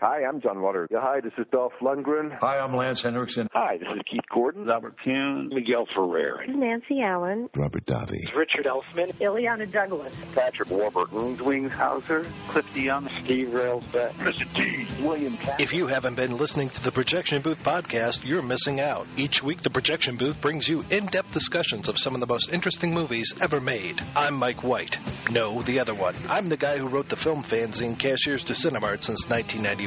Hi, 0.00 0.22
I'm 0.24 0.40
John 0.40 0.62
Water. 0.62 0.86
Hi, 0.92 1.18
this 1.20 1.32
is 1.38 1.46
Dolph 1.50 1.72
Lundgren. 1.82 2.30
Hi, 2.40 2.58
I'm 2.60 2.72
Lance 2.72 3.02
Henriksen. 3.02 3.48
Hi, 3.52 3.78
this 3.78 3.88
is 3.96 4.00
Keith 4.08 4.22
Gordon. 4.32 4.64
Robert 4.64 4.94
Kuhn. 5.02 5.48
Miguel 5.52 5.88
Ferrer. 5.92 6.44
Nancy 6.46 7.02
Allen. 7.02 7.48
Robert 7.56 7.84
Davi. 7.84 8.32
Richard 8.32 8.66
Elfman. 8.66 9.12
Illeana 9.20 9.68
Douglas. 9.72 10.14
Patrick 10.36 10.70
Warburton. 10.70 11.36
Zwinghauser. 11.38 12.30
Cliff 12.50 12.64
DeYoung. 12.76 13.08
Steve 13.24 13.48
Railsback. 13.48 14.12
Mr. 14.18 14.46
T. 14.54 15.02
William 15.04 15.36
Katt. 15.36 15.60
If 15.60 15.72
you 15.72 15.88
haven't 15.88 16.14
been 16.14 16.36
listening 16.36 16.70
to 16.70 16.82
the 16.84 16.92
Projection 16.92 17.42
Booth 17.42 17.58
podcast, 17.64 18.24
you're 18.24 18.40
missing 18.40 18.78
out. 18.78 19.08
Each 19.16 19.42
week, 19.42 19.62
the 19.62 19.70
Projection 19.70 20.16
Booth 20.16 20.40
brings 20.40 20.68
you 20.68 20.84
in 20.90 21.06
depth 21.06 21.32
discussions 21.32 21.88
of 21.88 21.98
some 21.98 22.14
of 22.14 22.20
the 22.20 22.26
most 22.28 22.50
interesting 22.52 22.94
movies 22.94 23.34
ever 23.40 23.60
made. 23.60 24.00
I'm 24.14 24.34
Mike 24.36 24.62
White. 24.62 24.96
No, 25.28 25.60
the 25.64 25.80
other 25.80 25.94
one. 25.96 26.14
I'm 26.28 26.48
the 26.48 26.56
guy 26.56 26.78
who 26.78 26.86
wrote 26.86 27.08
the 27.08 27.16
film 27.16 27.42
fanzine 27.42 27.98
Cashiers 27.98 28.44
du 28.44 28.54
Cinemart 28.54 29.02
since 29.02 29.28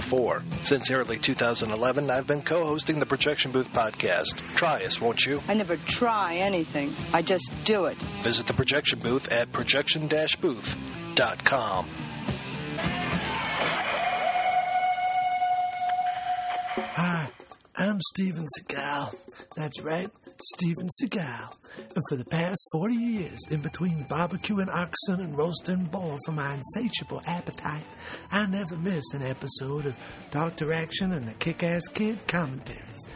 1994. 0.09 0.63
Since 0.63 0.91
early 0.91 1.17
2011, 1.17 2.09
I've 2.09 2.27
been 2.27 2.41
co 2.41 2.65
hosting 2.65 2.99
the 2.99 3.05
Projection 3.05 3.51
Booth 3.51 3.67
podcast. 3.71 4.37
Try 4.55 4.83
us, 4.83 4.99
won't 4.99 5.21
you? 5.25 5.39
I 5.47 5.53
never 5.53 5.77
try 5.77 6.37
anything. 6.37 6.93
I 7.13 7.21
just 7.21 7.51
do 7.65 7.85
it. 7.85 7.97
Visit 8.23 8.47
the 8.47 8.53
Projection 8.53 8.99
Booth 8.99 9.27
at 9.29 9.51
projection 9.51 10.07
booth.com. 10.07 11.85
Hi, 16.73 17.29
I'm 17.75 17.99
Steven 18.13 18.45
Seagal. 18.59 19.15
That's 19.55 19.81
right, 19.81 20.09
Steven 20.43 20.87
Seagal. 21.01 21.53
And 21.95 22.03
for 22.09 22.15
the 22.15 22.25
past 22.25 22.67
40 22.73 22.95
years, 22.95 23.39
in 23.49 23.61
between 23.61 24.05
barbecuing 24.05 24.69
oxen 24.69 25.21
and 25.21 25.37
roasting 25.37 25.85
boar 25.85 26.17
for 26.25 26.31
my 26.31 26.55
insatiable 26.55 27.21
appetite, 27.25 27.85
I 28.31 28.45
never 28.45 28.75
miss 28.77 29.03
an 29.13 29.23
episode 29.23 29.85
of 29.85 29.95
Dr. 30.31 30.73
Action 30.73 31.13
and 31.13 31.27
the 31.27 31.33
Kick 31.33 31.63
Ass 31.63 31.87
Kid 31.87 32.27
commentaries. 32.27 33.07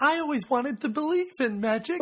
I 0.00 0.18
always 0.18 0.48
wanted 0.50 0.80
to 0.80 0.88
believe 0.88 1.30
in 1.38 1.60
magic. 1.60 2.00